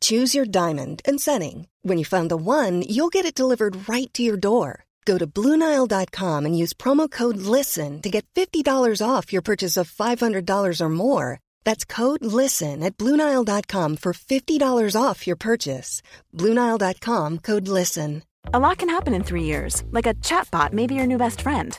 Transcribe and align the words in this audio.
Choose 0.00 0.34
your 0.34 0.44
diamond 0.44 1.00
and 1.08 1.18
setting. 1.18 1.68
When 1.82 1.96
you 1.96 2.04
find 2.04 2.30
the 2.30 2.36
one, 2.36 2.82
you'll 2.82 3.14
get 3.16 3.24
it 3.24 3.34
delivered 3.34 3.88
right 3.88 4.12
to 4.12 4.22
your 4.22 4.36
door. 4.36 4.84
Go 5.06 5.16
to 5.16 5.26
Bluenile.com 5.26 6.44
and 6.44 6.58
use 6.62 6.74
promo 6.74 7.10
code 7.10 7.38
LISTEN 7.38 8.02
to 8.02 8.10
get 8.10 8.26
$50 8.34 9.00
off 9.00 9.32
your 9.32 9.40
purchase 9.40 9.78
of 9.78 9.90
$500 9.90 10.80
or 10.82 10.88
more. 10.90 11.40
That's 11.64 11.86
code 11.86 12.22
LISTEN 12.22 12.82
at 12.82 12.98
Bluenile.com 12.98 13.96
for 13.96 14.12
$50 14.12 15.02
off 15.02 15.26
your 15.26 15.36
purchase. 15.36 16.02
Bluenile.com 16.34 17.38
code 17.38 17.68
LISTEN. 17.68 18.22
A 18.54 18.58
lot 18.58 18.78
can 18.78 18.88
happen 18.88 19.14
in 19.14 19.24
three 19.24 19.44
years, 19.44 19.82
like 19.90 20.06
a 20.06 20.14
chatbot 20.14 20.72
may 20.72 20.86
be 20.86 20.94
your 20.94 21.06
new 21.06 21.18
best 21.18 21.40
friend. 21.40 21.78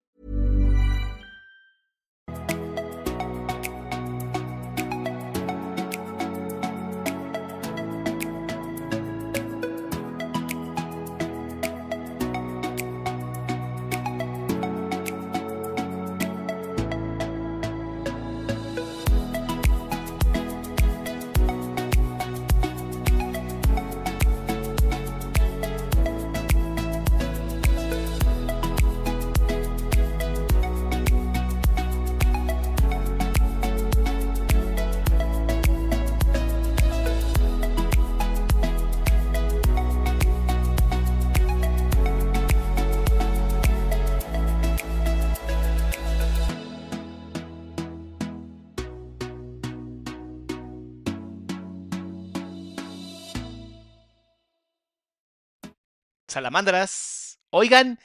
salamandras. 56.41 57.39
Oigan, 57.51 57.99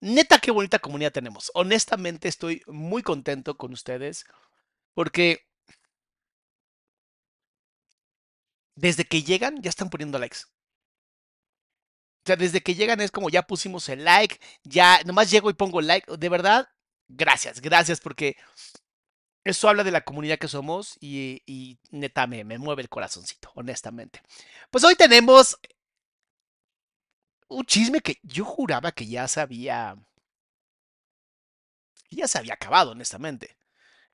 neta, 0.00 0.38
qué 0.38 0.50
bonita 0.50 0.78
comunidad 0.78 1.12
tenemos. 1.12 1.50
Honestamente, 1.54 2.28
estoy 2.28 2.62
muy 2.66 3.02
contento 3.02 3.56
con 3.56 3.72
ustedes 3.72 4.24
porque 4.94 5.46
desde 8.76 9.04
que 9.04 9.22
llegan 9.22 9.60
ya 9.62 9.70
están 9.70 9.90
poniendo 9.90 10.18
likes. 10.18 10.38
O 12.22 12.26
sea, 12.26 12.36
desde 12.36 12.60
que 12.62 12.74
llegan 12.74 13.00
es 13.00 13.10
como 13.10 13.30
ya 13.30 13.42
pusimos 13.42 13.88
el 13.88 14.04
like, 14.04 14.38
ya 14.62 15.02
nomás 15.04 15.30
llego 15.30 15.50
y 15.50 15.54
pongo 15.54 15.80
like. 15.80 16.16
De 16.16 16.28
verdad, 16.28 16.68
gracias, 17.08 17.60
gracias 17.60 18.00
porque 18.00 18.36
eso 19.42 19.68
habla 19.68 19.84
de 19.84 19.90
la 19.90 20.02
comunidad 20.02 20.38
que 20.38 20.48
somos 20.48 20.96
y, 21.00 21.78
neta 21.90 22.26
me, 22.26 22.44
me 22.44 22.58
mueve 22.58 22.82
el 22.82 22.90
corazoncito, 22.90 23.50
honestamente. 23.54 24.22
Pues 24.70 24.84
hoy 24.84 24.94
tenemos 24.96 25.58
un 27.50 27.64
chisme 27.66 28.00
que 28.00 28.18
yo 28.22 28.44
juraba 28.44 28.92
que 28.92 29.06
ya 29.06 29.28
se 29.28 29.40
había. 29.40 29.96
Ya 32.10 32.26
se 32.28 32.38
había 32.38 32.54
acabado, 32.54 32.92
honestamente. 32.92 33.56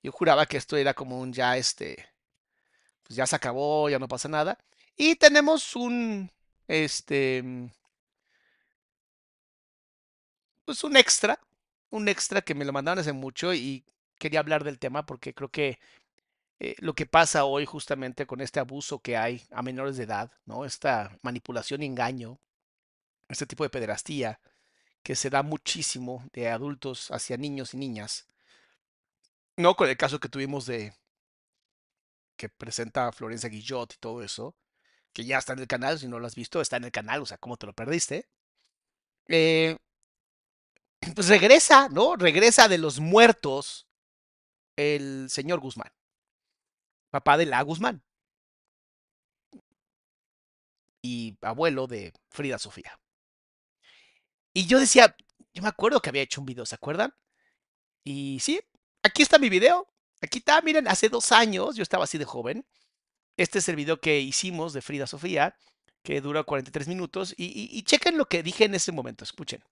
Yo 0.02 0.12
juraba 0.12 0.46
que 0.46 0.56
esto 0.56 0.76
era 0.76 0.94
como 0.94 1.20
un 1.20 1.32
ya 1.32 1.56
este. 1.56 2.06
Pues 3.04 3.16
ya 3.16 3.26
se 3.26 3.36
acabó, 3.36 3.88
ya 3.90 3.98
no 3.98 4.08
pasa 4.08 4.28
nada. 4.28 4.58
Y 4.96 5.16
tenemos 5.16 5.76
un. 5.76 6.30
Este. 6.68 7.44
Pues 10.64 10.82
un 10.84 10.96
extra. 10.96 11.38
Un 11.90 12.08
extra 12.08 12.42
que 12.42 12.54
me 12.54 12.64
lo 12.64 12.72
mandaron 12.72 12.98
hace 13.00 13.12
mucho 13.12 13.54
y 13.54 13.84
quería 14.18 14.40
hablar 14.40 14.64
del 14.64 14.78
tema 14.78 15.06
porque 15.06 15.34
creo 15.34 15.50
que 15.50 15.78
eh, 16.60 16.74
lo 16.78 16.94
que 16.94 17.06
pasa 17.06 17.44
hoy 17.44 17.66
justamente 17.66 18.26
con 18.26 18.40
este 18.40 18.60
abuso 18.60 19.00
que 19.00 19.16
hay 19.16 19.44
a 19.50 19.62
menores 19.62 19.96
de 19.96 20.04
edad, 20.04 20.32
¿no? 20.46 20.64
Esta 20.64 21.16
manipulación 21.22 21.82
y 21.82 21.86
engaño 21.86 22.40
este 23.28 23.46
tipo 23.46 23.64
de 23.64 23.70
pederastía 23.70 24.40
que 25.02 25.16
se 25.16 25.30
da 25.30 25.42
muchísimo 25.42 26.24
de 26.32 26.50
adultos 26.50 27.10
hacia 27.10 27.36
niños 27.36 27.74
y 27.74 27.76
niñas. 27.76 28.26
No 29.56 29.76
con 29.76 29.88
el 29.88 29.96
caso 29.96 30.20
que 30.20 30.28
tuvimos 30.28 30.66
de 30.66 30.94
que 32.36 32.48
presenta 32.48 33.12
Florencia 33.12 33.48
Guillot 33.48 33.94
y 33.94 33.98
todo 33.98 34.22
eso, 34.22 34.56
que 35.12 35.24
ya 35.24 35.38
está 35.38 35.54
en 35.54 35.60
el 35.60 35.66
canal, 35.66 35.98
si 35.98 36.08
no 36.08 36.18
lo 36.18 36.26
has 36.26 36.34
visto, 36.34 36.60
está 36.60 36.76
en 36.76 36.84
el 36.84 36.92
canal, 36.92 37.22
o 37.22 37.26
sea, 37.26 37.38
¿cómo 37.38 37.56
te 37.56 37.66
lo 37.66 37.72
perdiste? 37.72 38.28
Eh, 39.28 39.76
pues 41.14 41.28
regresa, 41.28 41.88
¿no? 41.88 42.16
Regresa 42.16 42.68
de 42.68 42.78
los 42.78 43.00
muertos 43.00 43.86
el 44.76 45.28
señor 45.30 45.60
Guzmán, 45.60 45.92
papá 47.10 47.38
de 47.38 47.46
la 47.46 47.62
Guzmán 47.62 48.02
y 51.02 51.38
abuelo 51.40 51.86
de 51.86 52.12
Frida 52.28 52.58
Sofía. 52.58 52.98
Y 54.56 54.64
yo 54.64 54.80
decía, 54.80 55.14
yo 55.52 55.62
me 55.62 55.68
acuerdo 55.68 56.00
que 56.00 56.08
había 56.08 56.22
hecho 56.22 56.40
un 56.40 56.46
video, 56.46 56.64
¿se 56.64 56.74
acuerdan? 56.74 57.12
Y 58.02 58.38
sí, 58.40 58.58
aquí 59.02 59.20
está 59.20 59.38
mi 59.38 59.50
video. 59.50 59.86
Aquí 60.22 60.38
está, 60.38 60.62
miren, 60.62 60.88
hace 60.88 61.10
dos 61.10 61.30
años, 61.30 61.76
yo 61.76 61.82
estaba 61.82 62.04
así 62.04 62.16
de 62.16 62.24
joven. 62.24 62.64
Este 63.36 63.58
es 63.58 63.68
el 63.68 63.76
video 63.76 64.00
que 64.00 64.18
hicimos 64.18 64.72
de 64.72 64.80
Frida 64.80 65.06
Sofía, 65.06 65.54
que 66.02 66.22
dura 66.22 66.42
43 66.42 66.88
minutos. 66.88 67.34
Y, 67.36 67.82
chequen 67.82 68.16
lo 68.16 68.30
que 68.30 68.42
dije 68.42 68.64
en 68.64 68.74
ese 68.74 68.92
momento, 68.92 69.24
escuchen. 69.24 69.62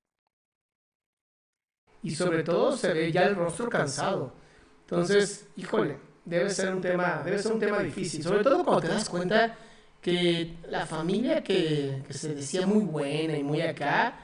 Y 2.03 2.15
sobre 2.15 2.43
todo 2.43 2.77
se 2.77 2.93
ve 2.93 3.11
ya 3.11 3.22
el 3.22 3.37
rostro 3.37 3.71
cansado. 3.71 4.34
Entonces, 4.81 5.47
híjole, 5.56 5.97
debe 6.27 6.51
ser 6.51 6.75
un 6.75 6.83
tema, 6.83 7.22
debe 7.25 7.39
ser 7.39 7.53
un 7.53 7.59
tema 7.59 7.78
difícil. 7.78 8.22
Sobre 8.22 8.45
todo 8.45 8.62
cuando 8.62 8.83
te 8.83 8.89
das 8.89 9.09
cuenta 9.09 9.56
que 10.03 10.59
la 10.69 10.84
familia 10.84 11.43
que, 11.43 12.03
que 12.06 12.12
se 12.12 12.34
decía 12.34 12.66
muy 12.66 12.84
buena 12.84 13.39
y 13.39 13.43
muy 13.43 13.62
acá, 13.62 14.23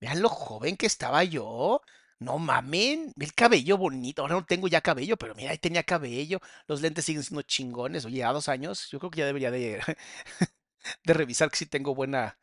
Vean 0.00 0.22
lo 0.22 0.28
joven 0.28 0.76
que 0.76 0.86
estaba 0.86 1.24
yo. 1.24 1.80
No 2.18 2.38
mamen, 2.38 3.12
el 3.18 3.34
cabello 3.34 3.76
bonito. 3.76 4.22
Ahora 4.22 4.36
no 4.36 4.44
tengo 4.46 4.68
ya 4.68 4.80
cabello, 4.80 5.16
pero 5.16 5.34
mira, 5.34 5.50
ahí 5.50 5.58
tenía 5.58 5.82
cabello. 5.82 6.40
Los 6.66 6.80
lentes 6.80 7.04
siguen 7.04 7.22
siendo 7.22 7.42
chingones. 7.42 8.04
Oye, 8.06 8.24
a 8.24 8.32
dos 8.32 8.48
años, 8.48 8.88
yo 8.90 8.98
creo 8.98 9.10
que 9.10 9.18
ya 9.20 9.26
debería 9.26 9.50
de, 9.50 9.80
de 11.04 11.14
revisar 11.14 11.50
que 11.50 11.56
sí 11.56 11.66
tengo 11.66 11.94
buena, 11.94 12.38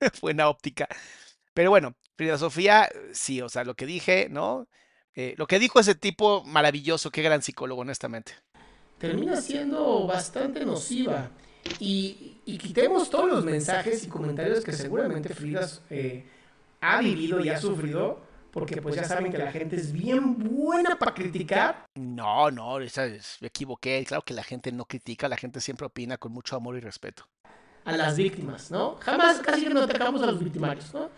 buena 0.20 0.48
óptica. 0.48 0.88
Pero 1.54 1.70
bueno, 1.70 1.96
Frida 2.16 2.38
Sofía, 2.38 2.88
sí, 3.12 3.40
o 3.40 3.48
sea, 3.48 3.64
lo 3.64 3.74
que 3.74 3.86
dije, 3.86 4.28
¿no? 4.30 4.68
Eh, 5.14 5.34
lo 5.38 5.46
que 5.46 5.58
dijo 5.58 5.80
ese 5.80 5.94
tipo 5.94 6.44
maravilloso, 6.44 7.10
qué 7.10 7.22
gran 7.22 7.42
psicólogo, 7.42 7.80
honestamente. 7.80 8.34
Termina 8.98 9.40
siendo 9.40 10.06
bastante 10.06 10.64
nociva. 10.64 11.30
Y, 11.80 12.40
quitemos 12.44 13.10
todos 13.10 13.28
los 13.28 13.44
mensajes 13.44 14.04
y 14.04 14.08
comentarios 14.08 14.62
que 14.62 14.72
seguramente 14.72 15.34
Frida 15.34 15.68
eh, 15.90 16.24
ha 16.86 17.00
vivido 17.00 17.40
y 17.40 17.48
ha 17.48 17.60
sufrido, 17.60 18.20
porque 18.52 18.80
pues 18.80 18.94
ya 18.94 19.04
saben 19.04 19.32
que 19.32 19.38
la 19.38 19.50
gente 19.50 19.76
es 19.76 19.92
bien 19.92 20.38
buena 20.38 20.98
para 20.98 21.12
criticar. 21.12 21.86
No, 21.96 22.50
no, 22.50 22.78
me 22.78 23.46
equivoqué. 23.48 24.04
Claro 24.06 24.22
que 24.22 24.34
la 24.34 24.44
gente 24.44 24.70
no 24.70 24.84
critica, 24.84 25.28
la 25.28 25.36
gente 25.36 25.60
siempre 25.60 25.86
opina 25.86 26.16
con 26.16 26.32
mucho 26.32 26.56
amor 26.56 26.76
y 26.76 26.80
respeto. 26.80 27.28
A 27.84 27.96
las 27.96 28.16
víctimas, 28.16 28.70
¿no? 28.70 28.96
Jamás 29.00 29.40
casi 29.40 29.64
que 29.64 29.74
no 29.74 29.82
atacamos 29.82 30.22
a 30.22 30.26
los 30.26 30.42
victimarios, 30.42 30.92
¿no? 30.94 31.10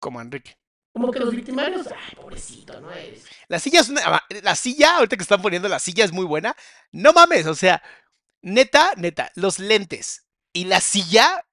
Como 0.00 0.20
Enrique. 0.20 0.56
Como 0.92 1.10
que 1.10 1.18
los 1.18 1.30
victimarios, 1.30 1.86
ay, 1.88 2.14
pobrecito, 2.16 2.80
¿no 2.80 2.90
es? 2.90 3.26
La 3.48 3.58
silla 3.58 3.80
es 3.80 3.88
una, 3.88 4.00
ah, 4.04 4.24
la 4.42 4.54
silla, 4.54 4.96
ahorita 4.96 5.16
que 5.16 5.22
están 5.22 5.42
poniendo 5.42 5.68
la 5.68 5.78
silla 5.78 6.04
es 6.04 6.12
muy 6.12 6.24
buena. 6.24 6.56
No 6.90 7.12
mames, 7.12 7.46
o 7.46 7.54
sea, 7.54 7.82
neta, 8.40 8.94
neta, 8.96 9.30
los 9.34 9.58
lentes 9.58 10.26
y 10.52 10.64
la 10.64 10.80
silla 10.80 11.45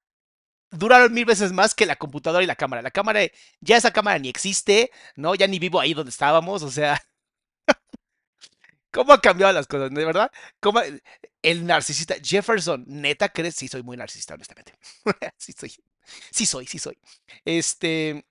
duraron 0.73 1.13
mil 1.13 1.25
veces 1.25 1.51
más 1.53 1.75
que 1.75 1.85
la 1.85 1.95
computadora 1.95 2.43
y 2.43 2.47
la 2.47 2.55
cámara. 2.55 2.81
La 2.81 2.91
cámara, 2.91 3.21
ya 3.61 3.77
esa 3.77 3.91
cámara 3.91 4.19
ni 4.19 4.29
existe, 4.29 4.91
¿no? 5.15 5.35
Ya 5.35 5.47
ni 5.47 5.59
vivo 5.59 5.79
ahí 5.79 5.93
donde 5.93 6.09
estábamos, 6.11 6.63
o 6.63 6.71
sea. 6.71 7.01
¿Cómo 8.91 9.13
ha 9.13 9.21
cambiado 9.21 9.51
las 9.53 9.67
cosas, 9.67 9.91
de 9.91 10.05
verdad? 10.05 10.31
¿Cómo 10.59 10.81
el 11.41 11.65
narcisista 11.65 12.15
Jefferson, 12.23 12.83
neta 12.87 13.29
crees? 13.29 13.55
Sí, 13.55 13.67
soy 13.67 13.83
muy 13.83 13.97
narcisista, 13.97 14.35
honestamente. 14.35 14.73
sí 15.37 15.53
soy. 15.53 15.73
Sí 16.31 16.45
soy, 16.45 16.67
sí 16.67 16.79
soy. 16.79 16.97
Este. 17.45 18.25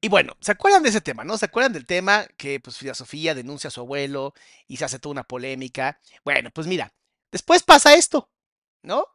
Y 0.00 0.08
bueno, 0.08 0.36
¿se 0.40 0.52
acuerdan 0.52 0.82
de 0.82 0.90
ese 0.90 1.00
tema, 1.00 1.24
no? 1.24 1.38
¿Se 1.38 1.46
acuerdan 1.46 1.72
del 1.72 1.86
tema 1.86 2.26
que, 2.36 2.60
pues, 2.60 2.76
Frida 2.76 2.94
Sofía 2.94 3.34
denuncia 3.34 3.68
a 3.68 3.70
su 3.70 3.80
abuelo 3.80 4.34
y 4.66 4.76
se 4.76 4.84
hace 4.84 4.98
toda 4.98 5.12
una 5.12 5.24
polémica? 5.24 5.98
Bueno, 6.24 6.50
pues 6.50 6.66
mira, 6.66 6.92
después 7.32 7.62
pasa 7.62 7.94
esto, 7.94 8.30
¿no? 8.82 9.06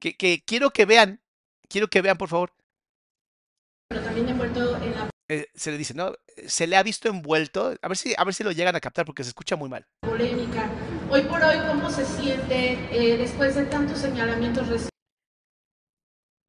Que, 0.00 0.16
que 0.16 0.44
quiero 0.44 0.70
que 0.70 0.84
vean, 0.84 1.22
quiero 1.68 1.88
que 1.88 2.02
vean, 2.02 2.16
por 2.18 2.28
favor. 2.28 2.52
Pero 3.88 4.02
también 4.02 4.28
envuelto 4.28 4.76
en 4.82 4.90
la 4.92 5.10
Eh, 5.28 5.46
se 5.54 5.70
le 5.70 5.78
dice, 5.78 5.94
¿no? 5.94 6.12
Se 6.46 6.66
le 6.66 6.76
ha 6.76 6.82
visto 6.82 7.08
envuelto. 7.08 7.74
A 7.80 7.88
ver 7.88 7.96
si, 7.96 8.14
a 8.16 8.24
ver 8.24 8.34
si 8.34 8.44
lo 8.44 8.52
llegan 8.52 8.76
a 8.76 8.80
captar 8.80 9.04
porque 9.06 9.24
se 9.24 9.28
escucha 9.30 9.56
muy 9.56 9.68
mal. 9.68 9.86
polémica. 10.00 10.68
Hoy 11.10 11.22
por 11.22 11.42
hoy, 11.42 11.56
¿cómo 11.66 11.90
se 11.90 12.04
siente 12.04 12.72
eh, 12.90 13.16
después 13.16 13.54
de 13.54 13.64
tantos 13.66 13.98
señalamientos 13.98 14.88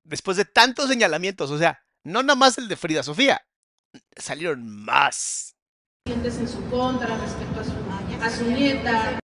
Después 0.03 0.37
de 0.37 0.45
tantos 0.45 0.87
señalamientos, 0.87 1.49
o 1.49 1.57
sea, 1.57 1.83
no 2.03 2.21
nada 2.21 2.35
más 2.35 2.57
el 2.59 2.67
de 2.67 2.75
Frida 2.77 3.01
Sofía, 3.01 3.41
salieron 4.15 4.63
más. 4.85 5.55
recientes 6.05 6.37
en 6.37 6.47
su 6.47 6.69
contra 6.69 7.17
respecto 7.17 7.59
a 7.59 7.63
su, 7.63 8.23
a 8.23 8.29
su 8.29 8.45
nieta? 8.45 9.19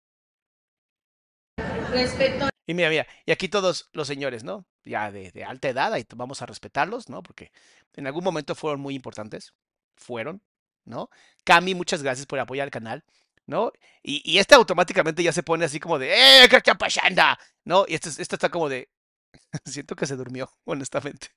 Respecto 1.91 2.50
Y 2.65 2.73
mira, 2.73 2.89
mira, 2.89 3.07
y 3.25 3.31
aquí 3.31 3.49
todos 3.49 3.89
los 3.93 4.07
señores, 4.07 4.43
¿no? 4.43 4.65
Ya 4.83 5.11
de, 5.11 5.31
de 5.31 5.43
alta 5.43 5.69
edad, 5.69 5.95
y 5.97 6.05
vamos 6.15 6.41
a 6.41 6.45
respetarlos, 6.45 7.09
¿no? 7.09 7.23
Porque 7.23 7.51
en 7.95 8.07
algún 8.07 8.23
momento 8.23 8.55
fueron 8.55 8.81
muy 8.81 8.95
importantes. 8.95 9.53
Fueron, 9.95 10.41
¿no? 10.85 11.09
Cami, 11.43 11.75
muchas 11.75 12.03
gracias 12.03 12.25
por 12.27 12.39
apoyar 12.39 12.67
el 12.67 12.71
canal, 12.71 13.03
¿no? 13.45 13.71
Y, 14.03 14.21
y 14.29 14.39
este 14.39 14.55
automáticamente 14.55 15.23
ya 15.23 15.33
se 15.33 15.43
pone 15.43 15.65
así 15.65 15.79
como 15.79 15.99
de, 15.99 16.43
¡eh, 16.43 16.49
qué 16.49 16.57
está 16.57 16.75
pasando! 16.75 17.23
¿No? 17.65 17.85
Y 17.87 17.95
este, 17.95 18.09
este 18.09 18.35
está 18.35 18.49
como 18.49 18.69
de, 18.69 18.89
siento 19.65 19.95
que 19.95 20.05
se 20.05 20.15
durmió, 20.15 20.49
honestamente. 20.65 21.29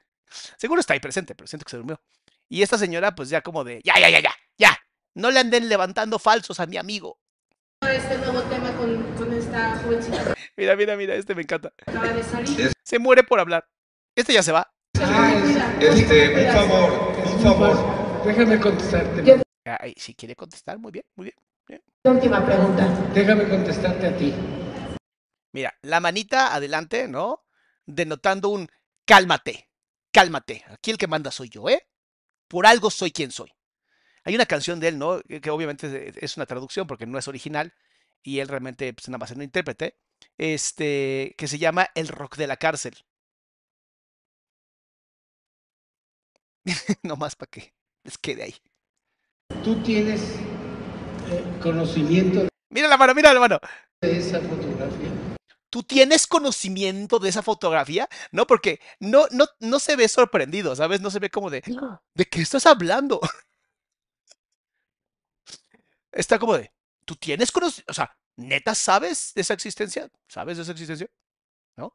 Seguro 0.59 0.81
está 0.81 0.95
ahí 0.95 1.01
presente, 1.01 1.35
pero 1.35 1.47
siento 1.47 1.65
que 1.65 1.71
se 1.71 1.77
durmió. 1.77 2.01
Y 2.49 2.63
esta 2.63 2.79
señora, 2.79 3.15
pues 3.15 3.29
ya 3.29 3.43
como 3.43 3.65
de, 3.65 3.81
ya, 3.85 3.99
ya, 3.99 4.11
ya, 4.11 4.21
ya, 4.21 4.35
ya. 4.59 4.79
No 5.15 5.31
le 5.31 5.41
anden 5.41 5.69
levantando 5.69 6.19
falsos 6.19 6.61
a 6.61 6.67
mi 6.67 6.77
amigo. 6.77 7.21
Este 7.89 8.17
nuevo 8.19 8.43
tema 8.43 8.73
con, 8.77 9.03
con 9.17 9.33
esta 9.33 9.77
jovencita 9.79 10.35
Mira, 10.57 10.77
mira, 10.77 10.97
mira, 10.97 11.15
este 11.15 11.35
me 11.35 11.43
encanta. 11.43 11.73
acaba 11.87 12.09
de 12.13 12.23
salir. 12.23 12.73
Se 12.83 12.99
muere 12.99 13.25
por 13.25 13.41
hablar. 13.41 13.67
Este 14.15 14.33
ya 14.33 14.43
se 14.43 14.53
va. 14.53 14.71
Este, 15.81 16.47
un 16.47 16.53
favor, 16.53 17.13
un 17.27 17.41
favor. 17.43 18.25
Déjame 18.25 18.61
contestarte. 18.61 19.43
Ay, 19.65 19.95
si 19.97 20.15
quiere 20.15 20.37
contestar, 20.37 20.79
muy 20.79 20.93
bien, 20.93 21.05
muy 21.17 21.25
bien. 21.69 21.83
Última 22.05 22.45
pregunta. 22.45 22.87
Déjame 23.15 23.49
contestarte 23.49 24.07
a 24.07 24.17
ti. 24.17 24.35
Mira, 25.53 25.75
la 25.83 26.01
manita 26.01 26.55
adelante, 26.55 27.09
¿no? 27.09 27.45
Denotando 27.87 28.51
un 28.51 28.69
cálmate, 29.07 29.71
cálmate. 30.13 30.65
Aquí 30.69 30.91
el 30.91 30.99
que 30.99 31.07
manda 31.07 31.31
soy 31.31 31.49
yo, 31.49 31.69
¿eh? 31.69 31.87
Por 32.49 32.67
algo 32.67 32.91
soy 32.91 33.11
quien 33.11 33.31
soy. 33.31 33.51
Hay 34.25 34.35
una 34.35 34.47
canción 34.47 34.81
de 34.81 34.89
él, 34.89 34.99
¿no? 34.99 35.21
Que, 35.23 35.51
obviamente 35.51 36.09
es- 36.09 36.17
es 36.17 36.37
una 36.37 36.47
traducción 36.47 36.87
porque 36.87 37.07
no 37.07 37.19
es 37.19 37.29
original 37.29 37.73
y 38.23 38.39
él 38.41 38.49
realmente 38.49 38.93
pues, 38.95 39.09
nada 39.09 39.19
más 39.19 39.31
es 39.31 39.37
un 39.37 39.43
intérprete, 39.43 39.97
este, 40.39 41.35
que 41.37 41.47
se 41.49 41.59
llama 41.59 41.89
El 41.95 42.09
rock 42.09 42.37
de 42.37 42.47
la 42.47 42.57
cárcel. 42.57 42.95
no 47.03 47.17
más 47.17 47.37
para 47.37 47.51
que 47.51 47.75
les 48.05 48.19
quede 48.19 48.45
ahí. 48.45 48.55
Tú 49.63 49.83
tienes 49.83 50.23
eh, 51.31 51.45
conocimiento 51.63 52.49
Mira 52.71 52.89
la 52.89 52.97
mano, 52.97 53.15
mira 53.15 53.33
la 53.33 53.41
mano. 53.41 53.61
de 54.01 54.19
esa 54.19 54.41
fotografía. 54.41 55.11
¿Tú 55.71 55.83
tienes 55.83 56.27
conocimiento 56.27 57.19
de 57.19 57.29
esa 57.29 57.43
fotografía? 57.43 58.09
No, 58.33 58.47
porque 58.47 58.81
no, 59.01 59.27
no, 59.31 59.47
no 59.61 59.79
se 59.81 59.97
ve 59.97 60.09
sorprendido, 60.09 60.75
¿sabes? 60.75 61.01
No 61.01 61.11
se 61.11 61.19
ve 61.19 61.31
como 61.31 61.51
de, 61.51 61.63
¿de 62.15 62.25
qué 62.27 62.41
estás 62.41 62.67
hablando? 62.67 63.21
Está 66.15 66.39
como 66.39 66.57
de, 66.57 66.73
¿tú 67.05 67.17
tienes 67.17 67.53
conocimiento? 67.53 67.91
O 67.93 67.95
sea, 67.95 68.17
¿neta 68.37 68.75
sabes 68.75 69.33
de 69.35 69.43
esa 69.43 69.55
existencia? 69.55 70.11
¿Sabes 70.29 70.57
de 70.57 70.63
esa 70.65 70.73
existencia? 70.73 71.09
¿No? 71.77 71.95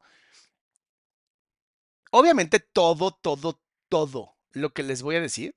Obviamente 2.12 2.60
todo, 2.60 3.12
todo, 3.12 3.60
todo 3.88 4.36
lo 4.52 4.72
que 4.72 4.82
les 4.82 5.02
voy 5.02 5.16
a 5.16 5.20
decir, 5.20 5.54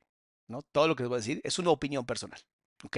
¿no? 0.48 0.62
Todo 0.62 0.88
lo 0.88 0.95
que 0.95 1.04
les 1.04 1.10
voy 1.10 1.18
a 1.18 1.19
decir 1.19 1.42
es 1.44 1.60
una 1.60 1.71
opinión 1.71 2.06
personal. 2.06 2.39
¿Ok? 2.83 2.98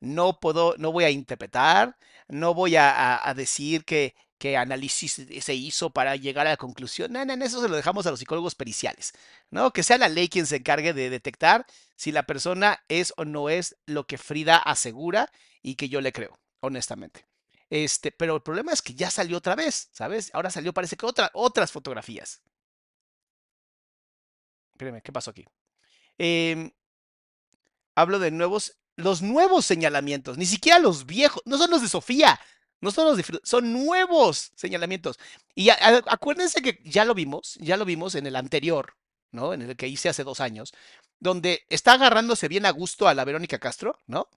No 0.00 0.40
puedo, 0.40 0.74
no 0.78 0.92
voy 0.92 1.04
a 1.04 1.10
interpretar, 1.10 1.96
no 2.28 2.54
voy 2.54 2.76
a, 2.76 2.90
a- 2.90 3.28
a 3.28 3.34
decir 3.34 3.84
que, 3.84 4.14
que 4.38 4.56
análisis 4.56 5.22
se 5.40 5.54
hizo 5.54 5.90
para 5.90 6.16
llegar 6.16 6.46
a 6.46 6.50
la 6.50 6.56
conclusión. 6.56 7.12
No, 7.12 7.24
no, 7.24 7.36
no, 7.36 7.44
eso 7.44 7.60
se 7.62 7.68
lo 7.68 7.76
dejamos 7.76 8.06
a 8.06 8.10
los 8.10 8.20
psicólogos 8.20 8.54
periciales, 8.54 9.12
¿no? 9.50 9.72
Que 9.72 9.82
sea 9.82 9.98
la 9.98 10.08
ley 10.08 10.28
quien 10.28 10.46
se 10.46 10.56
encargue 10.56 10.92
de 10.92 11.10
detectar 11.10 11.66
si 11.96 12.12
la 12.12 12.24
persona 12.24 12.84
es 12.88 13.14
o 13.16 13.24
no 13.24 13.48
es 13.48 13.76
lo 13.86 14.06
que 14.06 14.18
Frida 14.18 14.56
asegura 14.58 15.30
y 15.62 15.76
que 15.76 15.88
yo 15.88 16.00
le 16.00 16.12
creo, 16.12 16.38
honestamente. 16.60 17.26
Este, 17.70 18.12
pero 18.12 18.36
el 18.36 18.42
problema 18.42 18.72
es 18.72 18.82
que 18.82 18.94
ya 18.94 19.10
salió 19.10 19.38
otra 19.38 19.54
vez, 19.54 19.88
¿sabes? 19.92 20.30
Ahora 20.34 20.50
salió, 20.50 20.72
parece 20.72 20.96
que 20.96 21.06
otra, 21.06 21.30
otras 21.34 21.72
fotografías. 21.72 22.42
Espérame, 24.74 25.00
¿qué 25.02 25.12
pasó 25.12 25.30
aquí? 25.30 25.44
Em, 26.18 26.70
hablo 27.94 28.18
de 28.18 28.30
nuevos, 28.30 28.76
los 28.96 29.22
nuevos 29.22 29.64
señalamientos, 29.64 30.38
ni 30.38 30.46
siquiera 30.46 30.78
los 30.78 31.06
viejos, 31.06 31.42
no 31.46 31.58
son 31.58 31.70
los 31.70 31.82
de 31.82 31.88
Sofía, 31.88 32.38
no 32.80 32.90
son 32.90 33.16
los 33.16 33.26
son 33.44 33.72
nuevos 33.72 34.52
señalamientos. 34.56 35.18
Y 35.54 35.70
a- 35.70 36.02
acuérdense 36.06 36.62
que 36.62 36.80
ya 36.84 37.04
lo 37.04 37.14
vimos, 37.14 37.54
ya 37.60 37.76
lo 37.76 37.84
vimos 37.84 38.14
en 38.14 38.26
el 38.26 38.36
anterior, 38.36 38.96
¿no? 39.32 39.54
En 39.54 39.62
el 39.62 39.76
que 39.76 39.88
hice 39.88 40.08
hace 40.08 40.24
dos 40.24 40.40
años, 40.40 40.72
donde 41.20 41.64
está 41.68 41.94
agarrándose 41.94 42.48
bien 42.48 42.66
a 42.66 42.70
gusto 42.70 43.08
a 43.08 43.14
la 43.14 43.24
Verónica 43.24 43.58
Castro, 43.58 44.00
¿no? 44.06 44.28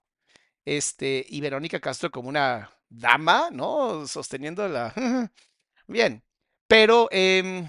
Este, 0.64 1.24
y 1.28 1.40
Verónica 1.40 1.80
Castro 1.80 2.10
como 2.10 2.28
una 2.28 2.70
dama, 2.88 3.50
¿no? 3.52 4.06
Sosteniendo 4.06 4.68
la... 4.68 4.94
Bien, 5.88 6.24
pero 6.68 7.08
em, 7.12 7.68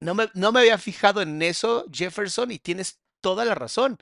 no 0.00 0.14
me, 0.14 0.28
no 0.34 0.52
me 0.52 0.60
había 0.60 0.78
fijado 0.78 1.22
en 1.22 1.40
eso, 1.42 1.86
Jefferson, 1.92 2.50
y 2.50 2.58
tienes 2.58 3.00
toda 3.20 3.44
la 3.44 3.54
razón. 3.54 3.98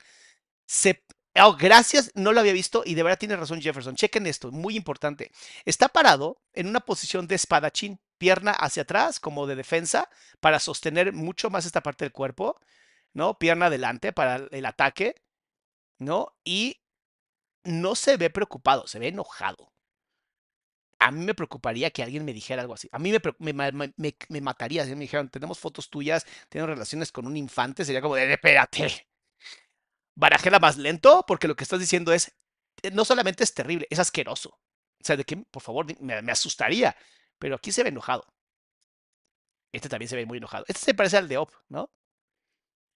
Se, 0.67 1.03
oh, 1.41 1.55
gracias, 1.57 2.11
no 2.15 2.31
lo 2.33 2.39
había 2.39 2.53
visto 2.53 2.83
y 2.85 2.95
de 2.95 3.03
verdad 3.03 3.19
tiene 3.19 3.35
razón 3.35 3.61
Jefferson. 3.61 3.95
Chequen 3.95 4.27
esto, 4.27 4.51
muy 4.51 4.75
importante. 4.75 5.31
Está 5.65 5.89
parado 5.89 6.41
en 6.53 6.67
una 6.67 6.79
posición 6.81 7.27
de 7.27 7.35
espadachín, 7.35 7.99
pierna 8.17 8.51
hacia 8.51 8.83
atrás, 8.83 9.19
como 9.19 9.47
de 9.47 9.55
defensa, 9.55 10.09
para 10.39 10.59
sostener 10.59 11.13
mucho 11.13 11.49
más 11.49 11.65
esta 11.65 11.81
parte 11.81 12.05
del 12.05 12.11
cuerpo, 12.13 12.59
¿no? 13.13 13.37
Pierna 13.39 13.67
adelante 13.67 14.13
para 14.13 14.37
el- 14.51 14.65
ataque, 14.65 15.15
¿no? 15.99 16.35
Y 16.45 16.81
no 17.65 17.95
se 17.95 18.17
ve 18.17 18.29
preocupado, 18.31 18.87
se 18.87 18.99
ve 18.99 19.09
enojado. 19.09 19.73
A 20.99 21.11
mí 21.11 21.23
me 21.25 21.33
preocuparía 21.35 21.91
que 21.91 22.03
alguien 22.03 22.25
me 22.25 22.33
dijera 22.33 22.61
algo 22.61 22.73
así. 22.73 22.87
A 22.91 22.99
mí 22.99 23.11
me- 23.11 24.13
me 24.29 24.41
mataría 24.41 24.85
si 24.85 24.93
me 24.95 25.01
dijeran, 25.01 25.29
tenemos 25.29 25.59
fotos 25.59 25.89
tuyas, 25.89 26.25
tenemos 26.49 26.69
relaciones 26.69 27.11
con 27.11 27.27
un 27.27 27.37
infante, 27.37 27.85
sería 27.85 28.01
como 28.01 28.15
de, 28.15 28.31
espérate, 28.33 29.07
barajela 30.15 30.59
más 30.59 30.77
lento, 30.77 31.23
porque 31.27 31.47
lo 31.47 31.55
que 31.55 31.63
estás 31.63 31.79
diciendo 31.79 32.13
es, 32.13 32.35
eh, 32.81 32.91
no 32.91 33.05
solamente 33.05 33.43
es 33.43 33.53
terrible, 33.53 33.87
es 33.89 33.99
asqueroso. 33.99 34.49
O 34.49 35.03
sea, 35.03 35.17
de 35.17 35.23
que, 35.23 35.37
por 35.37 35.61
favor, 35.61 35.85
me, 36.01 36.21
me 36.21 36.31
asustaría, 36.31 36.95
pero 37.37 37.55
aquí 37.55 37.71
se 37.71 37.83
ve 37.83 37.89
enojado. 37.89 38.25
Este 39.71 39.89
también 39.89 40.09
se 40.09 40.15
ve 40.15 40.25
muy 40.25 40.37
enojado. 40.37 40.63
Este 40.67 40.81
se 40.81 40.93
parece 40.93 41.17
al 41.17 41.27
de 41.27 41.37
Op, 41.37 41.51
¿no? 41.67 41.91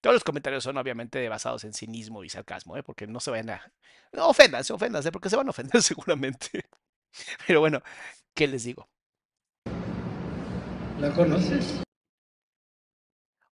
Todos 0.00 0.14
los 0.14 0.24
comentarios 0.24 0.64
son 0.64 0.78
obviamente 0.78 1.28
basados 1.28 1.64
en 1.64 1.74
cinismo 1.74 2.24
y 2.24 2.30
sarcasmo, 2.30 2.76
¿eh? 2.76 2.82
porque 2.82 3.06
no 3.06 3.20
se 3.20 3.30
vayan 3.30 3.50
a... 3.50 3.72
No, 4.12 4.28
oféndanse, 4.28 4.72
oféndanse, 4.72 5.12
porque 5.12 5.28
se 5.28 5.36
van 5.36 5.46
a 5.46 5.50
ofender 5.50 5.82
seguramente. 5.82 6.64
Pero 7.46 7.60
bueno, 7.60 7.82
¿qué 8.34 8.48
les 8.48 8.64
digo? 8.64 8.88
¿La 10.98 11.12
conoces? 11.14 11.82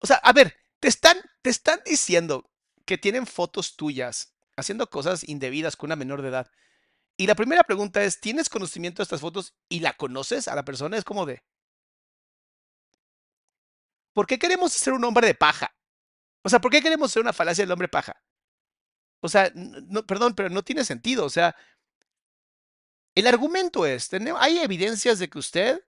O 0.00 0.06
sea, 0.06 0.16
a 0.16 0.32
ver, 0.32 0.56
te 0.80 0.88
están, 0.88 1.18
te 1.42 1.50
están 1.50 1.80
diciendo 1.84 2.50
que 2.88 2.96
tienen 2.96 3.26
fotos 3.26 3.76
tuyas 3.76 4.34
haciendo 4.56 4.88
cosas 4.88 5.28
indebidas 5.28 5.76
con 5.76 5.88
una 5.88 5.96
menor 5.96 6.22
de 6.22 6.28
edad. 6.28 6.50
Y 7.18 7.26
la 7.26 7.34
primera 7.34 7.62
pregunta 7.62 8.02
es, 8.02 8.18
¿tienes 8.18 8.48
conocimiento 8.48 9.00
de 9.00 9.02
estas 9.02 9.20
fotos 9.20 9.54
y 9.68 9.80
la 9.80 9.92
conoces 9.92 10.48
a 10.48 10.54
la 10.54 10.64
persona? 10.64 10.96
Es 10.96 11.04
como 11.04 11.26
de... 11.26 11.44
¿Por 14.14 14.26
qué 14.26 14.38
queremos 14.38 14.72
ser 14.72 14.94
un 14.94 15.04
hombre 15.04 15.26
de 15.26 15.34
paja? 15.34 15.76
O 16.42 16.48
sea, 16.48 16.60
¿por 16.60 16.70
qué 16.70 16.80
queremos 16.80 17.12
ser 17.12 17.20
una 17.20 17.34
falacia 17.34 17.62
del 17.62 17.72
hombre 17.72 17.88
paja? 17.88 18.22
O 19.20 19.28
sea, 19.28 19.52
no, 19.54 20.06
perdón, 20.06 20.34
pero 20.34 20.48
no 20.48 20.62
tiene 20.62 20.82
sentido. 20.82 21.26
O 21.26 21.30
sea, 21.30 21.54
el 23.14 23.26
argumento 23.26 23.84
es, 23.84 24.08
hay 24.38 24.60
evidencias 24.60 25.18
de 25.18 25.28
que 25.28 25.38
usted 25.38 25.86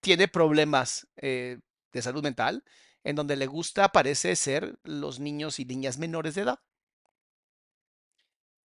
tiene 0.00 0.26
problemas 0.26 1.06
eh, 1.16 1.60
de 1.92 2.02
salud 2.02 2.24
mental, 2.24 2.64
en 3.06 3.14
donde 3.14 3.36
le 3.36 3.46
gusta, 3.46 3.90
parece 3.92 4.34
ser, 4.34 4.80
los 4.82 5.20
niños 5.20 5.60
y 5.60 5.64
niñas 5.64 5.96
menores 5.96 6.34
de 6.34 6.42
edad. 6.42 6.58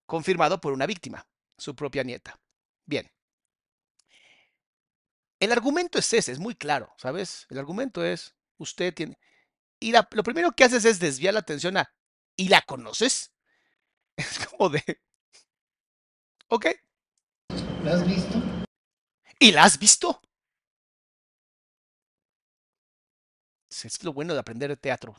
Confirmado 0.08 0.60
por 0.60 0.74
una 0.74 0.88
víctima, 0.88 1.28
su 1.60 1.76
propia 1.76 2.04
nieta. 2.04 2.40
Bien. 2.86 3.08
El 5.40 5.52
argumento 5.52 6.00
es 6.00 6.12
ese, 6.14 6.32
es 6.32 6.40
muy 6.40 6.56
claro, 6.56 6.92
¿sabes? 6.98 7.46
El 7.50 7.60
argumento 7.60 8.04
es, 8.04 8.36
usted 8.58 8.94
tiene... 8.96 9.20
Y 9.80 9.92
la- 9.92 10.08
lo 10.12 10.24
primero 10.24 10.52
que 10.54 10.64
haces 10.64 10.86
es 10.86 11.00
desviar 11.00 11.36
la 11.36 11.42
atención 11.42 11.78
a, 11.78 11.94
¿y 12.36 12.50
la 12.50 12.62
conoces? 12.64 13.34
Es 14.18 14.40
como 14.48 14.70
de, 14.70 14.84
ok, 16.50 16.66
¿La 17.84 17.94
has 17.94 18.08
visto? 18.08 18.42
¿y 19.40 19.52
la 19.52 19.64
has 19.64 19.80
visto? 19.80 20.22
Es 23.72 24.04
lo 24.04 24.14
bueno 24.14 24.34
de 24.34 24.40
aprender 24.40 24.76
teatro. 24.78 25.16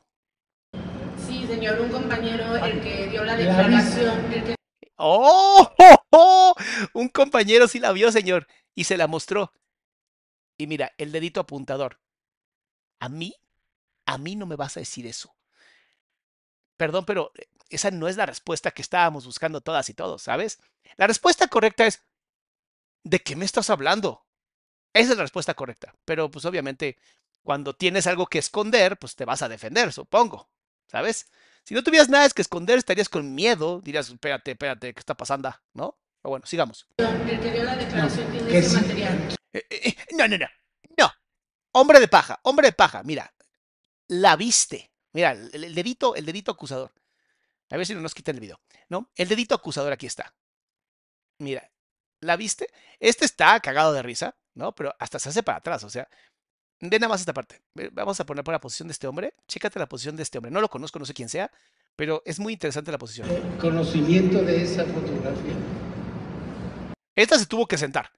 Sí, 1.27 1.47
señor, 1.47 1.81
un 1.81 1.91
compañero, 1.91 2.55
el 2.57 2.81
que 2.81 3.09
dio 3.09 3.25
la 3.25 3.35
declaración, 3.35 4.33
el 4.33 4.45
que 4.45 4.55
¡Oh! 4.97 5.69
¡Oh! 5.79 5.97
¡Oh! 6.11 6.55
Un 6.93 7.09
compañero 7.09 7.67
sí 7.67 7.81
la 7.81 7.93
vio, 7.93 8.13
señor, 8.13 8.47
y 8.75 8.85
se 8.85 8.97
la 8.97 9.09
mostró. 9.09 9.53
Y 10.59 10.67
mira, 10.67 10.93
el 10.99 11.11
dedito 11.11 11.41
apuntador. 11.41 11.99
A 13.01 13.09
mí, 13.09 13.35
a 14.07 14.19
mí 14.19 14.37
no 14.37 14.47
me 14.47 14.55
vas 14.55 14.77
a 14.77 14.81
decir 14.81 15.07
eso. 15.07 15.35
Perdón, 16.77 17.05
pero 17.05 17.33
eh, 17.37 17.49
esa 17.71 17.91
no 17.91 18.07
es 18.07 18.17
la 18.17 18.27
respuesta 18.27 18.71
que 18.71 18.83
estábamos 18.83 19.25
buscando 19.25 19.61
todas 19.61 19.89
y 19.89 19.95
todos, 19.95 20.23
¿sabes? 20.23 20.61
La 20.97 21.07
respuesta 21.07 21.49
correcta 21.49 21.87
es, 21.87 22.05
¿de 23.03 23.19
qué 23.21 23.35
me 23.35 23.45
estás 23.45 23.71
hablando? 23.71 24.25
Esa 24.93 25.13
es 25.13 25.17
la 25.17 25.25
respuesta 25.25 25.55
correcta. 25.55 25.95
Pero 26.05 26.31
pues 26.31 26.45
obviamente, 26.45 26.99
cuando 27.43 27.75
tienes 27.75 28.07
algo 28.07 28.27
que 28.27 28.39
esconder, 28.39 28.99
pues 28.99 29.17
te 29.17 29.25
vas 29.25 29.43
a 29.43 29.49
defender, 29.49 29.93
supongo, 29.93 30.51
¿sabes? 30.87 31.27
Si 31.65 31.75
no 31.75 31.83
tuvieras 31.83 32.09
nada 32.09 32.29
que 32.31 32.43
esconder, 32.43 32.79
estarías 32.79 33.09
con 33.09 33.35
miedo, 33.35 33.81
dirías, 33.81 34.09
espérate, 34.09 34.53
espérate, 34.53 34.93
¿qué 34.95 35.01
está 35.01 35.17
pasando? 35.17 35.55
¿No? 35.75 35.99
Pero 36.21 36.31
bueno, 36.31 36.47
sigamos. 36.47 36.87
el 36.99 37.41
que 37.41 37.53
dio 37.53 37.65
la 37.65 37.77
declaración 37.77 38.31
tiene 38.31 38.59
ese 38.59 38.71
sí. 38.71 38.77
material. 38.77 39.37
Eh, 39.53 39.67
eh, 39.71 39.81
eh, 39.89 39.97
no, 40.17 40.29
no, 40.29 40.39
no. 40.39 40.47
No. 40.99 41.13
Hombre 41.73 42.01
de 42.01 42.09
paja, 42.09 42.41
hombre 42.43 42.69
de 42.69 42.73
paja. 42.73 43.03
Mira, 43.03 43.33
la 44.09 44.37
viste. 44.37 44.93
Mira, 45.13 45.33
el, 45.33 45.65
el 45.65 45.75
dedito, 45.75 46.15
el 46.15 46.25
dedito 46.25 46.53
acusador. 46.53 46.93
A 47.71 47.77
ver 47.77 47.87
si 47.87 47.95
no 47.95 48.01
nos 48.01 48.15
quitan 48.15 48.37
el 48.37 48.41
video. 48.41 48.61
¿No? 48.89 49.11
El 49.15 49.29
dedito 49.29 49.55
acusador 49.55 49.93
aquí 49.93 50.07
está. 50.07 50.35
Mira, 51.39 51.71
¿la 52.21 52.37
viste? 52.37 52.69
Este 53.01 53.25
está 53.25 53.59
cagado 53.61 53.93
de 53.93 54.03
risa, 54.03 54.37
¿no? 54.55 54.75
Pero 54.75 54.95
hasta 54.99 55.19
se 55.19 55.29
hace 55.29 55.43
para 55.43 55.59
atrás, 55.59 55.83
o 55.85 55.91
sea. 55.91 56.09
Ve 56.85 56.99
nada 56.99 57.11
más 57.11 57.21
esta 57.21 57.33
parte. 57.33 57.63
Vamos 57.93 58.19
a 58.19 58.27
poner 58.27 58.43
por 58.43 58.53
la 58.53 58.61
posición 58.61 58.89
de 58.89 58.93
este 58.93 59.07
hombre. 59.07 59.35
Chécate 59.47 59.79
la 59.79 59.89
posición 59.89 60.17
de 60.17 60.25
este 60.25 60.39
hombre. 60.39 60.51
No 60.51 60.61
lo 60.61 60.69
conozco, 60.69 60.99
no 60.99 61.05
sé 61.05 61.15
quién 61.15 61.29
sea, 61.29 61.49
pero 61.95 62.23
es 62.25 62.41
muy 62.41 62.55
interesante 62.55 62.91
la 62.91 62.99
posición. 62.99 63.29
Conocimiento 63.61 64.43
de 64.43 64.65
esa 64.65 64.85
fotografía. 64.85 65.55
Esta 67.15 67.39
se 67.39 67.47
tuvo 67.47 67.69
que 67.69 67.79
sentar, 67.79 68.11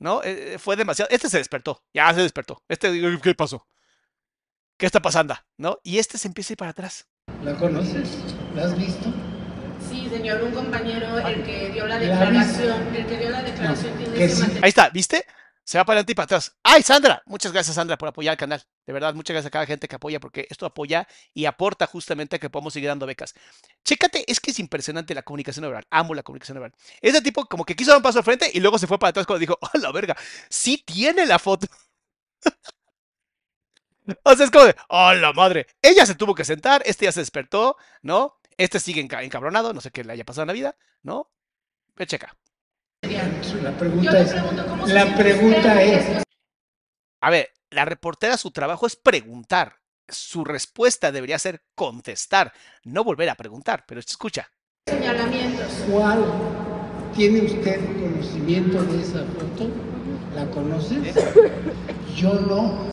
¿no? 0.00 0.20
Eh, 0.24 0.54
eh, 0.54 0.58
fue 0.58 0.74
demasiado. 0.74 1.08
Este 1.12 1.28
se 1.30 1.38
despertó, 1.38 1.84
ya 1.94 2.12
se 2.12 2.22
despertó. 2.22 2.60
Este, 2.68 2.90
¿qué 3.22 3.34
pasó? 3.36 3.68
¿Qué 4.76 4.86
está 4.86 5.00
pasando? 5.00 5.36
¿No? 5.56 5.78
Y 5.84 5.98
este 5.98 6.18
se 6.18 6.26
empieza 6.26 6.50
a 6.50 6.54
ir 6.54 6.58
para 6.58 6.70
atrás. 6.72 7.06
¿La 7.44 7.54
conoces? 7.54 8.18
¿La 8.56 8.64
has 8.64 8.76
visto? 8.76 9.12
Sí, 9.88 10.08
señor, 10.10 10.42
un 10.42 10.50
compañero, 10.50 11.18
el 11.20 11.44
que 11.44 11.70
dio 11.70 11.86
la 11.86 12.00
declaración, 12.00 12.96
el 12.96 13.06
que 13.06 13.16
dio 13.16 13.30
la 13.30 13.42
declaración 13.42 13.96
tiene 13.96 14.14
que 14.14 14.24
ese 14.24 14.34
sí. 14.34 14.40
material. 14.40 14.64
Ahí 14.64 14.68
está, 14.70 14.90
¿viste? 14.90 15.24
Se 15.68 15.76
va 15.76 15.84
para 15.84 15.96
adelante 15.98 16.12
y 16.12 16.14
para 16.14 16.24
atrás. 16.24 16.56
¡Ay, 16.62 16.82
Sandra! 16.82 17.22
Muchas 17.26 17.52
gracias, 17.52 17.74
Sandra, 17.74 17.98
por 17.98 18.08
apoyar 18.08 18.32
el 18.32 18.38
canal. 18.38 18.64
De 18.86 18.92
verdad, 18.94 19.12
muchas 19.12 19.34
gracias 19.34 19.48
a 19.48 19.50
cada 19.50 19.66
gente 19.66 19.86
que 19.86 19.96
apoya, 19.96 20.18
porque 20.18 20.46
esto 20.48 20.64
apoya 20.64 21.06
y 21.34 21.44
aporta 21.44 21.86
justamente 21.86 22.36
a 22.36 22.38
que 22.38 22.48
podamos 22.48 22.72
seguir 22.72 22.88
dando 22.88 23.04
becas. 23.04 23.34
Chécate, 23.84 24.24
es 24.32 24.40
que 24.40 24.50
es 24.52 24.58
impresionante 24.60 25.14
la 25.14 25.22
comunicación 25.22 25.64
verbal. 25.64 25.86
Amo 25.90 26.14
la 26.14 26.22
comunicación 26.22 26.54
verbal. 26.54 26.72
Ese 27.02 27.20
tipo 27.20 27.44
como 27.44 27.66
que 27.66 27.76
quiso 27.76 27.90
dar 27.90 27.98
un 27.98 28.02
paso 28.02 28.16
al 28.16 28.24
frente 28.24 28.50
y 28.54 28.60
luego 28.60 28.78
se 28.78 28.86
fue 28.86 28.98
para 28.98 29.10
atrás 29.10 29.26
cuando 29.26 29.40
dijo, 29.40 29.58
¡oh, 29.60 29.78
la 29.78 29.92
verga! 29.92 30.16
Sí 30.48 30.82
tiene 30.86 31.26
la 31.26 31.38
foto. 31.38 31.66
o 34.24 34.34
sea, 34.34 34.44
es 34.46 34.50
como 34.50 34.64
de, 34.64 34.74
¡oh, 34.88 35.12
la 35.12 35.32
madre! 35.32 35.66
Ella 35.82 36.06
se 36.06 36.14
tuvo 36.14 36.34
que 36.34 36.44
sentar, 36.46 36.82
este 36.86 37.04
ya 37.04 37.12
se 37.12 37.20
despertó, 37.20 37.76
¿no? 38.02 38.38
Este 38.56 38.80
sigue 38.80 39.06
enca- 39.06 39.22
encabronado, 39.22 39.74
no 39.74 39.80
sé 39.82 39.90
qué 39.90 40.02
le 40.04 40.14
haya 40.14 40.24
pasado 40.24 40.44
en 40.44 40.48
la 40.48 40.54
vida, 40.54 40.76
¿no? 41.02 41.30
Ve, 41.96 42.06
La 43.56 43.70
Yo 43.70 43.78
pregunta 43.78 44.12
le 44.12 44.20
es, 44.20 44.30
pregunto 44.32 44.66
cómo 44.66 44.86
se 44.86 44.94
la 44.94 45.16
pregunta 45.16 45.58
usted 45.58 45.80
es, 45.80 46.24
A 47.20 47.30
ver, 47.30 47.50
la 47.70 47.84
reportera 47.84 48.36
su 48.36 48.50
trabajo 48.50 48.86
es 48.86 48.96
preguntar. 48.96 49.76
Su 50.08 50.44
respuesta 50.44 51.12
debería 51.12 51.38
ser 51.38 51.62
contestar, 51.74 52.52
no 52.84 53.04
volver 53.04 53.28
a 53.28 53.34
preguntar. 53.34 53.84
Pero 53.86 54.00
escucha, 54.00 54.50
señalamientos. 54.88 55.66
¿cuál 55.90 56.24
tiene 57.14 57.40
usted 57.40 57.80
conocimiento 58.00 58.82
de 58.84 59.02
esa 59.02 59.24
foto? 59.24 59.70
¿La 60.34 60.50
conoces? 60.50 61.14
Yo 62.16 62.34
no. 62.34 62.90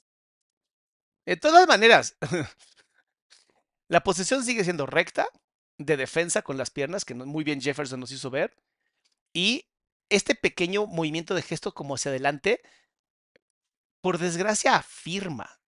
de 1.26 1.38
todas 1.38 1.68
maneras, 1.68 2.18
la 3.88 4.02
posición 4.02 4.44
sigue 4.44 4.64
siendo 4.64 4.86
recta, 4.86 5.28
de 5.78 5.98
defensa 5.98 6.42
con 6.42 6.58
las 6.58 6.70
piernas, 6.70 7.06
que 7.06 7.14
muy 7.14 7.44
bien 7.44 7.62
Jefferson 7.62 8.00
nos 8.00 8.12
hizo 8.12 8.30
ver. 8.30 8.56
Y 9.34 9.68
este 10.10 10.36
pequeño 10.36 10.86
movimiento 10.88 11.34
de 11.36 11.42
gesto 11.42 11.74
como 11.74 11.96
hacia 11.96 12.10
adelante, 12.12 12.62
por 14.02 14.18
desgracia, 14.18 14.76
afirma. 14.76 15.60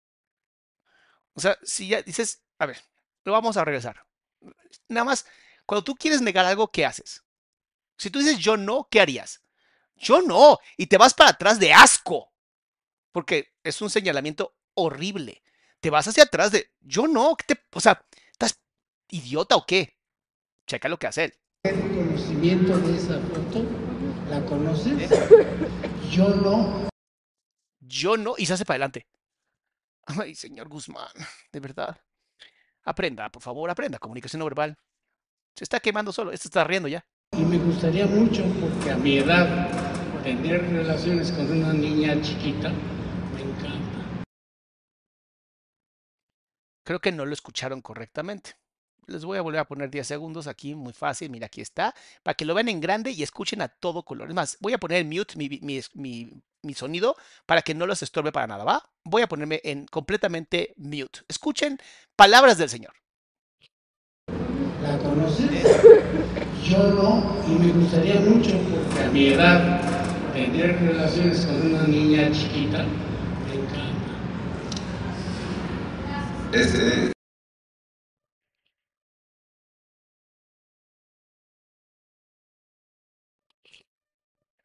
O 1.35 1.41
sea, 1.41 1.59
si 1.63 1.89
ya 1.89 2.03
dices, 2.03 2.43
a 2.59 2.67
ver, 2.67 2.79
lo 3.25 3.33
vamos 3.33 3.57
a 3.57 3.65
regresar. 3.65 4.05
Nada 4.89 5.05
más, 5.05 5.27
cuando 5.65 5.85
tú 5.85 5.95
quieres 5.95 6.21
negar 6.21 6.45
algo, 6.45 6.69
¿qué 6.71 6.87
haces? 6.87 7.25
Si 7.99 8.11
tú 8.11 8.19
dices 8.19 8.39
yo 8.39 8.57
no, 8.57 8.89
¿qué 8.91 9.01
harías? 9.01 9.43
Yo 9.97 10.23
no. 10.23 10.59
Y 10.77 10.87
te 10.87 10.99
vas 10.99 11.15
para 11.15 11.31
atrás 11.31 11.59
de 11.59 11.73
asco. 11.73 12.33
Porque 13.13 13.55
es 13.65 13.81
un 13.81 13.91
señalamiento 13.91 14.55
horrible. 14.75 15.43
Te 15.81 15.91
vas 15.91 16.07
hacia 16.07 16.25
atrás 16.25 16.53
de 16.53 16.71
yo 16.81 17.07
no. 17.07 17.37
¿qué 17.37 17.55
te- 17.55 17.65
o 17.73 17.81
sea, 17.81 18.05
¿estás 18.31 18.61
idiota 19.09 19.57
o 19.57 19.67
qué? 19.67 19.97
Checa 20.67 20.89
lo 20.89 20.99
que 20.99 21.07
hace 21.07 21.25
él. 21.25 21.35
¿Tiene 21.63 21.97
conocimiento 21.97 22.79
de 22.79 22.97
esa 22.97 23.19
foto? 23.21 23.96
¿La 24.31 24.45
conoces? 24.45 25.11
Yo 26.11 26.29
no. 26.29 26.89
Yo 27.81 28.17
no. 28.17 28.35
Y 28.37 28.47
se 28.47 28.55
hace 28.55 28.65
para 28.65 28.77
adelante. 28.77 29.07
Ay, 30.07 30.35
señor 30.35 30.69
Guzmán, 30.69 31.09
de 31.53 31.61
verdad. 31.61 32.01
Aprenda, 32.85 33.29
por 33.31 33.43
favor, 33.43 33.69
aprenda 33.69 33.99
comunicación 33.99 34.39
no 34.41 34.47
verbal. 34.47 34.77
Se 35.57 35.65
está 35.65 35.81
quemando 35.81 36.13
solo. 36.13 36.33
Este 36.33 36.49
está 36.49 36.65
riendo 36.65 36.89
ya. 36.89 37.05
Y 37.33 37.45
me 37.45 37.59
gustaría 37.59 38.07
mucho, 38.07 38.45
porque 38.61 38.91
a 38.91 38.97
mi 38.97 39.19
edad, 39.19 39.69
tener 40.23 40.63
relaciones 40.71 41.33
con 41.33 41.51
una 41.51 41.73
niña 41.73 42.21
chiquita, 42.23 42.71
me 43.35 43.43
encanta. 43.43 44.23
Creo 46.85 47.01
que 47.01 47.11
no 47.11 47.27
lo 47.27 47.33
escucharon 47.33 47.81
correctamente. 47.83 48.57
Les 49.09 49.25
voy 49.25 49.39
a 49.39 49.43
volver 49.43 49.61
a 49.61 49.65
poner 49.67 49.89
10 49.91 50.07
segundos 50.07 50.47
aquí, 50.49 50.75
muy 50.75 50.93
fácil. 50.93 51.31
Mira, 51.31 51.47
aquí 51.47 51.61
está. 51.61 51.95
Para 52.23 52.35
que 52.35 52.45
lo 52.45 52.55
vean 52.55 52.69
en 52.69 52.81
grande 52.81 53.13
y 53.13 53.23
escuchen 53.23 53.63
a 53.63 53.69
todo 53.69 54.03
color. 54.03 54.29
Es 54.29 54.35
más, 54.35 54.57
voy 54.61 54.73
a 54.73 54.79
poner 54.79 54.99
en 55.03 55.09
mute 55.09 55.37
mi, 55.37 55.49
mi- 55.63 55.81
mi- 55.95 56.31
mi 56.63 56.75
sonido 56.75 57.17
para 57.47 57.63
que 57.63 57.75
no 57.75 57.87
los 57.87 58.03
estorbe 58.03 58.33
para 58.33 58.49
nada, 58.49 58.65
¿va? 58.65 58.83
Voy 59.05 59.23
a 59.23 59.29
ponerme 59.29 59.61
en 59.63 59.87
completamente 59.87 60.75
mute. 60.77 61.21
Escuchen 61.29 61.79
palabras 62.17 62.59
del 62.59 62.69
Señor. 62.69 62.93
¿La 64.83 64.99
conoces? 64.99 65.63
Yo 66.65 66.79
no. 66.79 67.37
Y 67.47 67.51
me 67.61 67.73
gustaría 67.73 68.17
mucho, 68.21 68.59
porque 68.59 69.03
a 69.05 69.11
mi 69.11 69.27
edad, 69.29 69.81
tener 70.33 70.81
relaciones 70.81 71.47
con 71.47 71.65
una 71.75 71.85
niña 71.87 72.33
chiquita, 72.33 72.79
me 73.47 73.55
encanta. 73.55 73.87
Este, 76.53 77.13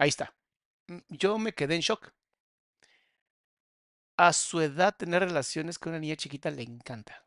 Ahí 0.02 0.10
está. 0.10 0.34
Mm, 0.88 1.00
Yo 1.10 1.38
me 1.40 1.54
quedé 1.54 1.76
en 1.76 1.82
shock. 1.82 2.12
A 4.16 4.32
su 4.32 4.62
edad 4.62 4.96
tener 4.96 5.22
relaciones 5.22 5.78
con 5.78 5.90
una 5.92 6.00
niña 6.00 6.16
chiquita 6.16 6.50
le 6.50 6.64
encanta. 6.64 7.26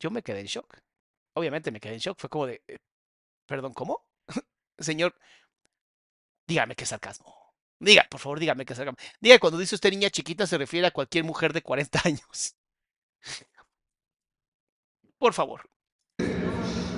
Yo 0.00 0.10
me 0.10 0.22
quedé 0.22 0.40
en 0.40 0.46
shock. 0.46 0.78
Obviamente 1.34 1.70
me 1.70 1.80
quedé 1.80 1.94
en 1.94 2.00
shock. 2.00 2.18
Fue 2.18 2.30
como 2.30 2.46
de, 2.46 2.62
eh, 2.68 2.78
perdón, 3.46 3.74
¿cómo? 3.74 4.06
Señor, 4.78 5.14
dígame 6.46 6.74
qué 6.74 6.86
sarcasmo. 6.86 7.34
Diga, 7.80 8.06
por 8.10 8.20
favor, 8.20 8.40
dígame 8.40 8.64
qué 8.64 8.74
sarcasmo. 8.74 8.98
Diga, 9.20 9.38
cuando 9.38 9.58
dice 9.58 9.74
usted 9.76 9.90
niña 9.90 10.10
chiquita 10.10 10.46
se 10.46 10.58
refiere 10.58 10.86
a 10.88 10.90
cualquier 10.90 11.24
mujer 11.24 11.52
de 11.52 11.62
40 11.62 12.00
años. 12.04 12.56
Por 15.18 15.32
favor. 15.32 15.60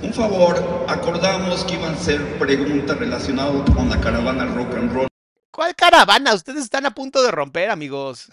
Un 0.03 0.15
favor, 0.15 0.87
acordamos 0.89 1.65
que 1.65 1.75
iban 1.75 1.95
a 1.95 1.99
ser 1.99 2.39
preguntas 2.39 2.99
relacionadas 2.99 3.71
con 3.75 3.89
la 3.89 4.01
caravana 4.01 4.47
rock 4.47 4.75
and 4.75 4.93
roll. 4.93 5.09
¿Cuál 5.51 5.75
caravana? 5.75 6.35
Ustedes 6.35 6.65
están 6.65 6.87
a 6.87 6.95
punto 6.95 7.23
de 7.23 7.31
romper, 7.31 7.71
amigos. 7.71 8.31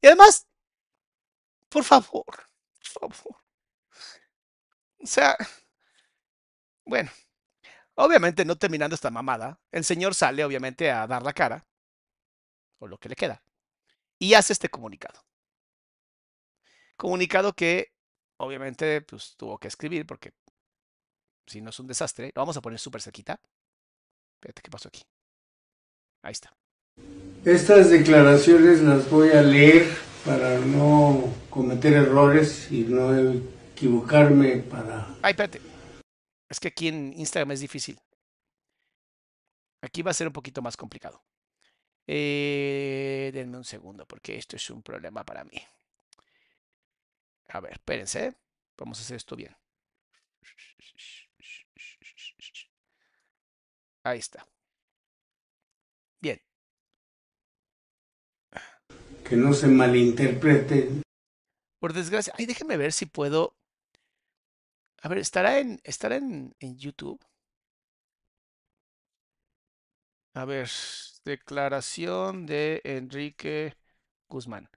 y 0.00 0.06
además, 0.06 0.46
por 1.68 1.84
favor, 1.84 2.24
por 2.94 3.12
favor. 3.12 3.36
O 5.02 5.06
sea, 5.06 5.36
bueno, 6.84 7.10
obviamente 7.94 8.44
no 8.44 8.56
terminando 8.56 8.94
esta 8.94 9.10
mamada, 9.10 9.60
el 9.72 9.84
señor 9.84 10.14
sale 10.14 10.44
obviamente 10.44 10.90
a 10.90 11.06
dar 11.06 11.22
la 11.22 11.32
cara, 11.32 11.66
o 12.78 12.86
lo 12.86 12.98
que 12.98 13.08
le 13.08 13.16
queda, 13.16 13.42
y 14.18 14.34
hace 14.34 14.52
este 14.52 14.68
comunicado. 14.68 15.22
Comunicado 16.96 17.54
que 17.54 17.92
obviamente 18.40 19.00
pues 19.02 19.34
tuvo 19.36 19.58
que 19.58 19.68
escribir 19.68 20.06
porque 20.06 20.32
si 21.46 21.60
no 21.60 21.70
es 21.70 21.80
un 21.80 21.86
desastre, 21.86 22.32
lo 22.34 22.42
vamos 22.42 22.56
a 22.56 22.60
poner 22.60 22.78
súper 22.78 23.02
cerquita. 23.02 23.40
Fíjate 24.40 24.62
qué 24.62 24.70
pasó 24.70 24.88
aquí. 24.88 25.02
Ahí 26.22 26.32
está. 26.32 26.54
Estas 27.44 27.90
declaraciones 27.90 28.82
las 28.82 29.10
voy 29.10 29.30
a 29.30 29.42
leer 29.42 29.86
para 30.24 30.58
no 30.58 31.24
cometer 31.48 31.94
errores 31.94 32.70
y 32.70 32.84
no 32.84 33.32
equivocarme 33.72 34.58
para... 34.58 35.08
Ay, 35.22 35.32
espérate. 35.32 35.60
Es 36.48 36.60
que 36.60 36.68
aquí 36.68 36.88
en 36.88 37.12
Instagram 37.16 37.52
es 37.52 37.60
difícil. 37.60 37.98
Aquí 39.82 40.02
va 40.02 40.10
a 40.10 40.14
ser 40.14 40.26
un 40.26 40.32
poquito 40.32 40.62
más 40.62 40.76
complicado. 40.76 41.22
Eh, 42.06 43.30
denme 43.32 43.56
un 43.56 43.64
segundo 43.64 44.06
porque 44.06 44.36
esto 44.36 44.56
es 44.56 44.70
un 44.70 44.82
problema 44.82 45.24
para 45.24 45.44
mí. 45.44 45.62
A 47.52 47.60
ver, 47.60 47.72
espérense. 47.72 48.36
Vamos 48.78 48.98
a 48.98 49.02
hacer 49.02 49.16
esto 49.16 49.36
bien. 49.36 49.54
Ahí 54.04 54.18
está. 54.18 54.46
Bien. 56.20 56.40
Que 59.28 59.36
no 59.36 59.52
se 59.52 59.66
malinterprete. 59.66 61.02
Por 61.78 61.92
desgracia. 61.92 62.32
Ay, 62.36 62.46
déjenme 62.46 62.76
ver 62.76 62.92
si 62.92 63.06
puedo. 63.06 63.56
A 65.02 65.08
ver, 65.08 65.18
¿estará 65.18 65.58
en, 65.58 65.80
estará 65.84 66.16
en, 66.16 66.54
en 66.60 66.78
YouTube? 66.78 67.20
A 70.34 70.44
ver, 70.44 70.70
declaración 71.24 72.46
de 72.46 72.80
Enrique 72.84 73.76
Guzmán. 74.28 74.70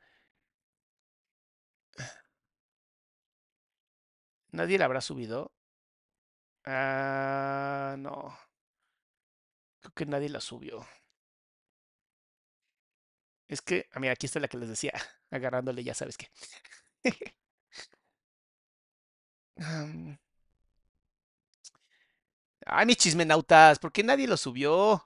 ¿Nadie 4.53 4.77
la 4.77 4.85
habrá 4.85 5.01
subido? 5.01 5.51
Ah, 6.65 7.95
no. 7.97 8.33
Creo 9.81 9.93
que 9.93 10.05
nadie 10.07 10.29
la 10.29 10.41
subió. 10.41 10.83
Es 13.47 13.61
que, 13.61 13.87
a 13.93 13.99
mí 13.99 14.07
aquí 14.09 14.25
está 14.25 14.39
la 14.41 14.47
que 14.49 14.57
les 14.57 14.67
decía, 14.69 14.91
agarrándole, 15.31 15.83
ya 15.83 15.93
sabes 15.93 16.17
qué. 16.17 16.29
Am. 19.59 20.17
Ay, 22.65 22.85
mis 22.85 22.97
chismenautas, 22.97 23.79
¿por 23.79 23.91
qué 23.91 24.03
nadie 24.03 24.27
lo 24.27 24.37
subió? 24.37 25.01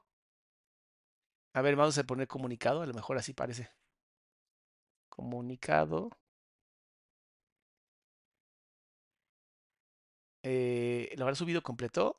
A 1.54 1.62
ver, 1.62 1.76
vamos 1.76 1.98
a 1.98 2.06
poner 2.06 2.28
comunicado, 2.30 2.82
a 2.82 2.86
lo 2.86 2.94
mejor 2.94 3.18
así 3.18 3.34
parece. 3.34 3.70
Comunicado. 5.10 6.10
Eh, 10.50 11.14
¿Lo 11.18 11.26
habrá 11.26 11.36
subido 11.36 11.62
completo? 11.62 12.18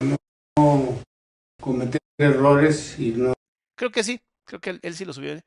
No 0.00 0.16
cometer 1.60 2.00
errores 2.18 2.98
y 2.98 3.12
no... 3.12 3.34
Creo 3.76 3.92
que 3.92 4.02
sí, 4.02 4.18
creo 4.44 4.62
que 4.62 4.70
él, 4.70 4.80
él 4.82 4.94
sí 4.94 5.04
lo 5.04 5.12
subió. 5.12 5.38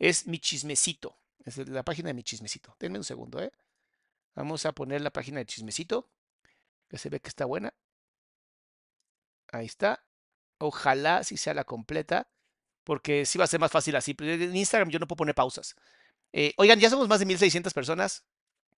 Es 0.00 0.26
mi 0.26 0.40
chismecito. 0.40 1.16
Es 1.44 1.56
la 1.68 1.84
página 1.84 2.08
de 2.08 2.14
mi 2.14 2.24
chismecito. 2.24 2.74
Denme 2.80 2.98
un 2.98 3.04
segundo, 3.04 3.40
¿eh? 3.40 3.52
Vamos 4.34 4.66
a 4.66 4.72
poner 4.72 5.02
la 5.02 5.12
página 5.12 5.38
de 5.38 5.46
chismecito. 5.46 6.10
Que 6.88 6.98
se 6.98 7.10
ve 7.10 7.20
que 7.20 7.28
está 7.28 7.44
buena. 7.44 7.72
Ahí 9.52 9.66
está. 9.66 10.04
Ojalá 10.58 11.22
sí 11.22 11.36
sea 11.36 11.54
la 11.54 11.62
completa. 11.62 12.28
Porque 12.82 13.24
sí 13.24 13.38
va 13.38 13.44
a 13.44 13.48
ser 13.48 13.60
más 13.60 13.70
fácil 13.70 13.94
así. 13.94 14.16
En 14.18 14.56
Instagram 14.56 14.90
yo 14.90 14.98
no 14.98 15.06
puedo 15.06 15.18
poner 15.18 15.36
pausas. 15.36 15.76
Eh, 16.32 16.54
oigan, 16.56 16.80
ya 16.80 16.90
somos 16.90 17.06
más 17.06 17.20
de 17.20 17.26
1600 17.26 17.72
personas. 17.72 18.24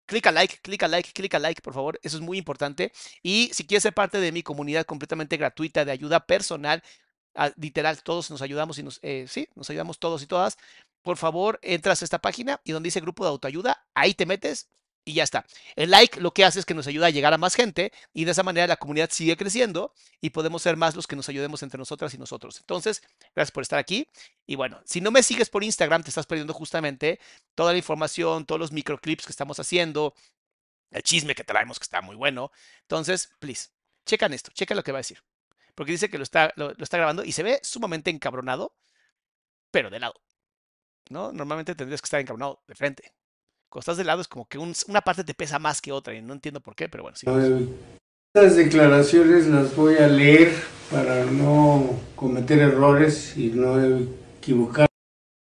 Clica 0.07 0.31
like, 0.31 0.57
clica 0.61 0.87
like, 0.87 1.11
clica 1.13 1.37
like, 1.37 1.61
por 1.61 1.73
favor. 1.73 1.99
Eso 2.01 2.17
es 2.17 2.23
muy 2.23 2.37
importante. 2.37 2.91
Y 3.21 3.51
si 3.53 3.67
quieres 3.67 3.83
ser 3.83 3.93
parte 3.93 4.19
de 4.19 4.31
mi 4.31 4.41
comunidad 4.41 4.85
completamente 4.85 5.37
gratuita 5.37 5.85
de 5.85 5.91
ayuda 5.91 6.25
personal, 6.25 6.81
literal, 7.57 8.01
todos 8.01 8.31
nos 8.31 8.41
ayudamos 8.41 8.79
y 8.79 8.83
nos, 8.83 8.99
eh, 9.03 9.25
sí, 9.27 9.47
nos 9.55 9.69
ayudamos 9.69 9.99
todos 9.99 10.23
y 10.23 10.27
todas. 10.27 10.57
Por 11.03 11.17
favor, 11.17 11.59
entras 11.61 12.01
a 12.01 12.05
esta 12.05 12.19
página 12.19 12.59
y 12.63 12.71
donde 12.71 12.87
dice 12.87 12.99
grupo 13.01 13.23
de 13.23 13.29
autoayuda, 13.29 13.85
ahí 13.93 14.13
te 14.13 14.25
metes 14.25 14.69
y 15.07 15.13
ya 15.13 15.23
está. 15.23 15.45
El 15.77 15.89
like 15.89 16.19
lo 16.19 16.33
que 16.33 16.43
hace 16.43 16.59
es 16.59 16.65
que 16.65 16.73
nos 16.73 16.85
ayuda 16.85 17.07
a 17.07 17.09
llegar 17.09 17.33
a 17.33 17.37
más 17.37 17.55
gente 17.55 17.93
y 18.13 18.25
de 18.25 18.31
esa 18.31 18.43
manera 18.43 18.67
la 18.67 18.75
comunidad 18.75 19.09
sigue 19.09 19.37
creciendo 19.37 19.93
y 20.19 20.31
podemos 20.31 20.61
ser 20.61 20.75
más 20.75 20.97
los 20.97 21.07
que 21.07 21.15
nos 21.15 21.29
ayudemos 21.29 21.63
entre 21.63 21.77
nosotras 21.77 22.13
y 22.13 22.17
nosotros. 22.17 22.59
Entonces, 22.59 23.01
gracias 23.33 23.51
por 23.51 23.63
estar 23.63 23.79
aquí. 23.79 24.09
Y 24.45 24.55
bueno, 24.55 24.81
si 24.85 24.99
no 24.99 25.09
me 25.09 25.23
sigues 25.23 25.49
por 25.49 25.63
Instagram, 25.63 26.03
te 26.03 26.09
estás 26.09 26.25
perdiendo 26.25 26.53
justamente 26.53 27.21
toda 27.55 27.71
la 27.71 27.77
información, 27.77 28.45
todos 28.45 28.59
los 28.59 28.73
microclips 28.73 29.25
que 29.25 29.31
estamos 29.31 29.61
haciendo, 29.61 30.13
el 30.91 31.03
chisme 31.03 31.35
que 31.35 31.45
traemos 31.45 31.79
que 31.79 31.83
está 31.83 32.01
muy 32.01 32.17
bueno. 32.17 32.51
Entonces, 32.81 33.29
please, 33.39 33.69
checan 34.05 34.33
esto, 34.33 34.51
checan 34.53 34.75
lo 34.75 34.83
que 34.83 34.91
va 34.91 34.97
a 34.97 35.05
decir. 35.05 35.23
Porque 35.73 35.93
dice 35.93 36.09
que 36.09 36.17
lo 36.17 36.23
está, 36.23 36.51
lo, 36.57 36.73
lo 36.73 36.83
está 36.83 36.97
grabando 36.97 37.23
y 37.23 37.31
se 37.31 37.43
ve 37.43 37.61
sumamente 37.63 38.09
encabronado, 38.09 38.75
pero 39.71 39.89
de 39.89 39.99
lado. 39.99 40.15
¿No? 41.09 41.31
Normalmente 41.31 41.75
tendrías 41.75 42.01
que 42.01 42.07
estar 42.07 42.19
encabronado 42.19 42.61
de 42.67 42.75
frente. 42.75 43.13
Cuando 43.69 43.81
estás 43.81 43.97
de 43.97 44.03
lado 44.05 44.21
es 44.21 44.27
como 44.27 44.47
que 44.47 44.57
un- 44.57 44.73
una 44.87 45.01
parte 45.01 45.23
te 45.23 45.33
pesa 45.33 45.59
más 45.59 45.81
que 45.81 45.91
otra 45.91 46.13
y 46.13 46.21
no 46.21 46.33
entiendo 46.33 46.61
por 46.61 46.75
qué, 46.75 46.87
pero 46.89 47.03
bueno, 47.03 47.17
sí. 47.17 47.25
Estas 48.33 48.55
declaraciones 48.55 49.47
las 49.47 49.75
voy 49.75 49.95
a 49.97 50.07
leer 50.07 50.53
para 50.91 51.25
no 51.25 51.99
cometer 52.15 52.59
errores 52.59 53.35
y 53.35 53.49
no 53.49 53.77
equivocarme 54.39 54.87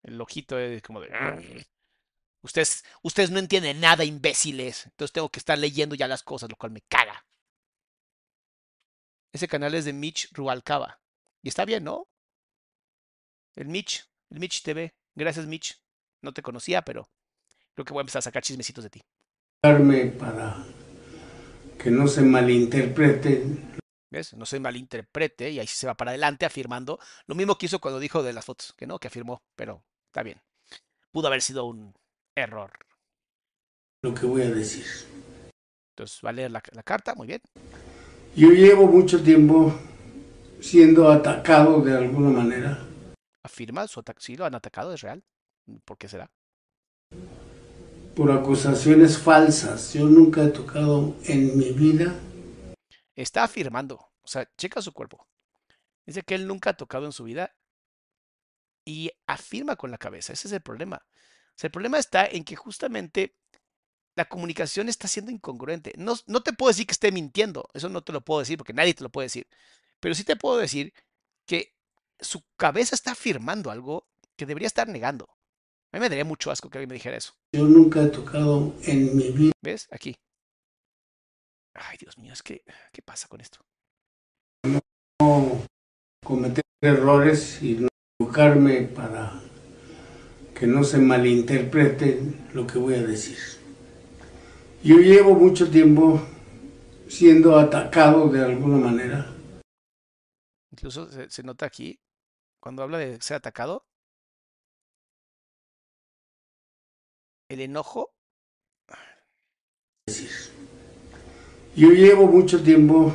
El 0.03 0.19
ojito 0.21 0.59
es 0.59 0.81
como 0.81 0.99
de... 1.01 1.65
Ustedes, 2.43 2.83
ustedes 3.03 3.31
no 3.31 3.39
entienden 3.39 3.79
nada, 3.79 4.03
imbéciles. 4.03 4.85
Entonces 4.87 5.13
tengo 5.13 5.29
que 5.29 5.39
estar 5.39 5.57
leyendo 5.57 5.95
ya 5.95 6.09
las 6.09 6.23
cosas, 6.23 6.49
lo 6.49 6.57
cual 6.57 6.73
me 6.73 6.81
caga. 6.81 7.25
Ese 9.31 9.47
canal 9.47 9.73
es 9.75 9.85
de 9.85 9.93
Mitch 9.93 10.29
Rubalcaba. 10.33 10.99
Y 11.41 11.47
está 11.49 11.63
bien, 11.65 11.85
¿no? 11.85 12.07
El 13.55 13.67
Mitch, 13.69 14.05
el 14.29 14.39
Mitch 14.39 14.61
TV. 14.61 14.93
Gracias, 15.15 15.47
Mitch. 15.47 15.81
No 16.21 16.33
te 16.33 16.41
conocía, 16.41 16.81
pero 16.83 17.07
creo 17.73 17.85
que 17.85 17.93
voy 17.93 18.01
a 18.01 18.03
empezar 18.03 18.19
a 18.19 18.23
sacar 18.23 18.43
chismecitos 18.43 18.83
de 18.83 18.89
ti. 18.89 19.01
para 19.61 20.65
que 21.77 21.91
no 21.91 22.07
se 22.07 22.21
malinterprete. 22.21 23.43
¿Ves? 24.11 24.33
No 24.35 24.45
se 24.45 24.59
malinterprete 24.59 25.49
y 25.49 25.59
ahí 25.59 25.67
sí 25.67 25.75
se 25.75 25.87
va 25.87 25.95
para 25.95 26.11
adelante 26.11 26.45
afirmando 26.45 26.99
lo 27.25 27.35
mismo 27.35 27.57
que 27.57 27.65
hizo 27.65 27.79
cuando 27.79 27.99
dijo 27.99 28.21
de 28.23 28.33
las 28.33 28.45
fotos, 28.45 28.73
que 28.77 28.85
no, 28.85 28.99
que 28.99 29.07
afirmó, 29.07 29.41
pero 29.55 29.83
está 30.07 30.23
bien. 30.23 30.41
Pudo 31.11 31.27
haber 31.27 31.41
sido 31.41 31.65
un 31.65 31.93
error. 32.35 32.71
lo 34.03 34.13
que 34.13 34.25
voy 34.25 34.43
a 34.43 34.51
decir. 34.51 34.85
Entonces 35.91 36.19
va 36.23 36.29
a 36.29 36.33
leer 36.33 36.51
la, 36.51 36.61
la 36.71 36.83
carta, 36.83 37.15
muy 37.15 37.27
bien. 37.27 37.41
Yo 38.35 38.49
llevo 38.49 38.87
mucho 38.87 39.21
tiempo 39.23 39.73
siendo 40.59 41.11
atacado 41.11 41.81
de 41.81 41.95
alguna 41.95 42.29
manera 42.29 42.79
Afirma 43.43 43.87
su. 43.87 44.01
Sí, 44.19 44.35
lo 44.37 44.45
han 44.45 44.55
atacado, 44.55 44.93
es 44.93 45.01
real. 45.01 45.21
¿Por 45.83 45.97
qué 45.97 46.07
será? 46.07 46.31
Por 48.15 48.31
acusaciones 48.31 49.17
falsas. 49.17 49.93
Yo 49.93 50.05
nunca 50.05 50.43
he 50.43 50.49
tocado 50.49 51.15
en 51.25 51.57
mi 51.57 51.71
vida 51.71 52.19
Está 53.15 53.43
afirmando, 53.43 53.95
o 54.21 54.27
sea, 54.27 54.49
checa 54.57 54.81
su 54.81 54.91
cuerpo. 54.91 55.27
Dice 56.05 56.23
que 56.23 56.35
él 56.35 56.47
nunca 56.47 56.71
ha 56.71 56.77
tocado 56.77 57.05
en 57.05 57.11
su 57.11 57.23
vida 57.23 57.55
y 58.85 59.11
afirma 59.27 59.75
con 59.75 59.91
la 59.91 59.97
cabeza. 59.97 60.33
Ese 60.33 60.47
es 60.47 60.53
el 60.53 60.61
problema. 60.61 61.05
O 61.05 61.53
sea, 61.55 61.67
el 61.67 61.71
problema 61.71 61.99
está 61.99 62.25
en 62.25 62.43
que 62.43 62.55
justamente 62.55 63.35
la 64.15 64.25
comunicación 64.25 64.89
está 64.89 65.07
siendo 65.07 65.31
incongruente. 65.31 65.93
No, 65.97 66.15
no 66.25 66.41
te 66.41 66.53
puedo 66.53 66.69
decir 66.69 66.87
que 66.87 66.93
esté 66.93 67.11
mintiendo, 67.11 67.69
eso 67.73 67.89
no 67.89 68.03
te 68.03 68.13
lo 68.13 68.21
puedo 68.21 68.39
decir 68.39 68.57
porque 68.57 68.73
nadie 68.73 68.93
te 68.93 69.03
lo 69.03 69.11
puede 69.11 69.27
decir. 69.27 69.47
Pero 69.99 70.15
sí 70.15 70.23
te 70.23 70.35
puedo 70.35 70.57
decir 70.57 70.93
que 71.45 71.75
su 72.19 72.43
cabeza 72.57 72.95
está 72.95 73.11
afirmando 73.11 73.69
algo 73.69 74.07
que 74.35 74.45
debería 74.45 74.67
estar 74.67 74.87
negando. 74.87 75.29
A 75.93 75.97
mí 75.97 76.01
me 76.01 76.09
daría 76.09 76.25
mucho 76.25 76.49
asco 76.49 76.71
que 76.71 76.79
alguien 76.79 76.89
me 76.89 76.95
dijera 76.95 77.17
eso. 77.17 77.33
Yo 77.53 77.65
nunca 77.65 78.01
he 78.01 78.07
tocado 78.07 78.73
en 78.81 79.15
mi 79.15 79.29
vida 79.29 79.51
¿Ves? 79.61 79.87
Aquí. 79.91 80.15
Ay, 81.75 81.97
Dios 81.99 82.17
mío, 82.17 82.33
es 82.33 82.41
que, 82.41 82.63
¿qué 82.91 83.01
pasa 83.03 83.27
con 83.27 83.39
esto? 83.41 83.59
cometer 86.25 86.63
errores 86.81 87.61
y 87.61 87.75
no 87.75 87.89
equivocarme 88.17 88.83
para 88.83 89.39
que 90.55 90.65
no 90.65 90.83
se 90.83 90.97
malinterprete 90.97 92.21
lo 92.53 92.65
que 92.65 92.79
voy 92.79 92.95
a 92.95 93.03
decir. 93.03 93.37
Yo 94.83 94.97
llevo 94.97 95.35
mucho 95.35 95.69
tiempo 95.69 96.25
siendo 97.07 97.59
atacado 97.59 98.29
de 98.29 98.43
alguna 98.43 98.77
manera 98.77 99.33
Incluso 100.71 101.11
se, 101.11 101.29
se 101.29 101.43
nota 101.43 101.67
aquí, 101.67 101.99
cuando 102.59 102.81
habla 102.81 102.97
de 102.97 103.21
ser 103.21 103.37
atacado, 103.37 103.85
el 107.53 107.61
enojo. 107.61 108.13
Yo 111.75 111.89
llevo 111.89 112.27
mucho 112.27 112.61
tiempo 112.61 113.13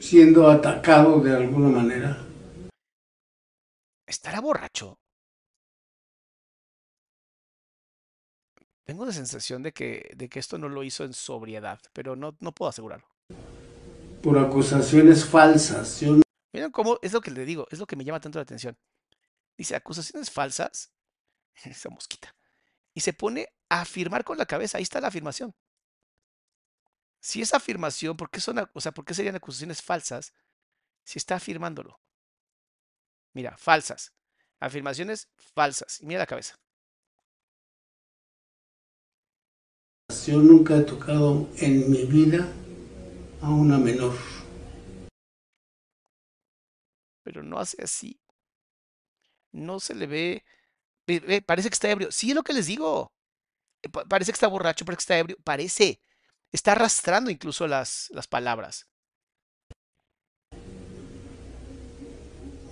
siendo 0.00 0.50
atacado 0.50 1.20
de 1.20 1.36
alguna 1.36 1.68
manera. 1.68 2.18
¿Estará 4.06 4.40
borracho? 4.40 4.98
Tengo 8.84 9.06
la 9.06 9.12
sensación 9.12 9.62
de 9.62 9.72
que, 9.72 10.10
de 10.16 10.28
que 10.28 10.40
esto 10.40 10.58
no 10.58 10.68
lo 10.68 10.82
hizo 10.82 11.04
en 11.04 11.14
sobriedad, 11.14 11.80
pero 11.92 12.16
no, 12.16 12.36
no 12.40 12.52
puedo 12.52 12.68
asegurarlo. 12.68 13.06
por 14.22 14.38
acusaciones 14.38 15.24
falsas. 15.24 16.00
Yo 16.00 16.16
no 16.16 16.22
Miren 16.52 16.70
cómo 16.70 16.98
es 17.00 17.12
lo 17.12 17.20
que 17.20 17.30
le 17.30 17.44
digo, 17.46 17.66
es 17.70 17.78
lo 17.78 17.86
que 17.86 17.96
me 17.96 18.04
llama 18.04 18.20
tanto 18.20 18.38
la 18.38 18.42
atención. 18.42 18.76
Dice 19.56 19.74
acusaciones 19.74 20.30
falsas, 20.30 20.92
esa 21.64 21.88
mosquita, 21.88 22.34
y 22.94 23.00
se 23.00 23.12
pone 23.12 23.48
a 23.68 23.82
afirmar 23.82 24.24
con 24.24 24.38
la 24.38 24.46
cabeza. 24.46 24.78
Ahí 24.78 24.82
está 24.82 25.00
la 25.00 25.08
afirmación. 25.08 25.54
Si 27.20 27.40
esa 27.40 27.58
afirmación, 27.58 28.16
¿por 28.16 28.30
qué 28.30 28.40
son, 28.40 28.68
o 28.72 28.80
sea, 28.80 28.92
por 28.92 29.04
qué 29.04 29.14
serían 29.14 29.36
acusaciones 29.36 29.80
falsas 29.82 30.32
si 31.04 31.18
está 31.18 31.36
afirmándolo? 31.36 32.00
Mira, 33.32 33.56
falsas. 33.56 34.12
Afirmaciones 34.60 35.28
falsas. 35.36 36.00
Y 36.00 36.06
mira 36.06 36.20
la 36.20 36.26
cabeza. 36.26 36.58
yo 40.26 40.40
nunca 40.40 40.76
he 40.76 40.82
tocado 40.82 41.48
en 41.56 41.90
mi 41.90 42.04
vida 42.04 42.46
a 43.40 43.50
una 43.50 43.78
menor. 43.78 44.14
Pero 47.24 47.42
no 47.42 47.58
hace 47.58 47.82
así. 47.82 48.20
No 49.50 49.80
se 49.80 49.94
le 49.94 50.06
ve. 50.06 50.44
Parece 51.46 51.68
que 51.68 51.74
está 51.74 51.90
ebrio. 51.90 52.12
Sí, 52.12 52.30
es 52.30 52.34
lo 52.34 52.42
que 52.42 52.52
les 52.52 52.66
digo. 52.66 53.12
Eh, 53.82 53.88
pa- 53.88 54.04
Parece 54.04 54.30
que 54.32 54.36
está 54.36 54.46
borracho, 54.48 54.84
parece 54.84 54.98
que 54.98 55.02
está 55.02 55.18
ebrio. 55.18 55.36
Parece. 55.44 56.00
Está 56.52 56.72
arrastrando 56.72 57.30
incluso 57.30 57.66
las, 57.66 58.08
las 58.10 58.26
palabras. 58.28 58.86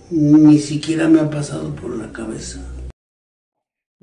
Ni 0.09 0.59
siquiera 0.59 1.07
me 1.07 1.19
ha 1.21 1.29
pasado 1.29 1.73
por 1.75 1.95
la 1.97 2.11
cabeza. 2.11 2.59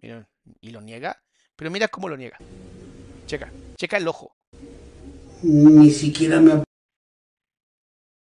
Miren, 0.01 0.27
y 0.61 0.71
lo 0.71 0.81
niega. 0.81 1.23
Pero 1.57 1.71
mira 1.71 1.89
cómo 1.89 2.09
lo 2.09 2.17
niega. 2.17 2.39
Checa, 3.27 3.53
checa 3.77 3.97
el 3.99 4.09
ojo. 4.09 4.35
Ni 5.43 5.91
siquiera 5.91 6.41
me 6.41 6.53
ha 6.53 6.65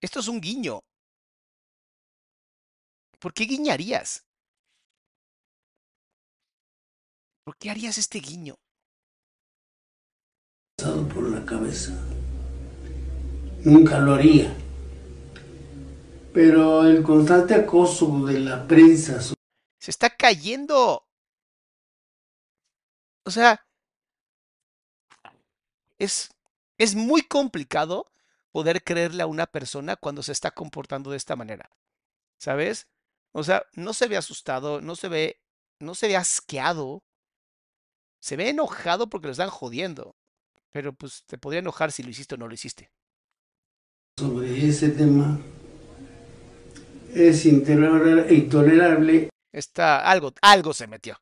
Esto 0.01 0.21
es 0.21 0.29
un 0.29 0.41
guiño. 0.41 0.81
¿Por 3.19 3.35
qué 3.35 3.45
guiñarías? 3.45 4.25
¿Por 7.49 7.57
qué 7.57 7.71
harías 7.71 7.97
este 7.97 8.19
guiño? 8.19 8.57
pasado 10.77 11.09
por 11.09 11.31
la 11.31 11.47
cabeza. 11.47 11.93
Nunca 13.65 13.99
lo 14.01 14.13
haría. 14.13 14.55
Pero 16.35 16.87
el 16.87 17.03
constante 17.03 17.55
acoso 17.55 18.27
de 18.27 18.41
la 18.41 18.69
prensa 18.69 19.19
Se 19.81 19.91
está 19.91 20.15
cayendo. 20.15 21.09
O 23.25 23.31
sea, 23.31 23.67
es, 25.97 26.29
es 26.77 26.95
muy 26.95 27.23
complicado 27.23 28.13
poder 28.53 28.85
creerle 28.85 29.23
a 29.23 29.27
una 29.27 29.47
persona 29.47 29.97
cuando 29.97 30.23
se 30.23 30.33
está 30.33 30.51
comportando 30.51 31.13
de 31.13 31.17
esta 31.17 31.35
manera. 31.35 31.71
¿Sabes? 32.39 32.89
O 33.33 33.43
sea, 33.43 33.65
no 33.73 33.95
se 33.95 34.07
ve 34.07 34.19
asustado, 34.19 34.83
no 34.83 34.97
se 34.97 35.09
ve, 35.09 35.41
no 35.81 35.95
se 35.95 36.09
ve 36.09 36.17
asqueado. 36.19 37.08
Se 38.21 38.37
ve 38.37 38.49
enojado 38.51 39.09
porque 39.09 39.27
lo 39.29 39.33
están 39.33 39.51
jodiendo. 39.51 40.17
Pero 40.71 40.93
pues 40.93 41.25
te 41.27 41.39
podría 41.39 41.61
enojar 41.61 41.93
si 41.93 42.03
lo 42.03 42.11
hiciste 42.11 42.35
o 42.35 42.39
no 42.39 42.49
lo 42.49 42.55
hiciste. 42.55 42.91
sobre 44.19 44.69
ese 44.69 44.91
tema 44.91 45.39
es 47.15 47.47
intolera- 47.47 48.31
intolerable 48.31 49.31
Está, 49.53 50.01
algo, 50.09 50.33
algo 50.43 50.73
se 50.75 50.87
metió. 50.87 51.17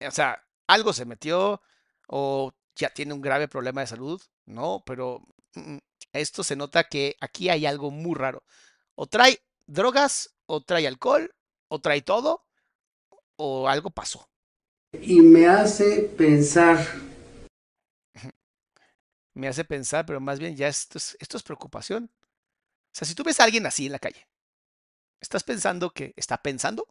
O 0.00 0.10
sea, 0.10 0.42
algo 0.66 0.92
se 0.92 1.04
metió 1.04 1.60
o 2.08 2.52
ya 2.74 2.90
tiene 2.90 3.12
un 3.14 3.20
grave 3.20 3.48
problema 3.48 3.82
de 3.82 3.86
salud, 3.86 4.20
¿no? 4.46 4.82
Pero 4.86 5.20
mm, 5.54 5.76
esto 6.12 6.42
se 6.42 6.56
nota 6.56 6.84
que 6.84 7.16
aquí 7.20 7.48
hay 7.50 7.66
algo 7.66 7.90
muy 7.90 8.14
raro. 8.14 8.44
O 8.94 9.06
trae 9.06 9.38
drogas, 9.66 10.36
o 10.46 10.62
trae 10.62 10.86
alcohol, 10.86 11.34
o 11.68 11.80
trae 11.80 12.00
todo, 12.02 12.46
o 13.36 13.68
algo 13.68 13.90
pasó. 13.90 14.28
Y 15.02 15.20
me 15.20 15.46
hace 15.46 16.02
pensar 16.16 16.86
Me 19.34 19.48
hace 19.48 19.64
pensar, 19.64 20.06
pero 20.06 20.20
más 20.20 20.38
bien 20.38 20.56
ya 20.56 20.68
esto 20.68 20.98
es, 20.98 21.16
esto 21.20 21.36
es 21.36 21.42
preocupación. 21.42 22.10
O 22.14 22.98
sea, 22.98 23.06
si 23.06 23.14
tú 23.14 23.22
ves 23.22 23.38
a 23.38 23.44
alguien 23.44 23.66
así 23.66 23.86
en 23.86 23.92
la 23.92 23.98
calle, 23.98 24.26
¿estás 25.20 25.44
pensando 25.44 25.90
que 25.90 26.14
está 26.16 26.38
pensando? 26.38 26.86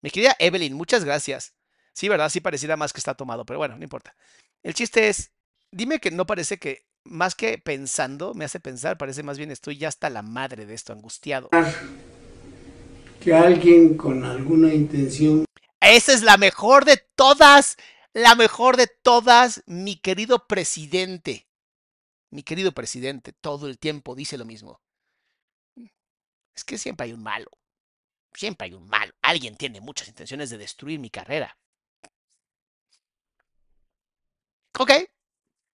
Mi 0.00 0.10
querida 0.10 0.34
Evelyn, 0.38 0.72
muchas 0.72 1.04
gracias. 1.04 1.54
Sí, 1.92 2.08
¿verdad? 2.08 2.30
Sí 2.30 2.40
pareciera 2.40 2.76
más 2.76 2.92
que 2.92 3.00
está 3.00 3.14
tomado, 3.14 3.44
pero 3.44 3.58
bueno, 3.58 3.76
no 3.76 3.82
importa. 3.82 4.14
El 4.62 4.72
chiste 4.72 5.08
es, 5.08 5.32
dime 5.70 5.98
que 5.98 6.10
no 6.10 6.26
parece 6.26 6.58
que, 6.58 6.86
más 7.04 7.34
que 7.34 7.58
pensando, 7.58 8.34
me 8.34 8.44
hace 8.44 8.60
pensar, 8.60 8.96
parece 8.96 9.22
más 9.22 9.36
bien 9.36 9.50
estoy 9.50 9.76
ya 9.76 9.88
hasta 9.88 10.08
la 10.08 10.22
madre 10.22 10.64
de 10.64 10.74
esto, 10.74 10.92
angustiado. 10.92 11.50
que 13.20 13.34
alguien 13.34 13.96
con 13.96 14.24
alguna 14.24 14.72
intención 14.72 15.44
Esa 15.80 16.12
es 16.12 16.22
la 16.22 16.36
mejor 16.36 16.84
de 16.84 16.96
todas, 16.96 17.76
la 18.12 18.34
mejor 18.34 18.76
de 18.76 18.86
todas, 18.86 19.62
mi 19.66 19.96
querido 19.96 20.46
presidente. 20.46 21.48
Mi 22.30 22.42
querido 22.42 22.72
presidente, 22.72 23.32
todo 23.32 23.68
el 23.68 23.78
tiempo 23.78 24.14
dice 24.14 24.36
lo 24.36 24.44
mismo. 24.44 24.80
Es 26.54 26.64
que 26.64 26.76
siempre 26.76 27.06
hay 27.06 27.12
un 27.12 27.22
malo. 27.22 27.50
Siempre 28.34 28.66
hay 28.66 28.74
un 28.74 28.86
malo. 28.88 29.12
Alguien 29.22 29.56
tiene 29.56 29.80
muchas 29.80 30.08
intenciones 30.08 30.50
de 30.50 30.58
destruir 30.58 30.98
mi 30.98 31.10
carrera. 31.10 31.56
Ok. 34.78 34.90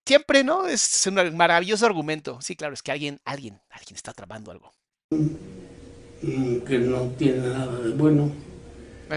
Siempre, 0.06 0.44
¿no? 0.44 0.66
Es 0.66 1.06
un 1.06 1.36
maravilloso 1.36 1.86
argumento. 1.86 2.40
Sí, 2.42 2.56
claro, 2.56 2.74
es 2.74 2.82
que 2.82 2.92
alguien, 2.92 3.20
alguien, 3.24 3.60
alguien 3.70 3.96
está 3.96 4.12
tramando 4.12 4.50
algo. 4.50 4.72
que 5.10 6.78
no 6.78 7.08
tiene 7.18 7.48
nada 7.48 7.80
de 7.80 7.90
bueno, 7.94 8.30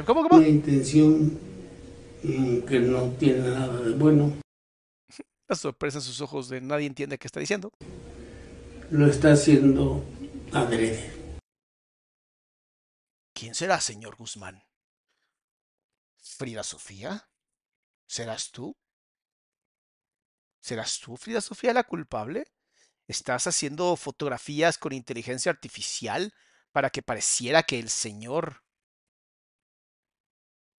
¿Cómo, 0.06 0.23
cómo? 0.23 0.38
una 0.38 0.47
intención 0.47 1.39
mm, 2.23 2.60
que 2.62 2.80
no 2.80 3.12
tiene 3.13 3.39
nada 3.50 3.82
de 3.82 3.91
bueno, 3.93 4.34
La 5.50 5.56
sorpresa 5.56 6.00
en 6.00 6.04
sus 6.04 6.19
ojos 6.21 6.50
de 6.50 6.60
nadie 6.60 6.88
entiende 6.88 7.17
qué 7.17 7.28
está 7.28 7.39
diciendo. 7.39 7.71
lo 8.91 9.08
está 9.08 9.32
haciendo 9.32 10.04
adrede. 10.52 11.13
¿Quién 13.34 13.56
será, 13.56 13.80
señor 13.80 14.15
Guzmán? 14.17 14.63
¿Frida 16.17 16.63
Sofía? 16.63 17.30
¿Serás 18.08 18.52
tú? 18.52 18.76
¿Serás 20.60 21.00
tú, 21.00 21.15
Frida 21.15 21.39
Sofía, 21.39 21.73
la 21.73 21.84
culpable? 21.84 22.45
¿Estás 23.08 23.47
haciendo 23.47 23.95
fotografías 23.95 24.78
con 24.78 24.91
inteligencia 24.91 25.50
artificial 25.50 26.34
para 26.73 26.89
que 26.89 27.02
pareciera 27.02 27.63
que 27.63 27.80
el 27.80 27.89
señor 27.89 28.63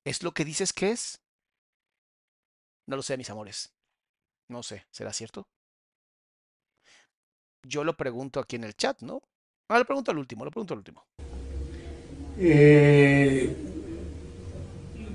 es 0.08 0.22
lo 0.22 0.32
que 0.32 0.44
dices 0.44 0.72
que 0.72 0.90
es? 0.90 1.20
No 2.86 2.96
lo 2.96 3.02
sé, 3.02 3.16
mis 3.16 3.30
amores. 3.30 3.72
No 4.48 4.62
sé, 4.62 4.86
¿será 4.90 5.12
cierto? 5.12 5.48
Yo 7.62 7.84
lo 7.84 7.96
pregunto 7.96 8.40
aquí 8.40 8.56
en 8.56 8.64
el 8.64 8.74
chat, 8.74 9.02
¿no? 9.02 9.20
Ah, 9.68 9.78
lo 9.78 9.84
pregunto 9.84 10.10
al 10.10 10.18
último, 10.18 10.44
lo 10.44 10.50
pregunto 10.50 10.74
al 10.74 10.78
último. 10.78 11.06
Eh, 12.38 13.54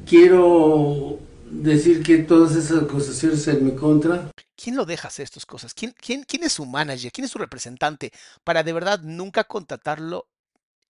quiero 0.05 1.19
decir 1.49 2.03
que 2.03 2.19
todas 2.19 2.55
esas 2.55 2.83
acusaciones 2.83 3.47
en 3.47 3.65
mi 3.65 3.75
contra 3.75 4.31
¿Quién 4.55 4.75
lo 4.75 4.85
deja 4.85 5.07
hacer 5.07 5.23
estas 5.23 5.45
cosas? 5.45 5.73
¿Quién, 5.73 5.93
quién, 5.99 6.23
quién 6.23 6.43
es 6.43 6.53
su 6.53 6.65
manager? 6.65 7.11
¿Quién 7.11 7.25
es 7.25 7.31
su 7.31 7.39
representante 7.39 8.11
para 8.43 8.63
de 8.63 8.73
verdad 8.73 9.01
nunca 9.01 9.43
contratarlo 9.43 10.27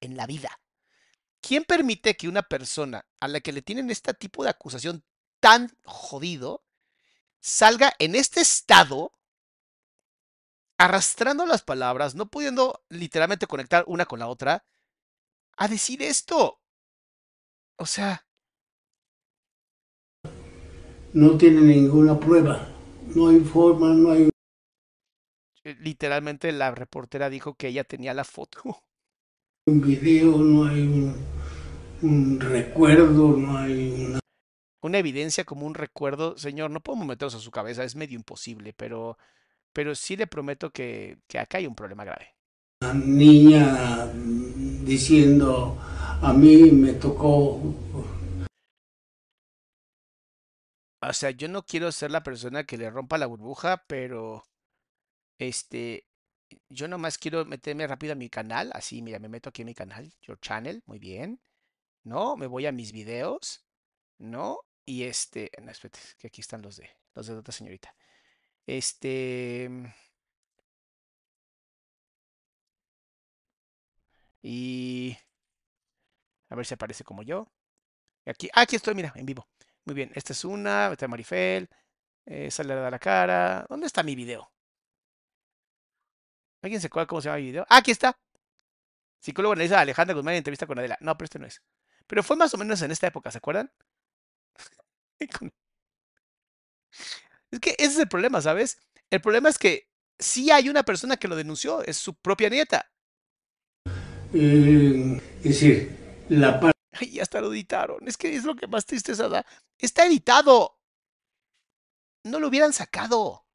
en 0.01 0.17
la 0.17 0.27
vida? 0.27 0.59
¿Quién 1.45 1.65
permite 1.65 2.15
que 2.15 2.29
una 2.29 2.41
persona 2.41 3.05
a 3.19 3.27
la 3.27 3.41
que 3.41 3.51
le 3.51 3.61
tienen 3.61 3.91
este 3.91 4.13
tipo 4.13 4.45
de 4.45 4.49
acusación 4.49 5.03
tan 5.41 5.69
jodido 5.83 6.63
salga 7.41 7.91
en 7.99 8.15
este 8.15 8.39
estado 8.39 9.11
arrastrando 10.77 11.45
las 11.45 11.61
palabras, 11.61 12.15
no 12.15 12.29
pudiendo 12.29 12.85
literalmente 12.87 13.45
conectar 13.45 13.83
una 13.87 14.05
con 14.05 14.19
la 14.19 14.27
otra, 14.27 14.65
a 15.57 15.67
decir 15.67 16.01
esto? 16.01 16.61
O 17.75 17.85
sea, 17.85 18.25
no 21.13 21.37
tiene 21.37 21.59
ninguna 21.59 22.17
prueba, 22.17 22.69
no 23.13 23.27
hay 23.27 23.41
forma, 23.41 23.89
no 23.89 24.11
hay 24.11 24.29
eh, 25.65 25.75
literalmente 25.81 26.53
la 26.53 26.71
reportera 26.71 27.29
dijo 27.29 27.55
que 27.55 27.67
ella 27.67 27.83
tenía 27.83 28.13
la 28.13 28.23
foto. 28.23 28.85
Un 29.65 29.81
video, 29.81 30.37
no 30.37 30.65
hay 30.65 30.81
un, 30.81 31.15
un 32.01 32.39
recuerdo, 32.39 33.37
no 33.37 33.57
hay 33.57 34.07
una... 34.07 34.19
Una 34.81 34.97
evidencia 34.97 35.45
como 35.45 35.65
un 35.65 35.75
recuerdo, 35.75 36.37
señor, 36.37 36.69
no 36.69 36.81
podemos 36.81 37.07
meternos 37.07 37.35
a 37.35 37.39
su 37.39 37.51
cabeza, 37.51 37.85
es 37.85 37.95
medio 37.95 38.17
imposible, 38.17 38.73
pero, 38.73 39.17
pero 39.71 39.95
sí 39.95 40.17
le 40.17 40.27
prometo 40.27 40.71
que, 40.71 41.19
que 41.27 41.39
acá 41.39 41.59
hay 41.59 41.67
un 41.67 41.75
problema 41.75 42.03
grave. 42.03 42.35
una 42.81 42.93
niña 42.93 44.11
diciendo 44.83 45.77
a 46.21 46.33
mí 46.33 46.69
me 46.71 46.93
tocó 46.93 47.61
O 51.01 51.13
sea, 51.13 51.31
yo 51.31 51.47
no 51.49 51.63
quiero 51.63 51.91
ser 51.91 52.11
la 52.11 52.23
persona 52.23 52.63
que 52.65 52.77
le 52.77 52.89
rompa 52.89 53.17
la 53.17 53.25
burbuja, 53.25 53.83
pero 53.87 54.43
este, 55.37 56.05
yo 56.69 56.87
nomás 56.87 57.17
quiero 57.17 57.45
meterme 57.45 57.87
rápido 57.87 58.13
a 58.13 58.15
mi 58.15 58.29
canal, 58.29 58.71
así, 58.73 59.01
mira, 59.01 59.19
me 59.19 59.29
meto 59.29 59.49
aquí 59.49 59.61
en 59.63 59.67
mi 59.67 59.75
canal, 59.75 60.13
Your 60.21 60.39
Channel, 60.39 60.83
muy 60.85 60.99
bien, 60.99 61.41
¿no? 62.03 62.37
Me 62.37 62.47
voy 62.47 62.65
a 62.67 62.71
mis 62.71 62.91
videos, 62.93 63.65
¿no? 64.19 64.59
Y 64.85 65.03
este, 65.03 65.51
no, 65.61 65.71
espérate, 65.71 65.99
que 66.19 66.27
aquí 66.27 66.41
están 66.41 66.61
los 66.61 66.77
de, 66.77 66.89
los 67.15 67.27
de 67.27 67.35
otra 67.35 67.53
señorita. 67.53 67.95
Este, 68.67 69.69
y 74.41 75.17
a 76.49 76.55
ver 76.55 76.65
si 76.65 76.73
aparece 76.75 77.03
como 77.03 77.23
yo. 77.23 77.51
Aquí, 78.25 78.49
ah, 78.53 78.61
aquí 78.61 78.75
estoy, 78.77 78.95
mira, 78.95 79.13
en 79.15 79.25
vivo. 79.25 79.47
Muy 79.85 79.95
bien, 79.95 80.11
esta 80.15 80.33
es 80.33 80.45
una, 80.45 80.91
está 80.93 81.07
Marifel, 81.07 81.69
eh, 82.25 82.51
sale 82.51 82.73
a 82.73 82.91
la 82.91 82.99
cara. 82.99 83.65
¿Dónde 83.69 83.87
está 83.87 84.03
mi 84.03 84.15
video? 84.15 84.52
¿Alguien 86.63 86.81
se 86.81 86.87
acuerda 86.87 87.07
cómo 87.07 87.21
se 87.21 87.27
llama 87.27 87.37
mi 87.39 87.45
video? 87.45 87.65
Ah, 87.69 87.77
aquí 87.77 87.91
está. 87.91 88.17
Psicólogo 89.19 89.53
analiza 89.53 89.77
a 89.77 89.81
Alejandra 89.81 90.15
Guzmán 90.15 90.33
en 90.33 90.39
entrevista 90.39 90.65
con 90.65 90.79
Adela. 90.79 90.97
No, 91.01 91.15
pero 91.17 91.25
este 91.25 91.39
no 91.39 91.45
es. 91.45 91.61
Pero 92.07 92.23
fue 92.23 92.35
más 92.35 92.53
o 92.53 92.57
menos 92.57 92.81
en 92.81 92.91
esta 92.91 93.07
época, 93.07 93.31
¿se 93.31 93.37
acuerdan? 93.37 93.71
Es 97.51 97.59
que 97.59 97.71
ese 97.77 97.85
es 97.85 97.99
el 97.99 98.07
problema, 98.07 98.41
¿sabes? 98.41 98.79
El 99.11 99.21
problema 99.21 99.47
es 99.47 99.59
que 99.59 99.87
sí 100.17 100.49
hay 100.49 100.69
una 100.69 100.81
persona 100.81 101.17
que 101.17 101.27
lo 101.27 101.35
denunció, 101.35 101.83
es 101.83 101.97
su 101.97 102.15
propia 102.15 102.49
nieta. 102.49 102.91
eh, 104.33 105.21
es 105.37 105.43
decir, 105.43 106.25
la 106.29 106.59
parte 106.59 106.79
Ay, 106.93 107.11
ya 107.11 107.23
hasta 107.23 107.41
lo 107.41 107.51
editaron. 107.53 108.07
Es 108.07 108.17
que 108.17 108.35
es 108.35 108.43
lo 108.43 108.55
que 108.55 108.67
más 108.67 108.85
tristeza 108.85 109.27
da. 109.27 109.45
Está 109.77 110.05
editado. 110.05 110.79
No 112.23 112.39
lo 112.39 112.47
hubieran 112.47 112.73
sacado. 112.73 113.45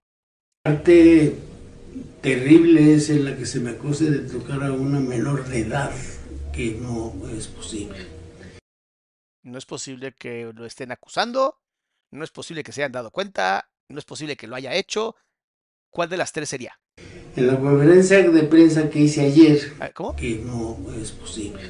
Terrible 2.23 2.95
es 2.95 3.11
en 3.11 3.25
la 3.25 3.37
que 3.37 3.47
se 3.47 3.61
me 3.61 3.71
acuse 3.71 4.11
de 4.11 4.29
tocar 4.29 4.63
a 4.63 4.73
una 4.73 5.01
menor 5.01 5.47
de 5.49 5.61
edad, 5.61 5.93
que 6.53 6.73
no 6.81 7.15
es 7.37 7.47
posible. 7.49 7.99
No 9.43 9.57
es 9.59 9.67
posible 9.67 10.13
que 10.13 10.51
lo 10.55 10.67
estén 10.67 10.93
acusando. 10.93 11.59
No 12.11 12.25
es 12.25 12.31
posible 12.31 12.63
que 12.65 12.73
se 12.73 12.83
hayan 12.83 12.93
dado 12.93 13.11
cuenta. 13.11 13.71
No 13.89 13.99
es 13.99 14.05
posible 14.05 14.37
que 14.37 14.47
lo 14.47 14.57
haya 14.57 14.75
hecho. 14.75 15.15
¿Cuál 15.91 16.09
de 16.09 16.17
las 16.17 16.33
tres 16.33 16.49
sería? 16.49 16.79
En 17.37 17.47
la 17.47 17.59
conferencia 17.59 18.29
de 18.29 18.43
prensa 18.45 18.91
que 18.91 18.99
hice 19.01 19.21
ayer, 19.25 19.73
¿Cómo? 19.95 20.17
que 20.17 20.37
no 20.45 20.77
es 21.01 21.13
posible. 21.13 21.63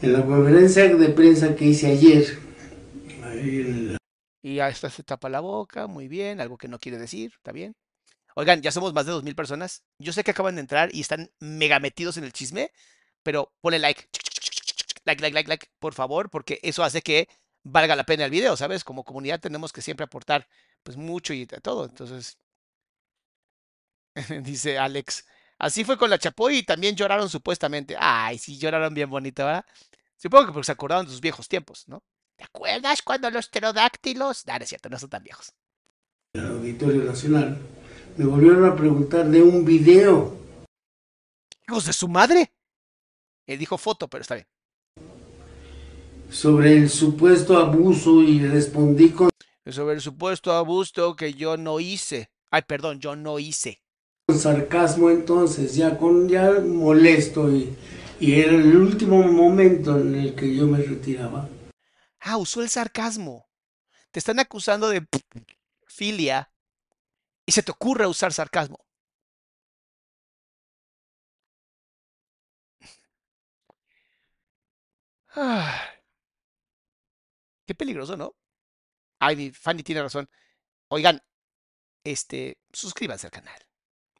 En 0.00 0.12
la 0.12 0.24
conferencia 0.24 0.94
de 0.94 1.08
prensa 1.08 1.56
que 1.56 1.64
hice 1.66 1.88
ayer, 1.88 2.38
ahí 3.24 3.60
en 3.60 3.92
la- 3.92 3.98
Y 4.42 4.60
a 4.60 4.68
esta 4.68 4.88
se 4.88 5.02
tapa 5.02 5.28
la 5.28 5.40
boca, 5.40 5.88
muy 5.88 6.06
bien, 6.06 6.40
algo 6.40 6.56
que 6.56 6.68
no 6.68 6.78
quiere 6.78 6.96
decir, 6.98 7.32
está 7.34 7.50
bien. 7.52 7.74
Oigan, 8.38 8.62
ya 8.62 8.70
somos 8.70 8.94
más 8.94 9.04
de 9.04 9.10
2.000 9.10 9.34
personas. 9.34 9.82
Yo 9.98 10.12
sé 10.12 10.22
que 10.22 10.30
acaban 10.30 10.54
de 10.54 10.60
entrar 10.60 10.94
y 10.94 11.00
están 11.00 11.28
mega 11.40 11.80
metidos 11.80 12.18
en 12.18 12.24
el 12.24 12.32
chisme, 12.32 12.70
pero 13.24 13.52
ponle 13.60 13.80
like. 13.80 14.08
Like, 15.04 15.20
like, 15.20 15.34
like, 15.34 15.48
like, 15.48 15.66
por 15.80 15.92
favor, 15.92 16.30
porque 16.30 16.60
eso 16.62 16.84
hace 16.84 17.02
que 17.02 17.28
valga 17.64 17.96
la 17.96 18.04
pena 18.04 18.24
el 18.24 18.30
video, 18.30 18.56
¿sabes? 18.56 18.84
Como 18.84 19.02
comunidad 19.02 19.40
tenemos 19.40 19.72
que 19.72 19.82
siempre 19.82 20.04
aportar 20.04 20.46
pues 20.84 20.96
mucho 20.96 21.34
y 21.34 21.46
todo. 21.46 21.84
Entonces, 21.84 22.38
dice 24.44 24.78
Alex, 24.78 25.26
así 25.58 25.82
fue 25.82 25.98
con 25.98 26.08
la 26.08 26.18
Chapoy 26.18 26.58
y 26.58 26.62
también 26.62 26.94
lloraron 26.94 27.28
supuestamente. 27.28 27.96
Ay, 27.98 28.38
sí, 28.38 28.56
lloraron 28.56 28.94
bien 28.94 29.10
bonito, 29.10 29.44
¿verdad? 29.44 29.66
Supongo 30.16 30.46
que 30.46 30.52
porque 30.52 30.66
se 30.66 30.72
acordaron 30.72 31.06
de 31.06 31.10
sus 31.10 31.20
viejos 31.20 31.48
tiempos, 31.48 31.88
¿no? 31.88 32.04
¿Te 32.36 32.44
acuerdas 32.44 33.02
cuando 33.02 33.28
los 33.32 33.48
pterodáctilos? 33.48 34.46
No, 34.46 34.56
no 34.56 34.62
es 34.62 34.68
cierto, 34.68 34.88
no 34.88 34.96
son 34.96 35.10
tan 35.10 35.24
viejos. 35.24 35.52
el 36.34 36.46
Auditorio 36.46 37.02
Nacional, 37.02 37.58
me 38.18 38.26
volvieron 38.26 38.64
a 38.64 38.74
preguntar 38.74 39.26
de 39.28 39.40
un 39.40 39.64
video 39.64 40.36
¡Hijos 41.68 41.86
de 41.86 41.92
su 41.92 42.08
madre! 42.08 42.52
Él 43.46 43.58
dijo 43.58 43.78
foto, 43.78 44.08
pero 44.08 44.22
está 44.22 44.34
bien. 44.34 44.46
sobre 46.30 46.76
el 46.76 46.90
supuesto 46.90 47.56
abuso 47.56 48.22
y 48.22 48.40
respondí 48.46 49.10
con 49.10 49.30
Sobre 49.66 49.94
el 49.94 50.00
supuesto 50.00 50.52
abuso 50.52 51.14
que 51.14 51.34
yo 51.34 51.56
no 51.56 51.78
hice. 51.78 52.30
Ay, 52.50 52.62
perdón, 52.66 53.00
yo 53.00 53.14
no 53.16 53.38
hice. 53.38 53.82
sarcasmo 54.34 55.10
entonces, 55.10 55.76
ya 55.76 55.98
con 55.98 56.28
ya 56.28 56.60
molesto 56.60 57.54
y, 57.54 57.76
y 58.18 58.40
era 58.40 58.52
el 58.52 58.76
último 58.76 59.22
momento 59.22 59.98
en 59.98 60.14
el 60.14 60.34
que 60.34 60.54
yo 60.56 60.66
me 60.66 60.78
retiraba. 60.78 61.48
Ah, 62.20 62.38
usó 62.38 62.62
el 62.62 62.68
sarcasmo. 62.70 63.46
Te 64.10 64.18
están 64.18 64.38
acusando 64.40 64.88
de 64.88 65.06
filia 65.86 66.50
y 67.48 67.52
se 67.52 67.62
te 67.62 67.72
ocurre 67.72 68.06
usar 68.06 68.30
sarcasmo. 68.34 68.84
Ah, 75.34 75.88
Qué 77.66 77.74
peligroso, 77.74 78.16
¿no? 78.16 78.34
Ay, 79.20 79.52
Fanny 79.52 79.82
tiene 79.82 80.02
razón. 80.02 80.28
Oigan, 80.88 81.22
este, 82.04 82.58
suscríbanse 82.72 83.28
al 83.28 83.32
canal. 83.32 83.60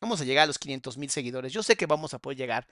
Vamos 0.01 0.21
a 0.21 0.25
llegar 0.25 0.45
a 0.45 0.47
los 0.49 0.59
500 0.59 0.99
mil 0.99 1.11
seguidores. 1.11 1.53
Yo 1.53 1.63
sé 1.63 1.77
que 1.77 1.87
vamos 1.87 2.15
a 2.15 2.21
poder 2.21 2.39
llegar. 2.39 2.67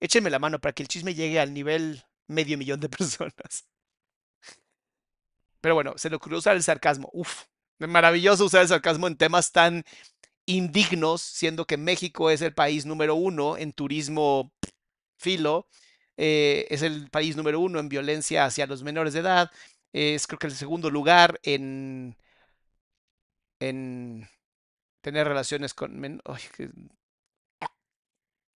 Échenme 0.00 0.30
la 0.30 0.38
mano 0.38 0.60
para 0.60 0.74
que 0.74 0.82
el 0.82 0.88
chisme 0.88 1.14
llegue 1.14 1.40
al 1.40 1.54
nivel 1.54 2.04
medio 2.28 2.58
millón 2.58 2.80
de 2.80 2.88
personas. 2.90 3.66
Pero 5.62 5.74
bueno, 5.74 5.94
se 5.96 6.10
le 6.10 6.16
ocurrió 6.16 6.38
usar 6.38 6.56
el 6.56 6.62
sarcasmo. 6.62 7.08
Uf, 7.12 7.44
maravilloso 7.88 8.44
usar 8.44 8.62
el 8.62 8.68
sarcasmo 8.68 9.06
en 9.06 9.16
temas 9.16 9.52
tan 9.52 9.84
indignos, 10.46 11.22
siendo 11.22 11.66
que 11.66 11.76
México 11.76 12.30
es 12.30 12.42
el 12.42 12.54
país 12.54 12.84
número 12.86 13.14
uno 13.14 13.56
en 13.56 13.72
turismo 13.72 14.52
filo, 15.18 15.68
eh, 16.16 16.66
es 16.70 16.82
el 16.82 17.10
país 17.10 17.36
número 17.36 17.60
uno 17.60 17.78
en 17.78 17.88
violencia 17.88 18.44
hacia 18.44 18.66
los 18.66 18.82
menores 18.82 19.14
de 19.14 19.20
edad, 19.20 19.50
es 19.92 20.26
creo 20.26 20.38
que 20.38 20.48
el 20.48 20.54
segundo 20.56 20.90
lugar 20.90 21.38
en, 21.42 22.16
en 23.60 24.28
tener 25.00 25.28
relaciones 25.28 25.74
con... 25.74 25.98
men- 25.98 26.20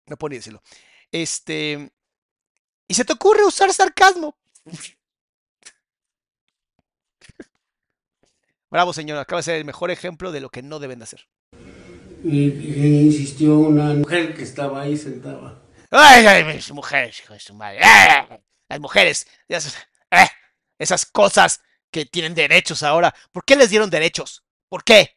no 0.06 0.16
puedo 0.16 0.30
ni 0.30 0.36
decirlo. 0.36 0.62
Este... 1.10 1.90
Y 2.88 2.94
se 2.94 3.04
te 3.04 3.12
ocurre 3.12 3.44
usar 3.44 3.72
sarcasmo. 3.72 4.36
Bravo, 8.70 8.92
señor. 8.92 9.18
Acaba 9.18 9.40
de 9.40 9.44
ser 9.44 9.56
el 9.56 9.64
mejor 9.64 9.90
ejemplo 9.90 10.32
de 10.32 10.40
lo 10.40 10.50
que 10.50 10.62
no 10.62 10.78
deben 10.78 10.98
de 10.98 11.04
hacer. 11.04 11.28
Y, 12.24 12.48
y 12.48 13.00
insistió 13.06 13.58
una 13.58 13.94
mujer 13.94 14.34
que 14.34 14.42
estaba 14.42 14.82
ahí 14.82 14.96
sentada. 14.96 15.62
¡Ay, 15.90 16.26
ay, 16.26 16.44
mis 16.44 16.72
mujeres, 16.72 17.20
hijo 17.20 17.34
de 17.34 17.40
su 17.40 17.54
madre! 17.54 17.78
¡Ah! 17.82 18.38
Las 18.68 18.80
mujeres, 18.80 19.26
esas, 19.48 19.76
¡ah! 20.10 20.28
esas 20.78 21.06
cosas 21.06 21.60
que 21.90 22.04
tienen 22.04 22.34
derechos 22.34 22.82
ahora. 22.82 23.14
¿Por 23.30 23.44
qué 23.44 23.54
les 23.54 23.70
dieron 23.70 23.90
derechos? 23.90 24.44
¿Por 24.68 24.82
qué? 24.82 25.16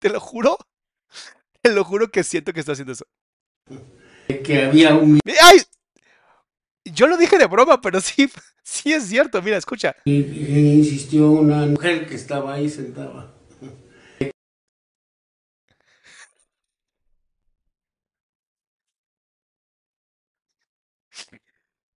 Te 0.00 0.08
lo 0.08 0.20
juro. 0.20 0.58
Te 1.62 1.70
lo 1.70 1.84
juro 1.84 2.10
que 2.10 2.24
siento 2.24 2.52
que 2.52 2.60
está 2.60 2.72
haciendo 2.72 2.92
eso. 2.92 3.06
Que 4.44 4.64
había 4.64 4.94
un 4.94 5.20
¡Ay! 5.42 5.62
Yo 6.92 7.06
lo 7.06 7.16
dije 7.16 7.38
de 7.38 7.46
broma, 7.46 7.80
pero 7.80 8.00
sí, 8.00 8.30
sí 8.62 8.92
es 8.92 9.04
cierto. 9.08 9.40
Mira, 9.42 9.56
escucha. 9.56 9.94
insistió 10.04 11.30
una 11.30 11.66
mujer 11.66 12.08
que 12.08 12.14
estaba 12.14 12.54
ahí 12.54 12.68
sentada. 12.68 13.32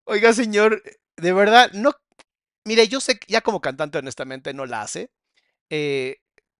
Oiga, 0.04 0.32
señor, 0.32 0.82
de 1.16 1.32
verdad, 1.32 1.70
no. 1.72 1.92
Mire, 2.64 2.88
yo 2.88 3.00
sé 3.00 3.18
que 3.18 3.32
ya 3.32 3.40
como 3.40 3.60
cantante, 3.60 3.98
honestamente, 3.98 4.54
no 4.54 4.66
la 4.66 4.82
hace. 4.82 5.10
Eh, 5.70 6.18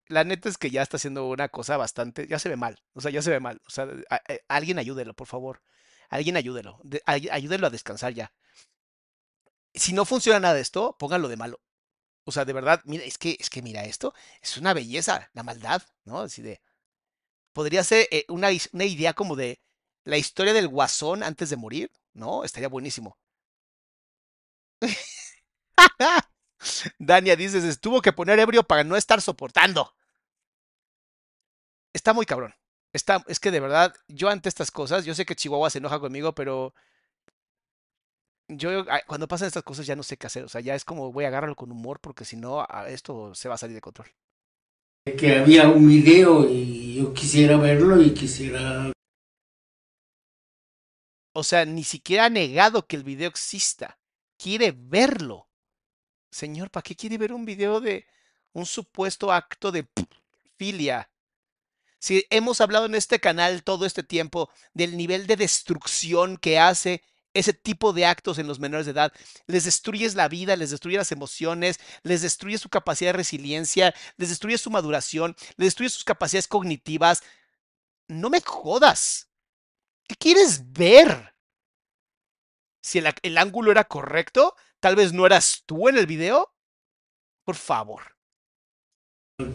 la 0.08 0.24
neta 0.24 0.48
es 0.48 0.58
que 0.58 0.70
ya 0.70 0.82
está 0.82 0.96
haciendo 0.96 1.28
una 1.28 1.48
cosa 1.48 1.76
bastante. 1.76 2.26
Ya 2.28 2.38
se 2.38 2.48
ve 2.48 2.56
mal. 2.56 2.78
O 2.94 3.00
sea, 3.00 3.10
ya 3.10 3.22
se 3.22 3.30
ve 3.30 3.40
mal. 3.40 3.60
O 3.66 3.70
sea, 3.70 3.86
a- 4.10 4.16
a- 4.16 4.22
alguien 4.48 4.78
ayúdelo, 4.78 5.14
por 5.14 5.26
favor. 5.26 5.62
Alguien 6.10 6.36
ayúdelo. 6.36 6.80
de- 6.84 7.02
ay- 7.06 7.28
ayúdelo 7.30 7.66
a 7.66 7.70
descansar 7.70 8.12
ya. 8.14 8.32
Si 9.74 9.92
no 9.92 10.04
funciona 10.04 10.40
nada 10.40 10.54
de 10.54 10.60
esto, 10.60 10.96
pónganlo 10.98 11.28
de 11.28 11.36
malo. 11.36 11.60
O 12.24 12.32
sea, 12.32 12.44
de 12.46 12.52
verdad, 12.54 12.82
mira, 12.86 13.04
es 13.04 13.18
que, 13.18 13.36
es 13.40 13.50
que 13.50 13.62
mira 13.62 13.84
esto, 13.84 14.14
es 14.42 14.56
una 14.58 14.74
belleza, 14.74 15.30
la 15.34 15.42
maldad, 15.44 15.82
¿no? 16.04 16.20
Así 16.20 16.42
de. 16.42 16.62
Podría 17.54 17.84
ser 17.84 18.08
eh, 18.12 18.26
una, 18.28 18.50
una 18.72 18.84
idea 18.84 19.14
como 19.14 19.36
de 19.36 19.60
la 20.04 20.18
historia 20.18 20.52
del 20.54 20.68
guasón 20.68 21.22
antes 21.24 21.50
de 21.50 21.56
morir. 21.56 21.92
¿no? 22.14 22.44
Estaría 22.44 22.68
buenísimo. 22.68 23.18
Dania 26.98 27.36
dice, 27.36 27.60
se 27.60 27.76
tuvo 27.78 28.00
que 28.02 28.12
poner 28.12 28.38
ebrio 28.38 28.62
para 28.64 28.84
no 28.84 28.96
estar 28.96 29.20
soportando. 29.20 29.94
Está 31.94 32.12
muy 32.12 32.26
cabrón. 32.26 32.54
Está, 32.94 33.24
es 33.26 33.40
que 33.40 33.50
de 33.50 33.58
verdad, 33.58 33.92
yo 34.06 34.28
ante 34.30 34.48
estas 34.48 34.70
cosas, 34.70 35.04
yo 35.04 35.14
sé 35.14 35.26
que 35.26 35.34
Chihuahua 35.34 35.68
se 35.68 35.78
enoja 35.78 35.98
conmigo, 35.98 36.32
pero 36.32 36.72
yo 38.48 38.84
cuando 39.08 39.26
pasan 39.26 39.48
estas 39.48 39.64
cosas 39.64 39.84
ya 39.84 39.96
no 39.96 40.04
sé 40.04 40.16
qué 40.16 40.28
hacer. 40.28 40.44
O 40.44 40.48
sea, 40.48 40.60
ya 40.60 40.76
es 40.76 40.84
como 40.84 41.12
voy 41.12 41.24
a 41.24 41.28
agarrarlo 41.28 41.56
con 41.56 41.72
humor 41.72 41.98
porque 42.00 42.24
si 42.24 42.36
no, 42.36 42.64
esto 42.86 43.34
se 43.34 43.48
va 43.48 43.56
a 43.56 43.58
salir 43.58 43.74
de 43.74 43.80
control. 43.80 44.08
que 45.18 45.38
había 45.38 45.68
un 45.68 45.88
video 45.88 46.48
y 46.48 46.94
yo 46.94 47.12
quisiera 47.12 47.56
verlo 47.56 48.00
y 48.00 48.14
quisiera 48.14 48.92
O 51.34 51.42
sea, 51.42 51.64
ni 51.64 51.82
siquiera 51.82 52.26
ha 52.26 52.30
negado 52.30 52.86
que 52.86 52.94
el 52.94 53.02
video 53.02 53.28
exista. 53.28 53.98
Quiere 54.38 54.72
verlo. 54.72 55.48
Señor, 56.30 56.70
¿para 56.70 56.82
qué 56.82 56.94
quiere 56.94 57.18
ver 57.18 57.32
un 57.32 57.44
video 57.44 57.80
de 57.80 58.06
un 58.52 58.66
supuesto 58.66 59.32
acto 59.32 59.72
de 59.72 59.88
filia? 60.56 61.10
Si 62.04 62.26
hemos 62.28 62.60
hablado 62.60 62.84
en 62.84 62.94
este 62.94 63.18
canal 63.18 63.62
todo 63.62 63.86
este 63.86 64.02
tiempo 64.02 64.50
del 64.74 64.94
nivel 64.94 65.26
de 65.26 65.36
destrucción 65.36 66.36
que 66.36 66.58
hace 66.58 67.02
ese 67.32 67.54
tipo 67.54 67.94
de 67.94 68.04
actos 68.04 68.38
en 68.38 68.46
los 68.46 68.60
menores 68.60 68.84
de 68.84 68.92
edad, 68.92 69.10
les 69.46 69.64
destruyes 69.64 70.14
la 70.14 70.28
vida, 70.28 70.54
les 70.54 70.70
destruyes 70.70 70.98
las 70.98 71.12
emociones, 71.12 71.80
les 72.02 72.20
destruyes 72.20 72.60
su 72.60 72.68
capacidad 72.68 73.08
de 73.08 73.16
resiliencia, 73.16 73.94
les 74.18 74.28
destruyes 74.28 74.60
su 74.60 74.68
maduración, 74.68 75.34
les 75.56 75.68
destruyes 75.68 75.94
sus 75.94 76.04
capacidades 76.04 76.46
cognitivas. 76.46 77.22
No 78.06 78.28
me 78.28 78.42
jodas. 78.42 79.30
¿Qué 80.06 80.14
quieres 80.14 80.74
ver? 80.74 81.34
Si 82.82 82.98
el, 82.98 83.38
ángulo 83.38 83.70
era 83.70 83.84
correcto, 83.84 84.56
tal 84.78 84.94
vez 84.94 85.14
no 85.14 85.24
eras 85.24 85.62
tú 85.64 85.88
en 85.88 85.96
el 85.96 86.04
video. 86.04 86.54
Por 87.44 87.56
favor. 87.56 88.02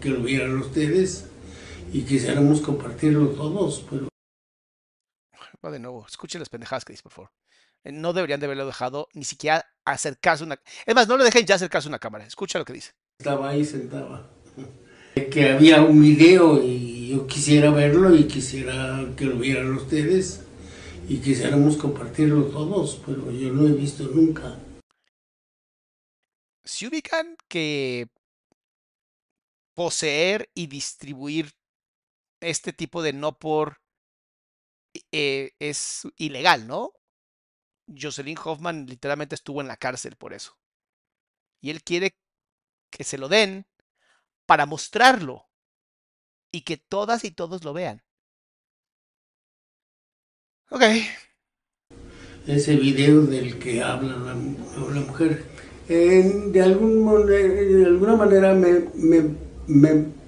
que 0.01 0.09
lo 0.09 0.23
vieran 0.23 0.57
ustedes 0.57 1.29
y 1.91 2.03
quisiéramos 2.03 2.61
compartirlo 2.61 3.29
todos, 3.29 3.85
pero 3.89 4.07
Va 5.63 5.71
de 5.71 5.79
nuevo. 5.79 6.05
Escuchen 6.07 6.39
las 6.39 6.47
pendejadas 6.47 6.85
que 6.85 6.93
dice, 6.93 7.03
por 7.03 7.11
favor. 7.11 7.31
Eh, 7.83 7.91
No 7.91 8.13
deberían 8.13 8.39
de 8.39 8.45
haberlo 8.45 8.65
dejado 8.65 9.09
ni 9.13 9.25
siquiera 9.25 9.65
acercarse 9.83 10.43
una... 10.45 10.57
Es 10.85 10.95
más, 10.95 11.07
no 11.07 11.17
le 11.17 11.25
dejen 11.25 11.45
ya 11.45 11.55
acercarse 11.55 11.87
a 11.87 11.91
una 11.91 11.99
cámara. 11.99 12.25
Escucha 12.25 12.59
lo 12.59 12.65
que 12.65 12.73
dice. 12.73 12.93
estaba 13.19 13.49
ahí 13.49 13.65
sentado. 13.65 14.29
Que 15.31 15.49
había 15.49 15.81
un 15.81 16.01
video 16.01 16.63
y 16.63 17.09
yo 17.09 17.27
quisiera 17.27 17.71
verlo 17.71 18.15
y 18.15 18.25
quisiera 18.25 19.05
que 19.17 19.25
lo 19.25 19.37
vieran 19.37 19.73
ustedes 19.73 20.45
y 21.09 21.17
quisiéramos 21.17 21.75
compartirlo 21.75 22.45
todos, 22.45 23.01
pero 23.05 23.29
yo 23.31 23.51
no 23.51 23.67
he 23.67 23.73
visto 23.73 24.03
nunca. 24.03 24.57
Si 26.63 26.87
ubican 26.87 27.35
que 27.49 28.07
poseer 29.73 30.49
y 30.53 30.67
distribuir 30.67 31.51
este 32.41 32.73
tipo 32.73 33.01
de 33.01 33.13
no 33.13 33.37
por 33.37 33.81
eh, 35.11 35.51
es 35.59 36.07
ilegal, 36.17 36.67
¿no? 36.67 36.93
Jocelyn 37.87 38.37
Hoffman 38.43 38.85
literalmente 38.85 39.35
estuvo 39.35 39.61
en 39.61 39.67
la 39.67 39.77
cárcel 39.77 40.15
por 40.15 40.33
eso. 40.33 40.57
Y 41.61 41.69
él 41.71 41.83
quiere 41.83 42.15
que 42.89 43.03
se 43.03 43.17
lo 43.17 43.27
den 43.27 43.65
para 44.45 44.65
mostrarlo 44.65 45.49
y 46.51 46.61
que 46.61 46.77
todas 46.77 47.23
y 47.23 47.31
todos 47.31 47.63
lo 47.63 47.73
vean. 47.73 48.03
Ok, 50.71 50.83
Ese 52.45 52.75
video 52.75 53.21
del 53.23 53.57
que 53.57 53.81
habla 53.81 54.17
la, 54.17 54.35
mujer, 54.35 55.43
de, 55.87 56.61
algún, 56.61 57.27
eh, 57.31 57.37
de 57.37 57.85
alguna 57.85 58.15
manera 58.15 58.53
me, 58.53 58.87
me, 58.93 59.35
me 59.67 60.18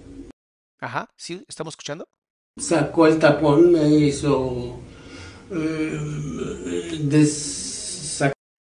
ajá, 0.81 1.09
sí, 1.15 1.43
estamos 1.47 1.73
escuchando. 1.73 2.09
sacó 2.57 3.07
el 3.07 3.19
tapón, 3.19 3.71
me 3.71 3.87
hizo 3.87 4.79
eh, 5.51 6.99
des- 7.03 7.59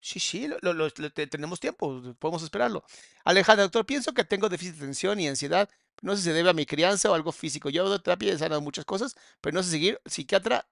Sí, 0.03 0.19
sí, 0.19 0.47
lo, 0.47 0.57
lo- 0.61 0.73
lo- 0.73 0.89
lo- 0.97 1.11
te- 1.11 1.27
tenemos 1.27 1.59
tiempo, 1.59 2.01
podemos 2.19 2.41
esperarlo. 2.43 2.83
Alejandra, 3.23 3.63
doctor, 3.63 3.85
pienso 3.85 4.13
que 4.13 4.23
tengo 4.23 4.49
déficit 4.49 4.73
de 4.75 4.79
atención 4.83 5.19
y 5.19 5.27
ansiedad. 5.27 5.69
No 6.01 6.13
sé 6.15 6.23
si 6.23 6.23
se 6.29 6.33
debe 6.33 6.49
a 6.49 6.53
mi 6.53 6.65
crianza 6.65 7.09
o 7.11 7.13
algo 7.13 7.31
físico. 7.31 7.69
Yo 7.69 7.87
doy 7.87 7.99
terapia 7.99 8.29
y 8.29 8.35
he 8.35 8.37
sanado 8.37 8.61
muchas 8.61 8.83
cosas, 8.85 9.15
pero 9.41 9.53
no 9.53 9.61
sé 9.63 9.69
seguir. 9.69 10.01
Psiquiatra, 10.05 10.67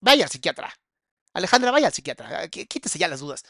vaya 0.00 0.24
al 0.24 0.30
psiquiatra. 0.30 0.72
Alejandra, 1.34 1.70
vaya 1.72 1.88
al 1.88 1.92
psiquiatra. 1.94 2.28
ah, 2.42 2.46
qu- 2.48 2.66
Quítese 2.68 2.98
ya 2.98 3.08
las 3.08 3.20
dudas. 3.20 3.44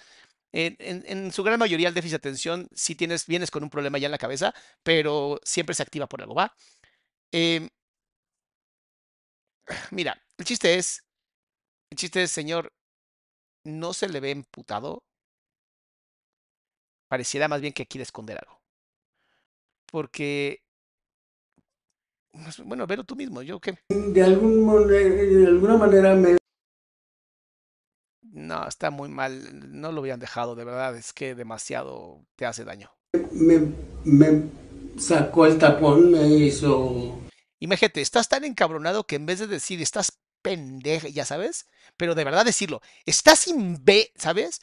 En, 0.52 0.76
en- 0.80 1.04
en 1.06 1.32
su 1.32 1.42
gran 1.44 1.58
mayoría 1.58 1.88
el 1.88 1.94
déficit 1.94 2.12
de 2.22 2.28
atención 2.28 2.68
sí 2.74 2.94
tienes, 2.96 3.26
vienes 3.26 3.50
con 3.50 3.62
un 3.64 3.70
problema 3.70 3.98
ya 3.98 4.06
en 4.06 4.12
la 4.12 4.18
cabeza, 4.18 4.54
pero 4.82 5.40
siempre 5.44 5.74
se 5.74 5.82
activa 5.84 6.08
por 6.08 6.22
algo, 6.22 6.34
¿va? 6.34 6.54
Em, 7.32 7.68
mira, 9.90 10.16
el 10.38 10.44
chiste 10.44 10.74
es, 10.76 11.02
el 11.90 11.98
chiste 11.98 12.22
es, 12.22 12.30
señor, 12.30 12.72
no 13.64 13.92
se 13.92 14.08
le 14.08 14.20
ve 14.20 14.30
emputado. 14.30 15.02
Pareciera 17.08 17.48
más 17.48 17.60
bien 17.60 17.72
que 17.72 17.86
quiere 17.86 18.02
esconder 18.02 18.38
algo. 18.38 18.60
Porque, 19.90 20.60
bueno, 22.64 22.86
velo 22.86 23.04
tú 23.04 23.14
mismo, 23.14 23.42
yo 23.42 23.60
qué. 23.60 23.78
de, 23.88 24.22
algún, 24.22 24.92
eh, 24.92 24.98
de 24.98 25.46
alguna 25.46 25.76
manera 25.76 26.14
me 26.14 26.36
No, 28.22 28.66
está 28.66 28.90
muy 28.90 29.08
mal, 29.08 29.80
no 29.80 29.92
lo 29.92 30.00
hubieran 30.00 30.20
dejado, 30.20 30.56
de 30.56 30.64
verdad, 30.64 30.96
es 30.96 31.12
que 31.12 31.34
demasiado 31.34 32.26
te 32.34 32.44
hace 32.44 32.64
daño. 32.64 32.90
me, 33.32 33.72
me 34.04 34.65
sacó 34.98 35.46
el 35.46 35.58
tapón, 35.58 36.10
me 36.10 36.26
hizo 36.28 37.16
Imagínate, 37.58 38.00
estás 38.00 38.28
tan 38.28 38.44
encabronado 38.44 39.06
que 39.06 39.16
en 39.16 39.26
vez 39.26 39.38
de 39.38 39.46
decir 39.46 39.80
estás 39.80 40.18
pendeja, 40.42 41.08
ya 41.08 41.24
sabes, 41.24 41.66
pero 41.96 42.14
de 42.14 42.24
verdad 42.24 42.44
decirlo, 42.44 42.82
estás 43.06 43.48
imbe, 43.48 44.12
¿sabes? 44.16 44.60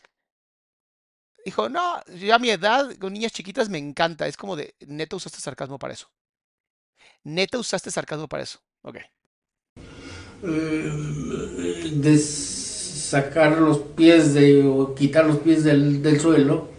Dijo, 1.44 1.68
no, 1.68 2.02
yo 2.06 2.36
a 2.36 2.40
mi 2.40 2.52
edad, 2.52 2.96
con 2.98 3.14
niñas 3.14 3.34
chiquitas 3.34 3.70
me 3.70 3.78
encanta, 3.78 4.28
es 4.28 4.38
como 4.38 4.56
de, 4.56 4.76
neta 4.88 5.16
usaste 5.16 5.40
sarcasmo 5.42 5.78
para 5.80 5.94
eso. 5.94 6.10
Neta 7.24 7.58
usaste 7.58 7.92
sarcasmo 7.92 8.28
para 8.28 8.44
eso. 8.44 8.60
Ok. 8.84 8.98
eh, 10.44 11.92
de 11.96 12.18
sacar 12.18 13.58
los 13.58 13.80
pies 13.80 14.34
de 14.34 14.64
o 14.64 14.96
quitar 14.96 15.26
los 15.26 15.40
pies 15.40 15.64
del, 15.64 16.02
del 16.02 16.20
suelo 16.20 16.73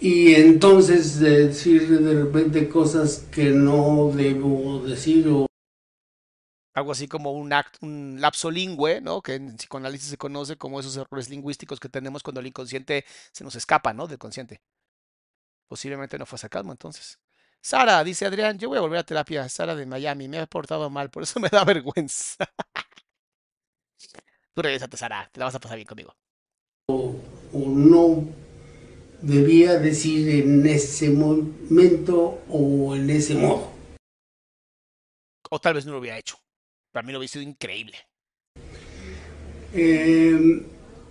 y 0.00 0.34
entonces 0.34 1.18
de 1.20 1.48
decir 1.48 1.88
de 1.88 2.24
repente 2.24 2.68
cosas 2.68 3.26
que 3.30 3.44
no 3.44 4.10
debo 4.14 4.80
decir 4.80 5.28
o 5.28 5.46
algo 6.74 6.92
así 6.92 7.08
como 7.08 7.32
un, 7.32 7.54
act, 7.54 7.82
un 7.82 8.20
lapso 8.20 8.50
lingüe, 8.50 9.00
¿no? 9.00 9.22
Que 9.22 9.36
en 9.36 9.56
psicoanálisis 9.56 10.10
se 10.10 10.18
conoce 10.18 10.58
como 10.58 10.78
esos 10.78 10.94
errores 10.98 11.30
lingüísticos 11.30 11.80
que 11.80 11.88
tenemos 11.88 12.22
cuando 12.22 12.40
el 12.40 12.48
inconsciente 12.48 13.06
se 13.32 13.44
nos 13.44 13.56
escapa, 13.56 13.94
¿no? 13.94 14.06
Del 14.06 14.18
consciente. 14.18 14.60
Posiblemente 15.68 16.18
no 16.18 16.26
fue 16.26 16.38
sarcasmo 16.38 16.72
entonces. 16.72 17.18
Sara, 17.62 18.04
dice 18.04 18.26
Adrián, 18.26 18.58
yo 18.58 18.68
voy 18.68 18.76
a 18.76 18.82
volver 18.82 18.98
a 18.98 19.04
terapia. 19.04 19.48
Sara 19.48 19.74
de 19.74 19.86
Miami, 19.86 20.28
me 20.28 20.38
ha 20.38 20.46
portado 20.46 20.90
mal, 20.90 21.08
por 21.08 21.22
eso 21.22 21.40
me 21.40 21.48
da 21.48 21.64
vergüenza. 21.64 22.44
Tú 24.52 24.60
regresate, 24.60 24.98
Sara, 24.98 25.30
te 25.32 25.40
la 25.40 25.46
vas 25.46 25.54
a 25.54 25.60
pasar 25.60 25.76
bien 25.76 25.88
conmigo. 25.88 26.14
o 26.88 27.14
no 27.54 28.45
debía 29.22 29.78
decir 29.78 30.28
en 30.28 30.66
ese 30.66 31.10
momento 31.10 32.40
o 32.48 32.94
en 32.94 33.10
ese 33.10 33.34
modo. 33.34 33.70
O 35.50 35.58
tal 35.58 35.74
vez 35.74 35.86
no 35.86 35.92
lo 35.92 35.98
hubiera 35.98 36.18
hecho. 36.18 36.36
Para 36.92 37.06
mí 37.06 37.12
lo 37.12 37.18
hubiera 37.18 37.32
sido 37.32 37.42
increíble. 37.42 37.96
Eh, 39.72 40.66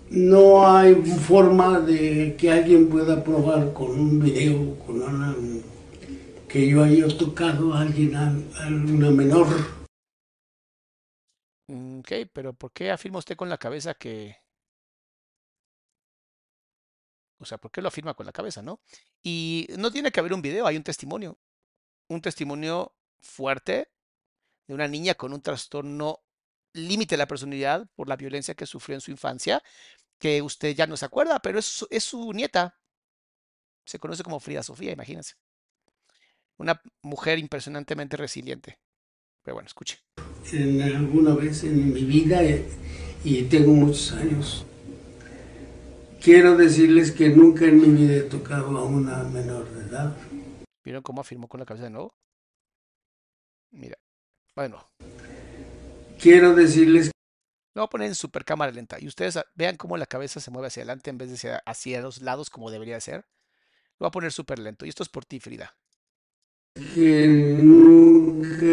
no 0.09 0.67
hay 0.67 0.95
forma 0.95 1.79
de 1.79 2.35
que 2.37 2.51
alguien 2.51 2.89
pueda 2.89 3.23
probar 3.23 3.73
con 3.73 3.91
un 3.91 4.19
video, 4.19 4.77
con 4.79 5.01
una, 5.01 5.35
que 6.47 6.67
yo 6.67 6.83
haya 6.83 7.07
tocado 7.17 7.73
a 7.73 7.81
alguien, 7.81 8.15
a, 8.15 8.27
a 8.27 8.67
una 8.67 9.11
menor. 9.11 9.47
Ok, 11.67 12.11
pero 12.31 12.53
¿por 12.53 12.71
qué 12.71 12.91
afirma 12.91 13.19
usted 13.19 13.35
con 13.35 13.49
la 13.49 13.57
cabeza 13.57 13.93
que... 13.93 14.37
O 17.37 17.45
sea, 17.45 17.57
¿por 17.57 17.71
qué 17.71 17.81
lo 17.81 17.87
afirma 17.89 18.13
con 18.13 18.25
la 18.25 18.31
cabeza, 18.31 18.61
no? 18.61 18.81
Y 19.21 19.67
no 19.77 19.91
tiene 19.91 20.11
que 20.11 20.19
haber 20.19 20.33
un 20.33 20.41
video, 20.41 20.65
hay 20.67 20.77
un 20.77 20.83
testimonio. 20.83 21.37
Un 22.07 22.21
testimonio 22.21 22.95
fuerte 23.19 23.89
de 24.67 24.73
una 24.73 24.87
niña 24.87 25.15
con 25.15 25.33
un 25.33 25.41
trastorno 25.41 26.19
límite 26.73 27.13
de 27.15 27.17
la 27.17 27.27
personalidad 27.27 27.87
por 27.95 28.07
la 28.09 28.15
violencia 28.15 28.53
que 28.55 28.65
sufrió 28.65 28.95
en 28.95 29.01
su 29.01 29.11
infancia, 29.11 29.61
que 30.19 30.41
usted 30.41 30.75
ya 30.75 30.87
no 30.87 30.97
se 30.97 31.05
acuerda, 31.05 31.39
pero 31.39 31.59
es, 31.59 31.65
su- 31.65 31.87
es 31.89 32.03
su 32.03 32.31
nieta. 32.33 32.79
Se 33.85 33.99
conoce 33.99 34.23
como 34.23 34.39
Frida 34.39 34.63
Sofía, 34.63 34.91
imagínense. 34.91 35.35
Una 36.57 36.81
mujer 37.01 37.37
impresionantemente 37.39 38.17
resiliente. 38.17 38.79
Pero 39.43 39.55
bueno, 39.55 39.67
escuche. 39.67 39.99
En 40.51 40.81
alguna 40.81 41.35
vez 41.35 41.63
en 41.63 41.93
mi 41.93 42.03
vida 42.03 42.43
eh, 42.43 42.65
y 43.23 43.43
tengo 43.43 43.71
muchos 43.73 44.13
años. 44.13 44.65
Quiero 46.25 46.57
decirles 46.57 47.11
que 47.11 47.29
nunca 47.29 47.65
en 47.65 47.79
mi 47.79 47.87
vida 48.01 48.15
he 48.15 48.21
tocado 48.23 48.79
a 48.79 48.83
una 48.83 49.23
menor 49.25 49.69
de 49.69 49.85
edad. 49.85 50.17
¿Vieron 50.83 51.03
cómo 51.03 51.21
afirmó 51.21 51.47
con 51.47 51.59
la 51.59 51.67
cabeza 51.67 51.83
de 51.83 51.91
nuevo? 51.91 52.15
Mira. 53.69 53.95
Bueno. 54.55 54.89
Quiero 56.19 56.55
decirles 56.55 57.11
Lo 57.75 57.81
voy 57.83 57.85
a 57.85 57.89
poner 57.89 58.07
en 58.07 58.15
super 58.15 58.43
cámara 58.43 58.71
lenta. 58.71 58.97
Y 58.99 59.07
ustedes 59.07 59.37
a- 59.37 59.45
vean 59.53 59.77
cómo 59.77 59.97
la 59.97 60.07
cabeza 60.07 60.39
se 60.39 60.49
mueve 60.49 60.69
hacia 60.69 60.81
adelante 60.81 61.11
en 61.11 61.19
vez 61.19 61.29
de 61.29 61.35
hacia, 61.35 61.57
hacia 61.63 62.01
los 62.01 62.21
lados 62.23 62.49
como 62.49 62.71
debería 62.71 62.99
ser. 63.01 63.25
Lo 63.99 64.05
voy 64.05 64.07
a 64.07 64.11
poner 64.11 64.31
súper 64.31 64.57
lento. 64.57 64.87
Y 64.87 64.89
esto 64.89 65.03
es 65.03 65.09
por 65.09 65.25
ti, 65.25 65.39
Frida. 65.39 65.77
que 66.95 67.27
nunca 67.61 68.65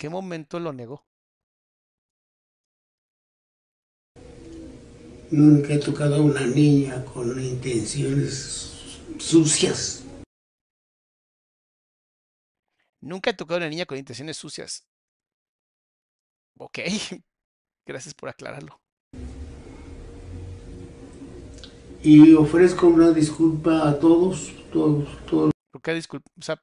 qué 0.00 0.08
momento 0.08 0.58
lo 0.58 0.72
negó? 0.72 1.04
Nunca 5.30 5.74
he 5.74 5.78
tocado 5.78 6.14
a 6.14 6.20
una 6.22 6.46
niña 6.46 7.04
con 7.04 7.38
intenciones 7.38 8.98
sucias. 9.18 10.02
Nunca 13.02 13.28
he 13.28 13.34
tocado 13.34 13.56
a 13.56 13.58
una 13.58 13.68
niña 13.68 13.84
con 13.84 13.98
intenciones 13.98 14.38
sucias. 14.38 14.88
Ok. 16.58 16.78
Gracias 17.86 18.14
por 18.14 18.30
aclararlo. 18.30 18.80
Y 22.02 22.32
ofrezco 22.32 22.86
una 22.86 23.10
disculpa 23.10 23.86
a 23.86 23.98
todos, 23.98 24.50
todos, 24.72 25.26
todos 25.26 25.52
¿Por 25.70 25.82
qué 25.82 25.92
disculpa? 25.92 26.30
O 26.38 26.42
sea, 26.42 26.58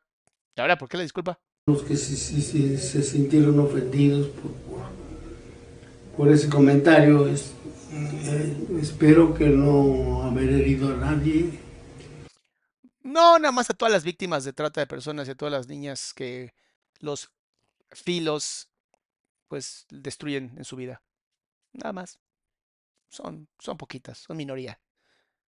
ahora, 0.58 0.76
¿por 0.80 0.90
qué 0.90 0.98
la 0.98 1.04
disculpa? 1.04 1.40
Los 1.68 1.84
que 1.84 1.98
se, 1.98 2.16
se- 2.16 3.04
sintieron 3.04 3.60
ofendidos 3.60 4.30
por, 6.16 6.30
ese 6.30 6.50
comentario. 6.50 7.28
Eh, 7.28 8.68
espero 8.82 9.34
que 9.34 9.50
no 9.50 10.24
haber 10.24 10.50
herido 10.50 10.94
a 10.94 10.96
nadie. 10.96 11.60
No, 13.04 13.38
nada 13.38 13.52
más 13.52 13.70
a 13.70 13.74
todas 13.74 13.92
las 13.92 14.06
víctimas 14.06 14.46
de 14.46 14.54
trata 14.54 14.80
de 14.80 14.88
personas 14.88 15.28
y 15.28 15.32
a 15.32 15.36
todas 15.36 15.52
las 15.52 15.68
niñas 15.68 16.14
que 16.14 16.54
los 17.00 17.32
filos 17.92 18.70
pues 19.50 19.86
destruyen 19.90 20.54
en 20.58 20.64
su 20.64 20.78
vida. 20.78 21.04
Nada 21.74 21.92
más. 21.92 22.18
Son, 23.10 23.50
son 23.60 23.78
poquitas, 23.78 24.20
son 24.20 24.38
minoría. 24.38 24.80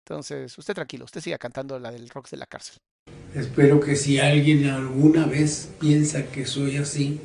Entonces, 0.04 0.58
usted 0.58 0.74
tranquilo, 0.74 1.04
usted 1.04 1.20
siga 1.20 1.38
cantando 1.38 1.78
la 1.78 1.92
del 1.92 2.08
rock 2.08 2.28
de 2.30 2.36
la 2.36 2.46
cárcel. 2.46 2.80
Espero 3.34 3.78
que 3.78 3.94
si 3.94 4.18
alguien 4.18 4.68
alguna 4.68 5.24
vez 5.24 5.72
piensa 5.78 6.26
que 6.32 6.44
soy 6.46 6.78
así, 6.78 7.20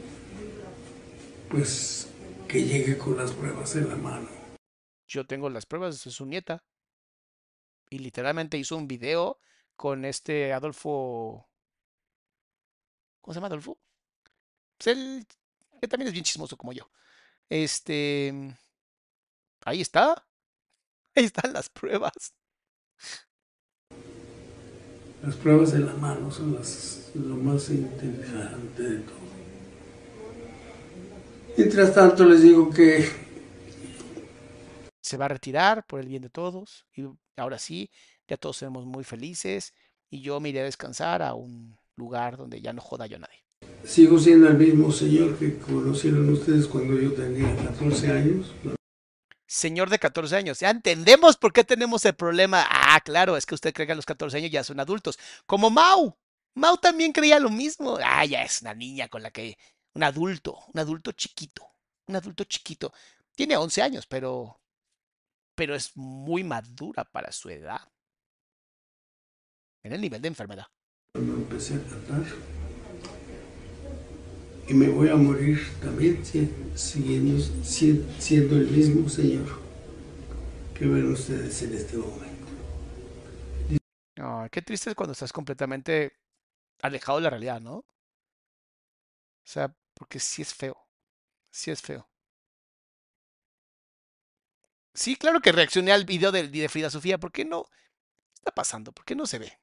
pues 1.50 2.08
que 2.48 2.64
llegue 2.64 2.96
con 2.96 3.18
las 3.18 3.32
pruebas 3.32 3.76
en 3.76 3.90
la 3.90 3.96
mano. 3.96 4.30
Yo 5.08 5.26
tengo 5.26 5.50
las 5.50 5.66
pruebas 5.66 6.04
de 6.04 6.12
su 6.12 6.26
nieta. 6.28 6.64
Y 7.90 8.00
literalmente 8.00 8.58
hizo 8.58 8.78
un 8.78 8.88
video 8.88 9.40
con 9.76 10.06
este 10.06 10.54
Adolfo. 10.54 11.48
¿Cómo 13.22 13.34
se 13.34 13.38
llama 13.38 13.48
Adolfo? 13.48 13.80
Pues 14.78 14.96
él, 14.96 15.26
que 15.82 15.88
también 15.88 16.08
es 16.08 16.14
bien 16.14 16.26
chismoso 16.26 16.56
como 16.56 16.72
yo. 16.72 16.90
Este. 17.50 18.32
Ahí 19.66 19.82
está. 19.82 20.28
Ahí 21.16 21.26
están 21.26 21.54
las 21.54 21.70
pruebas. 21.70 22.34
Las 25.24 25.36
pruebas 25.36 25.74
en 25.74 25.86
la 25.86 25.94
mano 25.94 26.32
son 26.32 26.54
las, 26.54 27.12
lo 27.16 27.36
más 27.36 27.70
interesante 27.70 28.84
de 28.84 29.00
todo. 29.00 29.26
Mientras 31.58 31.94
tanto 31.94 32.26
les 32.26 32.42
digo 32.42 32.70
que 32.70 33.08
Se 35.02 35.18
va 35.18 35.26
a 35.26 35.30
retirar 35.30 35.86
por 35.88 36.00
el 36.00 36.08
bien 36.08 36.22
de 36.22 36.30
todos. 36.30 36.86
Y 36.96 37.06
ahora 37.38 37.58
sí, 37.60 37.90
ya 38.28 38.38
todos 38.38 38.58
seremos 38.58 38.86
muy 38.86 39.04
felices. 39.04 39.74
Y 40.10 40.22
yo 40.22 40.40
me 40.40 40.50
iré 40.50 40.62
a 40.62 40.66
descansar 40.66 41.22
a 41.22 41.34
un 41.34 41.78
lugar 41.96 42.38
donde 42.38 42.62
ya 42.62 42.74
no 42.74 42.82
joda 42.82 43.08
yo 43.08 43.18
a 43.18 43.20
nadie. 43.20 43.44
sigo 43.84 44.20
siendo 44.20 44.48
el 44.48 44.58
mismo 44.58 44.92
señor 44.92 45.38
que 45.38 45.58
conocieron 45.58 46.30
ustedes 46.30 46.68
cuando 46.68 47.00
yo 47.00 47.14
tenía 47.14 47.56
14 47.56 48.12
años. 48.12 48.54
Señor 49.48 49.90
de 49.90 50.00
14 50.00 50.36
años, 50.36 50.60
ya 50.60 50.72
entendemos 50.72 51.38
por 51.38 51.54
qué 51.54 51.64
tenemos 51.64 52.04
el 52.06 52.16
problema. 52.16 52.66
Ah, 52.68 53.00
claro, 53.02 53.38
es 53.38 53.46
que 53.46 53.56
usted 53.56 53.74
cree 53.74 53.86
que 53.86 53.94
a 53.94 53.96
los 53.96 54.06
14 54.06 54.38
años 54.38 54.52
ya 54.52 54.64
son 54.64 54.80
adultos. 54.80 55.20
Como 55.46 55.70
Mau. 55.70 56.18
Mau 56.56 56.78
también 56.78 57.12
creía 57.12 57.40
lo 57.40 57.50
mismo. 57.50 57.98
Ah, 58.04 58.26
ya 58.26 58.44
es 58.44 58.62
una 58.62 58.74
niña 58.74 59.08
con 59.08 59.22
la 59.22 59.32
que... 59.32 59.58
Un 59.94 60.04
adulto, 60.04 60.60
un 60.74 60.80
adulto 60.80 61.12
chiquito. 61.14 61.66
Un 62.08 62.16
adulto 62.16 62.44
chiquito. 62.44 62.92
Tiene 63.36 63.56
11 63.56 63.82
años, 63.82 64.08
pero... 64.08 64.60
Pero 65.56 65.76
es 65.76 65.96
muy 65.96 66.44
madura 66.44 67.06
para 67.06 67.32
su 67.32 67.50
edad. 67.50 67.82
En 69.84 69.94
el 69.94 70.02
nivel 70.02 70.22
de 70.22 70.28
enfermedad. 70.28 70.68
Cuando 71.14 71.34
empecé 71.36 71.76
a 71.76 71.84
cantar. 71.84 72.55
Y 74.68 74.74
me 74.74 74.90
voy 74.90 75.10
a 75.10 75.16
morir 75.16 75.60
también 75.82 76.26
si- 76.26 76.50
siguiendo, 76.76 77.40
si- 77.64 78.04
siendo 78.20 78.56
el 78.56 78.68
mismo 78.68 79.08
señor 79.10 79.60
que 80.74 80.86
ven 80.86 81.12
ustedes 81.12 81.62
en 81.64 81.74
este 81.76 81.98
momento. 81.98 82.46
Ay, 84.18 84.50
qué 84.50 84.62
triste 84.62 84.90
es 84.90 84.96
cuando 84.96 85.14
estás 85.14 85.32
completamente 85.34 86.14
alejado 86.82 87.20
de 87.20 87.24
la 87.26 87.30
realidad, 87.32 87.62
¿no? 87.62 87.76
O 87.78 87.86
sea, 89.46 89.74
porque 89.94 90.20
sí 90.20 90.42
es 90.42 90.54
feo. 90.54 90.76
Sí 91.52 91.72
es 91.72 91.82
feo. 91.82 92.10
Sí, 94.94 95.16
claro 95.16 95.42
que 95.42 95.52
reaccioné 95.52 95.92
al 95.92 96.06
video 96.06 96.32
de, 96.32 96.48
de 96.48 96.70
Frida 96.70 96.90
Sofía. 96.90 97.18
¿Por 97.20 97.32
qué 97.32 97.46
no? 97.46 97.66
¿Qué 97.66 98.36
está 98.36 98.52
pasando? 98.54 98.92
¿Por 98.94 99.06
qué 99.06 99.16
no 99.16 99.26
se 99.28 99.40
ve? 99.40 99.54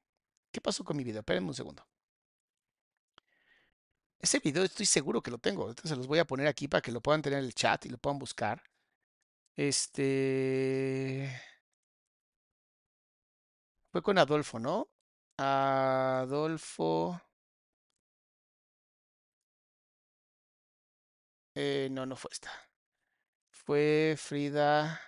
¿Qué 0.52 0.60
pasó 0.60 0.84
con 0.84 0.96
mi 0.96 1.04
video? 1.04 1.20
Espérenme 1.20 1.48
un 1.50 1.54
segundo. 1.54 1.86
Ese 4.22 4.38
video 4.38 4.62
estoy 4.64 4.86
seguro 4.86 5.20
que 5.22 5.30
lo 5.32 5.38
tengo. 5.38 5.68
Entonces 5.68 5.98
los 5.98 6.06
voy 6.06 6.18
a 6.20 6.24
poner 6.26 6.46
aquí 6.46 6.68
para 6.68 6.80
que 6.82 6.92
lo 6.92 7.00
puedan 7.00 7.22
tener 7.22 7.40
en 7.40 7.44
el 7.46 7.54
chat 7.54 7.84
y 7.86 7.88
lo 7.88 7.98
puedan 7.98 8.18
buscar. 8.18 8.62
Este. 9.56 11.28
Fue 13.90 14.02
con 14.02 14.18
Adolfo, 14.18 14.58
¿no? 14.58 14.88
Adolfo. 15.38 17.20
Eh, 21.54 21.88
no, 21.90 22.04
no 22.06 22.16
fue 22.16 22.30
esta. 22.32 22.50
Fue 23.50 24.16
Frida. 24.18 25.00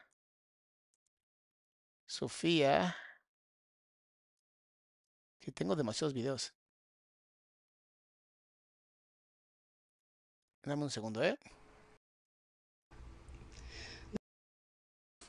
Sofía. 2.06 2.96
Que 5.40 5.52
tengo 5.52 5.76
demasiados 5.76 6.14
videos. 6.14 6.54
Dame 10.64 10.84
un 10.84 10.90
segundo, 10.90 11.22
¿eh? 11.22 11.38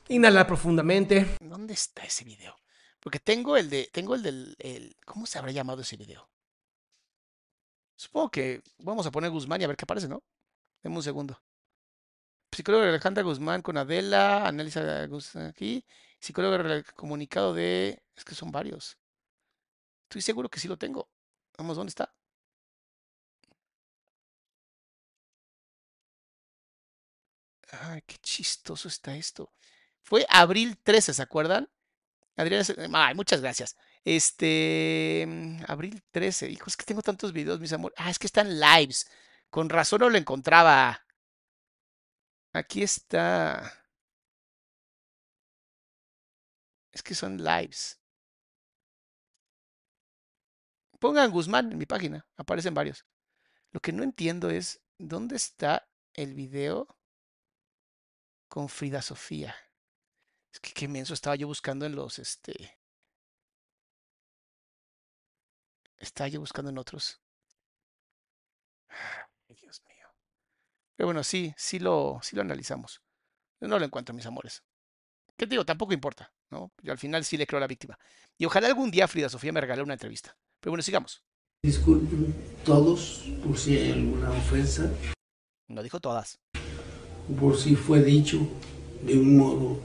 Inhala 0.07 0.47
profundamente. 0.47 1.37
¿Dónde 1.41 1.73
está 1.73 2.03
ese 2.03 2.23
video? 2.23 2.55
Porque 2.99 3.19
tengo 3.19 3.57
el 3.57 3.69
de, 3.69 3.89
tengo 3.91 4.15
el 4.15 4.23
del, 4.23 4.55
el, 4.59 4.95
¿cómo 5.05 5.25
se 5.25 5.37
habrá 5.37 5.51
llamado 5.51 5.81
ese 5.81 5.97
video? 5.97 6.29
Supongo 7.97 8.29
que 8.29 8.61
vamos 8.77 9.05
a 9.05 9.11
poner 9.11 9.31
Guzmán 9.31 9.61
y 9.61 9.63
a 9.63 9.67
ver 9.67 9.77
qué 9.77 9.83
aparece, 9.83 10.07
¿no? 10.07 10.23
Deme 10.81 10.95
un 10.95 11.03
segundo. 11.03 11.41
Psicóloga 12.51 12.87
Alejandra 12.87 13.23
Guzmán 13.23 13.61
con 13.61 13.77
Adela, 13.77 14.47
analiza 14.47 15.03
aquí. 15.47 15.85
Psicóloga 16.19 16.83
comunicado 16.95 17.53
de, 17.53 18.01
es 18.15 18.23
que 18.23 18.35
son 18.35 18.51
varios. 18.51 18.97
Estoy 20.03 20.21
seguro 20.21 20.49
que 20.49 20.59
sí 20.59 20.67
lo 20.67 20.77
tengo. 20.77 21.09
Vamos, 21.57 21.75
¿dónde 21.75 21.89
está? 21.89 22.13
Ay, 27.81 28.01
qué 28.05 28.17
chistoso 28.21 28.87
está 28.87 29.15
esto. 29.15 29.51
Fue 30.03 30.25
abril 30.29 30.77
13, 30.83 31.13
¿se 31.13 31.21
acuerdan? 31.21 31.69
Adriana, 32.37 32.63
Se- 32.63 32.75
ay, 32.93 33.15
muchas 33.15 33.41
gracias. 33.41 33.77
Este, 34.05 35.25
mm, 35.27 35.63
abril 35.67 36.03
13, 36.11 36.49
hijo, 36.49 36.65
es 36.67 36.77
que 36.77 36.85
tengo 36.85 37.01
tantos 37.01 37.33
videos, 37.33 37.59
mis 37.59 37.73
amores. 37.73 37.95
Ah, 37.99 38.09
es 38.11 38.19
que 38.19 38.27
están 38.27 38.59
lives. 38.59 39.09
Con 39.49 39.69
razón 39.69 40.01
no 40.01 40.09
lo 40.09 40.17
encontraba. 40.17 41.01
Aquí 42.53 42.81
está. 42.83 43.71
Es 46.91 47.03
que 47.03 47.13
son 47.13 47.37
lives. 47.43 47.99
Pongan 50.99 51.31
Guzmán 51.31 51.71
en 51.71 51.77
mi 51.77 51.85
página, 51.85 52.25
aparecen 52.37 52.73
varios. 52.73 53.05
Lo 53.71 53.79
que 53.81 53.91
no 53.93 54.03
entiendo 54.03 54.49
es, 54.49 54.81
¿dónde 54.97 55.35
está 55.35 55.87
el 56.13 56.33
video 56.33 56.87
con 58.55 58.69
Frida 58.69 59.01
Sofía? 59.01 59.53
Es 60.49 60.61
que 60.61 60.71
qué 60.71 60.87
menso 60.87 61.13
estaba 61.13 61.35
yo 61.35 61.45
buscando 61.45 61.85
en 61.85 61.93
los, 61.93 62.19
este, 62.19 62.79
Estaba 65.97 66.29
yo 66.29 66.39
buscando 66.39 66.71
en 66.71 66.77
otros. 66.77 67.19
Ay, 68.87 69.55
Dios 69.59 69.81
mío. 69.89 70.07
Pero 70.95 71.07
bueno, 71.07 71.21
sí, 71.23 71.53
sí 71.57 71.79
lo, 71.79 72.19
sí 72.23 72.37
lo 72.37 72.43
analizamos. 72.43 73.01
No 73.59 73.77
lo 73.77 73.83
encuentro, 73.83 74.15
mis 74.15 74.25
amores. 74.25 74.63
¿Qué 75.35 75.45
te 75.45 75.51
digo? 75.51 75.65
Tampoco 75.65 75.91
importa, 75.91 76.31
¿no? 76.49 76.71
Yo 76.81 76.93
al 76.93 76.97
final 76.97 77.25
sí 77.25 77.35
le 77.35 77.45
creo 77.45 77.57
a 77.57 77.61
la 77.61 77.67
víctima. 77.67 77.99
Y 78.37 78.45
ojalá 78.45 78.67
algún 78.67 78.89
día 78.89 79.09
Frida 79.09 79.27
Sofía 79.27 79.51
me 79.51 79.59
regale 79.59 79.81
una 79.81 79.93
entrevista. 79.93 80.37
Pero 80.61 80.71
bueno, 80.71 80.81
sigamos. 80.81 81.23
Disculpen 81.61 82.33
todos 82.63 83.25
por 83.43 83.57
si 83.57 83.77
hay 83.77 83.91
alguna 83.91 84.31
ofensa, 84.31 84.89
No 85.67 85.83
dijo 85.83 85.99
todas. 85.99 86.39
Por 87.39 87.57
si 87.57 87.75
fue 87.75 88.01
dicho 88.03 88.47
de 89.03 89.17
un 89.17 89.37
modo 89.37 89.79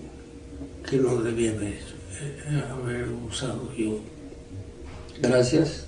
que 0.88 0.96
no 0.96 1.16
debía 1.22 1.52
haber, 1.52 1.78
eh, 2.20 2.64
haber 2.70 3.08
usado 3.08 3.72
yo. 3.74 4.00
Gracias 5.18 5.86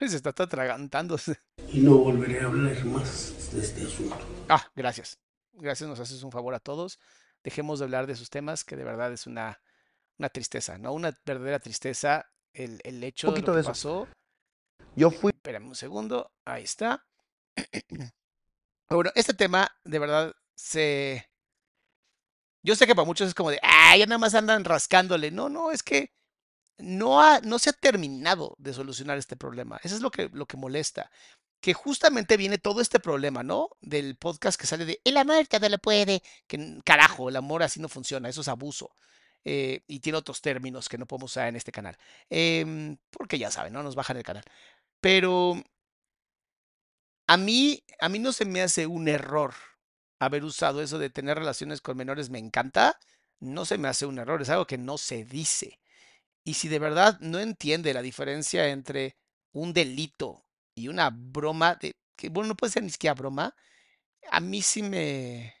Se 0.00 0.16
está 0.16 0.30
atragantándose. 0.30 1.38
y 1.72 1.80
no 1.80 1.96
volveré 1.98 2.40
a 2.40 2.46
hablar 2.46 2.84
más 2.84 3.50
de 3.52 3.60
este 3.60 3.82
asunto. 3.84 4.16
Ah, 4.48 4.70
gracias. 4.76 5.18
Gracias, 5.52 5.88
nos 5.88 6.00
haces 6.00 6.22
un 6.22 6.32
favor 6.32 6.54
a 6.54 6.60
todos. 6.60 6.98
Dejemos 7.42 7.78
de 7.78 7.84
hablar 7.84 8.06
de 8.06 8.14
esos 8.14 8.28
temas, 8.30 8.64
que 8.64 8.76
de 8.76 8.84
verdad 8.84 9.12
es 9.12 9.26
una, 9.26 9.60
una 10.18 10.28
tristeza, 10.28 10.78
¿no? 10.78 10.92
Una 10.92 11.16
verdadera 11.24 11.58
tristeza 11.60 12.26
el, 12.52 12.80
el 12.84 13.02
hecho 13.04 13.28
de 13.28 13.32
poquito 13.32 13.52
lo 13.52 13.56
de 13.56 13.62
que 13.62 13.62
eso. 13.62 13.70
pasó. 13.70 14.08
Yo 14.96 15.10
fui 15.10 15.32
Espérame 15.34 15.68
un 15.68 15.74
segundo. 15.74 16.32
Ahí 16.44 16.64
está. 16.64 17.04
Pero 17.54 17.68
Bueno, 18.90 19.10
este 19.14 19.34
tema 19.34 19.68
de 19.84 19.98
verdad 19.98 20.32
se... 20.54 21.28
Yo 22.62 22.74
sé 22.76 22.86
que 22.86 22.94
para 22.94 23.06
muchos 23.06 23.28
es 23.28 23.34
como 23.34 23.50
de, 23.50 23.60
ah, 23.62 23.96
ya 23.96 24.06
nada 24.06 24.18
más 24.18 24.34
andan 24.34 24.64
rascándole. 24.64 25.30
No, 25.30 25.48
no, 25.48 25.70
es 25.70 25.82
que 25.82 26.12
no, 26.78 27.20
ha, 27.20 27.40
no 27.40 27.58
se 27.58 27.70
ha 27.70 27.72
terminado 27.74 28.56
de 28.58 28.72
solucionar 28.72 29.18
este 29.18 29.36
problema. 29.36 29.78
Eso 29.82 29.94
es 29.94 30.00
lo 30.00 30.10
que, 30.10 30.30
lo 30.32 30.46
que 30.46 30.56
molesta. 30.56 31.10
Que 31.60 31.74
justamente 31.74 32.36
viene 32.36 32.58
todo 32.58 32.80
este 32.80 33.00
problema, 33.00 33.42
¿no? 33.42 33.70
Del 33.80 34.16
podcast 34.16 34.60
que 34.60 34.66
sale 34.66 34.84
de, 34.84 35.00
el 35.04 35.16
amor 35.16 35.46
todo 35.48 35.68
lo 35.68 35.78
puede. 35.78 36.22
Que 36.46 36.80
carajo, 36.84 37.28
el 37.28 37.36
amor 37.36 37.62
así 37.62 37.80
no 37.80 37.88
funciona, 37.88 38.28
eso 38.28 38.40
es 38.40 38.48
abuso. 38.48 38.94
Eh, 39.44 39.82
y 39.86 40.00
tiene 40.00 40.18
otros 40.18 40.40
términos 40.40 40.88
que 40.88 40.98
no 40.98 41.06
podemos 41.06 41.32
usar 41.32 41.48
en 41.48 41.56
este 41.56 41.72
canal. 41.72 41.96
Em, 42.30 42.96
porque 43.10 43.38
ya 43.38 43.50
saben, 43.50 43.72
¿no? 43.72 43.82
Nos 43.82 43.94
bajan 43.94 44.16
el 44.16 44.22
canal. 44.24 44.44
Pero 45.00 45.62
a 47.26 47.36
mí, 47.36 47.84
a 48.00 48.08
mí 48.08 48.18
no 48.18 48.32
se 48.32 48.44
me 48.44 48.62
hace 48.62 48.86
un 48.86 49.08
error 49.08 49.54
haber 50.18 50.44
usado 50.44 50.82
eso 50.82 50.98
de 50.98 51.10
tener 51.10 51.38
relaciones 51.38 51.80
con 51.80 51.96
menores, 51.96 52.30
me 52.30 52.38
encanta. 52.38 52.98
No 53.40 53.64
se 53.64 53.78
me 53.78 53.88
hace 53.88 54.06
un 54.06 54.18
error, 54.18 54.42
es 54.42 54.48
algo 54.50 54.66
que 54.66 54.78
no 54.78 54.98
se 54.98 55.24
dice. 55.24 55.80
Y 56.44 56.54
si 56.54 56.68
de 56.68 56.78
verdad 56.80 57.18
no 57.20 57.40
entiende 57.40 57.94
la 57.94 58.02
diferencia 58.02 58.68
entre 58.68 59.16
un 59.52 59.72
delito 59.74 60.46
y 60.74 60.88
una 60.88 61.10
broma, 61.12 61.76
de, 61.76 61.96
que 62.16 62.28
bueno, 62.30 62.48
no 62.50 62.56
puede 62.56 62.72
ser 62.72 62.82
ni 62.84 62.90
siquiera 62.90 63.14
broma, 63.14 63.54
a 64.30 64.40
mí 64.40 64.62
sí 64.62 64.82
me, 64.82 65.54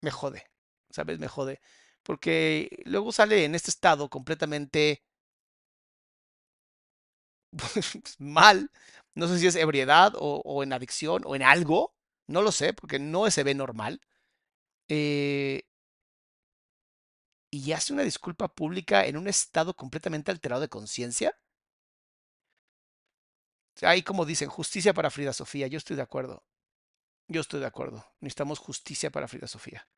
me 0.00 0.10
jode, 0.10 0.42
¿sabes? 0.90 1.18
Me 1.18 1.28
jode. 1.28 1.60
Porque 2.02 2.82
luego 2.84 3.12
sale 3.12 3.44
en 3.44 3.54
este 3.54 3.70
estado 3.70 4.08
completamente 4.10 5.02
mal. 8.18 8.70
No 9.14 9.28
sé 9.28 9.38
si 9.38 9.46
es 9.46 9.56
ebriedad 9.56 10.12
o, 10.16 10.42
o 10.44 10.62
en 10.62 10.72
adicción 10.72 11.22
o 11.24 11.34
en 11.36 11.42
algo. 11.42 11.94
No 12.26 12.42
lo 12.42 12.52
sé, 12.52 12.72
porque 12.72 12.98
no 12.98 13.30
se 13.30 13.44
ve 13.44 13.54
normal. 13.54 14.00
Eh, 14.88 15.62
y 17.50 17.72
hace 17.72 17.92
una 17.92 18.02
disculpa 18.02 18.48
pública 18.48 19.06
en 19.06 19.16
un 19.16 19.28
estado 19.28 19.74
completamente 19.74 20.30
alterado 20.30 20.60
de 20.60 20.68
conciencia. 20.68 21.38
Ahí 23.82 24.02
como 24.02 24.24
dicen, 24.24 24.48
justicia 24.48 24.94
para 24.94 25.10
Frida 25.10 25.32
Sofía. 25.32 25.66
Yo 25.66 25.78
estoy 25.78 25.96
de 25.96 26.02
acuerdo. 26.02 26.44
Yo 27.28 27.40
estoy 27.40 27.60
de 27.60 27.66
acuerdo. 27.66 28.04
Necesitamos 28.20 28.58
justicia 28.58 29.10
para 29.10 29.28
Frida 29.28 29.46
Sofía. 29.46 29.88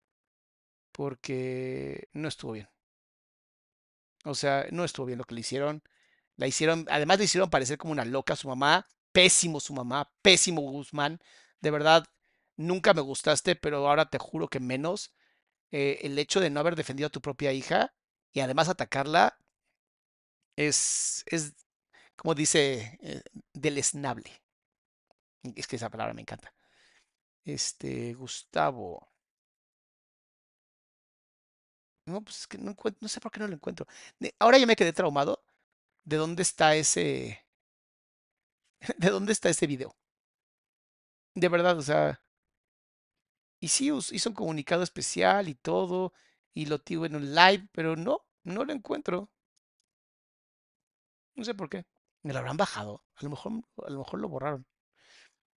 Porque 0.92 2.08
no 2.12 2.28
estuvo 2.28 2.52
bien. 2.52 2.68
O 4.24 4.34
sea, 4.34 4.66
no 4.70 4.84
estuvo 4.84 5.06
bien 5.06 5.18
lo 5.18 5.24
que 5.24 5.34
le 5.34 5.40
hicieron. 5.40 5.82
La 6.36 6.46
hicieron, 6.46 6.86
además 6.90 7.18
le 7.18 7.24
hicieron 7.24 7.50
parecer 7.50 7.78
como 7.78 7.92
una 7.92 8.04
loca 8.04 8.34
a 8.34 8.36
su 8.36 8.48
mamá. 8.48 8.86
Pésimo 9.12 9.60
su 9.60 9.74
mamá, 9.74 10.10
pésimo 10.22 10.60
Guzmán. 10.62 11.20
De 11.60 11.70
verdad, 11.70 12.04
nunca 12.58 12.92
me 12.94 13.00
gustaste, 13.02 13.56
pero 13.56 13.88
ahora 13.88 14.10
te 14.10 14.18
juro 14.18 14.48
que 14.48 14.60
menos. 14.60 15.14
Eh, 15.72 16.00
el 16.02 16.18
hecho 16.18 16.40
de 16.40 16.50
no 16.50 16.60
haber 16.60 16.76
defendido 16.76 17.08
a 17.08 17.10
tu 17.10 17.20
propia 17.22 17.52
hija 17.52 17.94
y 18.32 18.40
además 18.40 18.68
atacarla 18.70 19.38
es, 20.56 21.24
es 21.26 21.54
como 22.16 22.34
dice, 22.34 22.98
eh. 23.02 23.22
Es 25.56 25.66
que 25.66 25.76
esa 25.76 25.90
palabra 25.90 26.14
me 26.14 26.20
encanta. 26.22 26.52
Este, 27.44 28.14
Gustavo. 28.14 29.08
No, 32.06 32.22
pues 32.22 32.40
es 32.40 32.46
que 32.46 32.58
no 32.58 32.70
encuentro, 32.70 32.98
no 33.02 33.08
sé 33.08 33.20
por 33.20 33.30
qué 33.30 33.40
no 33.40 33.46
lo 33.48 33.54
encuentro. 33.54 33.86
Ahora 34.38 34.58
ya 34.58 34.66
me 34.66 34.76
quedé 34.76 34.92
traumado. 34.92 35.42
¿De 36.04 36.16
dónde 36.16 36.42
está 36.42 36.76
ese? 36.76 37.44
¿De 38.98 39.10
dónde 39.10 39.32
está 39.32 39.48
ese 39.48 39.66
video? 39.66 39.94
De 41.34 41.48
verdad, 41.48 41.78
o 41.78 41.82
sea. 41.82 42.20
Y 43.60 43.68
sí, 43.68 43.90
hizo 44.12 44.28
un 44.28 44.34
comunicado 44.34 44.82
especial 44.82 45.48
y 45.48 45.54
todo. 45.54 46.12
Y 46.54 46.66
lo 46.66 46.78
tuvo 46.80 47.06
en 47.06 47.16
un 47.16 47.34
live, 47.34 47.68
pero 47.72 47.96
no, 47.96 48.24
no 48.44 48.64
lo 48.64 48.72
encuentro. 48.72 49.30
No 51.34 51.44
sé 51.44 51.54
por 51.54 51.68
qué. 51.68 51.86
Me 52.22 52.32
lo 52.32 52.40
habrán 52.40 52.56
bajado. 52.56 53.04
A 53.16 53.22
lo 53.22 53.30
mejor, 53.30 53.52
a 53.86 53.90
lo 53.90 53.98
mejor 53.98 54.20
lo 54.20 54.28
borraron. 54.28 54.66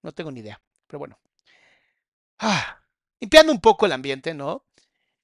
No 0.02 0.12
tengo 0.12 0.30
ni 0.30 0.40
idea. 0.40 0.60
Pero 0.86 0.98
bueno. 0.98 1.18
Ah, 2.38 2.80
limpiando 3.20 3.52
un 3.52 3.60
poco 3.60 3.86
el 3.86 3.92
ambiente, 3.92 4.34
¿no? 4.34 4.64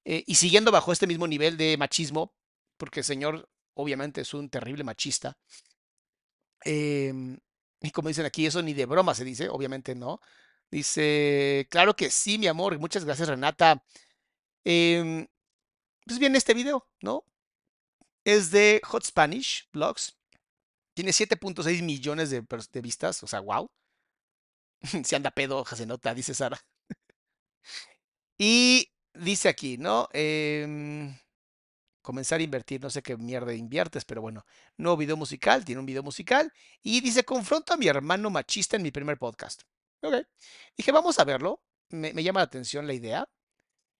Eh, 0.05 0.25
y 0.27 0.37
siguiendo 0.37 0.71
bajo 0.71 0.93
este 0.93 1.07
mismo 1.07 1.27
nivel 1.27 1.57
de 1.57 1.77
machismo, 1.77 2.35
porque 2.77 3.01
el 3.01 3.05
señor 3.05 3.49
obviamente 3.75 4.21
es 4.21 4.35
un 4.35 4.49
terrible 4.51 4.85
machista. 4.85 5.39
Em, 6.65 7.39
y 7.81 7.91
como 7.91 8.09
dicen 8.09 8.27
aquí, 8.27 8.47
eso 8.47 8.63
ni 8.63 8.75
de 8.75 8.87
broma 8.87 9.15
se 9.15 9.25
dice, 9.25 9.49
obviamente 9.49 9.95
no. 9.95 10.21
Dice, 10.71 11.67
claro 11.71 11.95
que 11.97 12.11
sí, 12.11 12.39
mi 12.39 12.47
amor, 12.49 12.79
muchas 12.79 13.05
gracias, 13.05 13.29
Renata. 13.29 13.83
Em, 14.65 15.27
pues 16.07 16.19
viene 16.19 16.39
este 16.39 16.55
video, 16.55 16.89
¿no? 17.03 17.25
Es 18.25 18.51
de 18.51 18.81
Hot 18.85 19.05
Spanish 19.05 19.69
Blogs. 19.73 20.17
Tiene 20.95 21.13
7.6 21.13 21.83
millones 21.83 22.31
de 22.31 22.81
vistas, 22.83 23.23
o 23.23 23.27
sea, 23.27 23.41
wow. 23.41 23.69
Se 25.05 25.17
anda 25.17 25.31
pedo, 25.31 25.65
se 25.65 25.87
nota, 25.87 26.15
dice 26.15 26.35
Sara. 26.35 26.61
Y 28.39 28.93
dice 29.15 29.49
aquí, 29.49 29.79
¿no? 29.79 30.09
Em, 30.13 31.17
comenzar 32.03 32.41
a 32.41 32.43
invertir, 32.45 32.81
no 32.83 32.91
sé 32.91 33.03
qué 33.03 33.17
mierda 33.17 33.55
inviertes, 33.55 34.05
pero 34.05 34.21
bueno, 34.23 34.45
nuevo 34.77 34.97
video 34.97 35.17
musical, 35.17 35.65
tiene 35.65 35.81
un 35.81 35.87
video 35.87 36.03
musical 36.03 36.53
y 36.83 37.01
dice, 37.01 37.25
confronto 37.25 37.75
a 37.75 37.77
mi 37.77 37.89
hermano 37.89 38.31
machista 38.31 38.77
en 38.77 38.83
mi 38.83 38.91
primer 38.91 39.19
podcast. 39.19 39.63
Ok, 40.03 40.15
dije, 40.77 40.93
vamos 40.93 41.19
a 41.19 41.25
verlo, 41.25 41.63
me, 41.91 42.13
llama 42.23 42.41
la 42.41 42.45
atención 42.45 42.87
la 42.87 42.95
idea, 42.95 43.29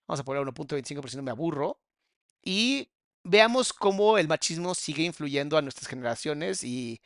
vamos 0.07 0.21
a 0.21 0.25
poner 0.25 0.43
1.25%, 0.43 1.23
me 1.23 1.31
aburro 1.31 1.81
y 2.43 2.91
veamos 3.25 3.73
cómo 3.73 4.19
el 4.19 4.29
machismo 4.29 4.75
sigue 4.75 5.05
influyendo 5.05 5.57
a 5.57 5.63
nuestras 5.63 5.89
generaciones 5.89 6.63
y 6.63 7.01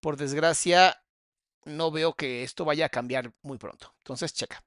por 0.00 0.16
desgracia 0.16 1.02
no 1.64 1.90
veo 1.90 2.14
que 2.14 2.42
esto 2.42 2.64
vaya 2.64 2.86
a 2.86 2.90
cambiar 2.90 3.32
muy 3.42 3.58
pronto. 3.58 3.94
Entonces, 3.98 4.34
checa. 4.34 4.62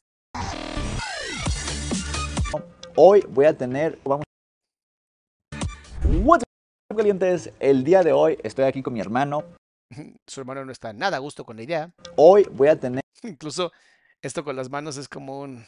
Hoy 2.96 3.24
voy 3.30 3.46
a 3.46 3.56
tener, 3.56 4.00
vamos. 4.04 4.26
What's 6.24 6.44
up, 6.90 6.98
calientes? 6.98 7.52
El 7.60 7.84
día 7.84 8.02
de 8.02 8.12
hoy 8.12 8.38
estoy 8.44 8.66
aquí 8.66 8.82
con 8.82 8.94
mi 8.94 9.00
hermano. 9.00 9.44
Su 10.28 10.40
hermano 10.40 10.66
no 10.66 10.72
está 10.72 10.94
nada 10.94 11.18
a 11.18 11.20
gusto 11.20 11.46
con 11.46 11.58
la 11.58 11.64
idea. 11.64 11.92
Hoy 12.16 12.46
voy 12.52 12.68
a 12.68 12.80
tener 12.80 13.02
Incluso 13.24 13.72
esto 14.22 14.44
con 14.44 14.56
las 14.56 14.70
manos 14.70 14.98
es 14.98 15.08
como 15.08 15.42
un... 15.42 15.66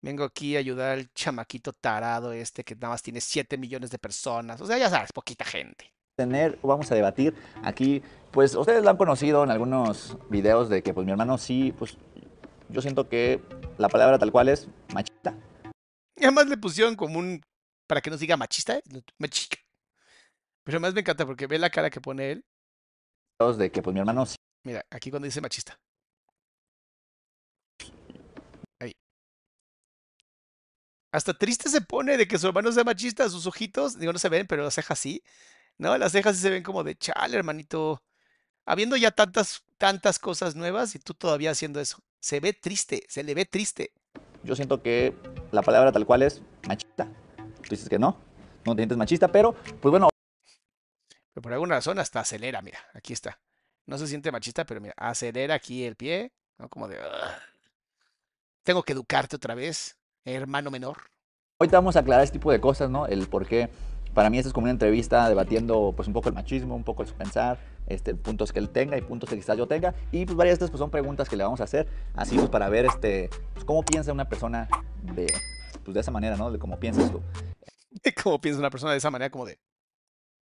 Vengo 0.00 0.24
aquí 0.24 0.54
a 0.54 0.60
ayudar 0.60 0.92
al 0.92 1.12
chamaquito 1.12 1.72
tarado 1.72 2.32
este 2.32 2.62
que 2.62 2.76
nada 2.76 2.90
más 2.90 3.02
tiene 3.02 3.20
7 3.20 3.58
millones 3.58 3.90
de 3.90 3.98
personas. 3.98 4.60
O 4.60 4.66
sea, 4.66 4.78
ya 4.78 4.88
sabes, 4.88 5.12
poquita 5.12 5.44
gente. 5.44 5.92
tener, 6.14 6.58
vamos 6.62 6.90
a 6.92 6.94
debatir 6.94 7.34
aquí, 7.64 8.02
pues 8.30 8.54
ustedes 8.54 8.82
lo 8.84 8.90
han 8.90 8.96
conocido 8.96 9.42
en 9.42 9.50
algunos 9.50 10.16
videos 10.30 10.68
de 10.68 10.82
que 10.82 10.94
pues 10.94 11.04
mi 11.04 11.12
hermano 11.12 11.36
sí, 11.38 11.74
pues 11.76 11.96
yo 12.68 12.80
siento 12.80 13.08
que 13.08 13.40
la 13.76 13.88
palabra 13.88 14.18
tal 14.18 14.30
cual 14.30 14.48
es 14.48 14.68
machista. 14.94 15.34
Y 16.16 16.24
además 16.24 16.46
le 16.46 16.56
pusieron 16.56 16.94
como 16.94 17.18
un... 17.18 17.40
Para 17.88 18.00
que 18.00 18.10
no 18.10 18.16
diga 18.16 18.36
machista, 18.36 18.76
¿eh? 18.76 18.82
machica. 19.18 19.56
Pero 20.62 20.76
además 20.76 20.94
me 20.94 21.00
encanta 21.00 21.24
porque 21.24 21.46
ve 21.46 21.58
la 21.58 21.70
cara 21.70 21.90
que 21.90 22.00
pone 22.00 22.32
él. 22.32 22.44
De 23.38 23.70
que 23.70 23.82
pues 23.82 23.94
mi 23.94 24.00
hermano 24.00 24.26
sí, 24.26 24.34
Mira, 24.64 24.84
aquí 24.90 25.10
cuando 25.10 25.26
dice 25.26 25.40
machista. 25.40 25.78
Ahí. 28.80 28.92
Hasta 31.12 31.32
triste 31.34 31.68
se 31.68 31.80
pone 31.80 32.16
de 32.16 32.26
que 32.26 32.36
su 32.36 32.48
hermano 32.48 32.72
sea 32.72 32.82
machista, 32.82 33.28
sus 33.28 33.46
ojitos, 33.46 33.96
digo, 33.96 34.12
no 34.12 34.18
se 34.18 34.28
ven, 34.28 34.48
pero 34.48 34.64
las 34.64 34.74
cejas 34.74 34.98
sí. 34.98 35.22
No, 35.78 35.96
las 35.96 36.10
cejas 36.10 36.34
sí 36.34 36.42
se 36.42 36.50
ven 36.50 36.64
como 36.64 36.82
de 36.82 36.96
chale, 36.96 37.36
hermanito. 37.36 38.02
Habiendo 38.66 38.96
ya 38.96 39.12
tantas, 39.12 39.62
tantas 39.78 40.18
cosas 40.18 40.56
nuevas 40.56 40.96
y 40.96 40.98
tú 40.98 41.14
todavía 41.14 41.52
haciendo 41.52 41.80
eso. 41.80 41.98
Se 42.20 42.40
ve 42.40 42.52
triste, 42.52 43.04
se 43.08 43.22
le 43.22 43.34
ve 43.34 43.44
triste. 43.44 43.92
Yo 44.42 44.56
siento 44.56 44.82
que 44.82 45.14
la 45.52 45.62
palabra 45.62 45.92
tal 45.92 46.06
cual 46.06 46.22
es 46.22 46.42
machista. 46.66 47.08
Tú 47.36 47.70
dices 47.70 47.88
que 47.88 48.00
no, 48.00 48.18
no 48.66 48.74
te 48.74 48.80
sientes 48.80 48.98
machista, 48.98 49.28
pero 49.28 49.52
pues 49.52 49.90
bueno, 49.92 50.08
Pero 51.38 51.42
por 51.44 51.52
alguna 51.52 51.76
razón 51.76 52.00
hasta 52.00 52.18
acelera, 52.18 52.60
mira, 52.62 52.80
aquí 52.94 53.12
está. 53.12 53.38
No 53.86 53.96
se 53.96 54.08
siente 54.08 54.32
machista, 54.32 54.66
pero 54.66 54.80
mira, 54.80 54.92
acelera 54.96 55.54
aquí 55.54 55.84
el 55.84 55.94
pie, 55.94 56.32
¿no? 56.58 56.68
Como 56.68 56.88
de... 56.88 56.96
"Ugh". 56.96 57.04
Tengo 58.64 58.82
que 58.82 58.92
educarte 58.92 59.36
otra 59.36 59.54
vez, 59.54 59.96
hermano 60.24 60.72
menor. 60.72 60.96
Hoy 61.60 61.68
te 61.68 61.76
vamos 61.76 61.94
a 61.94 62.00
aclarar 62.00 62.24
este 62.24 62.40
tipo 62.40 62.50
de 62.50 62.60
cosas, 62.60 62.90
¿no? 62.90 63.06
El 63.06 63.28
por 63.28 63.46
qué. 63.46 63.68
Para 64.14 64.30
mí 64.30 64.38
esto 64.38 64.48
es 64.48 64.52
como 64.52 64.64
una 64.64 64.72
entrevista 64.72 65.28
debatiendo 65.28 65.92
pues 65.94 66.08
un 66.08 66.12
poco 66.14 66.28
el 66.28 66.34
machismo, 66.34 66.74
un 66.74 66.82
poco 66.82 67.02
el 67.02 67.08
su 67.08 67.14
pensar, 67.14 67.60
este, 67.86 68.16
puntos 68.16 68.52
que 68.52 68.58
él 68.58 68.70
tenga 68.70 68.98
y 68.98 69.02
puntos 69.02 69.30
que 69.30 69.36
quizás 69.36 69.56
yo 69.56 69.68
tenga. 69.68 69.94
Y 70.10 70.24
pues 70.26 70.36
varias 70.36 70.58
de 70.58 70.64
estas 70.64 70.70
pues, 70.72 70.80
son 70.80 70.90
preguntas 70.90 71.28
que 71.28 71.36
le 71.36 71.44
vamos 71.44 71.60
a 71.60 71.64
hacer, 71.64 71.86
así 72.16 72.34
pues 72.36 72.48
para 72.48 72.68
ver 72.68 72.84
este, 72.84 73.30
pues, 73.52 73.64
cómo 73.64 73.84
piensa 73.84 74.12
una 74.12 74.28
persona 74.28 74.68
de, 75.02 75.32
pues, 75.84 75.94
de 75.94 76.00
esa 76.00 76.10
manera, 76.10 76.36
¿no? 76.36 76.50
De 76.50 76.58
cómo 76.58 76.80
piensas 76.80 77.12
tú. 77.12 77.22
¿Cómo 78.24 78.40
piensa 78.40 78.58
una 78.58 78.70
persona 78.70 78.90
de 78.90 78.98
esa 78.98 79.12
manera? 79.12 79.30
Como 79.30 79.46
de... 79.46 79.60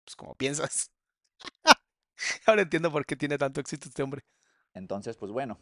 Pues 0.05 0.15
como 0.15 0.35
piensas. 0.35 0.91
Ahora 2.45 2.61
entiendo 2.61 2.91
por 2.91 3.05
qué 3.05 3.15
tiene 3.15 3.37
tanto 3.37 3.59
éxito 3.59 3.89
este 3.89 4.03
hombre. 4.03 4.23
Entonces, 4.73 5.17
pues 5.17 5.31
bueno, 5.31 5.57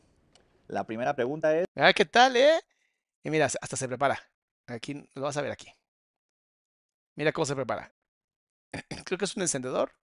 la 0.67 0.85
primera 0.85 1.15
pregunta 1.15 1.55
es, 1.57 1.65
Ah, 1.75 1.93
¿qué 1.93 2.05
tal, 2.05 2.35
eh? 2.35 2.59
Y 3.23 3.29
mira, 3.29 3.45
hasta 3.45 3.77
se 3.77 3.87
prepara. 3.87 4.19
Aquí, 4.67 5.09
lo 5.13 5.21
vas 5.21 5.37
a 5.37 5.41
ver 5.41 5.51
aquí. 5.51 5.71
Mira 7.15 7.31
cómo 7.31 7.45
se 7.45 7.55
prepara. 7.55 7.93
Creo 9.05 9.17
que 9.17 9.25
es 9.25 9.35
un 9.35 9.43
encendedor. 9.43 9.93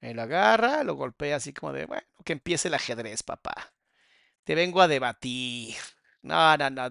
Él 0.00 0.16
lo 0.16 0.22
agarra, 0.22 0.82
lo 0.84 0.94
golpea 0.94 1.36
así 1.36 1.52
como 1.52 1.72
de, 1.72 1.86
bueno, 1.86 2.06
que 2.24 2.32
empiece 2.32 2.68
el 2.68 2.74
ajedrez, 2.74 3.22
papá. 3.22 3.72
Te 4.44 4.54
vengo 4.54 4.80
a 4.80 4.88
debatir. 4.88 5.76
No, 6.22 6.56
no, 6.56 6.70
no. 6.70 6.88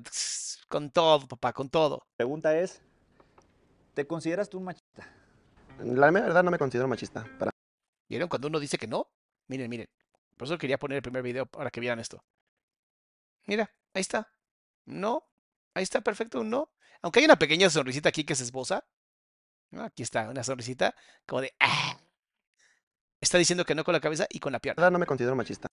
Con 0.70 0.92
todo, 0.92 1.28
papá, 1.28 1.54
con 1.54 1.70
todo. 1.70 2.02
pregunta 2.16 2.58
es, 2.58 2.82
¿te 3.94 4.08
consideras 4.08 4.50
tú 4.50 4.58
un 4.60 4.66
machista? 4.66 5.08
La 5.84 6.12
verdad 6.12 6.44
no 6.44 6.52
me 6.52 6.58
considero 6.58 6.88
machista. 6.88 7.26
Para 7.40 7.52
¿Vieron 8.08 8.28
cuando 8.30 8.48
uno 8.48 8.60
dice 8.60 8.78
que 8.78 8.88
no? 8.88 9.08
Miren, 9.48 9.70
miren. 9.70 9.90
Por 10.38 10.48
eso 10.48 10.58
quería 10.58 10.78
poner 10.78 10.98
el 10.98 11.02
primer 11.02 11.24
video 11.24 11.46
para 11.46 11.70
que 11.72 11.80
vieran 11.80 12.00
esto. 12.00 12.24
Mira, 13.46 13.74
ahí 13.94 14.02
está. 14.02 14.32
No. 14.86 15.28
Ahí 15.74 15.84
está, 15.84 16.02
perfecto, 16.02 16.42
un 16.42 16.50
no. 16.50 16.72
Aunque 17.02 17.20
hay 17.20 17.26
una 17.26 17.38
pequeña 17.40 17.70
sonrisita 17.70 18.10
aquí 18.10 18.24
que 18.24 18.36
se 18.36 18.44
esboza. 18.44 18.84
Aquí 19.78 20.04
está, 20.04 20.30
una 20.30 20.44
sonrisita 20.44 20.96
como 21.26 21.42
de... 21.42 21.54
"Ah". 21.60 21.98
Está 23.22 23.38
diciendo 23.38 23.64
que 23.66 23.76
no 23.76 23.84
con 23.84 23.94
la 23.94 24.02
cabeza 24.02 24.28
y 24.30 24.40
con 24.40 24.52
la 24.52 24.58
la 24.58 24.60
pierna. 24.60 24.82
verdad 24.82 24.92
no 24.92 25.00
me 25.00 25.06
considero 25.06 25.36
machista. 25.36 25.68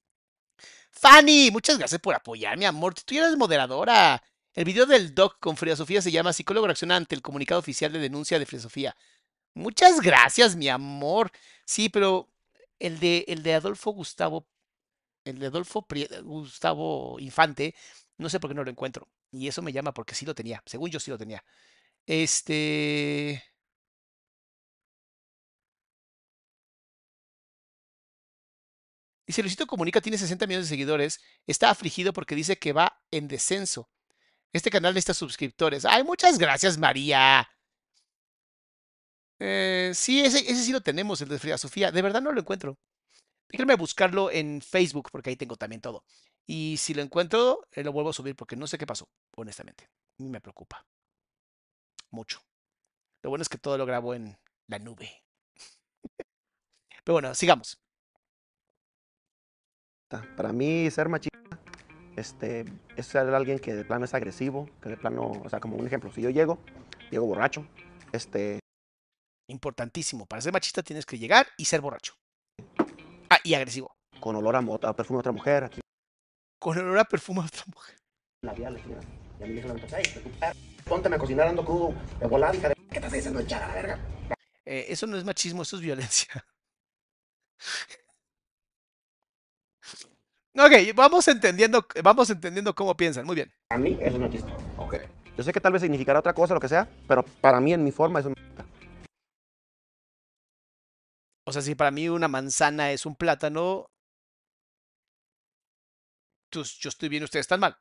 Fanny, 0.90 1.50
muchas 1.50 1.78
gracias 1.78 2.00
por 2.00 2.14
apoyarme, 2.14 2.66
amor. 2.66 2.94
Tú 2.94 3.14
ya 3.14 3.24
eres 3.24 3.36
moderadora. 3.36 4.22
El 4.54 4.64
video 4.64 4.86
del 4.86 5.14
doc 5.14 5.38
con 5.40 5.56
Frida 5.56 5.76
Sofía 5.76 6.02
se 6.02 6.10
llama 6.10 6.32
Psicólogo 6.32 6.66
reacciona 6.66 6.96
ante 6.96 7.14
el 7.14 7.22
comunicado 7.22 7.60
oficial 7.60 7.92
de 7.92 7.98
denuncia 8.00 8.38
de 8.38 8.46
Frida 8.46 8.62
Sofía. 8.62 8.96
Muchas 9.58 10.00
gracias, 10.00 10.56
mi 10.56 10.68
amor. 10.68 11.30
Sí, 11.64 11.88
pero 11.88 12.30
el 12.78 13.00
de, 13.00 13.24
el 13.28 13.42
de 13.42 13.54
Adolfo 13.54 13.90
Gustavo, 13.92 14.46
el 15.24 15.38
de 15.40 15.46
Adolfo 15.48 15.86
Prie- 15.88 16.22
Gustavo 16.24 17.18
Infante, 17.20 17.74
no 18.18 18.28
sé 18.30 18.40
por 18.40 18.50
qué 18.50 18.54
no 18.56 18.64
lo 18.64 18.70
encuentro. 18.70 19.08
Y 19.32 19.48
eso 19.48 19.62
me 19.62 19.72
llama 19.72 19.94
porque 19.94 20.14
sí 20.14 20.26
lo 20.26 20.34
tenía. 20.34 20.62
Según 20.66 20.90
yo 20.90 21.00
sí 21.00 21.10
lo 21.12 21.18
tenía. 21.18 21.44
Este. 22.06 23.42
Dice 29.26 29.42
Luisito 29.42 29.66
Comunica 29.66 30.00
tiene 30.00 30.16
60 30.18 30.46
millones 30.46 30.66
de 30.68 30.74
seguidores. 30.74 31.20
Está 31.46 31.70
afligido 31.70 32.12
porque 32.12 32.34
dice 32.34 32.58
que 32.58 32.72
va 32.72 33.00
en 33.10 33.28
descenso. 33.28 33.90
Este 34.52 34.70
canal 34.70 34.94
necesita 34.94 35.14
suscriptores. 35.14 35.84
¡Ay, 35.84 36.04
muchas 36.04 36.38
gracias, 36.38 36.78
María! 36.78 37.48
Eh, 39.38 39.92
sí, 39.94 40.20
ese, 40.20 40.40
sí 40.54 40.72
lo 40.72 40.80
tenemos, 40.80 41.20
el 41.20 41.28
de 41.28 41.38
Frida 41.38 41.58
Sofía. 41.58 41.92
De 41.92 42.02
verdad 42.02 42.20
no 42.20 42.32
lo 42.32 42.40
encuentro. 42.40 42.78
Déjenme 43.48 43.76
buscarlo 43.76 44.30
en 44.30 44.60
Facebook 44.60 45.08
porque 45.10 45.30
ahí 45.30 45.36
tengo 45.36 45.56
también 45.56 45.80
todo. 45.80 46.04
Y 46.46 46.76
si 46.78 46.94
lo 46.94 47.02
encuentro, 47.02 47.66
eh, 47.72 47.84
lo 47.84 47.92
vuelvo 47.92 48.10
a 48.10 48.12
subir 48.12 48.36
porque 48.36 48.56
no 48.56 48.66
sé 48.66 48.78
qué 48.78 48.86
pasó, 48.86 49.08
honestamente. 49.36 49.84
A 50.18 50.22
mí 50.22 50.28
me 50.28 50.40
preocupa. 50.40 50.86
Mucho. 52.10 52.40
Lo 53.22 53.30
bueno 53.30 53.42
es 53.42 53.48
que 53.48 53.58
todo 53.58 53.76
lo 53.78 53.86
grabo 53.86 54.14
en 54.14 54.38
la 54.66 54.78
nube. 54.78 55.24
Pero 57.04 57.14
bueno, 57.14 57.34
sigamos. 57.34 57.78
Para 60.08 60.52
mí 60.52 60.90
ser 60.90 61.08
machista 61.08 61.38
este, 62.18 62.64
es 62.96 63.06
ser 63.06 63.32
alguien 63.32 63.58
que 63.58 63.74
de 63.74 63.84
plano 63.84 64.04
es 64.04 64.14
agresivo, 64.14 64.68
que 64.82 64.88
de 64.88 64.96
plano, 64.96 65.32
o 65.44 65.48
sea, 65.48 65.60
como 65.60 65.76
un 65.76 65.86
ejemplo, 65.86 66.10
si 66.10 66.22
yo 66.22 66.30
llego, 66.30 66.58
llego 67.10 67.26
borracho, 67.26 67.66
este, 68.12 68.58
Importantísimo. 69.48 70.26
Para 70.26 70.42
ser 70.42 70.52
machista 70.52 70.82
tienes 70.82 71.06
que 71.06 71.18
llegar 71.18 71.46
y 71.56 71.64
ser 71.64 71.80
borracho. 71.80 72.14
Ah, 73.30 73.38
y 73.42 73.54
agresivo. 73.54 73.94
con 74.20 74.34
olor 74.36 74.56
a, 74.56 74.60
mota, 74.60 74.88
a 74.88 74.96
perfume 74.96 75.18
de 75.18 75.20
otra 75.20 75.32
mujer, 75.32 75.64
aquí 75.64 75.80
Con 76.60 76.76
olor 76.78 76.98
a 76.98 77.04
perfume 77.04 77.40
a 77.40 77.44
otra 77.46 77.62
mujer. 77.72 77.96
labiales, 78.42 78.84
mira. 78.86 79.00
Y 79.40 79.44
a 79.44 79.46
mí 79.46 79.52
me 79.54 79.60
"Ey, 79.96 80.12
tu 80.12 80.30
perra, 80.38 80.52
pónteme 80.84 81.16
a 81.16 81.18
cocinar 81.18 81.46
ando 81.48 81.64
crudo, 81.64 81.94
de 82.18 82.26
volada, 82.26 82.54
hija 82.56 82.68
de... 82.70 82.74
¿Qué 82.90 82.96
estás 82.96 83.12
diciendo, 83.12 83.38
echar 83.40 83.62
a 83.62 83.68
la 83.68 83.74
verga? 83.74 83.98
Eh, 84.64 84.86
eso 84.88 85.06
no 85.06 85.16
es 85.16 85.24
machismo, 85.24 85.62
eso 85.62 85.76
es 85.76 85.82
violencia. 85.82 86.28
Ok, 90.56 90.72
vamos 90.96 91.28
entendiendo, 91.28 91.86
vamos 92.02 92.28
entendiendo 92.30 92.74
cómo 92.74 92.96
piensan. 92.96 93.24
Muy 93.24 93.36
bien. 93.36 93.52
A 93.70 93.78
mí 93.78 93.96
eso 94.00 94.16
es 94.16 94.18
machista. 94.18 94.52
Ok. 94.76 94.96
Yo 95.36 95.44
sé 95.44 95.52
que 95.52 95.60
tal 95.60 95.72
vez 95.72 95.82
significará 95.82 96.18
otra 96.18 96.32
cosa, 96.34 96.52
lo 96.52 96.58
que 96.58 96.66
sea, 96.68 96.88
pero 97.06 97.22
para 97.22 97.60
mí, 97.60 97.72
en 97.72 97.84
mi 97.84 97.92
forma, 97.92 98.18
eso 98.18 98.30
es 98.30 98.34
machista. 98.36 98.64
O 101.48 101.52
sea, 101.52 101.62
si 101.62 101.74
para 101.74 101.90
mí 101.90 102.10
una 102.10 102.28
manzana 102.28 102.92
es 102.92 103.06
un 103.06 103.16
plátano, 103.16 103.90
pues 106.50 106.76
yo 106.78 106.90
estoy 106.90 107.08
bien, 107.08 107.24
ustedes 107.24 107.44
están 107.44 107.60
mal. 107.60 107.74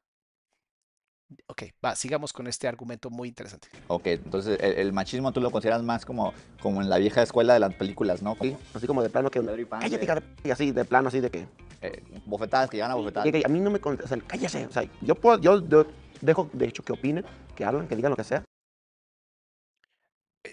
Ok, 1.48 1.64
va, 1.84 1.94
sigamos 1.98 2.32
con 2.32 2.48
este 2.48 2.70
argumento 2.70 3.10
muy 3.10 3.28
interesante. 3.28 3.68
Ok, 3.90 4.08
entonces 4.08 4.58
el, 4.62 4.72
el 4.78 4.94
machismo 4.94 5.34
tú 5.34 5.42
lo 5.42 5.52
consideras 5.52 5.84
más 5.84 6.06
como, 6.06 6.34
como 6.62 6.82
en 6.82 6.90
la 6.90 6.98
vieja 6.98 7.22
escuela 7.22 7.56
de 7.56 7.60
las 7.60 7.76
películas, 7.76 8.22
¿no? 8.22 8.38
Sí, 8.40 8.56
así 8.74 8.88
como 8.88 9.04
de 9.04 9.10
plano 9.10 9.30
que... 9.30 9.44
Cállate. 9.68 10.24
Y 10.46 10.52
así, 10.52 10.72
de 10.72 10.86
plano, 10.86 11.10
así 11.10 11.20
de 11.20 11.30
que... 11.30 11.46
eh, 11.82 12.02
bofetadas, 12.26 12.70
que 12.70 12.78
llegan 12.78 12.92
a 12.92 12.96
bofetadas. 12.96 13.28
Y 13.28 13.44
a 13.44 13.50
mí 13.50 13.60
no 13.60 13.70
me... 13.70 13.82
O 13.84 14.08
sea, 14.08 14.18
cállese. 14.26 14.66
O 14.66 14.72
sea, 14.72 14.90
yo 15.02 15.16
puedo... 15.16 15.42
Yo, 15.42 15.68
yo 15.68 15.88
dejo, 16.22 16.50
de 16.54 16.68
hecho, 16.68 16.84
que 16.84 16.94
opinen, 16.94 17.26
que 17.54 17.66
hablen, 17.66 17.90
que 17.90 17.98
digan 17.98 18.12
lo 18.12 18.16
que 18.16 18.24
sea. 18.24 18.46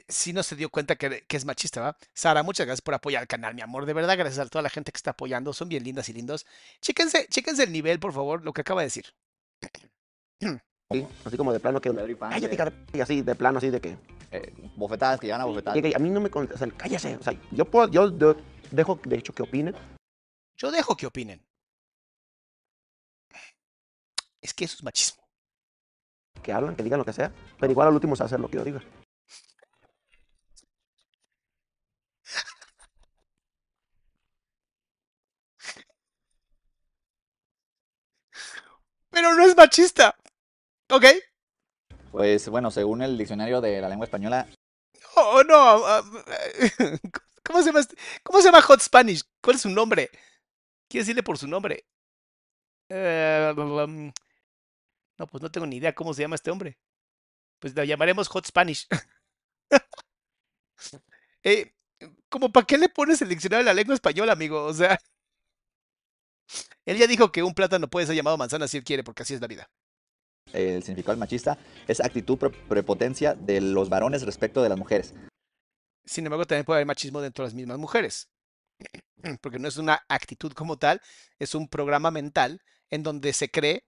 Si 0.09 0.32
no 0.32 0.42
se 0.42 0.57
dio 0.57 0.70
cuenta 0.70 0.97
que, 0.97 1.24
que 1.26 1.36
es 1.36 1.45
machista, 1.45 1.80
¿va? 1.80 1.97
Sara, 2.12 2.42
muchas 2.42 2.66
gracias 2.66 2.82
por 2.82 2.95
apoyar 2.95 3.22
el 3.22 3.28
canal, 3.28 3.55
mi 3.55 3.61
amor. 3.62 3.86
De 3.86 3.92
verdad, 3.92 4.16
gracias 4.16 4.47
a 4.47 4.49
toda 4.51 4.62
la 4.62 4.70
gente 4.70 4.92
que 4.92 4.97
está 4.97 5.11
apoyando. 5.12 5.53
Son 5.53 5.68
bien 5.68 5.84
lindas 5.84 6.09
y 6.09 6.12
lindos. 6.12 6.47
Chéquense, 6.80 7.26
chéquense 7.28 7.62
el 7.64 7.72
nivel, 7.72 7.99
por 8.01 8.12
favor, 8.12 8.45
lo 8.45 8.53
que 8.53 8.61
acaba 8.62 8.80
de 8.82 8.86
decir. 8.86 9.07
Sí, 10.92 11.05
así 11.24 11.36
como 11.38 11.51
de 11.53 11.59
plano 11.61 11.80
que... 11.80 11.90
Cállate, 12.18 12.57
de... 12.92 13.03
Así, 13.03 13.22
de 13.22 13.34
plano, 13.34 13.57
así 13.57 13.70
de 13.70 13.80
que... 13.80 13.97
eh, 14.30 14.53
bofetadas, 14.76 15.18
que 15.18 15.26
llegan 15.26 15.40
a 15.40 15.47
bofetadas. 15.47 15.82
A 15.95 15.99
mí 15.99 16.11
no 16.11 16.20
me... 16.20 16.30
con- 16.30 16.49
O 16.53 16.59
sea, 16.59 16.68
cállese. 16.76 17.16
O 17.16 17.22
sea, 17.22 17.32
yo 17.51 17.64
puedo... 17.64 17.88
Yo, 17.88 18.16
yo 18.18 18.36
dejo, 18.70 19.01
de 19.05 19.16
hecho, 19.16 19.32
que 19.32 19.42
opinen. 19.42 19.74
Yo 20.59 20.70
dejo 20.70 20.95
que 20.95 21.07
opinen. 21.07 21.42
Es 24.42 24.53
que 24.53 24.66
eso 24.66 24.76
es 24.76 24.84
machismo. 24.84 25.22
que 26.42 26.53
hablan, 26.53 26.76
que 26.76 26.82
digan 26.82 26.99
lo 26.99 27.05
que 27.07 27.14
sea, 27.14 27.32
pero 27.59 27.72
igual 27.72 27.88
al 27.88 27.95
último 27.95 28.14
se 28.14 28.24
hace 28.24 28.36
lo 28.38 28.49
que 28.49 28.59
yo 28.59 28.64
diga. 28.64 28.82
Pero 39.14 39.34
no 39.34 39.44
es 39.44 39.56
machista. 39.56 40.16
¿Ok? 40.90 41.04
Pues 42.10 42.48
bueno, 42.48 42.70
según 42.70 43.00
el 43.02 43.16
diccionario 43.16 43.60
de 43.60 43.80
la 43.80 43.88
lengua 43.88 44.04
española, 44.04 44.46
Oh, 45.16 45.42
no. 45.44 45.54
ah, 45.86 46.02
¿Cómo 47.44 47.60
se 47.60 47.66
llama 47.66 47.80
este- 47.80 47.96
¿Cómo 48.24 48.40
se 48.40 48.46
llama 48.46 48.62
Hot 48.62 48.80
Spanish? 48.80 49.22
¿Cuál 49.40 49.56
es 49.56 49.62
su 49.62 49.70
nombre? 49.70 50.10
¿Quieres 50.88 51.06
decirle 51.06 51.22
por 51.22 51.38
su 51.38 51.46
nombre? 51.46 51.86
Eh, 52.88 53.54
um, 53.56 54.12
no, 55.18 55.26
pues 55.28 55.42
no 55.42 55.50
tengo 55.50 55.66
ni 55.66 55.76
idea 55.76 55.94
cómo 55.94 56.12
se 56.14 56.22
llama 56.22 56.34
este 56.34 56.50
hombre. 56.50 56.78
Pues 57.60 57.74
lo 57.76 57.84
llamaremos 57.84 58.28
Hot 58.28 58.46
Spanish. 58.46 58.88
eh, 61.44 61.72
¿Cómo 62.28 62.50
para 62.52 62.66
qué 62.66 62.76
le 62.78 62.88
pones 62.88 63.22
el 63.22 63.28
diccionario 63.28 63.64
de 63.64 63.70
la 63.70 63.74
lengua 63.74 63.94
española, 63.94 64.32
amigo? 64.32 64.64
O 64.64 64.74
sea, 64.74 64.98
él 66.84 66.99
ya 66.99 67.07
dijo 67.07 67.32
que 67.32 67.42
un 67.42 67.55
plátano 67.55 67.88
puede 67.88 68.07
ser 68.07 68.16
llamado 68.16 68.36
manzana 68.38 68.68
si 68.68 68.76
él 68.78 68.84
quiere, 68.84 69.05
porque 69.05 69.22
así 69.22 69.34
es 69.34 69.40
la 69.40 69.47
vida. 69.47 69.68
el 70.53 70.82
significado 70.82 71.12
del 71.12 71.20
machista 71.20 71.59
es 71.88 72.01
actitud 72.01 72.38
pre- 72.38 72.51
prepotencia 72.51 73.34
de 73.34 73.61
los 73.61 73.88
varones 73.88 74.22
respecto 74.22 74.62
de 74.62 74.68
las 74.68 74.78
mujeres. 74.78 75.14
Sin 76.05 76.26
embargo, 76.26 76.45
también 76.45 76.64
puede 76.64 76.78
haber 76.78 76.86
machismo 76.86 77.20
dentro 77.20 77.45
de 77.45 77.49
las 77.49 77.55
mismas 77.55 77.78
mujeres. 77.78 78.28
Porque 79.40 79.59
no 79.59 79.68
es 79.68 79.78
una 79.78 80.05
actitud 80.09 80.53
como 80.53 80.76
tal, 80.78 81.01
es 81.38 81.55
un 81.55 81.68
programa 81.68 82.11
mental 82.11 82.61
en 82.90 83.03
donde 83.03 83.32
se 83.32 83.51
cree, 83.51 83.84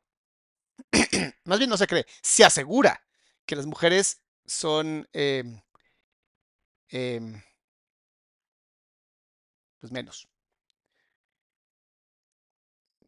más 1.44 1.58
bien 1.58 1.70
no 1.70 1.76
se 1.76 1.86
cree, 1.86 2.06
se 2.22 2.44
asegura 2.44 3.00
que 3.44 3.54
las 3.56 3.66
mujeres 3.66 4.22
son 4.46 5.06
em, 5.12 5.60
em, 6.88 7.42
pues 9.80 9.92
menos. 9.92 10.28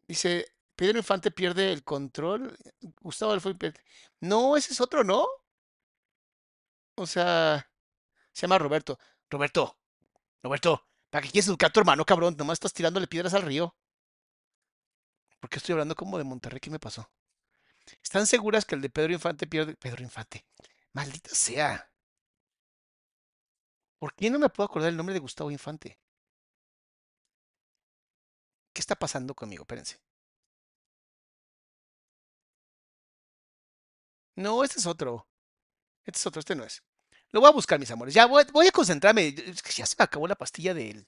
Dice, 0.09 0.47
Pedro 0.75 0.97
Infante 0.97 1.29
pierde 1.29 1.71
el 1.71 1.83
control. 1.83 2.57
Gustavo 2.99 3.29
Adolfo 3.31 3.53
pierde- 3.55 3.79
No, 4.21 4.57
ese 4.57 4.73
es 4.73 4.81
otro, 4.81 5.03
¿no? 5.03 5.27
O 6.95 7.05
sea, 7.05 7.71
se 8.33 8.41
llama 8.41 8.57
Roberto. 8.57 8.97
Roberto, 9.29 9.77
Roberto, 10.41 10.87
¿para 11.11 11.21
qué 11.23 11.31
quieres 11.31 11.47
educar 11.47 11.69
a 11.69 11.73
tu 11.73 11.79
hermano, 11.79 12.03
cabrón? 12.05 12.35
Nomás 12.35 12.55
estás 12.55 12.73
tirándole 12.73 13.05
piedras 13.05 13.35
al 13.35 13.43
río. 13.43 13.75
¿Por 15.39 15.47
qué 15.51 15.57
estoy 15.59 15.73
hablando 15.73 15.93
como 15.95 16.17
de 16.17 16.23
Monterrey? 16.23 16.59
¿Qué 16.59 16.71
me 16.71 16.79
pasó? 16.79 17.11
¿Están 18.01 18.25
seguras 18.25 18.65
que 18.65 18.73
el 18.73 18.81
de 18.81 18.89
Pedro 18.89 19.13
Infante 19.13 19.45
pierde? 19.45 19.75
Pedro 19.75 20.01
Infante. 20.03 20.43
Maldita 20.93 21.29
sea. 21.35 21.91
¿Por 23.99 24.15
qué 24.15 24.31
no 24.31 24.39
me 24.39 24.49
puedo 24.49 24.65
acordar 24.67 24.89
el 24.89 24.97
nombre 24.97 25.13
de 25.13 25.19
Gustavo 25.19 25.51
Infante? 25.51 25.99
¿Qué 28.73 28.81
está 28.81 28.95
pasando 28.95 29.33
conmigo? 29.35 29.63
Espérense. 29.63 29.99
No, 34.35 34.63
este 34.63 34.79
es 34.79 34.85
otro. 34.85 35.27
Este 36.05 36.17
es 36.19 36.27
otro, 36.27 36.39
este 36.39 36.55
no 36.55 36.63
es. 36.63 36.83
Lo 37.31 37.41
voy 37.41 37.49
a 37.49 37.53
buscar, 37.53 37.79
mis 37.79 37.91
amores. 37.91 38.13
Ya 38.13 38.25
voy, 38.25 38.43
voy 38.53 38.67
a 38.67 38.71
concentrarme. 38.71 39.33
Ya 39.75 39.85
se 39.85 39.95
me 39.99 40.03
acabó 40.05 40.27
la 40.27 40.35
pastilla 40.35 40.73
del. 40.73 41.07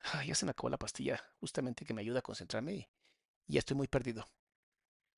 Ay, 0.00 0.28
ya 0.28 0.34
se 0.34 0.44
me 0.44 0.50
acabó 0.50 0.68
la 0.68 0.78
pastilla, 0.78 1.22
justamente 1.40 1.84
que 1.84 1.94
me 1.94 2.00
ayuda 2.02 2.20
a 2.20 2.22
concentrarme 2.22 2.74
y, 2.74 2.88
y 3.46 3.54
ya 3.54 3.60
estoy 3.60 3.76
muy 3.76 3.88
perdido. 3.88 4.26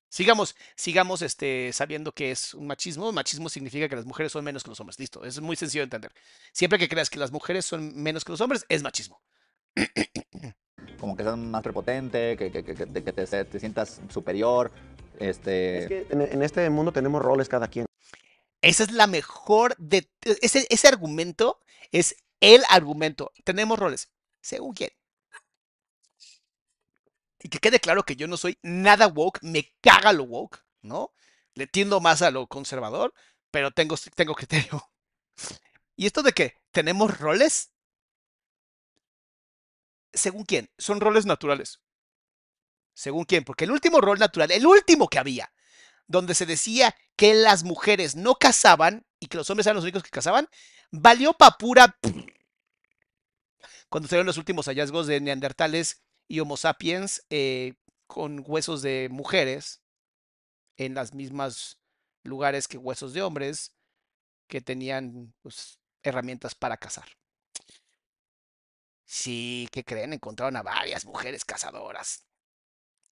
Sigamos, 0.09 0.55
sigamos 0.75 1.21
este, 1.21 1.73
sabiendo 1.73 2.13
que 2.13 2.31
es 2.31 2.53
un 2.53 2.67
machismo. 2.67 3.11
Machismo 3.11 3.49
significa 3.49 3.89
que 3.89 3.95
las 3.95 4.05
mujeres 4.05 4.31
son 4.31 4.45
menos 4.45 4.63
que 4.63 4.69
los 4.69 4.79
hombres. 4.79 4.99
Listo, 4.99 5.25
es 5.25 5.41
muy 5.41 5.55
sencillo 5.55 5.81
de 5.81 5.85
entender. 5.85 6.13
Siempre 6.53 6.79
que 6.79 6.87
creas 6.87 7.09
que 7.09 7.19
las 7.19 7.31
mujeres 7.31 7.65
son 7.65 7.95
menos 8.01 8.23
que 8.23 8.31
los 8.31 8.41
hombres, 8.41 8.65
es 8.69 8.81
machismo. 8.83 9.21
Como 10.99 11.15
que 11.15 11.23
seas 11.23 11.37
más 11.37 11.63
prepotente, 11.63 12.35
que, 12.37 12.51
que, 12.51 12.63
que, 12.63 12.75
que 12.75 12.85
te, 12.85 13.03
que 13.03 13.13
te 13.13 13.27
se- 13.27 13.45
te 13.45 13.59
sientas 13.59 14.01
superior. 14.09 14.71
Este, 15.19 15.79
Es 15.79 15.87
que 15.87 16.07
en, 16.09 16.21
en 16.21 16.43
este 16.43 16.69
mundo 16.69 16.91
tenemos 16.91 17.21
roles 17.21 17.47
cada 17.49 17.67
quien. 17.67 17.85
Esa 18.61 18.83
es 18.83 18.91
la 18.91 19.07
mejor 19.07 19.75
de 19.77 20.09
ese, 20.41 20.65
ese 20.69 20.87
argumento 20.87 21.59
es 21.91 22.15
el 22.39 22.63
argumento. 22.69 23.31
Tenemos 23.43 23.77
roles. 23.79 24.09
Según 24.41 24.73
quién. 24.73 24.89
Y 27.39 27.49
que 27.49 27.59
quede 27.59 27.79
claro 27.79 28.03
que 28.03 28.15
yo 28.15 28.27
no 28.27 28.37
soy 28.37 28.57
nada 28.63 29.07
woke, 29.07 29.39
me 29.43 29.71
caga 29.81 30.13
lo 30.13 30.23
woke, 30.23 30.63
¿no? 30.81 31.13
Le 31.53 31.67
tiendo 31.67 31.99
más 31.99 32.21
a 32.21 32.31
lo 32.31 32.47
conservador, 32.47 33.13
pero 33.51 33.71
tengo, 33.71 33.95
tengo 34.15 34.33
criterio. 34.33 34.89
¿Y 35.95 36.07
esto 36.07 36.23
de 36.23 36.33
qué? 36.33 36.55
¿Tenemos 36.71 37.19
roles? 37.19 37.71
¿Según 40.15 40.43
quién? 40.43 40.69
Son 40.77 41.01
roles 41.01 41.25
naturales. 41.25 41.81
¿Según 42.93 43.25
quién? 43.25 43.43
Porque 43.43 43.65
el 43.65 43.71
último 43.71 43.99
rol 44.01 44.17
natural, 44.17 44.49
el 44.51 44.65
último 44.65 45.09
que 45.09 45.19
había, 45.19 45.53
donde 46.07 46.33
se 46.33 46.45
decía 46.45 46.95
que 47.15 47.33
las 47.33 47.63
mujeres 47.63 48.15
no 48.15 48.35
casaban 48.35 49.05
y 49.19 49.27
que 49.27 49.37
los 49.37 49.49
hombres 49.49 49.67
eran 49.67 49.75
los 49.75 49.83
únicos 49.83 50.03
que 50.03 50.09
casaban, 50.09 50.47
valió 50.91 51.33
pa' 51.33 51.57
pura. 51.57 51.97
Cuando 53.89 54.07
salieron 54.07 54.27
los 54.27 54.37
últimos 54.37 54.67
hallazgos 54.67 55.07
de 55.07 55.19
neandertales 55.19 56.03
y 56.27 56.39
Homo 56.39 56.57
sapiens 56.57 57.25
eh, 57.29 57.73
con 58.07 58.43
huesos 58.45 58.81
de 58.81 59.09
mujeres 59.11 59.81
en 60.77 60.95
las 60.95 61.13
mismas 61.13 61.79
lugares 62.23 62.67
que 62.67 62.77
huesos 62.77 63.13
de 63.13 63.21
hombres 63.21 63.75
que 64.47 64.61
tenían 64.61 65.33
pues, 65.41 65.79
herramientas 66.03 66.55
para 66.55 66.77
cazar. 66.77 67.05
Sí, 69.17 69.69
¿qué 69.71 69.83
creen? 69.83 70.13
Encontraron 70.13 70.55
a 70.57 70.63
varias 70.63 71.05
mujeres 71.05 71.45
cazadoras. 71.45 72.25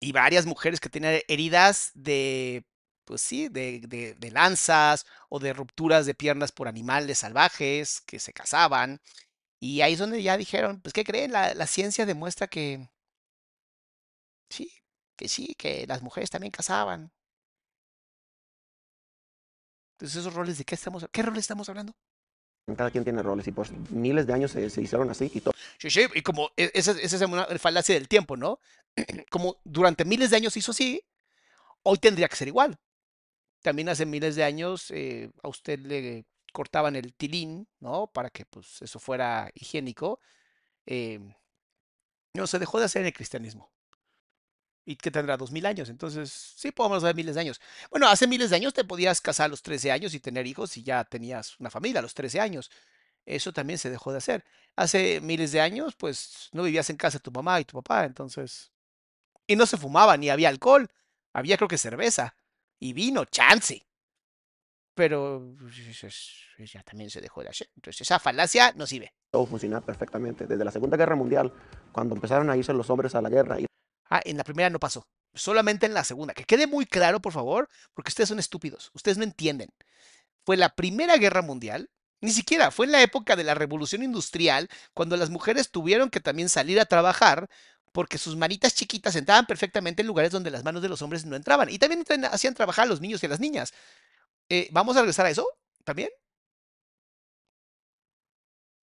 Y 0.02 0.12
varias 0.14 0.46
mujeres 0.46 0.80
que 0.82 0.90
tenían 0.90 1.22
heridas 1.28 1.92
de, 1.96 2.66
pues 3.06 3.22
sí, 3.22 3.50
de, 3.50 3.82
de, 3.88 4.16
de 4.16 4.32
lanzas 4.32 5.06
o 5.30 5.40
de 5.40 5.54
rupturas 5.54 6.06
de 6.06 6.16
piernas 6.16 6.52
por 6.52 6.68
animales 6.68 7.20
salvajes 7.20 8.02
que 8.02 8.20
se 8.20 8.34
cazaban. 8.34 9.02
Y 9.60 9.82
ahí 9.82 9.94
es 9.94 10.00
donde 10.00 10.24
ya 10.24 10.38
dijeron, 10.38 10.82
pues, 10.82 10.94
¿qué 10.94 11.04
creen? 11.06 11.32
La, 11.34 11.54
la 11.56 11.68
ciencia 11.68 12.06
demuestra 12.08 12.48
que 12.48 12.90
sí, 14.50 14.72
que 15.18 15.28
sí, 15.30 15.56
que 15.56 15.86
las 15.88 16.02
mujeres 16.02 16.30
también 16.30 16.52
cazaban. 16.52 17.12
Entonces, 19.96 20.18
esos 20.22 20.34
roles 20.36 20.58
de 20.60 20.66
qué 20.66 20.76
estamos, 20.76 21.06
¿qué 21.12 21.22
roles 21.24 21.40
estamos 21.42 21.68
hablando? 21.70 21.94
Cada 22.78 22.92
quien 22.92 23.04
tiene 23.04 23.22
roles 23.22 23.46
y 23.48 23.52
por 23.52 23.70
miles 23.92 24.26
de 24.26 24.34
años 24.34 24.52
se, 24.52 24.70
se 24.70 24.82
hicieron 24.82 25.10
así 25.10 25.30
y 25.34 25.42
todo. 25.42 25.54
Sí, 25.78 25.90
sí, 25.90 26.06
y 26.16 26.22
como 26.22 26.50
e- 26.56 26.72
esa, 26.74 26.92
esa 26.92 27.16
es 27.18 27.22
una 27.22 27.46
falacia 27.60 27.94
del 27.96 28.08
tiempo, 28.08 28.38
¿no? 28.38 28.60
Como 29.30 29.58
durante 29.66 30.06
miles 30.06 30.30
de 30.30 30.38
años 30.38 30.56
hizo 30.56 30.72
así, 30.72 31.04
hoy 31.84 31.98
tendría 31.98 32.30
que 32.30 32.38
ser 32.38 32.48
igual. 32.48 32.80
También 33.62 33.90
hace 33.90 34.06
miles 34.06 34.36
de 34.36 34.46
años 34.46 34.92
eh, 34.92 35.30
a 35.42 35.50
usted 35.50 35.80
le 35.80 36.26
cortaban 36.54 36.96
el 36.96 37.14
tilín, 37.14 37.68
¿no? 37.80 38.08
Para 38.08 38.30
que 38.30 38.46
pues 38.46 38.82
eso 38.82 39.00
fuera 39.00 39.52
higiénico. 39.56 40.20
Eh, 40.86 41.20
no, 42.34 42.48
se 42.48 42.60
dejó 42.60 42.80
de 42.80 42.86
hacer 42.86 43.02
en 43.02 43.08
el 43.08 43.14
cristianismo. 43.14 43.73
Y 44.86 44.96
que 44.98 45.12
tendrá 45.12 45.38
dos 45.38 45.52
mil 45.52 45.66
años. 45.66 45.90
Entonces, 45.90 46.32
sí 46.32 46.72
podemos 46.72 47.04
ver 47.04 47.16
miles 47.16 47.36
de 47.36 47.42
años. 47.42 47.62
Bueno, 47.90 48.08
hace 48.08 48.28
miles 48.28 48.50
de 48.50 48.58
años 48.58 48.74
te 48.74 48.84
podías 48.84 49.22
casar 49.22 49.46
a 49.46 49.50
los 49.50 49.62
13 49.62 49.92
años 49.92 50.14
y 50.14 50.20
tener 50.20 50.46
hijos 50.46 50.76
y 50.78 50.84
ya 50.84 51.04
tenías 51.06 51.60
una 51.60 51.70
familia 51.70 52.00
a 52.00 52.02
los 52.02 52.14
13 52.14 52.40
años. 52.42 52.70
Eso 53.26 53.54
también 53.54 53.80
se 53.80 53.90
dejó 53.90 54.12
de 54.12 54.18
hacer. 54.18 54.44
Hace 54.76 55.22
miles 55.22 55.52
de 55.52 55.62
años, 55.62 55.96
pues 55.96 56.50
no 56.52 56.64
vivías 56.64 56.90
en 56.90 56.98
casa 56.98 57.20
tu 57.20 57.32
mamá 57.32 57.62
y 57.62 57.66
tu 57.66 57.78
papá, 57.82 58.06
entonces. 58.06 58.72
Y 59.48 59.56
no 59.56 59.66
se 59.66 59.78
fumaba, 59.78 60.18
ni 60.18 60.30
había 60.30 60.50
alcohol. 60.50 60.90
Había, 61.32 61.58
creo 61.58 61.68
que 61.68 61.78
cerveza 61.78 62.36
y 62.80 62.94
vino, 62.94 63.26
chance. 63.26 63.86
Pero 64.94 65.56
pues, 65.58 66.72
ya 66.72 66.84
también 66.84 67.10
se 67.10 67.22
dejó 67.22 67.42
de 67.42 67.50
hacer. 67.50 67.70
Entonces, 67.76 68.02
esa 68.02 68.20
falacia 68.20 68.74
no 68.76 68.86
sirve. 68.86 69.14
todo 69.32 69.46
funcionaba 69.46 69.86
perfectamente. 69.86 70.46
Desde 70.46 70.64
la 70.66 70.72
Segunda 70.72 70.98
Guerra 70.98 71.16
Mundial, 71.16 71.52
cuando 71.92 72.14
empezaron 72.14 72.50
a 72.50 72.58
irse 72.58 72.74
los 72.74 72.90
hombres 72.90 73.16
a 73.16 73.22
la 73.22 73.30
guerra, 73.30 73.60
y 73.60 73.66
Ah, 74.10 74.22
en 74.24 74.38
la 74.38 74.44
primera 74.44 74.70
no 74.70 74.80
pasó. 74.80 75.08
Solamente 75.34 75.86
en 75.86 75.94
la 75.94 76.04
segunda. 76.04 76.34
Que 76.34 76.44
quede 76.44 76.68
muy 76.68 76.86
claro, 76.86 77.22
por 77.22 77.34
favor, 77.34 77.70
porque 77.94 78.10
ustedes 78.10 78.30
son 78.30 78.40
estúpidos. 78.40 78.92
Ustedes 78.94 79.18
no 79.18 79.24
entienden. 79.24 79.70
Fue 80.46 80.58
la 80.58 80.70
Primera 80.70 81.18
Guerra 81.18 81.42
Mundial. 81.42 81.90
Ni 82.22 82.32
siquiera 82.32 82.72
fue 82.72 82.86
en 82.86 82.94
la 82.94 83.02
época 83.02 83.36
de 83.36 83.44
la 83.44 83.54
Revolución 83.56 84.04
Industrial, 84.04 84.70
cuando 84.94 85.18
las 85.18 85.30
mujeres 85.30 85.72
tuvieron 85.72 86.10
que 86.10 86.22
también 86.22 86.50
salir 86.50 86.80
a 86.80 86.86
trabajar 86.86 87.50
porque 87.94 88.18
sus 88.18 88.36
manitas 88.36 88.74
chiquitas 88.74 89.16
entraban 89.16 89.46
perfectamente 89.46 90.02
en 90.02 90.08
lugares 90.08 90.32
donde 90.32 90.52
las 90.52 90.64
manos 90.64 90.82
de 90.82 90.90
los 90.90 91.02
hombres 91.02 91.26
no 91.26 91.36
entraban. 91.36 91.70
Y 91.70 91.80
también 91.80 92.04
hacían 92.26 92.56
trabajar 92.56 92.86
a 92.86 92.88
los 92.88 93.02
niños 93.02 93.22
y 93.24 93.28
a 93.28 93.30
las 93.30 93.40
niñas. 93.40 93.74
Eh, 94.50 94.68
¿Vamos 94.72 94.98
a 94.98 95.02
regresar 95.02 95.26
a 95.26 95.30
eso 95.30 95.48
también? 95.84 96.10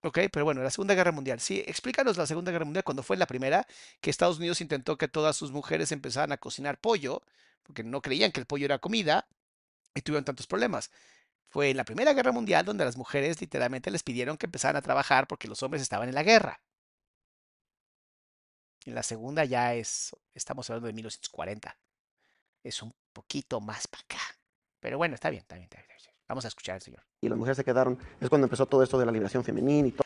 Ok, 0.03 0.19
pero 0.33 0.45
bueno, 0.45 0.63
la 0.63 0.71
Segunda 0.71 0.95
Guerra 0.95 1.13
Mundial. 1.13 1.41
Sí, 1.41 1.63
explícanos 1.67 2.17
la 2.17 2.27
Segunda 2.27 2.53
Guerra 2.53 2.65
Mundial 2.65 2.85
cuando 2.85 3.03
fue 3.03 3.17
la 3.17 3.27
primera, 3.27 3.67
que 4.01 4.11
Estados 4.11 4.39
Unidos 4.39 4.61
intentó 4.63 4.97
que 4.97 5.09
todas 5.09 5.37
sus 5.37 5.53
mujeres 5.53 5.93
empezaran 5.93 6.33
a 6.33 6.39
cocinar 6.39 6.79
pollo, 6.79 7.23
porque 7.63 7.85
no 7.85 8.01
creían 8.01 8.33
que 8.33 8.41
el 8.41 8.47
pollo 8.47 8.65
era 8.65 8.79
comida, 8.79 9.27
y 9.95 10.03
tuvieron 10.03 10.25
tantos 10.25 10.47
problemas. 10.47 10.91
Fue 11.49 11.71
en 11.71 11.77
la 11.79 11.85
Primera 11.85 12.15
Guerra 12.15 12.33
Mundial 12.33 12.65
donde 12.67 12.85
las 12.85 12.97
mujeres 12.97 13.41
literalmente 13.41 13.91
les 13.91 14.03
pidieron 14.05 14.37
que 14.39 14.47
empezaran 14.47 14.77
a 14.77 14.83
trabajar 14.83 15.27
porque 15.29 15.49
los 15.49 15.63
hombres 15.63 15.83
estaban 15.83 16.09
en 16.09 16.15
la 16.15 16.23
guerra. 16.25 16.61
En 18.85 18.95
la 18.95 19.03
segunda 19.03 19.45
ya 19.47 19.75
es, 19.75 20.15
estamos 20.35 20.69
hablando 20.69 20.87
de 20.89 20.93
1940. 20.93 21.77
Es 22.65 22.83
un 22.83 22.95
poquito 23.13 23.61
más 23.61 23.89
para 23.89 24.05
acá. 24.05 24.21
Pero 24.81 24.99
bueno, 24.99 25.15
está 25.15 25.31
bien, 25.31 25.43
está 25.43 25.57
bien, 25.57 25.65
está 25.65 25.79
bien. 25.79 25.91
está 25.91 26.05
bien. 26.05 26.10
Vamos 26.31 26.45
a 26.45 26.49
escuchar 26.49 26.77
al 26.77 26.81
señor. 26.81 27.03
y 27.21 27.29
las 27.29 27.37
mujeres 27.37 27.57
se 27.57 27.65
quedaron. 27.65 27.99
Es 28.21 28.29
cuando 28.29 28.45
empezó 28.45 28.65
todo 28.65 28.85
esto 28.85 28.97
de 28.97 29.05
la 29.05 29.11
liberación 29.11 29.43
femenina 29.43 29.89
y 29.89 29.91
todo. 29.91 30.05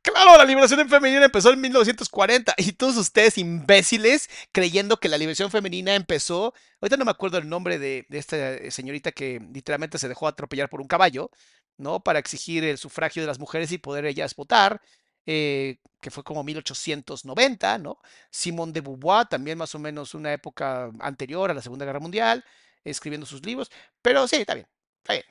Claro, 0.00 0.38
la 0.38 0.44
liberación 0.46 0.88
femenina 0.88 1.26
empezó 1.26 1.52
en 1.52 1.60
1940 1.60 2.54
y 2.56 2.72
todos 2.72 2.96
ustedes 2.96 3.36
imbéciles 3.36 4.30
creyendo 4.52 4.96
que 4.96 5.10
la 5.10 5.18
liberación 5.18 5.50
femenina 5.50 5.94
empezó, 5.94 6.54
ahorita 6.80 6.96
no 6.96 7.04
me 7.04 7.10
acuerdo 7.10 7.36
el 7.36 7.46
nombre 7.46 7.78
de, 7.78 8.06
de 8.08 8.18
esta 8.18 8.70
señorita 8.70 9.12
que 9.12 9.38
literalmente 9.52 9.98
se 9.98 10.08
dejó 10.08 10.26
atropellar 10.26 10.70
por 10.70 10.80
un 10.80 10.88
caballo, 10.88 11.30
¿no? 11.76 12.00
Para 12.00 12.18
exigir 12.18 12.64
el 12.64 12.78
sufragio 12.78 13.22
de 13.22 13.26
las 13.26 13.38
mujeres 13.38 13.72
y 13.72 13.78
poder 13.78 14.06
ellas 14.06 14.34
votar, 14.34 14.80
eh, 15.26 15.76
que 16.00 16.10
fue 16.10 16.24
como 16.24 16.42
1890, 16.42 17.76
¿no? 17.78 17.98
Simone 18.30 18.72
de 18.72 18.80
Beauvoir, 18.80 19.26
también 19.28 19.58
más 19.58 19.74
o 19.74 19.78
menos 19.78 20.14
una 20.14 20.32
época 20.32 20.90
anterior 21.00 21.50
a 21.50 21.54
la 21.54 21.60
Segunda 21.60 21.84
Guerra 21.84 22.00
Mundial, 22.00 22.44
escribiendo 22.84 23.26
sus 23.26 23.44
libros, 23.44 23.70
pero 24.02 24.26
sí, 24.28 24.36
está 24.36 24.54
bien, 24.54 24.66
está 25.02 25.14
bien. 25.14 25.24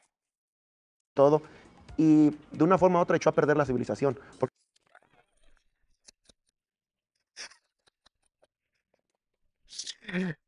todo. 1.14 1.41
y 1.97 2.30
de 2.52 2.64
una 2.64 2.78
forma 2.78 3.00
u 3.00 3.02
otra 3.02 3.18
echó 3.18 3.30
a 3.30 3.36
perder 3.36 3.58
la 3.58 3.66
civilización. 3.66 4.20
Porque 4.39 4.56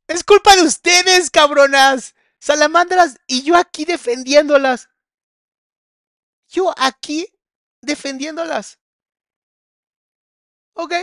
Es 0.07 0.23
culpa 0.23 0.55
de 0.55 0.63
ustedes, 0.63 1.29
cabronas. 1.29 2.15
Salamandras 2.39 3.17
y 3.27 3.43
yo 3.43 3.55
aquí 3.55 3.85
defendiéndolas. 3.85 4.89
Yo 6.49 6.73
aquí 6.77 7.27
defendiéndolas. 7.81 8.79
¿Ok? 10.73 10.93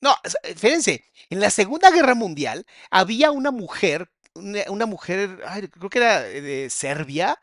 No, 0.00 0.14
fíjense, 0.56 1.04
en 1.30 1.40
la 1.40 1.50
Segunda 1.50 1.90
Guerra 1.90 2.14
Mundial 2.14 2.66
había 2.90 3.30
una 3.30 3.50
mujer, 3.50 4.11
una, 4.34 4.86
mujer, 4.86 5.40
creo 5.72 5.90
que 5.90 5.98
era 5.98 6.20
de 6.22 6.70
Serbia, 6.70 7.38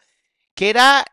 que 0.56 0.70
era 0.70 1.06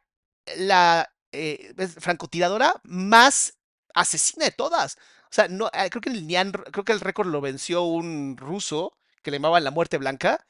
la 0.57 1.13
eh, 1.33 1.75
francotiradora 2.01 2.81
más 2.85 3.59
asesina 3.95 4.45
de 4.47 4.53
todas. 4.53 4.97
O 5.25 5.35
sea, 5.37 5.49
no, 5.49 5.69
eh, 5.69 5.91
creo 5.91 6.01
que 6.01 6.11
el 6.11 6.27
creo 6.73 6.85
que 6.85 6.93
el 6.93 7.01
récord 7.01 7.29
lo 7.29 7.41
venció 7.41 7.83
un 7.85 8.37
ruso 8.37 8.97
que 9.23 9.31
le 9.31 9.39
llamaban 9.39 9.65
la 9.65 9.71
muerte 9.71 9.99
blanca. 9.99 10.47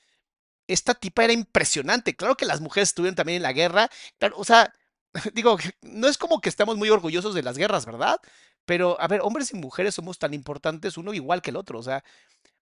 Esta 0.69 0.95
tipa 0.95 1.25
era 1.25 1.33
impresionante. 1.33 2.17
Claro 2.17 2.37
que 2.37 2.47
las 2.47 2.61
mujeres 2.61 2.91
estuvieron 2.91 3.17
también 3.17 3.37
en 3.37 3.43
la 3.43 3.53
guerra. 3.53 3.91
O 4.35 4.45
sea, 4.45 4.73
digo, 5.35 5.59
no 5.83 6.09
es 6.09 6.19
como 6.19 6.41
que 6.41 6.49
estamos 6.49 6.77
muy 6.77 6.91
orgullosos 6.91 7.35
de 7.35 7.43
las 7.43 7.59
guerras, 7.59 7.87
¿verdad? 7.87 8.21
Pero, 8.67 9.01
a 9.01 9.09
ver, 9.09 9.21
hombres 9.23 9.53
y 9.53 9.57
mujeres 9.57 9.95
somos 9.95 10.19
tan 10.19 10.35
importantes, 10.35 10.97
uno 10.99 11.15
igual 11.15 11.43
que 11.43 11.51
el 11.51 11.57
otro. 11.57 11.79
O 11.79 11.83
sea, 11.83 12.05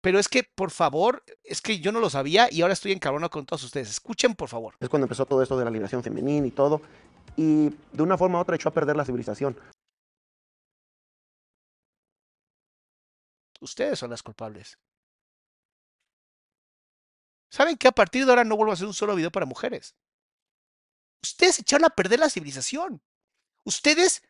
pero 0.08 0.20
es 0.20 0.30
que, 0.30 0.46
por 0.46 0.72
favor, 0.72 1.22
es 1.44 1.62
que 1.62 1.82
yo 1.82 1.92
no 1.92 2.00
lo 2.00 2.10
sabía 2.10 2.48
y 2.50 2.62
ahora 2.62 2.72
estoy 2.72 2.94
encabronado 2.94 3.30
con 3.30 3.46
todos 3.46 3.62
ustedes. 3.66 3.90
Escuchen, 3.90 4.36
por 4.36 4.48
favor. 4.48 4.74
es 4.80 4.88
cuando 4.88 5.04
empezó 5.04 5.26
todo 5.26 5.44
esto 5.44 5.58
de 5.60 5.66
la 5.66 5.70
liberación 5.70 6.02
femenina 6.02 6.48
y 6.48 6.52
todo, 6.52 6.82
y 7.36 7.68
de 7.92 8.04
una 8.04 8.18
forma 8.18 8.38
u 8.38 8.42
otra 8.42 8.56
echó 8.56 8.70
a 8.70 8.74
perder 8.74 8.96
la 8.96 9.04
civilización. 9.04 9.60
Ustedes 13.60 14.00
son 14.00 14.10
las 14.12 14.24
culpables. 14.24 14.80
¿Saben 17.52 17.76
que 17.76 17.90
a 17.90 17.92
partir 17.92 18.24
de 18.24 18.32
ahora 18.32 18.46
no 18.46 18.56
vuelvo 18.56 18.72
a 18.72 18.76
hacer 18.76 18.88
un 18.88 18.94
solo 18.94 19.14
video 19.14 19.30
para 19.30 19.46
mujeres? 19.46 19.94
Ustedes 21.22 21.60
echaron 21.60 21.84
a 21.84 21.90
perder 21.90 22.20
la 22.22 22.30
civilización. 22.30 23.02
Ustedes 23.66 24.24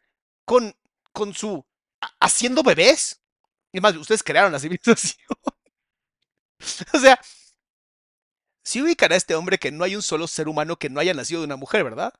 con, 0.43 0.75
con 1.13 1.35
su 1.35 1.63
ha- 2.01 2.15
haciendo 2.19 2.63
bebés. 2.63 3.21
Es 3.71 3.79
más, 3.79 3.95
ustedes 3.95 4.23
crearon 4.23 4.51
la 4.51 4.59
civilización. 4.59 5.27
o 6.93 6.99
sea, 6.99 7.19
si 8.63 8.81
ubican 8.83 9.11
a 9.11 9.15
este 9.15 9.33
hombre 9.33 9.57
que 9.57 9.71
no 9.71 9.83
hay 9.83 9.95
un 9.95 10.03
solo 10.03 10.27
ser 10.27 10.47
humano 10.47 10.77
que 10.77 10.89
no 10.89 10.99
haya 10.99 11.13
nacido 11.15 11.41
de 11.41 11.45
una 11.45 11.55
mujer, 11.55 11.83
¿verdad? 11.83 12.13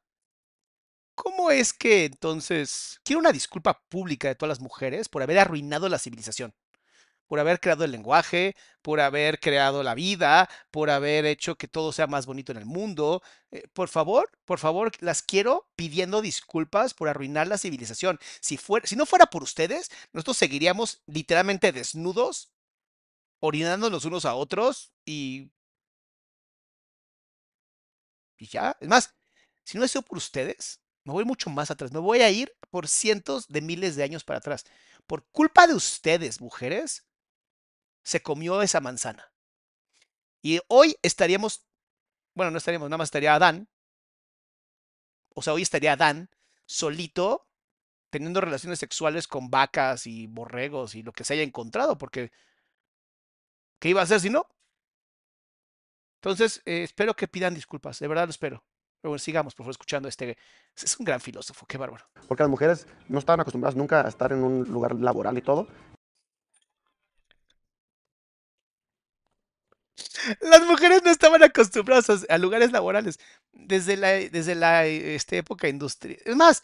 ¿Cómo 1.15 1.51
es 1.51 1.73
que 1.73 2.05
entonces 2.05 2.99
quiero 3.03 3.19
una 3.19 3.31
disculpa 3.31 3.81
pública 3.89 4.27
de 4.27 4.35
todas 4.35 4.49
las 4.49 4.61
mujeres 4.61 5.09
por 5.09 5.23
haber 5.23 5.39
arruinado 5.39 5.89
la 5.89 5.99
civilización? 5.99 6.53
por 7.27 7.39
haber 7.39 7.59
creado 7.59 7.83
el 7.85 7.91
lenguaje, 7.91 8.55
por 8.81 8.99
haber 9.01 9.39
creado 9.39 9.83
la 9.83 9.95
vida, 9.95 10.49
por 10.71 10.89
haber 10.89 11.25
hecho 11.25 11.57
que 11.57 11.67
todo 11.67 11.91
sea 11.91 12.07
más 12.07 12.25
bonito 12.25 12.51
en 12.51 12.57
el 12.57 12.65
mundo. 12.65 13.21
Eh, 13.51 13.63
por 13.73 13.89
favor, 13.89 14.31
por 14.45 14.59
favor, 14.59 14.91
las 14.99 15.21
quiero 15.21 15.67
pidiendo 15.75 16.21
disculpas 16.21 16.93
por 16.93 17.09
arruinar 17.09 17.47
la 17.47 17.57
civilización. 17.57 18.19
Si, 18.41 18.57
fuera, 18.57 18.87
si 18.87 18.95
no 18.95 19.05
fuera 19.05 19.27
por 19.27 19.43
ustedes, 19.43 19.89
nosotros 20.13 20.37
seguiríamos 20.37 21.01
literalmente 21.05 21.71
desnudos, 21.71 22.51
orinándonos 23.39 24.05
unos 24.05 24.25
a 24.25 24.35
otros 24.35 24.93
y... 25.05 25.51
Y 28.37 28.47
ya. 28.47 28.77
Es 28.79 28.87
más, 28.87 29.15
si 29.63 29.77
no 29.77 29.83
es 29.83 29.91
sido 29.91 30.03
por 30.03 30.17
ustedes, 30.17 30.79
me 31.03 31.13
voy 31.13 31.25
mucho 31.25 31.49
más 31.49 31.71
atrás. 31.71 31.91
Me 31.91 31.99
voy 31.99 32.21
a 32.21 32.29
ir 32.29 32.55
por 32.69 32.87
cientos 32.87 33.47
de 33.47 33.61
miles 33.61 33.95
de 33.95 34.03
años 34.03 34.23
para 34.23 34.39
atrás. 34.39 34.65
Por 35.07 35.25
culpa 35.31 35.65
de 35.65 35.73
ustedes, 35.73 36.39
mujeres, 36.41 37.07
se 38.03 38.21
comió 38.21 38.61
esa 38.61 38.79
manzana. 38.79 39.31
Y 40.41 40.59
hoy 40.67 40.97
estaríamos, 41.01 41.65
bueno, 42.33 42.51
no 42.51 42.57
estaríamos, 42.57 42.89
nada 42.89 42.99
más 42.99 43.07
estaría 43.07 43.35
Adán. 43.35 43.67
O 45.33 45.41
sea, 45.41 45.53
hoy 45.53 45.61
estaría 45.61 45.93
Adán 45.93 46.29
solito 46.65 47.47
teniendo 48.09 48.41
relaciones 48.41 48.79
sexuales 48.79 49.27
con 49.27 49.49
vacas 49.49 50.07
y 50.07 50.27
borregos 50.27 50.95
y 50.95 51.03
lo 51.03 51.11
que 51.11 51.23
se 51.23 51.33
haya 51.33 51.43
encontrado, 51.43 51.97
porque 51.97 52.31
¿qué 53.79 53.89
iba 53.89 54.01
a 54.01 54.03
hacer 54.03 54.19
si 54.19 54.29
no? 54.29 54.47
Entonces, 56.21 56.61
eh, 56.65 56.83
espero 56.83 57.15
que 57.15 57.27
pidan 57.27 57.53
disculpas, 57.53 57.99
de 57.99 58.07
verdad 58.07 58.25
lo 58.25 58.31
espero. 58.31 58.63
Pero 59.01 59.11
bueno, 59.11 59.19
sigamos, 59.19 59.53
por 59.53 59.63
favor, 59.63 59.71
escuchando 59.71 60.09
este. 60.09 60.37
Es 60.75 60.97
un 60.99 61.05
gran 61.05 61.21
filósofo, 61.21 61.65
qué 61.67 61.77
bárbaro. 61.77 62.05
Porque 62.27 62.43
las 62.43 62.49
mujeres 62.49 62.87
no 63.07 63.19
estaban 63.19 63.39
acostumbradas 63.39 63.75
nunca 63.75 64.03
a 64.03 64.09
estar 64.09 64.31
en 64.31 64.43
un 64.43 64.63
lugar 64.63 64.95
laboral 64.95 65.37
y 65.37 65.41
todo. 65.41 65.67
Las 70.41 70.65
mujeres 70.65 71.03
no 71.03 71.11
estaban 71.11 71.43
acostumbradas 71.43 72.09
a, 72.09 72.33
a 72.33 72.37
lugares 72.37 72.71
laborales 72.71 73.19
desde 73.51 73.97
la, 73.97 74.09
desde 74.09 74.55
la 74.55 74.85
este, 74.85 75.37
época 75.37 75.67
industrial. 75.67 76.19
Es 76.25 76.35
más, 76.35 76.63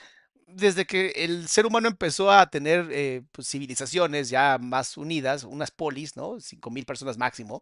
desde 0.56 0.86
que 0.86 1.10
el 1.16 1.48
ser 1.48 1.66
humano 1.66 1.88
empezó 1.88 2.32
a 2.32 2.50
tener 2.50 2.88
eh, 2.92 3.24
pues, 3.32 3.48
civilizaciones 3.50 4.30
ya 4.30 4.58
más 4.60 4.98
unidas, 4.98 5.44
unas 5.44 5.72
polis, 5.72 6.16
¿no? 6.16 6.40
Cinco 6.40 6.70
mil 6.72 6.86
personas 6.86 7.18
máximo, 7.18 7.62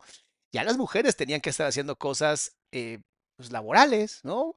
ya 0.51 0.63
las 0.63 0.77
mujeres 0.77 1.15
tenían 1.15 1.41
que 1.41 1.49
estar 1.51 1.67
haciendo 1.67 1.97
cosas 1.97 2.55
eh, 2.71 2.99
pues, 3.37 3.51
laborales, 3.51 4.21
¿no? 4.23 4.55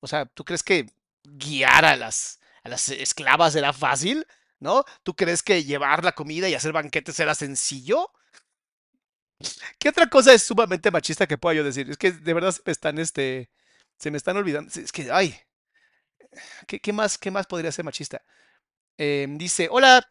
O 0.00 0.06
sea, 0.08 0.26
¿tú 0.26 0.44
crees 0.44 0.62
que 0.62 0.86
guiar 1.24 1.84
a 1.84 1.96
las, 1.96 2.40
a 2.64 2.68
las 2.68 2.88
esclavas 2.90 3.54
era 3.56 3.72
fácil? 3.72 4.26
¿No? 4.58 4.84
¿Tú 5.02 5.14
crees 5.14 5.42
que 5.42 5.64
llevar 5.64 6.02
la 6.02 6.12
comida 6.12 6.48
y 6.48 6.54
hacer 6.54 6.72
banquetes 6.72 7.20
era 7.20 7.34
sencillo? 7.34 8.10
¿Qué 9.78 9.88
otra 9.88 10.08
cosa 10.08 10.32
es 10.34 10.42
sumamente 10.42 10.90
machista 10.90 11.26
que 11.26 11.38
pueda 11.38 11.56
yo 11.56 11.64
decir? 11.64 11.90
Es 11.90 11.96
que 11.96 12.12
de 12.12 12.34
verdad 12.34 12.52
se 12.52 12.62
me 12.64 12.72
están, 12.72 12.98
este, 12.98 13.50
se 13.98 14.10
me 14.10 14.16
están 14.18 14.36
olvidando. 14.36 14.70
Es 14.74 14.92
que, 14.92 15.10
ay, 15.10 15.36
¿qué, 16.66 16.92
más, 16.92 17.18
qué 17.18 17.30
más 17.30 17.46
podría 17.46 17.72
ser 17.72 17.84
machista? 17.84 18.22
Eh, 18.98 19.26
dice, 19.28 19.68
hola, 19.70 20.06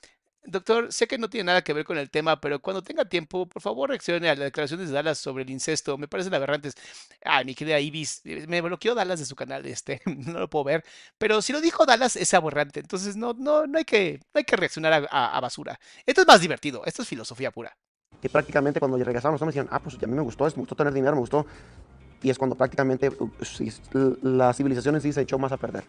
doctor, 0.45 0.91
sé 0.91 1.07
que 1.07 1.17
no 1.17 1.29
tiene 1.29 1.45
nada 1.45 1.63
que 1.63 1.73
ver 1.73 1.85
con 1.85 1.97
el 1.97 2.09
tema, 2.09 2.39
pero 2.39 2.59
cuando 2.61 2.83
tenga 2.83 3.05
tiempo, 3.05 3.47
por 3.47 3.61
favor 3.61 3.89
reaccione 3.89 4.29
a 4.29 4.35
las 4.35 4.45
declaraciones 4.45 4.87
de 4.89 4.93
Dallas 4.93 5.17
sobre 5.17 5.43
el 5.43 5.49
incesto. 5.49 5.97
Me 5.97 6.07
parecen 6.07 6.33
aberrantes. 6.33 6.75
Ay, 7.23 7.45
mi 7.45 7.55
querida 7.55 7.79
Ibis, 7.79 8.21
eh, 8.25 8.45
me 8.47 8.61
bloqueó 8.61 8.95
Dallas 8.95 9.19
de 9.19 9.25
su 9.25 9.35
canal, 9.35 9.65
este, 9.65 10.01
no 10.05 10.39
lo 10.39 10.49
puedo 10.49 10.65
ver. 10.65 10.83
Pero 11.17 11.41
si 11.41 11.53
lo 11.53 11.61
dijo 11.61 11.85
Dallas, 11.85 12.15
es 12.15 12.33
aberrante. 12.33 12.79
Entonces 12.79 13.15
no, 13.15 13.33
no, 13.33 13.67
no 13.67 13.77
hay 13.77 13.85
que, 13.85 14.19
no 14.33 14.39
hay 14.39 14.43
que 14.43 14.55
reaccionar 14.55 15.07
a, 15.09 15.39
basura. 15.39 15.79
Esto 16.05 16.21
es 16.21 16.27
más 16.27 16.41
divertido, 16.41 16.83
esto 16.85 17.01
es 17.01 17.07
filosofía 17.07 17.51
pura. 17.51 17.75
Y 18.21 18.29
prácticamente 18.29 18.79
cuando 18.79 18.97
regresaron 18.97 19.33
los 19.33 19.41
hombres 19.41 19.55
decían, 19.55 19.67
ah, 19.71 19.79
pues 19.79 19.95
a 20.01 20.07
mí 20.07 20.15
me 20.15 20.21
gustó, 20.21 20.45
me 20.45 20.51
gustó 20.51 20.75
tener 20.75 20.93
dinero, 20.93 21.13
me 21.13 21.19
gustó. 21.19 21.45
Y 22.23 22.29
es 22.29 22.37
cuando 22.37 22.55
prácticamente 22.55 23.09
uh, 23.09 24.17
la 24.23 24.53
civilización 24.53 24.95
en 24.95 25.01
sí 25.01 25.13
se 25.13 25.21
echó 25.21 25.37
más 25.37 25.51
a 25.51 25.57
perder. 25.57 25.83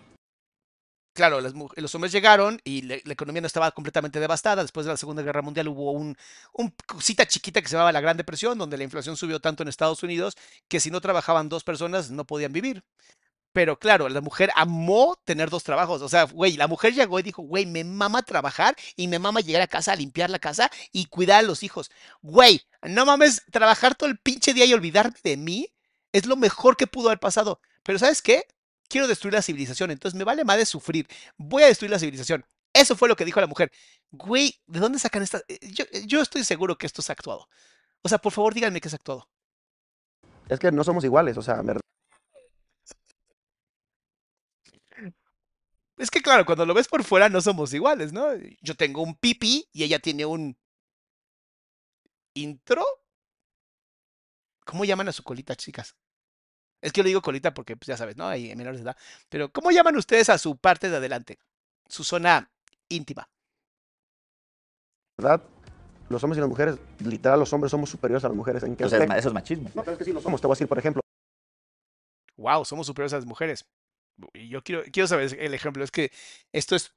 Claro, 1.16 1.40
las 1.40 1.54
los 1.76 1.94
hombres 1.94 2.12
llegaron 2.12 2.60
y 2.62 2.82
la 2.82 2.96
economía 3.06 3.40
no 3.40 3.46
estaba 3.46 3.70
completamente 3.72 4.20
devastada. 4.20 4.60
Después 4.60 4.84
de 4.84 4.92
la 4.92 4.98
Segunda 4.98 5.22
Guerra 5.22 5.40
Mundial 5.40 5.66
hubo 5.68 5.92
un, 5.92 6.14
un 6.52 6.74
cosita 6.86 7.26
chiquita 7.26 7.62
que 7.62 7.68
se 7.68 7.72
llamaba 7.72 7.90
la 7.90 8.02
Gran 8.02 8.18
Depresión, 8.18 8.58
donde 8.58 8.76
la 8.76 8.84
inflación 8.84 9.16
subió 9.16 9.40
tanto 9.40 9.62
en 9.62 9.70
Estados 9.70 10.02
Unidos 10.02 10.36
que 10.68 10.78
si 10.78 10.90
no 10.90 11.00
trabajaban 11.00 11.48
dos 11.48 11.64
personas 11.64 12.10
no 12.10 12.26
podían 12.26 12.52
vivir. 12.52 12.84
Pero 13.52 13.78
claro, 13.78 14.08
la 14.10 14.20
mujer 14.20 14.50
amó 14.56 15.16
tener 15.24 15.50
dos 15.50 15.64
trabajos. 15.64 16.02
O 16.02 16.08
sea, 16.08 16.24
güey, 16.24 16.56
la 16.56 16.68
mujer 16.68 16.94
llegó 16.94 17.20
y 17.20 17.24
dijo, 17.24 17.42
güey, 17.42 17.66
me 17.66 17.84
mama 17.84 18.22
trabajar 18.22 18.76
y 18.96 19.08
me 19.08 19.18
mama 19.18 19.40
llegar 19.40 19.62
a 19.62 19.68
casa 19.68 19.92
a 19.92 19.96
limpiar 19.96 20.30
la 20.30 20.40
casa 20.40 20.70
y 20.92 21.06
cuidar 21.06 21.40
a 21.40 21.48
los 21.48 21.62
hijos. 21.62 21.90
Güey, 22.22 22.62
no 22.82 23.06
mames, 23.06 23.42
trabajar 23.52 23.94
todo 23.96 24.10
el 24.10 24.18
pinche 24.18 24.54
día 24.54 24.66
y 24.66 24.74
olvidarme 24.74 25.16
de 25.24 25.36
mí 25.38 25.68
es 26.12 26.26
lo 26.26 26.36
mejor 26.36 26.76
que 26.76 26.86
pudo 26.86 27.08
haber 27.08 27.20
pasado. 27.20 27.60
Pero 27.84 27.98
¿sabes 27.98 28.22
qué? 28.22 28.46
Quiero 28.88 29.08
destruir 29.08 29.34
la 29.34 29.42
civilización, 29.42 29.90
entonces 29.90 30.16
me 30.16 30.24
vale 30.24 30.44
más 30.44 30.58
de 30.58 30.66
sufrir. 30.66 31.06
Voy 31.36 31.62
a 31.62 31.66
destruir 31.66 31.90
la 31.90 31.98
civilización. 31.98 32.44
Eso 32.72 32.96
fue 32.96 33.08
lo 33.08 33.16
que 33.16 33.24
dijo 33.24 33.40
la 33.40 33.46
mujer. 33.46 33.72
Güey, 34.10 34.54
¿de 34.66 34.80
dónde 34.80 34.98
sacan 34.98 35.22
esta? 35.22 35.40
eh, 35.48 35.58
Yo, 35.72 35.84
yo 36.06 36.20
estoy 36.22 36.44
seguro 36.44 36.76
que 36.78 36.86
esto 36.86 37.00
es 37.00 37.10
actuado. 37.10 37.48
O 38.02 38.08
sea, 38.08 38.18
por 38.18 38.32
favor, 38.32 38.54
díganme 38.54 38.80
que 38.80 38.88
es 38.88 38.94
actuado. 38.94 39.28
Es 40.48 40.58
que 40.58 40.70
no 40.72 40.84
somos 40.84 41.04
iguales, 41.04 41.36
o 41.36 41.42
sea, 41.42 41.62
me 41.62 41.74
Es 45.98 46.10
que 46.10 46.20
claro, 46.20 46.44
cuando 46.44 46.66
lo 46.66 46.74
ves 46.74 46.88
por 46.88 47.04
fuera 47.04 47.28
no 47.28 47.40
somos 47.40 47.72
iguales, 47.72 48.12
¿no? 48.12 48.28
Yo 48.60 48.74
tengo 48.76 49.02
un 49.02 49.14
pipi 49.14 49.68
y 49.72 49.84
ella 49.84 49.98
tiene 49.98 50.26
un 50.26 50.56
intro. 52.34 52.84
¿Cómo 54.66 54.84
llaman 54.84 55.08
a 55.08 55.12
su 55.12 55.22
colita, 55.22 55.54
chicas? 55.56 55.96
Es 56.80 56.92
que 56.92 56.98
yo 57.00 57.02
le 57.04 57.08
digo 57.08 57.22
colita 57.22 57.52
porque, 57.54 57.76
pues 57.76 57.86
ya 57.88 57.96
sabes, 57.96 58.16
¿no? 58.16 58.28
Hay 58.28 58.54
menores 58.54 58.80
de 58.80 58.84
edad. 58.84 58.96
Pero, 59.28 59.50
¿cómo 59.52 59.70
llaman 59.70 59.96
ustedes 59.96 60.28
a 60.28 60.38
su 60.38 60.56
parte 60.56 60.88
de 60.90 60.96
adelante? 60.96 61.38
Su 61.88 62.04
zona 62.04 62.50
íntima. 62.88 63.28
verdad, 65.18 65.42
los 66.08 66.22
hombres 66.22 66.38
y 66.38 66.40
las 66.40 66.48
mujeres, 66.48 66.76
literal, 67.00 67.38
los 67.40 67.52
hombres 67.52 67.70
somos 67.70 67.90
superiores 67.90 68.24
a 68.24 68.28
las 68.28 68.36
mujeres. 68.36 68.62
¿En 68.62 68.76
qué 68.76 68.84
O 68.84 68.88
sea, 68.88 68.98
aspecto? 68.98 69.18
eso 69.18 69.28
es 69.28 69.34
machismo. 69.34 69.70
No, 69.74 69.82
pero 69.82 69.92
es 69.92 69.98
que 69.98 70.04
sí 70.04 70.12
lo 70.12 70.20
somos. 70.20 70.40
Te 70.40 70.46
voy 70.46 70.52
a 70.52 70.56
decir, 70.56 70.68
por 70.68 70.78
ejemplo, 70.78 71.00
Wow, 72.36 72.64
somos 72.64 72.86
superiores 72.86 73.14
a 73.14 73.16
las 73.16 73.26
mujeres. 73.26 73.64
y 74.34 74.48
yo 74.48 74.62
quiero, 74.62 74.82
quiero 74.92 75.06
saber 75.06 75.34
el 75.40 75.54
ejemplo, 75.54 75.82
es 75.82 75.90
que 75.90 76.12
esto 76.52 76.76
es, 76.76 76.92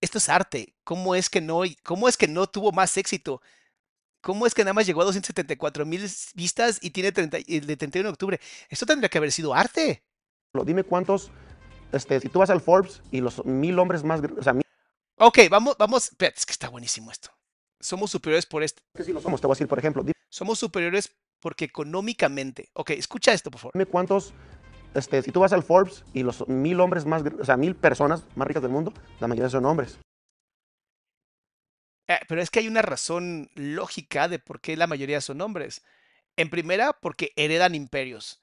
esto 0.00 0.18
es 0.18 0.28
arte. 0.28 0.74
¿Cómo 0.84 1.14
es 1.14 1.28
que 1.28 1.40
no, 1.40 1.62
cómo 1.82 2.08
es 2.08 2.16
que 2.16 2.28
no 2.28 2.46
tuvo 2.46 2.70
más 2.72 2.96
éxito? 2.96 3.42
¿Cómo 4.24 4.46
es 4.46 4.54
que 4.54 4.64
nada 4.64 4.72
más 4.72 4.86
llegó 4.86 5.02
a 5.02 5.04
274 5.04 5.84
mil 5.84 6.00
vistas 6.34 6.78
y 6.80 6.90
tiene 6.92 7.12
30, 7.12 7.36
el 7.46 7.66
de 7.66 7.76
31 7.76 8.08
de 8.08 8.12
octubre? 8.12 8.40
Esto 8.70 8.86
tendría 8.86 9.10
que 9.10 9.18
haber 9.18 9.30
sido 9.30 9.52
arte. 9.54 10.02
Dime 10.64 10.82
cuántos, 10.82 11.30
este, 11.92 12.18
si 12.20 12.30
tú 12.30 12.38
vas 12.38 12.48
al 12.48 12.62
Forbes 12.62 13.02
y 13.10 13.20
los 13.20 13.44
mil 13.44 13.78
hombres 13.78 14.02
más, 14.02 14.22
o 14.38 14.42
sea, 14.42 14.54
mil- 14.54 14.64
Ok, 15.18 15.40
vamos, 15.50 15.76
vamos, 15.78 16.06
espérate, 16.06 16.38
es 16.38 16.46
que 16.46 16.52
está 16.52 16.70
buenísimo 16.70 17.12
esto. 17.12 17.28
Somos 17.80 18.10
superiores 18.10 18.46
por 18.46 18.62
esto. 18.62 18.80
que 18.96 19.04
sí 19.04 19.12
lo 19.12 19.20
somos, 19.20 19.42
te 19.42 19.46
voy 19.46 19.52
a 19.52 19.56
decir, 19.56 19.68
por 19.68 19.78
ejemplo, 19.78 20.02
Somos 20.30 20.58
superiores 20.58 21.14
porque 21.38 21.66
económicamente. 21.66 22.70
Ok, 22.72 22.90
escucha 22.90 23.34
esto, 23.34 23.50
por 23.50 23.60
favor. 23.60 23.72
dime 23.74 23.84
cuántos, 23.84 24.32
este, 24.94 25.20
si 25.20 25.32
tú 25.32 25.40
vas 25.40 25.52
al 25.52 25.62
Forbes 25.62 26.02
y 26.14 26.22
los 26.22 26.48
mil 26.48 26.80
hombres 26.80 27.04
más, 27.04 27.22
o 27.38 27.44
sea, 27.44 27.58
mil 27.58 27.74
personas 27.76 28.24
más 28.36 28.48
ricas 28.48 28.62
del 28.62 28.72
mundo, 28.72 28.94
la 29.20 29.28
mayoría 29.28 29.50
son 29.50 29.66
hombres. 29.66 29.98
Eh, 32.08 32.18
pero 32.28 32.42
es 32.42 32.50
que 32.50 32.60
hay 32.60 32.68
una 32.68 32.82
razón 32.82 33.50
lógica 33.54 34.28
de 34.28 34.38
por 34.38 34.60
qué 34.60 34.76
la 34.76 34.86
mayoría 34.86 35.20
son 35.20 35.40
hombres. 35.40 35.82
En 36.36 36.50
primera, 36.50 36.92
porque 36.94 37.32
heredan 37.36 37.74
imperios. 37.74 38.42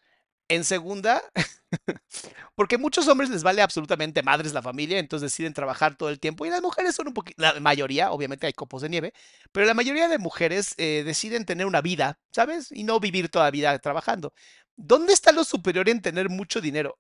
En 0.50 0.64
segunda, 0.66 1.22
porque 2.56 2.78
muchos 2.78 3.08
hombres 3.08 3.30
les 3.30 3.44
vale 3.44 3.62
absolutamente 3.62 4.24
madres 4.24 4.54
la 4.54 4.62
familia, 4.62 5.00
entonces 5.00 5.32
deciden 5.32 5.54
trabajar 5.54 5.96
todo 5.98 6.10
el 6.10 6.20
tiempo. 6.20 6.46
Y 6.46 6.50
las 6.50 6.62
mujeres 6.62 6.96
son 6.96 7.08
un 7.10 7.14
poquito, 7.14 7.42
la 7.42 7.60
mayoría, 7.60 8.12
obviamente 8.12 8.48
hay 8.48 8.54
copos 8.54 8.82
de 8.82 8.90
nieve, 8.90 9.14
pero 9.52 9.66
la 9.66 9.74
mayoría 9.74 10.08
de 10.10 10.18
mujeres 10.20 10.76
eh, 10.78 11.04
deciden 11.06 11.46
tener 11.46 11.66
una 11.68 11.82
vida, 11.82 12.20
¿sabes? 12.32 12.72
Y 12.72 12.84
no 12.84 13.00
vivir 13.00 13.30
toda 13.30 13.46
la 13.46 13.52
vida 13.52 13.80
trabajando. 13.80 14.34
¿Dónde 14.76 15.14
está 15.14 15.32
lo 15.32 15.44
superior 15.46 15.90
en 15.90 16.02
tener 16.02 16.30
mucho 16.30 16.62
dinero? 16.62 17.00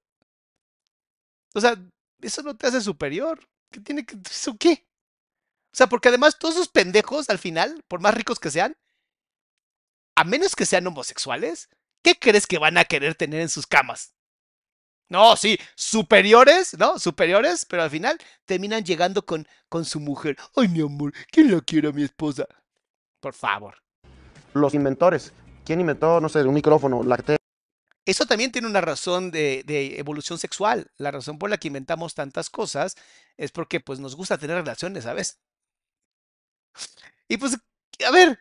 O 1.55 1.61
sea, 1.61 1.75
eso 2.21 2.41
no 2.43 2.55
te 2.57 2.67
hace 2.67 2.81
superior. 2.81 3.39
¿Qué 3.71 3.79
tiene 3.81 4.05
que, 4.05 4.17
eso 4.29 4.55
qué? 4.57 4.85
O 5.73 5.77
sea, 5.77 5.87
porque 5.87 6.09
además 6.09 6.37
todos 6.37 6.55
esos 6.55 6.67
pendejos 6.67 7.29
al 7.29 7.39
final, 7.39 7.83
por 7.87 8.01
más 8.01 8.13
ricos 8.13 8.39
que 8.39 8.51
sean, 8.51 8.75
a 10.15 10.25
menos 10.25 10.55
que 10.55 10.65
sean 10.65 10.85
homosexuales, 10.85 11.69
¿qué 12.03 12.15
crees 12.19 12.45
que 12.45 12.57
van 12.57 12.77
a 12.77 12.85
querer 12.85 13.15
tener 13.15 13.39
en 13.39 13.49
sus 13.49 13.65
camas? 13.65 14.13
No, 15.07 15.35
sí, 15.35 15.57
superiores, 15.75 16.77
¿no? 16.77 16.99
Superiores, 16.99 17.65
pero 17.65 17.83
al 17.83 17.89
final 17.89 18.17
terminan 18.45 18.83
llegando 18.83 19.25
con, 19.25 19.47
con 19.67 19.85
su 19.85 19.99
mujer. 19.99 20.37
Ay, 20.55 20.67
mi 20.67 20.81
amor, 20.81 21.13
¿quién 21.31 21.51
la 21.51 21.61
quiere 21.61 21.89
a 21.89 21.91
mi 21.91 22.03
esposa? 22.03 22.47
Por 23.19 23.33
favor. 23.33 23.75
Los 24.53 24.73
inventores, 24.73 25.33
¿quién 25.65 25.79
inventó, 25.81 26.19
no 26.19 26.29
sé, 26.29 26.43
un 26.43 26.53
micrófono, 26.53 27.03
la? 27.03 27.17
Eso 28.05 28.25
también 28.25 28.51
tiene 28.51 28.67
una 28.67 28.81
razón 28.81 29.31
de, 29.31 29.63
de 29.65 29.99
evolución 29.99 30.39
sexual. 30.39 30.91
La 30.97 31.11
razón 31.11 31.37
por 31.37 31.49
la 31.49 31.57
que 31.57 31.67
inventamos 31.67 32.15
tantas 32.15 32.49
cosas 32.49 32.95
es 33.37 33.51
porque 33.51 33.79
pues 33.79 33.99
nos 33.99 34.15
gusta 34.15 34.37
tener 34.37 34.57
relaciones, 34.57 35.03
¿sabes? 35.03 35.39
Y 37.27 37.37
pues, 37.37 37.57
a 38.05 38.11
ver, 38.11 38.39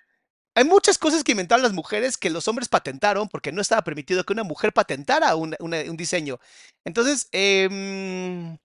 hay 0.55 0.65
muchas 0.65 0.99
cosas 0.99 1.25
que 1.25 1.33
inventaron 1.33 1.63
las 1.65 1.73
mujeres 1.73 2.19
que 2.19 2.31
los 2.31 2.49
hombres 2.49 2.69
patentaron 2.69 3.29
porque 3.29 3.53
no 3.53 3.63
estaba 3.63 3.83
permitido 3.85 4.25
que 4.25 4.33
una 4.35 4.45
mujer 4.45 4.73
patentara 4.73 5.37
un, 5.37 5.57
un 5.61 5.97
diseño. 5.99 6.41
Entonces, 6.85 7.29
em, 7.33 8.59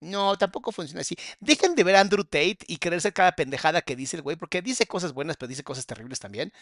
no, 0.00 0.36
tampoco 0.38 0.72
funciona 0.72 1.00
así. 1.02 1.16
Dejen 1.40 1.74
de 1.74 1.84
ver 1.84 1.96
Andrew 1.96 2.24
Tate 2.24 2.58
y 2.68 2.78
creerse 2.78 3.12
cada 3.12 3.32
pendejada 3.36 3.82
que 3.82 3.96
dice 3.96 4.16
el 4.16 4.22
güey, 4.22 4.36
porque 4.36 4.62
dice 4.62 4.86
cosas 4.86 5.12
buenas, 5.14 5.36
pero 5.36 5.48
dice 5.48 5.64
cosas 5.64 5.86
terribles 5.86 6.20
también. 6.20 6.52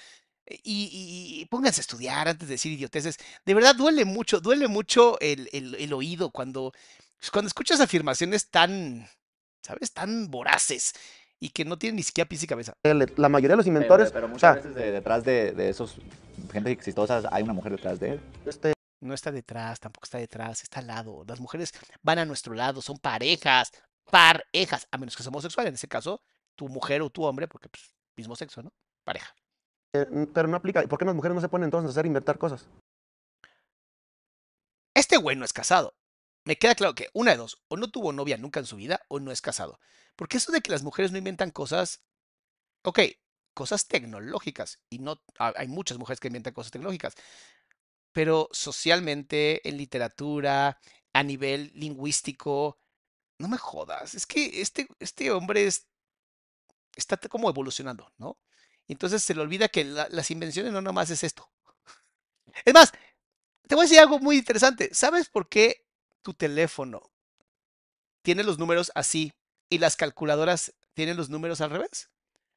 E- 0.47 0.61
Y, 0.65 1.47
pónganse 1.51 1.81
a 1.81 1.83
estudiar 1.83 2.29
antes 2.29 2.49
de 2.49 2.55
decir 2.55 2.73
idioteces. 2.73 3.17
De 3.47 3.55
verdad 3.55 3.75
duele 3.77 4.05
mucho, 4.05 4.41
duele 4.41 4.69
mucho 4.69 5.19
el, 5.21 5.49
el- 5.53 5.75
el 5.77 5.93
oído 5.93 6.31
cuando, 6.31 6.73
cuando 7.33 7.49
escuchas 7.49 7.81
afirmaciones 7.81 8.51
tan, 8.51 9.09
¿sabes? 9.63 9.93
Tan 9.93 10.31
voraces 10.31 10.95
y 11.43 11.51
que 11.51 11.65
no 11.65 11.77
tienen 11.77 11.97
ni 11.97 12.05
siquiera 12.05 12.29
pies 12.29 12.45
y 12.45 12.47
cabeza. 12.47 12.73
La 12.85 13.29
mayoría 13.29 13.55
de 13.55 13.57
los 13.57 13.67
inventores, 13.67 14.13
pero 14.13 14.29
muchas 14.29 14.41
sea, 14.41 14.53
veces 14.55 14.75
de- 14.77 14.93
detrás 14.93 15.25
de, 15.25 15.51
de 15.53 15.71
esos 15.71 15.97
gente 16.53 16.71
exitosa 16.71 17.21
hay 17.33 17.43
una 17.43 17.53
mujer 17.53 17.73
detrás 17.73 17.99
de 17.99 18.13
él. 18.13 18.21
este, 18.47 18.73
No 19.01 19.13
está 19.13 19.33
detrás, 19.33 19.81
tampoco 19.81 20.05
está 20.05 20.19
detrás, 20.19 20.63
está 20.63 20.79
al 20.79 20.87
lado. 20.87 21.25
Las 21.27 21.41
mujeres 21.41 21.73
van 22.03 22.21
a 22.21 22.25
nuestro 22.25 22.55
lado, 22.55 22.81
son 22.81 22.97
parejas, 22.99 23.73
parejas, 24.09 24.87
a 24.93 24.99
menos 24.99 25.17
que 25.17 25.23
seamos 25.25 25.39
homosexual, 25.43 25.67
en 25.67 25.75
ese 25.75 25.89
caso, 25.89 26.21
tu 26.55 26.69
mujer 26.69 27.03
o 27.03 27.11
tu 27.11 27.25
hombre, 27.25 27.49
porque 27.49 27.69
pues, 27.69 27.93
mismo 28.17 28.37
sexo, 28.37 28.63
¿no? 28.63 28.73
Pareja. 29.05 29.35
eh, 29.95 30.07
pero 30.33 30.47
no 30.47 30.57
aplica. 30.57 30.83
¿Por 30.83 30.97
qué 30.99 31.05
las 31.05 31.15
mujeres 31.17 31.35
no 31.35 31.41
se 31.41 31.49
ponen 31.49 31.65
entonces 31.67 31.89
a 31.89 31.91
hacer 31.91 32.07
inventar 32.07 32.39
cosas? 32.39 32.69
Este 34.95 35.17
güey 35.17 35.37
no 35.37 35.45
es 35.45 35.53
casado. 35.53 35.95
Me 36.45 36.57
queda 36.57 36.75
claro 36.75 36.95
que 36.95 37.09
una 37.15 37.33
de 37.33 37.37
dos, 37.39 37.63
o 37.69 37.77
no 37.77 37.91
tuvo 37.91 38.13
novia 38.13 38.37
nunca 38.37 38.61
en 38.61 38.67
su 38.67 38.77
vida, 38.77 39.01
o 39.09 39.21
no 39.21 39.31
es 39.33 39.41
casado. 39.41 39.79
Porque 40.17 40.37
eso 40.39 40.53
de 40.53 40.61
que 40.61 40.71
las 40.73 40.83
mujeres 40.83 41.13
no 41.13 41.19
inventan 41.19 41.51
cosas, 41.51 42.03
ok, 42.85 43.01
cosas 43.55 43.89
tecnológicas, 43.89 44.81
y 44.91 44.99
no, 45.01 45.23
ha- 45.39 45.55
hay 45.57 45.69
muchas 45.69 45.99
mujeres 45.99 46.21
que 46.21 46.29
inventan 46.29 46.55
cosas 46.55 46.73
tecnológicas, 46.73 47.15
pero 48.13 48.49
socialmente, 48.53 49.67
en 49.69 49.77
literatura, 49.79 50.79
a 51.13 51.23
nivel 51.23 51.73
lingüístico, 51.75 52.79
no 53.39 53.49
me 53.49 53.59
jodas, 53.59 54.15
es 54.15 54.27
que 54.27 54.63
este, 54.63 54.89
este 55.01 55.31
hombre 55.33 55.67
es- 55.67 55.89
está 56.97 57.17
como 57.19 57.49
evolucionando, 57.51 58.13
¿no? 58.19 58.39
Entonces 58.89 59.23
se 59.23 59.35
le 59.35 59.41
olvida 59.43 59.69
que 59.69 59.85
la- 59.85 60.09
las 60.11 60.31
invenciones 60.31 60.73
no 60.73 60.81
nomás 60.83 61.11
es 61.11 61.25
esto. 61.25 61.51
Es 62.65 62.75
más, 62.75 62.93
te 63.69 63.75
voy 63.77 63.83
a 63.85 63.87
decir 63.89 64.01
algo 64.01 64.21
muy 64.21 64.39
interesante. 64.39 64.91
¿Sabes 64.95 65.29
por 65.31 65.49
qué 65.49 65.87
tu 66.23 66.35
teléfono 66.35 67.03
tiene 68.23 68.43
los 68.45 68.59
números 68.59 68.91
así 68.95 69.33
y 69.69 69.79
las 69.79 69.97
calculadoras 69.97 70.75
tienen 70.95 71.17
los 71.17 71.31
números 71.31 71.61
al 71.61 71.71
revés? 71.71 72.11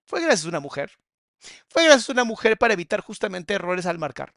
Fue 0.05 0.21
gracias 0.21 0.45
a 0.45 0.49
una 0.49 0.59
mujer. 0.59 0.91
Fue 1.69 1.85
gracias 1.85 2.09
a 2.09 2.13
una 2.13 2.23
mujer 2.25 2.57
para 2.57 2.73
evitar 2.73 3.01
justamente 3.01 3.53
errores 3.55 3.85
al 3.85 3.99
marcar. 3.99 4.35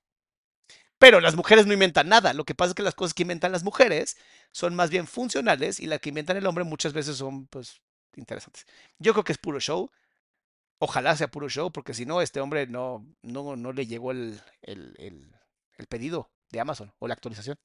Pero 0.98 1.20
las 1.20 1.36
mujeres 1.36 1.66
no 1.66 1.72
inventan 1.72 2.08
nada. 2.08 2.32
Lo 2.32 2.44
que 2.44 2.54
pasa 2.54 2.70
es 2.70 2.74
que 2.74 2.82
las 2.82 2.94
cosas 2.94 3.14
que 3.14 3.22
inventan 3.22 3.52
las 3.52 3.62
mujeres 3.62 4.16
son 4.52 4.74
más 4.74 4.90
bien 4.90 5.06
funcionales 5.06 5.78
y 5.80 5.86
las 5.86 6.00
que 6.00 6.08
inventan 6.08 6.36
el 6.36 6.46
hombre 6.46 6.64
muchas 6.64 6.92
veces 6.92 7.16
son, 7.16 7.46
pues, 7.46 7.80
interesantes. 8.16 8.66
Yo 8.98 9.12
creo 9.12 9.24
que 9.24 9.32
es 9.32 9.38
puro 9.38 9.60
show. 9.60 9.90
Ojalá 10.80 11.16
sea 11.16 11.28
puro 11.30 11.48
show, 11.48 11.72
porque 11.72 11.94
si 11.94 12.06
no, 12.06 12.22
este 12.22 12.40
hombre 12.40 12.66
no, 12.66 13.06
no, 13.22 13.56
no 13.56 13.72
le 13.72 13.86
llegó 13.86 14.12
el, 14.12 14.40
el, 14.62 14.94
el- 14.98 15.32
el 15.78 15.86
pedido 15.86 16.30
de 16.50 16.60
Amazon 16.60 16.92
o 16.98 17.08
la 17.08 17.14
actualización. 17.14 17.56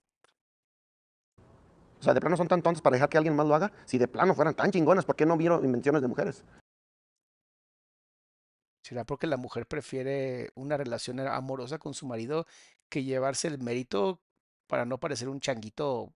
O 2.04 2.06
sea, 2.06 2.14
de 2.14 2.20
plano 2.20 2.36
son 2.36 2.50
tan 2.50 2.62
tontos 2.62 2.82
para 2.82 2.96
dejar 2.96 3.08
que 3.08 3.18
alguien 3.18 3.34
más 3.34 3.48
lo 3.48 3.56
haga. 3.56 3.72
Si 3.86 3.98
de 3.98 4.10
plano 4.10 4.36
fueran 4.36 4.54
tan 4.54 4.70
chingonas, 4.72 5.06
¿por 5.06 5.16
qué 5.16 5.26
no 5.26 5.38
vieron 5.38 5.64
invenciones 5.64 6.02
de 6.02 6.10
mujeres? 6.10 6.44
¿Será 8.86 9.06
porque 9.06 9.26
la 9.26 9.38
mujer 9.38 9.66
prefiere 9.68 10.52
una 10.56 10.76
relación 10.76 11.22
amorosa 11.22 11.78
con 11.80 11.94
su 11.94 12.06
marido 12.06 12.46
que 12.90 13.06
llevarse 13.06 13.48
el 13.48 13.60
mérito 13.60 14.20
para 14.68 14.84
no 14.84 14.98
parecer 14.98 15.30
un 15.30 15.40
changuito 15.40 16.14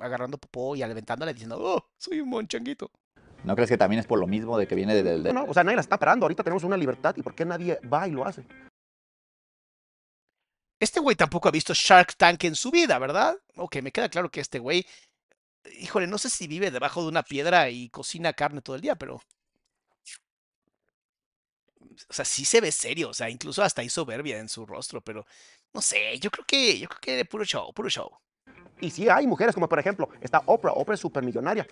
agarrando 0.00 0.36
popó 0.36 0.74
y 0.74 0.82
aventándole 0.82 1.32
diciendo, 1.32 1.58
oh, 1.60 1.86
soy 1.96 2.20
un 2.20 2.30
buen 2.30 2.48
changuito? 2.48 2.90
¿No 3.44 3.54
crees 3.54 3.70
que 3.70 3.78
también 3.78 4.00
es 4.00 4.06
por 4.08 4.18
lo 4.18 4.26
mismo 4.26 4.58
de 4.58 4.66
que 4.66 4.74
viene 4.74 4.94
de- 4.96 5.04
del... 5.04 5.22
de- 5.22 5.32
No, 5.32 5.44
no, 5.46 5.50
o 5.52 5.54
sea, 5.54 5.62
nadie 5.62 5.76
la 5.76 5.82
está 5.82 5.96
parando. 5.96 6.24
Ahorita 6.26 6.42
tenemos 6.42 6.64
una 6.64 6.76
libertad. 6.76 7.14
¿Y 7.16 7.22
por 7.22 7.36
qué 7.36 7.44
nadie 7.44 7.78
va 7.90 8.08
y 8.08 8.10
lo 8.10 8.24
hace? 8.26 8.44
Este 10.80 10.98
güey 10.98 11.14
tampoco 11.14 11.48
ha 11.48 11.52
visto 11.52 11.72
Shark 11.74 12.16
Tank 12.16 12.42
en 12.44 12.54
su 12.56 12.70
vida, 12.70 12.98
¿verdad? 12.98 13.36
Ok, 13.56 13.76
me 13.82 13.92
queda 13.92 14.08
claro 14.08 14.30
que 14.30 14.40
este 14.40 14.58
güey, 14.58 14.84
híjole, 15.78 16.06
no 16.06 16.18
sé 16.18 16.30
si 16.30 16.46
vive 16.46 16.70
debajo 16.70 17.02
de 17.02 17.08
una 17.08 17.22
piedra 17.22 17.70
y 17.70 17.88
cocina 17.90 18.32
carne 18.32 18.62
todo 18.62 18.76
el 18.76 18.82
día, 18.82 18.96
pero... 18.96 19.20
O 22.08 22.12
sea, 22.12 22.24
sí 22.24 22.44
se 22.44 22.60
ve 22.60 22.72
serio, 22.72 23.10
o 23.10 23.14
sea, 23.14 23.28
incluso 23.28 23.62
hasta 23.62 23.82
hay 23.82 23.88
soberbia 23.90 24.38
en 24.38 24.48
su 24.48 24.64
rostro, 24.64 25.02
pero 25.02 25.26
no 25.74 25.82
sé, 25.82 26.18
yo 26.18 26.30
creo 26.30 26.46
que, 26.46 26.78
yo 26.78 26.88
creo 26.88 27.00
que 27.00 27.24
puro 27.24 27.44
show, 27.44 27.72
puro 27.74 27.88
show. 27.90 28.10
Y 28.80 28.90
sí 28.90 29.08
hay 29.08 29.26
mujeres, 29.26 29.54
como 29.54 29.68
por 29.68 29.78
ejemplo, 29.78 30.08
está 30.20 30.42
Oprah. 30.46 30.72
Oprah 30.72 30.94
es 30.94 31.00
súper 31.00 31.22
millonaria. 31.22 31.66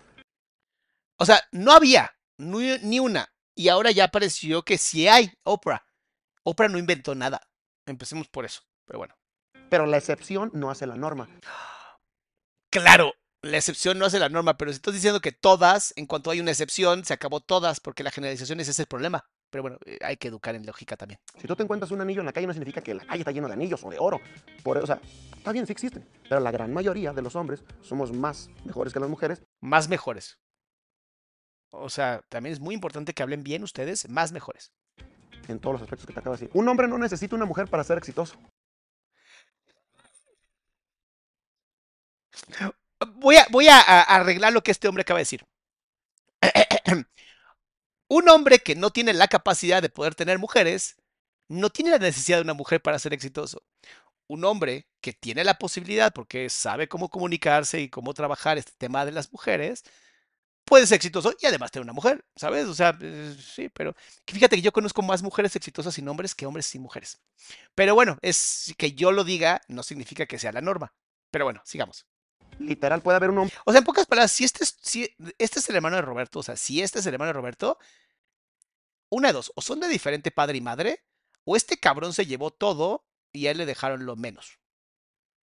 O 1.17 1.25
sea, 1.25 1.41
no 1.53 1.73
había 1.73 2.15
ni, 2.37 2.79
ni 2.79 3.01
una. 3.01 3.33
Y 3.55 3.69
ahora 3.69 3.91
ya 3.91 4.05
apareció 4.05 4.63
que 4.63 4.77
sí 4.79 5.09
hay 5.09 5.33
Oprah. 5.43 5.85
Oprah 6.43 6.69
no 6.69 6.79
inventó 6.79 7.15
nada. 7.15 7.41
Empecemos 7.87 8.29
por 8.29 8.45
eso. 8.45 8.63
Pero 8.85 8.99
bueno. 8.99 9.15
Pero 9.71 9.87
la 9.87 9.97
excepción 9.97 10.51
no 10.55 10.71
hace 10.71 10.87
la 10.87 10.97
norma. 10.97 11.29
Claro, 12.71 13.15
la 13.43 13.57
excepción 13.57 13.99
no 13.99 14.07
hace 14.07 14.19
la 14.19 14.29
norma, 14.29 14.57
pero 14.57 14.73
si 14.73 14.77
estás 14.77 14.95
diciendo 14.95 15.21
que 15.21 15.33
todas, 15.33 15.93
en 15.97 16.07
cuanto 16.07 16.31
hay 16.31 16.41
una 16.41 16.51
excepción, 16.51 17.05
se 17.05 17.15
acabó 17.15 17.41
todas, 17.41 17.81
porque 17.81 18.03
la 18.03 18.11
generalización 18.11 18.61
ese 18.61 18.73
es 18.73 18.81
el 18.81 18.87
problema. 18.87 19.25
Pero 19.51 19.63
bueno, 19.63 19.79
eh, 19.87 19.99
hay 20.03 20.17
que 20.17 20.29
educar 20.29 20.55
en 20.55 20.67
lógica 20.67 20.97
también. 20.97 21.21
Si 21.39 21.47
tú 21.47 21.57
te 21.57 21.63
encuentras 21.63 21.91
un 21.91 22.01
anillo 22.01 22.21
en 22.21 22.27
la 22.27 22.33
calle, 22.33 22.47
no 22.47 22.53
significa 22.53 22.83
que 22.83 22.95
la 22.95 23.07
calle 23.07 23.21
está 23.21 23.31
llena 23.31 23.47
de 23.47 23.55
anillos 23.55 23.83
o 23.83 23.91
de 23.91 23.97
oro. 23.99 24.21
Por, 24.63 24.79
o 24.79 24.87
sea, 24.87 25.01
está 25.37 25.53
bien, 25.53 25.67
sí 25.67 25.73
existen. 25.73 26.07
Pero 26.29 26.41
la 26.41 26.51
gran 26.51 26.73
mayoría 26.73 27.13
de 27.13 27.23
los 27.23 27.35
hombres 27.35 27.65
somos 27.81 28.13
más 28.13 28.51
mejores 28.65 28.93
que 28.93 29.01
las 29.01 29.09
mujeres. 29.09 29.43
Más 29.61 29.89
mejores. 29.89 30.39
O 31.71 31.89
sea, 31.89 32.23
también 32.29 32.53
es 32.53 32.61
muy 32.61 32.75
importante 32.75 33.15
que 33.15 33.23
hablen 33.23 33.43
bien 33.43 33.63
ustedes, 33.63 34.09
más 34.09 34.33
mejores. 34.33 34.73
En 35.49 35.61
todos 35.61 35.75
los 35.75 35.83
aspectos 35.83 36.07
que 36.07 36.13
te 36.13 36.21
acabo 36.21 36.37
de 36.37 36.43
decir. 36.43 36.59
Un 36.59 36.69
hombre 36.69 36.89
no 36.89 36.99
necesita 36.99 37.37
una 37.37 37.47
mujer 37.47 37.69
para 37.69 37.85
ser 37.85 37.97
exitoso. 37.97 38.39
Voy 43.07 43.69
a, 43.69 43.81
arreglar 43.81 44.53
lo 44.53 44.63
que 44.63 44.71
este 44.71 44.89
hombre 44.89 45.03
acaba 45.03 45.19
de 45.19 45.23
decir. 45.23 45.47
Un 48.09 48.29
hombre 48.29 48.61
que 48.61 48.75
no 48.75 48.91
tiene 48.91 49.13
la 49.13 49.29
capacidad 49.29 49.83
de 49.83 49.91
poder 49.91 50.15
tener 50.15 50.39
mujeres, 50.39 50.97
no 51.49 51.71
tiene 51.71 51.91
la 51.91 51.99
necesidad 51.99 52.39
de 52.39 52.43
una 52.43 52.55
mujer 52.55 52.81
para 52.81 52.99
ser 52.99 53.13
exitoso. 53.13 53.63
Un 54.27 54.45
hombre 54.45 54.87
que 55.01 55.13
tiene 55.13 55.45
la 55.45 55.59
posibilidad, 55.59 56.13
porque 56.13 56.49
sabe 56.51 56.89
cómo 56.89 57.11
comunicarse 57.11 57.81
y 57.81 57.89
cómo 57.89 58.15
trabajar 58.15 58.59
este 58.59 58.73
tema 58.79 59.05
de 59.05 59.13
las 59.13 59.33
mujeres, 59.33 59.85
puede 60.65 60.87
ser 60.87 60.97
exitoso 60.97 61.35
y 61.41 61.47
además 61.47 61.71
tener 61.71 61.85
una 61.85 61.95
mujer, 61.95 62.25
¿sabes? 62.37 62.67
O 62.67 62.75
sea, 62.75 62.97
eh, 63.01 63.35
sí, 63.41 63.69
pero 63.71 63.95
fíjate 64.27 64.57
que 64.57 64.63
yo 64.63 64.73
conozco 64.73 65.03
más 65.03 65.23
mujeres 65.23 65.57
exitosas 65.57 65.95
sin 65.95 66.09
hombres 66.09 66.35
que 66.35 66.47
hombres 66.47 66.67
sin 66.67 66.83
mujeres. 66.83 67.21
Pero 67.75 67.95
bueno, 67.95 68.19
es 68.23 68.75
que 68.77 68.93
yo 68.93 69.13
lo 69.13 69.25
diga 69.25 69.63
no 69.69 69.83
significa 69.83 70.27
que 70.27 70.39
sea 70.39 70.53
la 70.53 70.61
norma. 70.61 70.93
Pero 71.31 71.45
bueno, 71.47 71.63
sigamos. 71.65 72.07
Literal, 72.59 73.03
puede 73.03 73.17
haber 73.17 73.31
un 73.31 73.39
hombre. 73.39 73.55
O 73.65 73.73
sea, 73.73 73.79
en 73.79 73.85
pocas 73.85 74.07
palabras, 74.07 74.33
si 74.33 74.45
este, 74.45 74.65
es, 74.65 74.77
si 74.81 75.15
este 75.39 75.59
es 75.59 75.69
el 75.69 75.77
hermano 75.77 75.97
de 75.97 76.03
Roberto, 76.03 76.41
o 76.41 76.43
sea, 76.43 76.57
si 76.57 76.83
este 76.83 76.99
es 76.99 77.07
el 77.07 77.15
hermano 77.15 77.29
de 77.29 77.35
Roberto, 77.35 77.79
una 79.11 79.29
de 79.29 79.35
dos, 79.35 79.53
o 79.55 79.63
son 79.63 79.81
de 79.81 79.89
diferente 79.89 80.31
padre 80.31 80.59
y 80.59 80.61
madre, 80.61 81.05
o 81.45 81.57
este 81.57 81.79
cabrón 81.79 82.13
se 82.13 82.27
llevó 82.27 82.51
todo 82.51 83.07
y 83.33 83.47
a 83.47 83.53
él 83.53 83.59
le 83.59 83.67
dejaron 83.67 84.07
lo 84.07 84.17
menos 84.17 84.59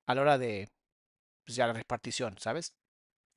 a 0.06 0.14
la 0.14 0.20
hora 0.20 0.38
de 0.38 0.70
pues, 1.44 1.56
ya 1.56 1.66
la 1.66 1.72
repartición, 1.72 2.36
¿sabes? 2.38 2.74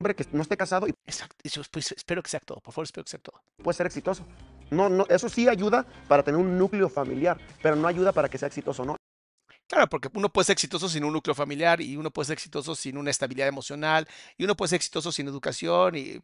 hombre 0.00 0.14
que 0.14 0.24
no 0.32 0.42
esté 0.42 0.56
casado 0.56 0.86
y 0.86 0.94
Exacto. 1.06 1.36
Pues, 1.70 1.92
espero 1.92 2.22
que 2.22 2.30
sea 2.30 2.40
todo, 2.40 2.60
por 2.60 2.72
favor, 2.72 2.84
espero 2.84 3.04
que 3.04 3.10
sea 3.10 3.20
todo. 3.20 3.42
puede 3.62 3.76
ser 3.76 3.86
exitoso. 3.86 4.24
No, 4.70 4.88
no, 4.88 5.06
eso 5.08 5.28
sí 5.28 5.48
ayuda 5.48 5.86
para 6.06 6.22
tener 6.22 6.40
un 6.40 6.58
núcleo 6.58 6.88
familiar, 6.88 7.38
pero 7.62 7.74
no 7.74 7.88
ayuda 7.88 8.12
para 8.12 8.28
que 8.28 8.38
sea 8.38 8.48
exitoso, 8.48 8.84
¿no? 8.84 8.96
Claro, 9.68 9.86
porque 9.88 10.08
uno 10.14 10.30
puede 10.30 10.46
ser 10.46 10.54
exitoso 10.54 10.88
sin 10.88 11.04
un 11.04 11.12
núcleo 11.12 11.34
familiar 11.34 11.80
y 11.80 11.96
uno 11.96 12.10
puede 12.10 12.26
ser 12.26 12.34
exitoso 12.34 12.74
sin 12.74 12.96
una 12.96 13.10
estabilidad 13.10 13.48
emocional 13.48 14.08
y 14.38 14.44
uno 14.44 14.56
puede 14.56 14.70
ser 14.70 14.76
exitoso 14.76 15.12
sin 15.12 15.28
educación 15.28 15.94
y... 15.94 16.20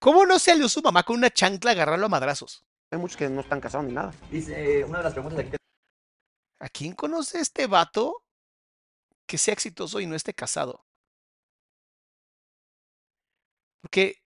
¿Cómo 0.00 0.26
no 0.26 0.38
se 0.38 0.52
alió 0.52 0.68
su 0.68 0.80
mamá 0.82 1.02
con 1.02 1.16
una 1.16 1.30
chancla 1.30 1.70
a 1.70 1.74
agarrarlo 1.74 2.06
a 2.06 2.08
madrazos? 2.08 2.64
Hay 2.90 2.98
muchos 2.98 3.16
que 3.16 3.28
no 3.28 3.40
están 3.40 3.60
casados 3.60 3.86
ni 3.86 3.92
nada. 3.92 4.12
Dice, 4.30 4.84
una 4.84 4.98
de 4.98 5.04
las 5.04 5.12
preguntas 5.12 5.40
aquí 5.40 5.50
que 5.50 5.56
¿A 6.60 6.68
quién 6.68 6.94
conoce 6.94 7.40
este 7.40 7.66
vato 7.66 8.24
que 9.26 9.38
sea 9.38 9.54
exitoso 9.54 10.00
y 10.00 10.06
no 10.06 10.14
esté 10.16 10.34
casado? 10.34 10.84
Porque 13.80 14.22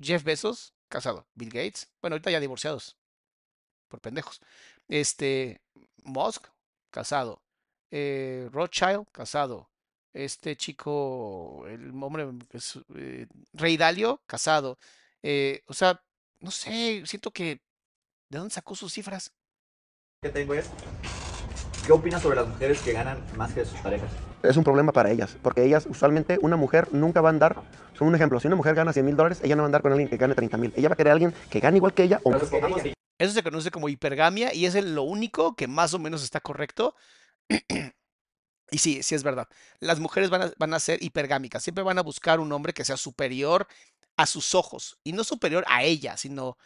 Jeff 0.00 0.22
Bezos, 0.22 0.74
casado. 0.88 1.26
Bill 1.34 1.50
Gates, 1.50 1.90
bueno, 2.00 2.14
ahorita 2.14 2.30
ya 2.30 2.40
divorciados. 2.40 2.98
Por 3.88 4.00
pendejos. 4.00 4.40
Este, 4.88 5.62
Musk, 6.04 6.46
casado. 6.90 7.42
Eh, 7.90 8.48
Rothschild, 8.52 9.06
casado. 9.12 9.70
Este 10.12 10.56
chico, 10.56 11.64
el 11.68 11.90
hombre, 12.02 12.28
que 12.48 12.58
es, 12.58 12.78
eh, 12.96 13.26
Rey 13.52 13.76
Dalio, 13.76 14.22
casado. 14.26 14.78
Eh, 15.22 15.62
o 15.66 15.74
sea, 15.74 16.02
no 16.40 16.50
sé, 16.50 17.02
siento 17.06 17.30
que... 17.30 17.60
¿De 18.28 18.38
dónde 18.38 18.54
sacó 18.54 18.74
sus 18.74 18.92
cifras? 18.92 19.32
que 20.22 20.28
tengo 20.28 20.52
es, 20.52 20.68
¿qué 21.86 21.92
opinas 21.92 22.20
sobre 22.20 22.36
las 22.36 22.46
mujeres 22.46 22.78
que 22.82 22.92
ganan 22.92 23.24
más 23.38 23.54
que 23.54 23.64
sus 23.64 23.80
parejas? 23.80 24.10
Es 24.42 24.54
un 24.58 24.64
problema 24.64 24.92
para 24.92 25.10
ellas, 25.10 25.38
porque 25.42 25.64
ellas, 25.64 25.86
usualmente, 25.88 26.38
una 26.42 26.56
mujer 26.56 26.92
nunca 26.92 27.22
va 27.22 27.30
a 27.30 27.32
andar. 27.32 27.62
Son 27.96 28.06
un 28.06 28.14
ejemplo, 28.14 28.38
si 28.38 28.46
una 28.46 28.56
mujer 28.56 28.74
gana 28.74 28.92
100 28.92 29.06
mil 29.06 29.16
dólares, 29.16 29.40
ella 29.42 29.56
no 29.56 29.62
va 29.62 29.64
a 29.64 29.68
andar 29.68 29.80
con 29.80 29.92
alguien 29.92 30.10
que 30.10 30.18
gane 30.18 30.34
30 30.34 30.58
mil. 30.58 30.72
Ella 30.76 30.90
va 30.90 30.92
a 30.92 30.96
querer 30.96 31.12
a 31.12 31.14
alguien 31.14 31.34
que 31.48 31.60
gane 31.60 31.78
igual 31.78 31.94
que 31.94 32.02
ella 32.02 32.20
o 32.22 32.30
más 32.30 32.42
que 32.50 32.58
ella. 32.58 32.94
Eso 33.18 33.32
se 33.32 33.42
conoce 33.42 33.70
como 33.70 33.88
hipergamia 33.88 34.52
y 34.52 34.66
es 34.66 34.74
lo 34.74 35.04
único 35.04 35.56
que 35.56 35.66
más 35.66 35.94
o 35.94 35.98
menos 35.98 36.22
está 36.22 36.40
correcto. 36.40 36.94
Y 38.70 38.78
sí, 38.78 39.02
sí 39.02 39.14
es 39.14 39.22
verdad. 39.22 39.48
Las 39.80 39.98
mujeres 39.98 40.30
van 40.30 40.42
a, 40.42 40.52
van 40.58 40.74
a 40.74 40.80
ser 40.80 41.02
hipergámicas. 41.02 41.62
Siempre 41.62 41.82
van 41.84 41.98
a 41.98 42.02
buscar 42.02 42.40
un 42.40 42.52
hombre 42.52 42.72
que 42.72 42.84
sea 42.84 42.96
superior 42.96 43.66
a 44.16 44.26
sus 44.26 44.54
ojos. 44.54 44.98
Y 45.04 45.12
no 45.12 45.24
superior 45.24 45.64
a 45.68 45.82
ella, 45.82 46.16
sino 46.16 46.56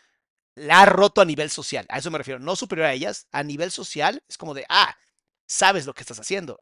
la 0.56 0.82
ha 0.82 0.86
roto 0.86 1.20
a 1.22 1.26
nivel 1.26 1.50
social. 1.50 1.86
A 1.90 1.98
eso 1.98 2.10
me 2.10 2.18
refiero. 2.18 2.40
No 2.40 2.56
superior 2.56 2.88
a 2.88 2.92
ellas. 2.94 3.28
A 3.32 3.42
nivel 3.42 3.70
social 3.70 4.22
es 4.28 4.38
como 4.38 4.54
de, 4.54 4.66
ah, 4.68 4.96
sabes 5.46 5.86
lo 5.86 5.94
que 5.94 6.02
estás 6.02 6.20
haciendo. 6.20 6.60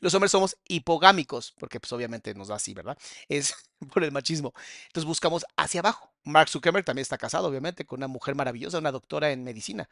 Los 0.00 0.14
hombres 0.14 0.30
somos 0.32 0.56
hipogámicos, 0.68 1.52
porque 1.58 1.80
pues 1.80 1.92
obviamente 1.92 2.34
nos 2.34 2.48
da 2.48 2.56
así, 2.56 2.74
¿verdad? 2.74 2.98
Es 3.28 3.54
por 3.92 4.04
el 4.04 4.12
machismo. 4.12 4.52
Entonces 4.88 5.06
buscamos 5.06 5.44
hacia 5.56 5.80
abajo. 5.80 6.12
Mark 6.24 6.48
Zuckerberg 6.48 6.84
también 6.84 7.02
está 7.02 7.18
casado, 7.18 7.48
obviamente, 7.48 7.86
con 7.86 8.00
una 8.00 8.08
mujer 8.08 8.34
maravillosa, 8.34 8.78
una 8.78 8.92
doctora 8.92 9.30
en 9.30 9.44
medicina. 9.44 9.88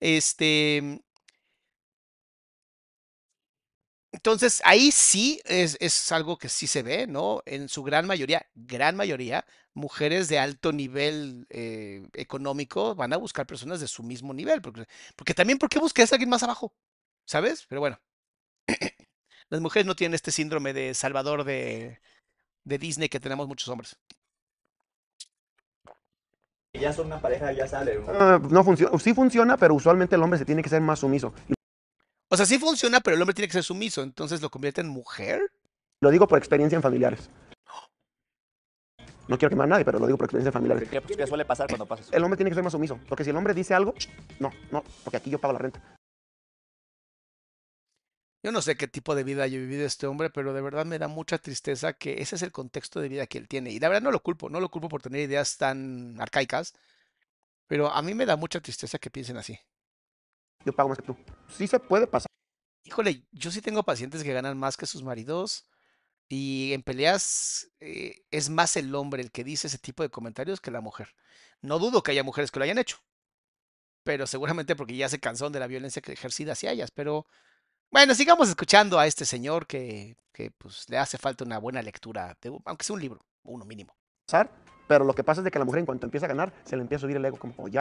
Este, 0.00 1.02
entonces 4.12 4.62
ahí 4.64 4.90
sí 4.90 5.40
es, 5.44 5.76
es 5.80 6.12
algo 6.12 6.38
que 6.38 6.48
sí 6.48 6.66
se 6.66 6.82
ve, 6.82 7.06
¿no? 7.06 7.42
En 7.44 7.68
su 7.68 7.82
gran 7.82 8.06
mayoría, 8.06 8.46
gran 8.54 8.96
mayoría, 8.96 9.44
mujeres 9.74 10.28
de 10.28 10.38
alto 10.38 10.72
nivel 10.72 11.46
eh, 11.50 12.06
económico 12.14 12.94
van 12.94 13.12
a 13.12 13.18
buscar 13.18 13.46
personas 13.46 13.80
de 13.80 13.88
su 13.88 14.02
mismo 14.02 14.32
nivel, 14.32 14.62
porque, 14.62 14.86
porque 15.14 15.34
también, 15.34 15.58
¿por 15.58 15.68
qué 15.68 15.78
buscas 15.78 16.10
a 16.12 16.16
alguien 16.16 16.30
más 16.30 16.42
abajo? 16.42 16.72
¿Sabes? 17.26 17.66
Pero 17.68 17.80
bueno, 17.80 18.00
las 19.50 19.60
mujeres 19.60 19.86
no 19.86 19.94
tienen 19.94 20.14
este 20.14 20.30
síndrome 20.30 20.72
de 20.72 20.94
salvador 20.94 21.44
de, 21.44 22.00
de 22.64 22.78
Disney 22.78 23.08
que 23.10 23.20
tenemos 23.20 23.46
muchos 23.46 23.68
hombres. 23.68 23.98
ya 26.72 26.92
son 26.92 27.06
una 27.06 27.20
pareja, 27.20 27.52
ya 27.52 27.66
sale. 27.66 27.96
¿no? 27.96 28.06
Ah, 28.08 28.40
no 28.50 28.64
funciona. 28.64 28.98
Sí 28.98 29.12
funciona, 29.12 29.56
pero 29.56 29.74
usualmente 29.74 30.16
el 30.16 30.22
hombre 30.22 30.38
se 30.38 30.44
tiene 30.46 30.62
que 30.62 30.68
ser 30.70 30.80
más 30.80 31.00
sumiso. 31.00 31.34
O 32.30 32.36
sea, 32.36 32.44
sí 32.44 32.58
funciona, 32.58 33.00
pero 33.00 33.16
el 33.16 33.22
hombre 33.22 33.34
tiene 33.34 33.48
que 33.48 33.54
ser 33.54 33.64
sumiso, 33.64 34.02
entonces 34.02 34.42
lo 34.42 34.50
convierte 34.50 34.80
en 34.80 34.88
mujer. 34.88 35.50
lo 36.00 36.10
digo 36.10 36.28
por 36.28 36.38
experiencia 36.38 36.76
en 36.76 36.82
familiares. 36.82 37.30
No 39.28 39.36
quiero 39.36 39.50
quemar 39.50 39.66
a 39.66 39.70
nadie, 39.70 39.84
pero 39.84 39.98
lo 39.98 40.06
digo 40.06 40.16
por 40.16 40.26
experiencia 40.26 40.48
en 40.48 40.52
familiares. 40.52 40.88
¿Qué, 40.88 41.00
pues, 41.00 41.16
qué 41.16 41.26
suele 41.26 41.44
pasar 41.44 41.68
cuando 41.68 41.86
pasa 41.86 42.02
eso? 42.02 42.12
El 42.12 42.24
hombre 42.24 42.36
tiene 42.36 42.50
que 42.50 42.54
ser 42.54 42.64
más 42.64 42.72
sumiso, 42.72 42.98
porque 43.08 43.24
si 43.24 43.30
el 43.30 43.36
hombre 43.36 43.52
dice 43.54 43.74
algo, 43.74 43.94
no, 44.38 44.50
no, 44.70 44.82
porque 45.04 45.18
aquí 45.18 45.30
yo 45.30 45.38
pago 45.38 45.52
la 45.52 45.58
renta. 45.58 45.82
Yo 48.42 48.52
no 48.52 48.62
sé 48.62 48.76
qué 48.76 48.86
tipo 48.88 49.14
de 49.14 49.24
vida 49.24 49.42
haya 49.42 49.58
vivido 49.58 49.84
este 49.84 50.06
hombre, 50.06 50.30
pero 50.30 50.52
de 50.52 50.60
verdad 50.60 50.86
me 50.86 50.98
da 50.98 51.08
mucha 51.08 51.38
tristeza 51.38 51.92
que 51.92 52.22
ese 52.22 52.36
es 52.36 52.42
el 52.42 52.52
contexto 52.52 53.00
de 53.00 53.08
vida 53.08 53.26
que 53.26 53.38
él 53.38 53.48
tiene. 53.48 53.70
Y 53.70 53.80
la 53.80 53.88
verdad 53.88 54.02
no 54.02 54.12
lo 54.12 54.22
culpo, 54.22 54.48
no 54.48 54.60
lo 54.60 54.70
culpo 54.70 54.88
por 54.88 55.02
tener 55.02 55.22
ideas 55.22 55.56
tan 55.56 56.18
arcaicas, 56.20 56.74
pero 57.66 57.90
a 57.92 58.00
mí 58.00 58.14
me 58.14 58.26
da 58.26 58.36
mucha 58.36 58.60
tristeza 58.60 58.98
que 58.98 59.10
piensen 59.10 59.36
así. 59.36 59.58
Yo 60.68 60.74
pago 60.74 60.90
más 60.90 60.98
que 60.98 61.04
tú. 61.06 61.16
Sí 61.48 61.66
se 61.66 61.80
puede 61.80 62.06
pasar. 62.06 62.26
Híjole, 62.84 63.24
yo 63.32 63.50
sí 63.50 63.62
tengo 63.62 63.82
pacientes 63.84 64.22
que 64.22 64.34
ganan 64.34 64.58
más 64.58 64.76
que 64.76 64.84
sus 64.84 65.02
maridos 65.02 65.66
y 66.28 66.74
en 66.74 66.82
peleas 66.82 67.70
eh, 67.80 68.20
es 68.30 68.50
más 68.50 68.76
el 68.76 68.94
hombre 68.94 69.22
el 69.22 69.30
que 69.30 69.44
dice 69.44 69.66
ese 69.68 69.78
tipo 69.78 70.02
de 70.02 70.10
comentarios 70.10 70.60
que 70.60 70.70
la 70.70 70.82
mujer. 70.82 71.14
No 71.62 71.78
dudo 71.78 72.02
que 72.02 72.10
haya 72.10 72.22
mujeres 72.22 72.50
que 72.50 72.58
lo 72.58 72.64
hayan 72.64 72.76
hecho, 72.76 72.98
pero 74.04 74.26
seguramente 74.26 74.76
porque 74.76 74.94
ya 74.94 75.08
se 75.08 75.18
cansaron 75.20 75.54
de 75.54 75.60
la 75.60 75.66
violencia 75.68 76.02
que 76.02 76.12
ejercida 76.12 76.52
hacia 76.52 76.70
ellas. 76.72 76.90
Pero 76.90 77.24
bueno, 77.90 78.14
sigamos 78.14 78.50
escuchando 78.50 78.98
a 78.98 79.06
este 79.06 79.24
señor 79.24 79.66
que, 79.66 80.16
que 80.34 80.50
pues 80.50 80.84
le 80.90 80.98
hace 80.98 81.16
falta 81.16 81.44
una 81.44 81.56
buena 81.56 81.80
lectura, 81.80 82.36
de 82.42 82.50
un- 82.50 82.62
aunque 82.66 82.84
sea 82.84 82.92
un 82.92 83.00
libro, 83.00 83.20
uno 83.42 83.64
mínimo. 83.64 83.96
pero 84.86 85.06
lo 85.06 85.14
que 85.14 85.24
pasa 85.24 85.40
es 85.40 85.44
de 85.46 85.50
que 85.50 85.58
la 85.58 85.64
mujer 85.64 85.78
en 85.80 85.86
cuanto 85.86 86.06
empieza 86.06 86.26
a 86.26 86.28
ganar, 86.28 86.52
se 86.66 86.76
le 86.76 86.82
empieza 86.82 87.00
a 87.00 87.04
subir 87.06 87.16
el 87.16 87.24
ego 87.24 87.38
como, 87.38 87.54
"Oh, 87.56 87.68
ya, 87.68 87.80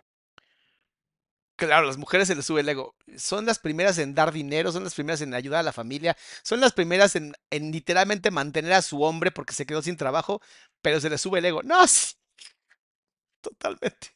Claro, 1.57 1.87
las 1.87 1.97
mujeres 1.97 2.27
se 2.27 2.35
les 2.35 2.45
sube 2.45 2.61
el 2.61 2.69
ego. 2.69 2.93
Son 3.17 3.45
las 3.47 3.57
primeras 3.57 3.97
en 3.97 4.13
dar 4.13 4.31
dinero, 4.31 4.71
son 4.71 4.83
las 4.83 4.93
primeras 4.93 5.21
en 5.21 5.33
ayudar 5.33 5.61
a 5.61 5.63
la 5.63 5.73
familia, 5.73 6.15
son 6.43 6.61
las 6.61 6.71
primeras 6.71 7.15
en, 7.15 7.33
en 7.49 7.71
literalmente 7.71 8.29
mantener 8.29 8.73
a 8.73 8.83
su 8.83 9.01
hombre 9.01 9.31
porque 9.31 9.53
se 9.53 9.65
quedó 9.65 9.81
sin 9.81 9.97
trabajo, 9.97 10.39
pero 10.83 11.01
se 11.01 11.09
les 11.09 11.19
sube 11.19 11.39
el 11.39 11.45
ego. 11.45 11.63
No, 11.63 11.87
sí, 11.87 12.13
totalmente. 13.41 14.15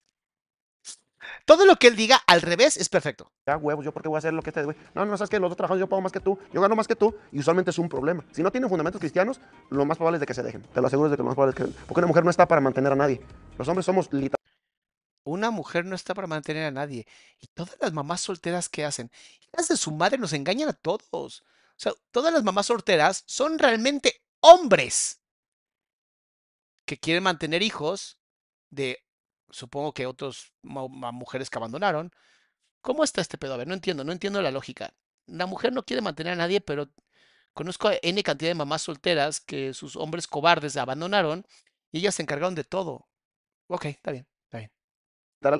Todo 1.45 1.65
lo 1.65 1.76
que 1.77 1.88
él 1.88 1.95
diga 1.95 2.22
al 2.27 2.41
revés 2.41 2.77
es 2.77 2.89
perfecto. 2.89 3.31
ya 3.47 3.57
huevos, 3.57 3.84
yo 3.84 3.91
por 3.91 4.03
qué 4.03 4.09
voy 4.09 4.18
a 4.18 4.19
hacer 4.19 4.34
lo 4.34 4.43
que 4.43 4.51
este 4.51 4.63
güey. 4.63 4.77
No, 4.93 5.05
no, 5.05 5.18
sabes 5.18 5.30
que 5.30 5.39
los 5.39 5.49
dos 5.49 5.57
trabajos 5.57 5.80
yo 5.80 5.88
pago 5.88 6.01
más 6.01 6.11
que 6.11 6.19
tú, 6.19 6.38
yo 6.53 6.61
gano 6.61 6.76
más 6.76 6.88
que 6.88 6.95
tú, 6.95 7.15
y 7.31 7.39
usualmente 7.39 7.72
es 7.72 7.80
un 7.80 7.89
problema. 7.89 8.23
Si 8.31 8.43
no 8.43 8.51
tienen 8.51 8.69
fundamentos 8.69 8.99
cristianos, 8.99 9.41
lo 9.69 9.85
más 9.85 9.97
probable 9.97 10.18
es 10.18 10.19
de 10.19 10.27
que 10.27 10.34
se 10.34 10.43
dejen. 10.43 10.61
Te 10.61 10.80
lo 10.80 10.88
aseguro 10.88 11.09
de 11.09 11.18
que 11.18 11.23
lo 11.23 11.27
más 11.27 11.35
probable 11.35 11.55
es 11.57 11.72
que. 11.72 11.80
Porque 11.88 11.99
una 12.01 12.07
mujer 12.07 12.23
no 12.23 12.30
está 12.30 12.47
para 12.47 12.61
mantener 12.61 12.91
a 12.91 12.95
nadie. 12.95 13.22
Los 13.57 13.68
hombres 13.68 13.85
somos 13.85 14.05
literalmente 14.11 14.40
Una 15.23 15.52
mujer 15.52 15.85
no 15.85 15.95
está 15.95 16.14
para 16.14 16.27
mantener 16.27 16.65
a 16.65 16.72
nadie. 16.72 17.07
Y 17.39 17.48
todas 17.48 17.77
las 17.81 17.93
mamás 17.93 18.22
solteras 18.22 18.69
que 18.69 18.85
hacen, 18.85 19.11
hijas 19.41 19.68
de 19.68 19.77
su 19.77 19.91
madre 19.91 20.18
nos 20.18 20.34
engañan 20.34 20.69
a 20.69 20.73
todos. 20.73 21.41
O 21.41 21.77
sea, 21.77 21.93
todas 22.11 22.34
las 22.34 22.43
mamás 22.43 22.68
solteras 22.68 23.23
son 23.27 23.60
realmente 23.60 24.22
hombres 24.41 25.19
que 26.85 26.99
quieren 26.99 27.23
mantener 27.23 27.61
hijos 27.64 28.18
de, 28.69 28.99
supongo 29.49 29.93
que 29.93 30.07
ma- 30.64 31.11
mujeres 31.11 31.49
que 31.49 31.57
abandonaron. 31.57 32.11
¿Cómo 32.81 33.03
está 33.03 33.22
este 33.22 33.38
pedo? 33.39 33.56
A 33.56 33.57
ver, 33.57 33.68
no 33.68 33.76
entiendo, 33.76 34.03
no 34.06 34.11
entiendo 34.14 34.41
la 34.41 34.52
lógica. 34.52 34.93
La 35.27 35.45
mujer 35.48 35.73
no 35.73 35.84
quiere 35.85 36.02
mantener 36.02 36.34
a 36.34 36.38
nadie, 36.38 36.61
pero 36.61 36.89
conozco 37.53 37.89
a 37.89 37.95
N 38.03 38.23
cantidad 38.23 38.52
de 38.52 38.56
mamás 38.56 38.84
solteras 38.84 39.41
que 39.41 39.73
sus 39.76 39.95
hombres 39.98 40.27
cobardes 40.27 40.77
abandonaron 40.77 41.45
y 41.91 41.99
ellas 41.99 42.15
se 42.15 42.23
encargaron 42.23 42.56
de 42.56 42.65
todo. 42.65 43.07
Ok, 43.68 43.85
está 43.88 44.11
bien. 44.14 44.27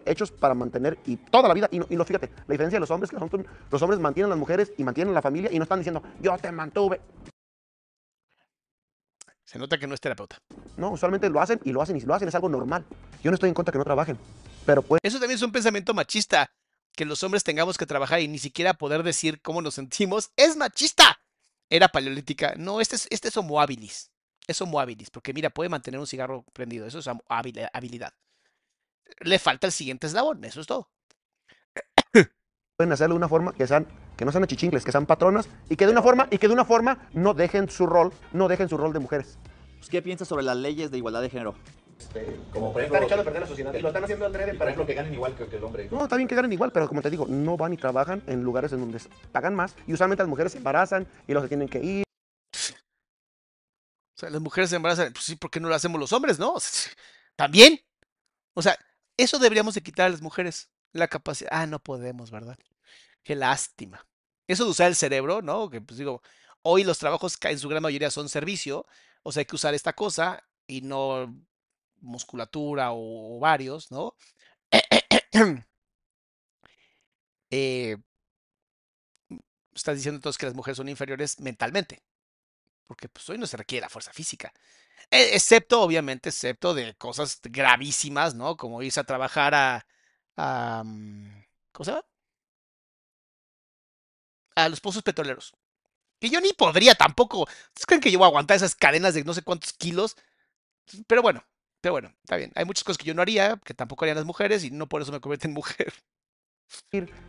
Hechos 0.06 0.32
para 0.32 0.54
mantener 0.54 0.98
y 1.06 1.18
toda 1.18 1.48
la 1.48 1.54
vida. 1.54 1.68
Y 1.72 1.80
no, 1.80 1.88
y 1.90 1.96
no, 1.96 2.06
fíjate, 2.06 2.28
la 2.30 2.52
diferencia 2.54 2.76
de 2.78 2.82
los 2.82 2.92
hombres 2.92 3.08
es 3.08 3.12
que 3.12 3.16
los 3.20 3.24
hombres, 3.34 3.46
los 3.72 3.82
hombres 3.82 4.00
mantienen 4.00 4.28
a 4.28 4.36
las 4.36 4.40
mujeres 4.40 4.72
y 4.78 4.84
mantienen 4.84 5.14
a 5.14 5.16
la 5.16 5.22
familia 5.22 5.50
y 5.52 5.58
no 5.58 5.64
están 5.64 5.80
diciendo, 5.80 6.04
yo 6.22 6.38
te 6.38 6.52
mantuve. 6.52 7.02
Se 9.44 9.60
nota 9.60 9.78
que 9.78 9.88
no 9.88 9.94
es 9.96 10.00
terapeuta. 10.02 10.38
No, 10.78 10.92
usualmente 10.92 11.30
lo 11.30 11.42
hacen 11.42 11.60
y 11.66 11.72
lo 11.74 11.82
hacen 11.82 11.98
y 11.98 12.02
lo 12.02 12.14
hacen 12.14 12.28
es 12.28 12.36
algo 12.36 12.48
normal. 12.48 12.86
Yo 13.24 13.32
no 13.32 13.36
estoy 13.36 13.50
en 13.50 13.54
contra 13.54 13.72
que 13.72 13.78
no 13.78 13.84
trabajen, 13.84 14.18
pero 14.66 14.82
pues 14.82 15.00
Eso 15.04 15.20
también 15.20 15.36
es 15.36 15.42
un 15.44 15.52
pensamiento 15.52 15.94
machista. 15.94 16.52
Que 16.94 17.06
los 17.06 17.24
hombres 17.24 17.44
tengamos 17.46 17.78
que 17.78 17.86
trabajar 17.86 18.20
y 18.20 18.28
ni 18.28 18.38
siquiera 18.38 18.74
poder 18.74 19.02
decir 19.04 19.42
cómo 19.42 19.62
nos 19.62 19.76
sentimos. 19.76 20.32
¡Es 20.36 20.58
machista! 20.58 21.22
Era 21.70 21.88
paleolítica. 21.88 22.54
No, 22.58 22.82
este 22.82 22.98
es, 22.98 23.08
este 23.10 23.30
es 23.30 23.38
homo 23.38 23.62
habilis. 23.62 24.12
Es 24.46 24.62
homo 24.62 24.78
habilis. 24.78 25.10
Porque 25.10 25.34
mira, 25.34 25.50
puede 25.50 25.70
mantener 25.70 26.02
un 26.02 26.08
cigarro 26.08 26.44
prendido. 26.52 26.86
Eso 26.86 27.00
es 27.00 27.08
hab- 27.08 27.24
habil- 27.30 27.70
habilidad. 27.72 28.12
Le 29.20 29.40
falta 29.40 29.68
el 29.68 29.74
siguiente 29.74 30.08
eslabón. 30.08 30.44
Eso 30.44 30.62
es 30.62 30.68
todo. 30.68 30.90
pueden 32.78 32.94
hacerlo 32.94 33.16
de 33.16 33.18
una 33.18 33.30
forma 33.30 33.54
que 33.54 33.68
sean 33.68 33.88
que 34.18 34.26
no 34.26 34.32
sean 34.32 34.44
achichingles, 34.44 34.84
que 34.84 34.92
sean 34.92 35.06
patronas 35.06 35.50
y 35.70 35.76
que 35.76 35.86
de 35.86 35.92
una 35.92 36.02
forma 36.02 36.28
y 36.30 36.38
que 36.38 36.48
de 36.48 36.54
una 36.54 36.66
forma 36.66 37.10
no 37.14 37.34
dejen 37.34 37.70
su 37.70 37.88
rol, 37.88 38.14
no 38.34 38.48
dejen 38.48 38.70
su 38.70 38.78
rol 38.78 38.94
de 38.94 39.00
mujeres. 39.00 39.38
Pues, 39.78 39.90
¿Qué 39.90 40.02
piensas 40.02 40.28
sobre 40.28 40.44
las 40.44 40.58
leyes 40.58 40.92
de 40.92 40.98
igualdad 40.98 41.22
de 41.22 41.30
género? 41.30 41.56
como 42.52 42.74
por 42.74 42.82
Están 42.82 43.04
echando 43.04 43.22
a 43.22 43.26
perder 43.26 43.42
la 43.42 43.48
sociedad 43.48 43.74
y 43.74 43.80
lo 43.80 43.88
están 43.88 44.04
haciendo 44.04 44.26
al 44.26 44.32
por 44.32 44.42
ejemplo, 44.42 44.86
que 44.86 44.94
ganen 44.94 45.14
igual 45.14 45.36
que, 45.36 45.46
que 45.46 45.58
el 45.58 45.64
hombre. 45.64 45.88
No, 45.92 46.04
está 46.04 46.18
bien 46.18 46.28
que 46.28 46.36
ganen 46.36 46.52
igual, 46.52 46.72
pero 46.72 46.88
como 46.88 47.02
te 47.02 47.10
digo, 47.10 47.26
no 47.28 47.58
van 47.58 47.74
y 47.74 47.78
trabajan 47.78 48.24
en 48.28 48.44
lugares 48.44 48.72
en 48.74 48.80
donde 48.80 49.00
se 49.00 49.10
pagan 49.32 49.56
más 49.56 49.76
y 49.88 49.94
usualmente 49.94 50.24
las 50.24 50.30
mujeres 50.30 50.52
se 50.52 50.58
embarazan 50.58 51.08
y 51.28 51.34
los 51.34 51.44
que 51.44 51.50
tienen 51.50 51.68
que 51.68 51.80
ir. 51.80 52.04
O 54.16 54.20
sea, 54.20 54.30
las 54.30 54.42
mujeres 54.42 54.70
se 54.70 54.76
embarazan. 54.76 55.14
Pues 55.14 55.26
sí, 55.26 55.36
¿por 55.36 55.50
qué 55.50 55.60
no 55.60 55.70
lo 55.70 55.76
hacemos 55.76 56.00
los 56.00 56.14
hombres, 56.14 56.38
no? 56.38 56.56
También. 57.36 57.80
O 58.54 58.62
sea, 58.62 58.78
eso 59.22 59.40
deberíamos 59.40 59.76
de 59.76 59.82
quitar 59.84 60.08
a 60.08 60.10
las 60.10 60.22
mujeres. 60.22 60.70
La 60.94 61.08
capacidad. 61.08 61.50
Ah, 61.54 61.68
no 61.68 61.80
podemos, 61.80 62.32
¿verdad? 62.32 62.58
Qué 63.24 63.36
lástima. 63.36 64.06
Eso 64.48 64.66
de 64.66 64.72
usar 64.72 64.88
el 64.88 64.96
cerebro, 64.96 65.42
¿no? 65.42 65.70
Que 65.70 65.82
pues 65.82 65.98
digo, 65.98 66.22
hoy 66.64 66.84
los 66.84 67.00
trabajos 67.00 67.38
en 67.44 67.60
su 67.60 67.70
gran 67.70 67.84
mayoría 67.84 68.12
son 68.12 68.30
servicio. 68.30 68.86
O 69.24 69.32
sea, 69.32 69.42
hay 69.42 69.46
que 69.46 69.56
usar 69.56 69.74
esta 69.74 69.94
cosa 69.94 70.44
y 70.68 70.82
no 70.82 71.34
musculatura 72.02 72.92
o 72.92 73.38
ovarios, 73.38 73.92
¿no? 73.92 74.16
Eh, 77.54 77.98
estás 79.76 79.98
diciendo 79.98 80.16
entonces 80.18 80.38
que 80.38 80.46
las 80.46 80.56
mujeres 80.56 80.78
son 80.78 80.88
inferiores 80.88 81.38
mentalmente 81.42 82.02
porque 82.92 83.08
pues 83.08 83.30
hoy 83.30 83.38
no 83.38 83.48
se 83.48 83.56
requiere 83.56 83.86
la 83.86 83.90
fuerza 83.90 84.12
física. 84.12 84.52
E- 85.10 85.34
Excepto, 85.34 85.82
obviamente, 85.82 86.28
excepto 86.28 86.74
de 86.74 86.94
cosas 86.96 87.40
gravísimas, 87.42 88.36
¿no? 88.36 88.58
Como 88.58 88.82
irse 88.82 89.00
a 89.00 89.06
trabajar 89.06 89.56
a, 89.56 90.84
mm, 90.84 91.44
¿cómo 91.72 91.86
se 91.86 91.92
llama? 91.92 92.06
A 94.58 94.68
los 94.68 94.82
pozos 94.82 95.04
petroleros. 95.04 95.54
Que 96.20 96.30
yo 96.30 96.42
ni 96.42 96.52
podría 96.52 96.96
tampoco. 96.96 97.44
¿Ustedes 97.44 97.86
creen 97.88 98.02
que 98.02 98.12
yo 98.12 98.20
voy 98.20 98.26
a 98.26 98.28
aguantar 98.28 98.58
esas 98.58 98.76
cadenas 98.76 99.14
de 99.14 99.24
no 99.24 99.34
sé 99.34 99.42
cuántos 99.42 99.72
kilos? 99.72 100.18
Pero 101.08 101.22
bueno, 101.22 101.46
pero 101.80 101.94
bueno, 101.94 102.14
está 102.24 102.36
bien. 102.36 102.52
Hay 102.56 102.66
muchas 102.66 102.84
cosas 102.84 102.98
que 102.98 103.06
yo 103.06 103.14
no 103.14 103.22
haría, 103.22 103.58
que 103.64 103.74
tampoco 103.74 104.04
harían 104.04 104.18
las 104.18 104.26
mujeres, 104.26 104.66
y 104.66 104.72
no 104.72 104.90
por 104.90 105.02
eso 105.02 105.14
me 105.14 105.22
convierto 105.22 105.48
en 105.48 105.54
mujer. 105.54 105.94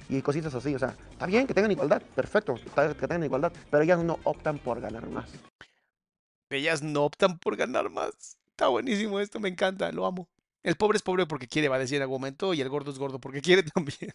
y 0.08 0.22
cositas 0.22 0.54
así, 0.56 0.74
o 0.74 0.78
sea, 0.80 0.96
está 1.12 1.26
bien 1.26 1.46
que 1.46 1.54
tengan 1.54 1.70
igualdad, 1.70 2.02
perfecto, 2.16 2.56
que 2.56 3.06
tengan 3.06 3.22
igualdad, 3.22 3.52
pero 3.70 3.84
ellas 3.84 4.00
no 4.02 4.18
optan 4.24 4.58
por 4.58 4.80
ganar 4.80 5.06
más. 5.08 5.30
Ellas 6.58 6.82
no 6.82 7.04
optan 7.04 7.38
por 7.38 7.56
ganar 7.56 7.90
más. 7.90 8.38
Está 8.50 8.68
buenísimo 8.68 9.18
esto, 9.20 9.40
me 9.40 9.48
encanta, 9.48 9.90
lo 9.92 10.06
amo. 10.06 10.28
El 10.62 10.76
pobre 10.76 10.96
es 10.96 11.02
pobre 11.02 11.26
porque 11.26 11.48
quiere, 11.48 11.68
va 11.68 11.76
a 11.76 11.78
decir 11.80 11.96
en 11.96 12.02
algún 12.02 12.20
momento, 12.20 12.54
y 12.54 12.60
el 12.60 12.68
gordo 12.68 12.90
es 12.90 12.98
gordo 12.98 13.18
porque 13.18 13.40
quiere 13.42 13.62
también. 13.62 14.12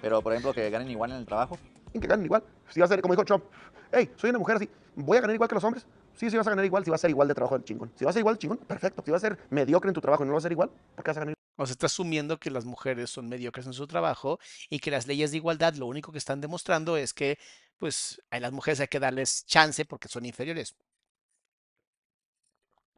Pero, 0.00 0.22
por 0.22 0.32
ejemplo, 0.32 0.54
que 0.54 0.68
ganen 0.70 0.90
igual 0.90 1.10
en 1.12 1.18
el 1.18 1.26
trabajo. 1.26 1.58
Que 1.92 2.06
ganen 2.06 2.24
igual. 2.24 2.42
Si 2.70 2.80
va 2.80 2.86
a 2.86 2.88
ser, 2.88 3.00
como 3.00 3.14
dijo 3.14 3.24
Trump, 3.24 3.44
hey, 3.92 4.10
soy 4.16 4.30
una 4.30 4.38
mujer 4.38 4.56
así, 4.56 4.68
¿voy 4.94 5.18
a 5.18 5.20
ganar 5.20 5.34
igual 5.34 5.48
que 5.48 5.54
los 5.54 5.64
hombres? 5.64 5.86
Sí, 6.14 6.30
sí 6.30 6.36
vas 6.36 6.46
a 6.46 6.50
ganar 6.50 6.64
igual, 6.64 6.84
si 6.84 6.90
va 6.90 6.96
a 6.96 6.98
ser 6.98 7.10
igual 7.10 7.28
de 7.28 7.34
trabajo 7.34 7.56
del 7.56 7.64
chingón. 7.64 7.92
Si 7.96 8.04
va 8.04 8.10
a 8.10 8.12
ser 8.12 8.20
igual 8.20 8.34
de 8.34 8.38
chingón, 8.40 8.58
perfecto. 8.58 9.02
Si 9.04 9.10
va 9.10 9.16
a 9.16 9.20
ser 9.20 9.38
mediocre 9.50 9.88
en 9.88 9.94
tu 9.94 10.00
trabajo 10.00 10.24
y 10.24 10.26
no 10.26 10.32
va 10.32 10.38
a 10.38 10.42
ser 10.42 10.52
igual, 10.52 10.70
¿por 10.94 11.04
qué 11.04 11.10
vas 11.10 11.16
a 11.16 11.20
ganar 11.20 11.34
O 11.56 11.66
sea, 11.66 11.72
está 11.72 11.86
asumiendo 11.86 12.38
que 12.38 12.50
las 12.50 12.64
mujeres 12.64 13.10
son 13.10 13.28
mediocres 13.28 13.66
en 13.66 13.72
su 13.72 13.86
trabajo 13.86 14.38
y 14.68 14.80
que 14.80 14.90
las 14.90 15.06
leyes 15.06 15.30
de 15.30 15.36
igualdad 15.36 15.74
lo 15.74 15.86
único 15.86 16.10
que 16.10 16.18
están 16.18 16.40
demostrando 16.40 16.96
es 16.96 17.14
que, 17.14 17.38
pues, 17.78 18.20
a 18.30 18.40
las 18.40 18.52
mujeres 18.52 18.80
hay 18.80 18.88
que 18.88 19.00
darles 19.00 19.46
chance 19.46 19.84
porque 19.84 20.08
son 20.08 20.26
inferiores. 20.26 20.74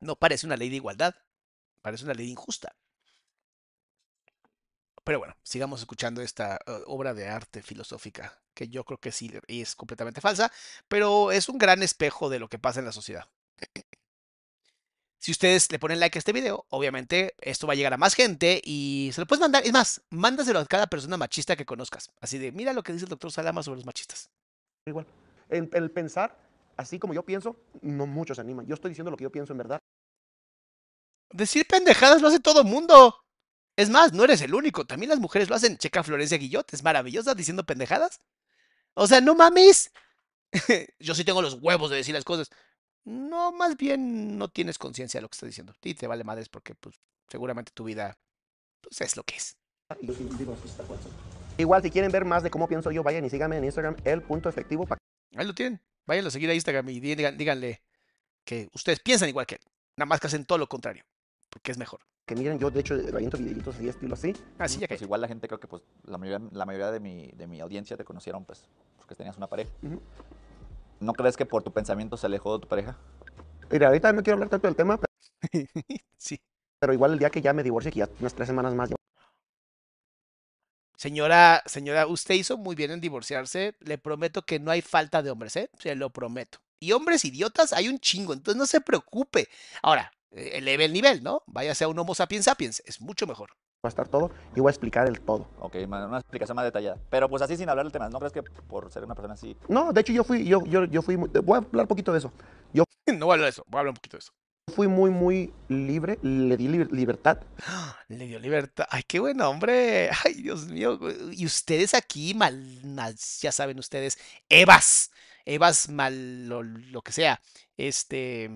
No 0.01 0.17
parece 0.17 0.47
una 0.47 0.57
ley 0.57 0.71
de 0.71 0.77
igualdad, 0.77 1.15
parece 1.83 2.05
una 2.05 2.15
ley 2.15 2.31
injusta. 2.31 2.75
Pero 5.05 5.19
bueno, 5.19 5.35
sigamos 5.43 5.81
escuchando 5.81 6.21
esta 6.23 6.57
eh, 6.67 6.83
obra 6.87 7.15
de 7.15 7.29
arte 7.29 7.63
filosófica, 7.63 8.39
que 8.55 8.69
yo 8.69 8.85
creo 8.85 8.99
que 8.99 9.13
sí 9.13 9.33
es 9.49 9.75
completamente 9.75 10.21
falsa, 10.21 10.53
pero 10.89 11.33
es 11.33 11.49
un 11.49 11.59
gran 11.59 11.83
espejo 11.83 12.29
de 12.29 12.39
lo 12.39 12.49
que 12.49 12.59
pasa 12.59 12.81
en 12.81 12.87
la 12.87 12.93
sociedad. 12.93 13.27
Si 15.19 15.33
ustedes 15.33 15.71
le 15.71 15.79
ponen 15.79 16.01
like 16.01 16.17
a 16.17 16.21
este 16.21 16.33
video, 16.33 16.65
obviamente 16.71 17.35
esto 17.41 17.67
va 17.67 17.75
a 17.75 17.77
llegar 17.77 17.93
a 17.93 17.99
más 17.99 18.15
gente 18.15 18.61
y 18.65 19.11
se 19.13 19.21
lo 19.21 19.27
puedes 19.27 19.41
mandar. 19.41 19.67
Es 19.67 19.73
más, 19.73 20.01
mándaselo 20.09 20.61
a 20.61 20.67
cada 20.67 20.87
persona 20.87 21.19
machista 21.19 21.57
que 21.57 21.67
conozcas. 21.67 22.11
Así 22.21 22.39
de, 22.39 22.53
mira 22.53 22.73
lo 22.73 22.83
que 22.83 22.93
dice 22.93 23.05
el 23.05 23.11
doctor 23.11 23.31
Salama 23.31 23.63
sobre 23.63 23.77
los 23.77 23.87
machistas. 23.87 24.31
igual? 24.87 25.07
El, 25.51 25.69
el 25.75 25.91
pensar 25.91 26.39
así 26.81 26.99
como 26.99 27.15
yo 27.15 27.25
pienso, 27.25 27.57
no 27.83 28.07
muchos 28.07 28.37
se 28.37 28.41
animan. 28.41 28.67
Yo 28.67 28.75
estoy 28.75 28.91
diciendo 28.91 29.11
lo 29.11 29.17
que 29.17 29.25
yo 29.25 29.31
pienso 29.31 29.53
en 29.53 29.59
verdad. 29.59 29.79
Decir 31.33 31.67
pendejadas 31.67 32.23
lo 32.23 32.29
hace 32.29 32.41
todo 32.41 32.65
mundo. 32.65 33.15
Es 33.77 33.91
más, 33.91 34.13
no 34.13 34.25
eres 34.25 34.41
el 34.43 34.55
único. 34.55 34.87
También 34.87 35.11
las 35.11 35.21
mujeres 35.21 35.49
lo 35.49 35.55
hacen. 35.55 35.79
Checa 35.79 36.01
a 36.01 36.03
Florencia 36.03 36.39
Guillot, 36.39 36.73
es 36.73 36.83
maravillosa 36.83 37.35
diciendo 37.35 37.65
pendejadas. 37.65 38.19
O 38.95 39.07
sea, 39.07 39.21
no 39.21 39.35
mames. 39.35 39.93
Yo 40.99 41.15
sí 41.15 41.25
tengo 41.25 41.43
los 41.43 41.55
huevos 41.55 41.91
de 41.91 41.97
decir 41.97 42.15
las 42.15 42.25
cosas. 42.25 42.51
No, 43.05 43.53
más 43.53 43.77
bien 43.77 44.37
no 44.39 44.49
tienes 44.49 44.79
conciencia 44.79 45.19
de 45.19 45.23
lo 45.23 45.29
que 45.29 45.35
estás 45.35 45.49
diciendo. 45.49 45.75
Y 45.83 45.95
te 45.95 46.07
vale 46.07 46.25
madres 46.25 46.49
porque, 46.49 46.75
pues, 46.75 46.97
seguramente 47.29 47.73
tu 47.73 47.85
vida 47.85 48.19
pues, 48.81 49.01
es 49.01 49.17
lo 49.17 49.23
que 49.23 49.37
es. 49.37 49.57
Y 50.01 50.07
yo 50.07 50.15
sí 50.15 50.29
digo, 50.39 50.57
"Sí, 50.63 50.69
está 50.69 50.85
fuerte". 50.85 51.09
Igual, 51.59 51.83
si 51.83 51.91
quieren 51.91 52.11
ver 52.11 52.25
más 52.25 52.43
de 52.43 52.51
cómo 52.51 52.69
pienso 52.69 52.91
yo, 52.91 53.03
vayan 53.03 53.25
y 53.25 53.31
síganme 53.31 53.59
en 53.59 53.65
Instagram, 53.65 53.97
el 54.05 54.23
punto 54.23 54.49
efectivo, 54.49 54.87
para 54.87 54.99
Ahí 55.37 55.47
lo 55.47 55.55
tienen. 55.55 55.81
Váyanlo 56.07 56.29
a 56.29 56.31
seguir 56.31 56.51
a 56.51 56.55
Instagram 56.55 56.89
y 56.89 57.01
digan- 57.01 57.37
díganle 57.37 57.83
que 58.45 58.69
ustedes 58.75 59.01
piensan 59.01 59.29
igual 59.29 59.47
que 59.47 59.57
él. 59.57 59.61
Nada 59.97 60.07
más 60.07 60.21
que 60.21 60.27
hacen 60.27 60.45
todo 60.45 60.59
lo 60.59 60.67
contrario. 60.69 61.05
Porque 61.51 61.73
es 61.73 61.79
mejor. 61.79 62.01
que 62.27 62.37
miren, 62.37 62.59
yo 62.61 62.71
de 62.71 62.81
hecho 62.81 62.95
aviento 62.95 63.37
videitos 63.39 63.75
así, 63.75 63.89
estilo 63.89 64.15
así. 64.15 64.33
Así 64.59 64.79
ya 64.79 64.87
que. 64.87 64.95
Pues 64.95 65.03
igual 65.03 65.21
la 65.21 65.29
gente 65.29 65.49
creo 65.49 65.59
que 65.61 65.67
pues 65.67 65.83
la 66.05 66.17
mayoría, 66.17 66.49
la 66.53 66.65
mayoría 66.65 66.91
de, 66.93 67.01
mi, 67.01 67.27
de 67.33 67.47
mi 67.49 67.61
audiencia 67.61 67.97
te 67.97 68.05
conocieron 68.05 68.45
pues 68.45 68.69
porque 68.97 69.15
tenías 69.17 69.37
una 69.37 69.49
pareja. 69.49 69.71
¿No 71.01 71.13
crees 71.13 71.37
que 71.37 71.47
por 71.47 71.63
tu 71.63 71.73
pensamiento 71.73 72.17
se 72.17 72.27
alejó 72.27 72.55
de 72.59 72.63
tu 72.63 72.69
pareja? 72.69 72.97
Mira, 73.71 73.89
ahorita 73.89 74.13
no 74.13 74.23
quiero 74.23 74.35
hablar 74.35 74.49
tanto 74.49 74.67
del 74.69 74.77
tema, 74.77 74.99
pero, 74.99 75.13
sí. 76.19 76.41
pero 76.79 76.93
igual 76.93 77.13
el 77.15 77.19
día 77.19 77.31
que 77.31 77.41
ya 77.41 77.53
me 77.53 77.63
divorcie, 77.63 77.91
que 77.91 78.01
ya 78.01 78.09
unas 78.21 78.35
tres 78.35 78.47
semanas 78.49 78.75
más, 78.75 78.91
ya 78.91 78.97
Señora, 81.01 81.63
señora, 81.65 82.07
usted 82.07 82.35
hizo 82.35 82.59
muy 82.59 82.77
bien 82.77 82.91
en 82.91 83.01
divorciarse. 83.01 83.75
Le 83.81 83.97
prometo 83.97 84.43
que 84.43 84.59
no 84.61 84.71
hay 84.71 84.83
falta 84.83 85.23
de 85.23 85.31
hombres, 85.31 85.57
¿eh? 85.57 85.71
Se 85.79 85.95
lo 85.95 86.11
prometo. 86.11 86.59
Y 86.79 86.93
hombres 86.93 87.25
idiotas 87.25 87.73
hay 87.73 87.89
un 87.89 87.99
chingo, 87.99 88.35
entonces 88.35 88.59
no 88.59 88.67
se 88.67 88.83
preocupe. 88.83 89.49
Ahora, 89.81 90.13
eh, 90.31 90.51
eleve 90.57 90.85
el 90.85 90.93
nivel, 90.93 91.23
¿no? 91.23 91.43
Váyase 91.47 91.85
a 91.85 91.89
un 91.89 91.99
Homo 91.99 92.15
sapiens 92.15 92.45
sapiens, 92.45 92.83
es 92.85 93.01
mucho 93.01 93.27
mejor. 93.27 93.49
va 93.83 93.85
a 93.85 93.89
estar 93.89 94.09
todo 94.09 94.31
y 94.55 94.61
voy 94.61 94.69
a 94.69 94.73
explicar 94.73 95.09
el 95.09 95.23
todo. 95.23 95.49
Ok, 95.61 95.77
una 95.87 96.19
explicación 96.19 96.55
más 96.55 96.67
detallada. 96.67 96.99
Pero 97.09 97.31
pues 97.31 97.41
así 97.41 97.57
sin 97.57 97.71
hablar 97.71 97.87
del 97.87 97.93
tema, 97.93 98.11
¿no 98.11 98.19
crees 98.19 98.35
que 98.35 98.43
por 98.43 98.93
ser 98.93 99.03
una 99.03 99.15
persona 99.15 99.33
así... 99.33 99.57
No, 99.69 99.95
de 99.95 100.03
hecho 100.03 100.13
yo 100.13 100.23
fui, 100.23 100.45
yo, 100.45 100.67
yo, 100.67 100.85
yo 100.85 101.01
fui, 101.01 101.17
voy 101.17 101.55
a 101.55 101.59
hablar 101.61 101.85
un 101.85 101.89
poquito 101.89 102.13
de 102.13 102.19
eso. 102.19 102.31
Yo 102.75 102.85
No 103.07 103.25
voy 103.25 103.33
a 103.33 103.35
hablar 103.37 103.47
de 103.47 103.51
eso, 103.53 103.65
voy 103.69 103.79
a 103.79 103.81
hablar 103.81 103.93
un 103.93 103.97
poquito 103.97 104.19
de 104.19 104.21
eso. 104.21 104.33
Fui 104.81 104.89
muy, 104.89 105.11
muy 105.11 105.53
libre, 105.69 106.19
le 106.23 106.57
di 106.57 106.67
liber- 106.67 106.91
libertad. 106.91 107.39
Le 108.09 108.27
dio 108.27 108.39
libertad. 108.39 108.87
Ay, 108.91 109.03
qué 109.07 109.21
buen 109.21 109.39
hombre. 109.43 110.09
Ay, 110.25 110.35
Dios 110.43 110.69
mío. 110.69 110.99
Y 111.33 111.45
ustedes 111.45 111.93
aquí, 111.93 112.33
mal, 112.33 112.81
mal- 112.83 113.15
ya 113.41 113.53
saben 113.53 113.79
ustedes, 113.79 114.17
Evas. 114.49 115.11
Evas 115.45 115.91
mal, 115.91 116.49
lo, 116.49 116.63
lo 116.63 117.03
que 117.03 117.13
sea. 117.13 117.43
Este, 117.77 118.49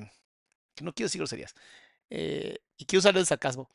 no 0.80 0.94
quiero 0.94 1.08
decir 1.08 1.18
groserías. 1.20 1.54
Eh, 2.08 2.56
y 2.78 2.86
quiero 2.86 3.00
usarlo 3.00 3.20
el 3.20 3.26
sarcasmo. 3.26 3.68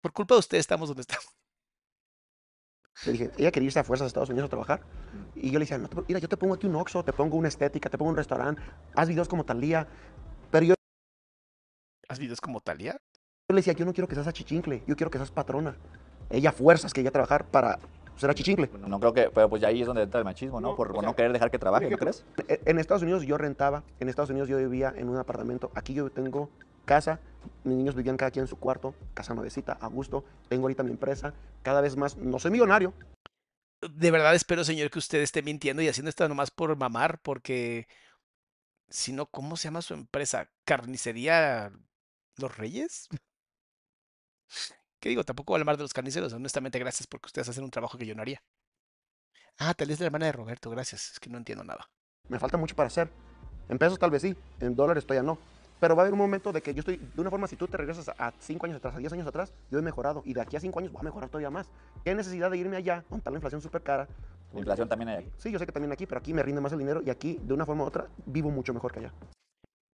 Por 0.00 0.12
culpa 0.14 0.34
de 0.34 0.38
ustedes 0.40 0.62
estamos 0.62 0.88
donde 0.88 1.02
estamos. 1.02 1.26
Le 3.04 3.12
dije, 3.12 3.30
ella 3.38 3.50
quería 3.50 3.66
irse 3.66 3.78
a 3.80 3.84
fuerzas 3.84 4.04
a 4.04 4.08
Estados 4.08 4.30
Unidos 4.30 4.46
a 4.46 4.50
trabajar. 4.50 4.82
Y 5.34 5.50
yo 5.50 5.58
le 5.58 5.64
decía, 5.66 5.76
no, 5.78 5.88
mira, 6.08 6.20
yo 6.20 6.28
te 6.28 6.36
pongo 6.38 6.54
aquí 6.54 6.66
un 6.66 6.76
Oxxo, 6.76 7.04
te 7.04 7.12
pongo 7.12 7.36
una 7.36 7.48
estética, 7.48 7.90
te 7.90 7.98
pongo 7.98 8.10
un 8.10 8.16
restaurante, 8.16 8.62
haz 8.94 9.08
videos 9.08 9.28
como 9.28 9.44
Talía. 9.44 9.86
¿Has 12.10 12.18
videos 12.18 12.40
como 12.40 12.60
Talía? 12.60 13.00
yo 13.48 13.54
le 13.54 13.60
decía, 13.60 13.72
yo 13.72 13.84
no 13.84 13.92
quiero 13.92 14.06
que 14.08 14.14
seas 14.14 14.26
achichincle, 14.26 14.82
yo 14.86 14.96
quiero 14.96 15.10
que 15.10 15.18
seas 15.18 15.30
patrona. 15.30 15.76
Ella 16.28 16.52
fuerzas 16.52 16.92
quería 16.92 17.10
trabajar 17.10 17.44
para 17.46 17.78
ser 18.16 18.30
achichincle. 18.30 18.68
No 18.86 19.00
creo 19.00 19.12
que... 19.12 19.30
Pero 19.30 19.48
pues 19.48 19.62
ya 19.62 19.68
ahí 19.68 19.80
es 19.80 19.86
donde 19.86 20.02
entra 20.02 20.18
el 20.18 20.24
machismo, 20.24 20.60
¿no? 20.60 20.70
No, 20.70 20.76
Por, 20.76 20.90
o 20.90 20.94
por 20.94 21.00
sea, 21.00 21.08
no 21.10 21.16
querer 21.16 21.32
dejar 21.32 21.50
que 21.50 21.58
trabaje, 21.58 21.88
¿no 21.90 21.98
crees? 21.98 22.24
E- 22.48 22.60
En 22.66 22.78
Estados 22.78 23.02
Unidos 23.02 23.22
yo 23.24 23.38
rentaba, 23.38 23.82
en 23.98 24.08
Estados 24.08 24.30
Unidos 24.30 24.48
yo 24.48 24.56
vivía 24.58 24.92
en 24.96 25.08
un 25.08 25.16
apartamento, 25.16 25.70
aquí 25.74 25.94
yo 25.94 26.10
tengo 26.10 26.48
casa, 26.84 27.20
mis 27.64 27.76
niños 27.76 27.94
vivían 27.94 28.16
cada 28.16 28.30
quien 28.30 28.44
en 28.44 28.48
su 28.48 28.56
cuarto, 28.56 28.94
casa 29.14 29.34
nuevecita, 29.34 29.72
a 29.80 29.86
gusto, 29.88 30.24
tengo 30.48 30.64
ahorita 30.64 30.82
mi 30.82 30.90
empresa, 30.90 31.34
cada 31.62 31.80
vez 31.80 31.96
más, 31.96 32.16
no 32.16 32.38
soy 32.38 32.50
millonario, 32.50 32.92
De 33.82 34.10
verdad 34.10 34.34
espero, 34.34 34.62
señor, 34.64 34.90
que 34.90 34.98
usted 34.98 35.20
esté 35.20 35.42
mintiendo 35.42 35.82
y 35.82 35.88
haciendo 35.88 36.10
esto 36.10 36.28
nomás 36.28 36.50
por 36.50 36.76
mamar, 36.76 37.18
porque 37.22 37.86
sino 38.88 39.26
¿cómo 39.26 39.56
se 39.56 39.64
llama 39.64 39.82
su 39.82 39.94
empresa? 39.94 40.50
¿Carnicería 40.64 41.72
Los 42.36 42.56
Reyes? 42.56 43.08
¿Qué 45.00 45.08
digo? 45.08 45.24
Tampoco 45.24 45.52
voy 45.52 45.60
a 45.60 45.62
hablar 45.62 45.76
de 45.76 45.84
los 45.84 45.92
carniceros. 45.92 46.32
Honestamente, 46.32 46.78
gracias 46.78 47.06
porque 47.06 47.26
ustedes 47.26 47.48
hacen 47.48 47.64
un 47.64 47.70
trabajo 47.70 47.96
que 47.96 48.06
yo 48.06 48.14
no 48.14 48.22
haría. 48.22 48.42
Ah, 49.58 49.74
tal 49.74 49.88
vez 49.88 49.98
de 49.98 50.04
la 50.04 50.06
hermana 50.06 50.26
de 50.26 50.32
Roberto, 50.32 50.70
gracias. 50.70 51.12
Es 51.12 51.20
que 51.20 51.30
no 51.30 51.38
entiendo 51.38 51.64
nada. 51.64 51.88
Me 52.28 52.38
falta 52.38 52.56
mucho 52.56 52.76
para 52.76 52.88
hacer. 52.88 53.10
En 53.68 53.78
pesos 53.78 53.98
tal 53.98 54.10
vez 54.10 54.22
sí, 54.22 54.36
en 54.60 54.74
dólares 54.74 55.04
todavía 55.04 55.22
no. 55.22 55.38
Pero 55.80 55.96
va 55.96 56.02
a 56.02 56.04
haber 56.04 56.12
un 56.12 56.18
momento 56.18 56.52
de 56.52 56.60
que 56.60 56.74
yo 56.74 56.80
estoy, 56.80 56.96
de 56.96 57.20
una 57.20 57.30
forma, 57.30 57.46
si 57.46 57.56
tú 57.56 57.66
te 57.66 57.76
regresas 57.76 58.08
a 58.08 58.32
5 58.38 58.66
años 58.66 58.76
atrás, 58.76 58.94
a 58.94 58.98
10 58.98 59.12
años 59.14 59.26
atrás, 59.26 59.54
yo 59.70 59.78
he 59.78 59.82
mejorado. 59.82 60.22
Y 60.26 60.34
de 60.34 60.42
aquí 60.42 60.56
a 60.56 60.60
5 60.60 60.78
años 60.78 60.92
voy 60.92 61.00
a 61.00 61.04
mejorar 61.04 61.30
todavía 61.30 61.50
más. 61.50 61.68
¿Qué 62.04 62.14
necesidad 62.14 62.50
de 62.50 62.58
irme 62.58 62.76
allá, 62.76 63.04
está 63.10 63.30
la 63.30 63.36
inflación 63.36 63.62
súper 63.62 63.82
cara? 63.82 64.06
La 64.52 64.58
inflación 64.58 64.88
también 64.88 65.08
hay 65.08 65.16
aquí. 65.18 65.32
Sí, 65.38 65.50
yo 65.50 65.58
sé 65.58 65.64
que 65.64 65.72
también 65.72 65.92
aquí, 65.92 66.06
pero 66.06 66.18
aquí 66.18 66.34
me 66.34 66.42
rinde 66.42 66.60
más 66.60 66.72
el 66.72 66.78
dinero 66.78 67.00
y 67.02 67.08
aquí, 67.08 67.38
de 67.40 67.54
una 67.54 67.64
forma 67.64 67.84
u 67.84 67.86
otra, 67.86 68.08
vivo 68.26 68.50
mucho 68.50 68.74
mejor 68.74 68.92
que 68.92 69.00
allá. 69.00 69.14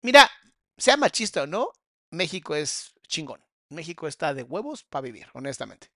Mira, 0.02 0.30
sea 0.76 0.96
machista 0.96 1.42
o 1.42 1.46
no, 1.46 1.72
México 2.12 2.54
es 2.54 2.94
chingón. 3.08 3.40
México 3.70 4.06
está 4.06 4.34
de 4.34 4.42
huevos 4.42 4.84
para 4.84 5.00
vivir, 5.00 5.28
honestamente. 5.32 5.88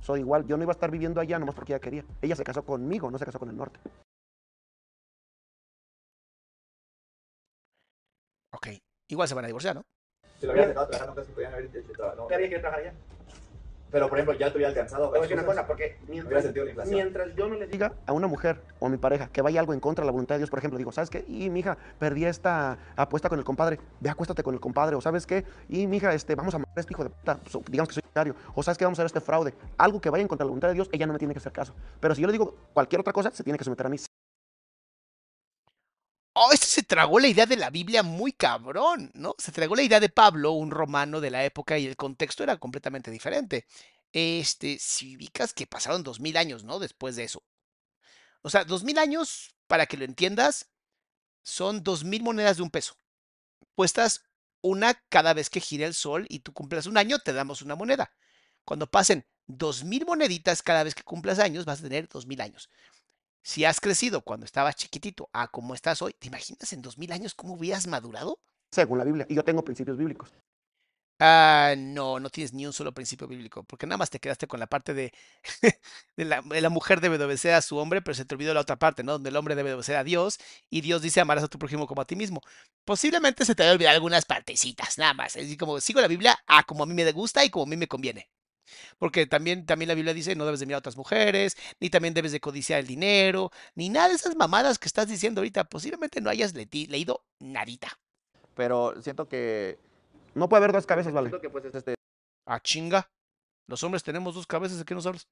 Soy 0.00 0.20
igual, 0.20 0.46
yo 0.46 0.56
no 0.56 0.62
iba 0.62 0.72
a 0.72 0.74
estar 0.74 0.90
viviendo 0.90 1.20
allá 1.20 1.38
nomás 1.38 1.54
porque 1.54 1.74
ella 1.74 1.80
quería. 1.80 2.04
Ella 2.22 2.34
se 2.34 2.42
casó 2.42 2.64
conmigo, 2.64 3.10
no 3.10 3.18
se 3.18 3.26
casó 3.26 3.38
con 3.38 3.50
el 3.50 3.56
norte. 3.56 3.78
Ok, 8.52 8.68
igual 9.08 9.28
se 9.28 9.34
van 9.34 9.44
a 9.44 9.48
divorciar, 9.48 9.76
¿no? 9.76 9.82
Si 10.40 10.46
lo 10.46 10.52
hubieras 10.52 10.68
dejado 10.70 10.88
trabajar, 10.88 11.14
no 11.14 11.34
podían 11.34 11.52
haber 11.52 11.64
hecho 11.66 11.92
trabajo. 11.92 12.28
No. 12.28 12.34
había 12.34 12.48
que 12.48 12.58
trabajar 12.58 12.80
allá? 12.80 12.94
Pero, 13.90 14.08
por 14.08 14.18
ejemplo, 14.18 14.36
ya 14.38 14.50
te 14.50 14.56
hubiera 14.56 14.68
alcanzado. 14.70 15.04
Te 15.04 15.10
voy 15.10 15.18
a 15.18 15.22
decir 15.22 15.36
una 15.36 15.46
cosa, 15.46 15.66
porque 15.66 15.96
mientras, 16.08 16.44
mientras 16.90 17.34
yo 17.36 17.48
no 17.48 17.54
le 17.54 17.66
diga 17.66 17.92
a 18.06 18.12
una 18.12 18.26
mujer 18.26 18.60
o 18.80 18.86
a 18.86 18.88
mi 18.88 18.96
pareja 18.96 19.28
que 19.28 19.42
vaya 19.42 19.60
algo 19.60 19.72
en 19.72 19.80
contra 19.80 20.02
de 20.02 20.06
la 20.06 20.12
voluntad 20.12 20.34
de 20.34 20.40
Dios, 20.40 20.50
por 20.50 20.58
ejemplo, 20.58 20.76
digo, 20.76 20.92
¿sabes 20.92 21.08
qué? 21.08 21.24
Y 21.28 21.48
mi 21.50 21.60
hija, 21.60 21.78
perdí 21.98 22.24
esta 22.24 22.78
apuesta 22.96 23.28
con 23.28 23.38
el 23.38 23.44
compadre, 23.44 23.78
ve 24.00 24.10
acuéstate 24.10 24.42
con 24.42 24.54
el 24.54 24.60
compadre, 24.60 24.96
o 24.96 25.00
¿sabes 25.00 25.26
qué? 25.26 25.44
Y 25.68 25.86
mi 25.86 25.98
hija, 25.98 26.12
este, 26.14 26.34
vamos 26.34 26.54
a 26.54 26.58
matar 26.58 26.74
a 26.76 26.80
este 26.80 26.92
hijo 26.92 27.04
de 27.04 27.10
puta, 27.10 27.38
so- 27.48 27.62
digamos 27.70 27.88
que 27.88 27.94
soy 27.94 28.02
sectario, 28.02 28.34
o 28.54 28.62
¿sabes 28.62 28.76
qué? 28.76 28.84
Vamos 28.84 28.98
a 28.98 29.02
hacer 29.02 29.06
este 29.16 29.20
fraude, 29.20 29.54
algo 29.78 30.00
que 30.00 30.10
vaya 30.10 30.22
en 30.22 30.28
contra 30.28 30.44
de 30.44 30.48
la 30.48 30.50
voluntad 30.50 30.68
de 30.68 30.74
Dios, 30.74 30.88
ella 30.92 31.06
no 31.06 31.12
me 31.12 31.18
tiene 31.18 31.32
que 31.34 31.38
hacer 31.38 31.52
caso. 31.52 31.74
Pero 32.00 32.14
si 32.14 32.20
yo 32.22 32.26
le 32.26 32.32
digo 32.32 32.54
cualquier 32.74 33.00
otra 33.00 33.12
cosa, 33.12 33.30
se 33.30 33.44
tiene 33.44 33.56
que 33.58 33.64
someter 33.64 33.86
a 33.86 33.88
mí. 33.88 33.96
Oh, 36.38 36.52
este 36.52 36.66
se 36.66 36.82
tragó 36.82 37.18
la 37.18 37.28
idea 37.28 37.46
de 37.46 37.56
la 37.56 37.70
Biblia 37.70 38.02
muy 38.02 38.30
cabrón, 38.30 39.10
¿no? 39.14 39.34
Se 39.38 39.52
tragó 39.52 39.74
la 39.74 39.82
idea 39.82 40.00
de 40.00 40.10
Pablo, 40.10 40.52
un 40.52 40.70
romano 40.70 41.22
de 41.22 41.30
la 41.30 41.46
época, 41.46 41.78
y 41.78 41.86
el 41.86 41.96
contexto 41.96 42.42
era 42.42 42.58
completamente 42.58 43.10
diferente. 43.10 43.66
Este, 44.12 44.78
si 44.78 45.16
ubicas 45.16 45.54
que 45.54 45.66
pasaron 45.66 46.02
dos 46.02 46.20
mil 46.20 46.36
años, 46.36 46.62
¿no? 46.62 46.78
Después 46.78 47.16
de 47.16 47.24
eso. 47.24 47.42
O 48.42 48.50
sea, 48.50 48.64
dos 48.66 48.84
mil 48.84 48.98
años, 48.98 49.54
para 49.66 49.86
que 49.86 49.96
lo 49.96 50.04
entiendas, 50.04 50.68
son 51.42 51.82
dos 51.82 52.04
mil 52.04 52.22
monedas 52.22 52.58
de 52.58 52.64
un 52.64 52.70
peso. 52.70 52.98
Puestas 53.74 54.22
una 54.60 54.92
cada 55.08 55.32
vez 55.32 55.48
que 55.48 55.60
gira 55.60 55.86
el 55.86 55.94
sol 55.94 56.26
y 56.28 56.40
tú 56.40 56.52
cumplas 56.52 56.86
un 56.86 56.98
año, 56.98 57.18
te 57.18 57.32
damos 57.32 57.62
una 57.62 57.76
moneda. 57.76 58.12
Cuando 58.66 58.86
pasen 58.90 59.26
dos 59.46 59.84
mil 59.84 60.04
moneditas 60.04 60.60
cada 60.60 60.84
vez 60.84 60.94
que 60.94 61.02
cumplas 61.02 61.38
años, 61.38 61.64
vas 61.64 61.80
a 61.80 61.84
tener 61.84 62.10
dos 62.10 62.26
mil 62.26 62.42
años. 62.42 62.68
Si 63.46 63.64
has 63.64 63.78
crecido 63.78 64.22
cuando 64.22 64.44
estabas 64.44 64.74
chiquitito 64.74 65.30
a 65.32 65.46
como 65.46 65.74
estás 65.74 66.02
hoy, 66.02 66.12
¿te 66.18 66.26
imaginas 66.26 66.72
en 66.72 66.82
dos 66.82 66.98
mil 66.98 67.12
años 67.12 67.32
cómo 67.32 67.54
hubieras 67.54 67.86
madurado? 67.86 68.40
Según 68.72 68.98
la 68.98 69.04
Biblia, 69.04 69.24
y 69.30 69.36
yo 69.36 69.44
tengo 69.44 69.62
principios 69.62 69.96
bíblicos. 69.96 70.34
Ah, 71.20 71.74
no, 71.78 72.18
no 72.18 72.28
tienes 72.28 72.52
ni 72.52 72.66
un 72.66 72.72
solo 72.72 72.92
principio 72.92 73.28
bíblico, 73.28 73.62
porque 73.62 73.86
nada 73.86 73.98
más 73.98 74.10
te 74.10 74.18
quedaste 74.18 74.48
con 74.48 74.58
la 74.58 74.66
parte 74.66 74.94
de, 74.94 75.12
de 76.16 76.24
la, 76.24 76.42
de 76.42 76.60
la 76.60 76.70
mujer 76.70 77.00
debe 77.00 77.18
de 77.18 77.24
obedecer 77.24 77.54
a 77.54 77.62
su 77.62 77.76
hombre, 77.78 78.02
pero 78.02 78.16
se 78.16 78.24
te 78.24 78.34
olvidó 78.34 78.52
la 78.52 78.62
otra 78.62 78.80
parte, 78.80 79.04
¿no? 79.04 79.12
Donde 79.12 79.30
el 79.30 79.36
hombre 79.36 79.54
debe 79.54 79.68
de 79.68 79.74
obedecer 79.76 79.94
a 79.94 80.02
Dios 80.02 80.38
y 80.68 80.80
Dios 80.80 81.00
dice 81.00 81.20
amarás 81.20 81.44
a 81.44 81.48
tu 81.48 81.60
prójimo 81.60 81.86
como 81.86 82.02
a 82.02 82.04
ti 82.04 82.16
mismo. 82.16 82.42
Posiblemente 82.84 83.44
se 83.44 83.54
te 83.54 83.62
haya 83.62 83.72
olvidado 83.72 83.94
algunas 83.94 84.24
partecitas, 84.24 84.98
nada 84.98 85.14
más. 85.14 85.36
Es 85.36 85.42
decir, 85.44 85.56
como 85.56 85.80
sigo 85.80 86.00
la 86.00 86.08
Biblia 86.08 86.36
a 86.48 86.64
como 86.64 86.82
a 86.82 86.86
mí 86.86 86.94
me 86.94 87.12
gusta 87.12 87.44
y 87.44 87.50
como 87.50 87.62
a 87.62 87.68
mí 87.68 87.76
me 87.76 87.86
conviene. 87.86 88.28
Porque 88.98 89.26
también, 89.26 89.66
también 89.66 89.88
la 89.88 89.94
Biblia 89.94 90.14
dice 90.14 90.34
no 90.34 90.44
debes 90.44 90.60
de 90.60 90.66
mirar 90.66 90.78
a 90.78 90.80
otras 90.80 90.96
mujeres, 90.96 91.56
ni 91.80 91.90
también 91.90 92.14
debes 92.14 92.32
de 92.32 92.40
codiciar 92.40 92.80
el 92.80 92.86
dinero, 92.86 93.50
ni 93.74 93.88
nada 93.88 94.08
de 94.08 94.14
esas 94.14 94.36
mamadas 94.36 94.78
que 94.78 94.88
estás 94.88 95.08
diciendo 95.08 95.40
ahorita. 95.40 95.64
Posiblemente 95.64 96.20
no 96.20 96.30
hayas 96.30 96.54
leído 96.54 97.24
nadita. 97.38 97.98
Pero 98.54 99.00
siento 99.02 99.28
que. 99.28 99.78
No 100.34 100.48
puede 100.48 100.64
haber 100.64 100.72
dos 100.72 100.86
cabezas, 100.86 101.12
vale. 101.12 101.28
Siento 101.28 101.40
que 101.40 101.50
pues 101.50 101.64
es 101.64 101.74
este. 101.74 101.94
Ah, 102.46 102.60
chinga. 102.60 103.08
Los 103.66 103.82
hombres 103.82 104.02
tenemos 104.02 104.34
dos 104.34 104.46
cabezas, 104.46 104.78
¿de 104.78 104.84
qué 104.84 104.94
nos 104.94 105.06
hablas? 105.06 105.26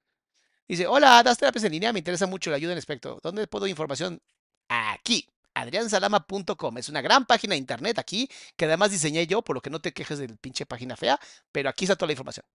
Dice, 0.67 0.87
hola, 0.87 1.23
das 1.23 1.39
terapias 1.39 1.65
en 1.65 1.73
línea, 1.73 1.93
me 1.93 1.99
interesa 1.99 2.27
mucho 2.27 2.51
la 2.51 2.57
ayuda 2.57 2.73
en 2.73 2.79
aspecto. 2.79 3.19
¿Dónde 3.23 3.47
puedo 3.47 3.67
información? 3.67 4.21
Aquí, 4.69 5.29
adriansalama.com. 5.55 6.79
Es 6.79 6.89
una 6.89 7.03
gran 7.03 7.27
página 7.27 7.53
de 7.53 7.59
internet 7.59 7.99
aquí, 7.99 8.29
que 8.57 8.65
además 8.65 8.91
diseñé 8.91 9.27
yo, 9.27 9.43
por 9.43 9.55
lo 9.57 9.61
que 9.61 9.71
no 9.71 9.81
te 9.81 9.93
quejes 9.93 10.19
del 10.19 10.37
pinche 10.39 10.67
página 10.67 10.97
fea, 10.97 11.21
pero 11.53 11.69
aquí 11.69 11.85
está 11.85 11.97
toda 11.97 12.09
la 12.09 12.13
información. 12.13 12.47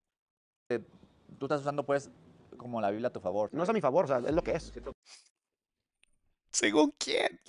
Tú 0.78 1.46
estás 1.46 1.60
usando, 1.60 1.84
pues, 1.84 2.10
como 2.56 2.80
la 2.80 2.90
Biblia 2.90 3.08
a 3.08 3.12
tu 3.12 3.20
favor. 3.20 3.50
No 3.52 3.62
es 3.62 3.68
a 3.68 3.72
mi 3.72 3.80
favor, 3.80 4.04
o 4.04 4.08
sea, 4.08 4.18
es 4.18 4.34
lo 4.34 4.42
que 4.42 4.52
es. 4.52 4.72
¿Según 6.52 6.94
quién? 6.98 7.40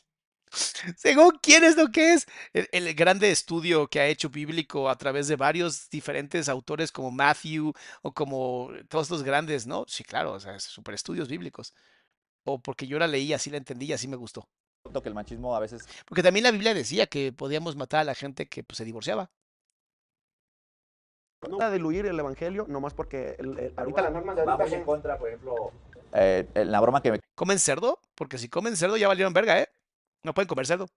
¿Según 0.97 1.39
quién 1.41 1.63
es 1.63 1.77
lo 1.77 1.89
que 1.91 2.13
es? 2.13 2.27
El, 2.53 2.67
el 2.71 2.93
grande 2.93 3.31
estudio 3.31 3.87
que 3.87 3.99
ha 3.99 4.07
hecho 4.07 4.29
bíblico 4.29 4.89
a 4.89 4.97
través 4.97 5.27
de 5.27 5.35
varios 5.35 5.89
diferentes 5.89 6.49
autores 6.49 6.91
como 6.91 7.11
Matthew 7.11 7.73
o 8.01 8.13
como 8.13 8.69
todos 8.89 9.09
los 9.09 9.23
grandes, 9.23 9.65
¿no? 9.65 9.85
Sí, 9.87 10.03
claro, 10.03 10.33
o 10.33 10.39
sea, 10.39 10.59
super 10.59 10.93
estudios 10.93 11.29
bíblicos. 11.29 11.73
O 12.43 12.61
porque 12.61 12.87
yo 12.87 12.99
la 12.99 13.07
leí, 13.07 13.33
así 13.33 13.49
la 13.49 13.57
entendí 13.57 13.85
y 13.87 13.93
así 13.93 14.07
me 14.07 14.17
gustó. 14.17 14.49
Que 15.01 15.09
el 15.09 15.15
machismo 15.15 15.55
a 15.55 15.59
veces. 15.59 15.87
Porque 16.05 16.23
también 16.23 16.43
la 16.43 16.51
Biblia 16.51 16.73
decía 16.73 17.07
que 17.07 17.31
podíamos 17.31 17.75
matar 17.75 18.01
a 18.01 18.03
la 18.03 18.15
gente 18.15 18.49
que 18.49 18.63
pues, 18.63 18.77
se 18.77 18.85
divorciaba. 18.85 19.31
No 21.49 21.57
voy 21.57 21.65
a 21.65 21.71
diluir 21.71 22.05
el 22.05 22.19
evangelio 22.19 22.65
nomás 22.67 22.93
porque 22.93 23.35
el- 23.39 23.57
el- 23.57 23.73
ahorita 23.75 24.01
las 24.03 24.11
normas 24.13 24.35
de 24.35 24.41
ahorita 24.41 24.57
Vamos 24.57 24.73
en 24.73 24.83
contra, 24.83 25.17
por 25.17 25.27
ejemplo. 25.27 25.71
Eh, 26.13 26.45
la 26.53 26.79
broma 26.79 27.01
que 27.01 27.11
me 27.13 27.19
¿Comen 27.35 27.57
cerdo? 27.57 27.99
Porque 28.15 28.37
si 28.37 28.47
comen 28.47 28.75
cerdo 28.77 28.95
ya 28.97 29.07
valieron 29.07 29.33
verga, 29.33 29.59
¿eh? 29.59 29.67
No 30.23 30.33
pueden 30.33 30.47
comer 30.47 30.67
cerdo. 30.67 30.87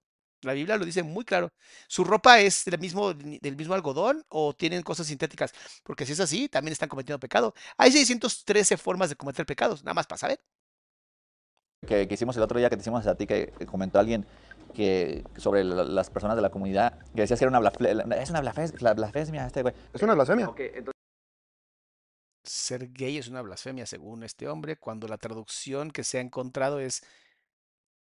La 0.42 0.52
Biblia 0.52 0.76
lo 0.76 0.84
dice 0.84 1.02
muy 1.02 1.24
claro. 1.24 1.48
¿Su 1.88 2.04
ropa 2.04 2.40
es 2.40 2.66
del 2.66 2.78
mismo, 2.78 3.14
del 3.14 3.56
mismo 3.56 3.72
algodón 3.72 4.22
o 4.28 4.52
tienen 4.52 4.82
cosas 4.82 5.06
sintéticas? 5.06 5.54
Porque 5.82 6.04
si 6.04 6.12
es 6.12 6.20
así, 6.20 6.50
también 6.50 6.72
están 6.72 6.90
cometiendo 6.90 7.18
pecado. 7.18 7.54
Hay 7.78 7.90
613 7.92 8.76
formas 8.76 9.08
de 9.08 9.16
cometer 9.16 9.46
pecados, 9.46 9.82
nada 9.82 9.94
más 9.94 10.06
para 10.06 10.18
saber. 10.18 10.40
que, 11.86 12.08
que 12.08 12.14
hicimos 12.14 12.36
el 12.36 12.42
otro 12.42 12.58
día, 12.58 12.68
que 12.70 12.76
te 12.76 12.80
hicimos 12.82 13.06
a 13.06 13.14
ti, 13.14 13.26
que 13.26 13.52
comentó 13.66 13.98
alguien 13.98 14.26
que 14.74 15.24
sobre 15.36 15.64
la- 15.64 15.84
las 15.84 16.10
personas 16.10 16.36
de 16.36 16.42
la 16.42 16.50
comunidad, 16.50 16.98
que 17.14 17.22
decía 17.22 17.36
que 17.36 17.44
era 17.44 17.50
una 17.50 17.60
blasfemia, 17.60 18.04
es 18.20 18.30
una 18.30 18.40
blasfemia, 18.42 18.72
la 18.80 18.94
blasfemia 18.94 19.46
este 19.46 19.62
güey. 19.62 19.74
Es 19.92 20.02
una 20.02 20.14
blasfemia. 20.14 20.46
Entonces, 20.58 20.92
Ser 22.46 22.92
gay 22.92 23.16
es 23.16 23.28
una 23.28 23.40
blasfemia, 23.40 23.86
según 23.86 24.22
este 24.22 24.48
hombre, 24.48 24.76
cuando 24.76 25.08
la 25.08 25.16
traducción 25.16 25.90
que 25.90 26.04
se 26.04 26.18
ha 26.18 26.20
encontrado 26.20 26.78
es 26.78 27.02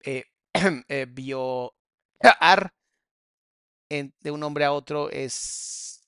eh, 0.04 0.24
eh, 0.88 1.06
violar 1.08 1.70
en- 3.90 4.12
de 4.20 4.30
un 4.32 4.42
hombre 4.42 4.64
a 4.64 4.72
otro 4.72 5.08
es 5.10 6.02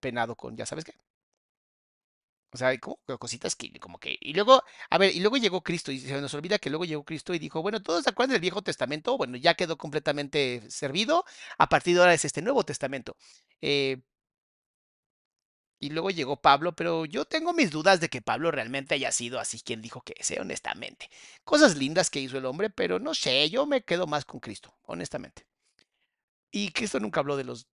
penado 0.00 0.34
con, 0.36 0.56
ya 0.56 0.64
sabes 0.64 0.84
qué. 0.84 0.92
O 2.50 2.56
sea, 2.56 2.68
hay 2.68 2.78
como 2.78 2.98
cositas 3.18 3.54
que 3.56 3.78
como 3.78 3.98
que... 3.98 4.16
Y 4.20 4.32
luego, 4.34 4.62
a 4.90 4.98
ver, 4.98 5.14
y 5.14 5.20
luego 5.20 5.36
llegó 5.36 5.62
Cristo 5.62 5.92
y 5.92 6.00
se 6.00 6.20
nos 6.20 6.32
olvida 6.34 6.58
que 6.58 6.70
luego 6.70 6.84
llegó 6.84 7.04
Cristo 7.04 7.34
y 7.34 7.38
dijo, 7.38 7.62
bueno, 7.62 7.82
¿todos 7.82 8.04
se 8.04 8.10
acuerdan 8.10 8.32
del 8.32 8.40
Viejo 8.40 8.62
Testamento? 8.62 9.16
Bueno, 9.18 9.36
ya 9.36 9.54
quedó 9.54 9.76
completamente 9.76 10.62
servido. 10.70 11.24
A 11.58 11.68
partir 11.68 11.94
de 11.94 12.00
ahora 12.00 12.14
es 12.14 12.24
este 12.24 12.42
Nuevo 12.42 12.64
Testamento. 12.64 13.16
Eh, 13.60 14.00
y 15.80 15.90
luego 15.90 16.10
llegó 16.10 16.40
Pablo, 16.40 16.74
pero 16.74 17.04
yo 17.04 17.24
tengo 17.24 17.52
mis 17.52 17.70
dudas 17.70 18.00
de 18.00 18.08
que 18.08 18.22
Pablo 18.22 18.50
realmente 18.50 18.94
haya 18.94 19.12
sido 19.12 19.38
así 19.38 19.60
quien 19.60 19.80
dijo 19.82 20.02
que 20.02 20.14
es, 20.18 20.30
honestamente. 20.38 21.08
Cosas 21.44 21.76
lindas 21.76 22.10
que 22.10 22.20
hizo 22.20 22.38
el 22.38 22.46
hombre, 22.46 22.70
pero 22.70 22.98
no 22.98 23.14
sé, 23.14 23.48
yo 23.50 23.66
me 23.66 23.82
quedo 23.82 24.06
más 24.06 24.24
con 24.24 24.40
Cristo, 24.40 24.74
honestamente. 24.82 25.46
Y 26.50 26.72
Cristo 26.72 27.00
nunca 27.00 27.20
habló 27.20 27.36
de 27.36 27.44
las 27.44 27.66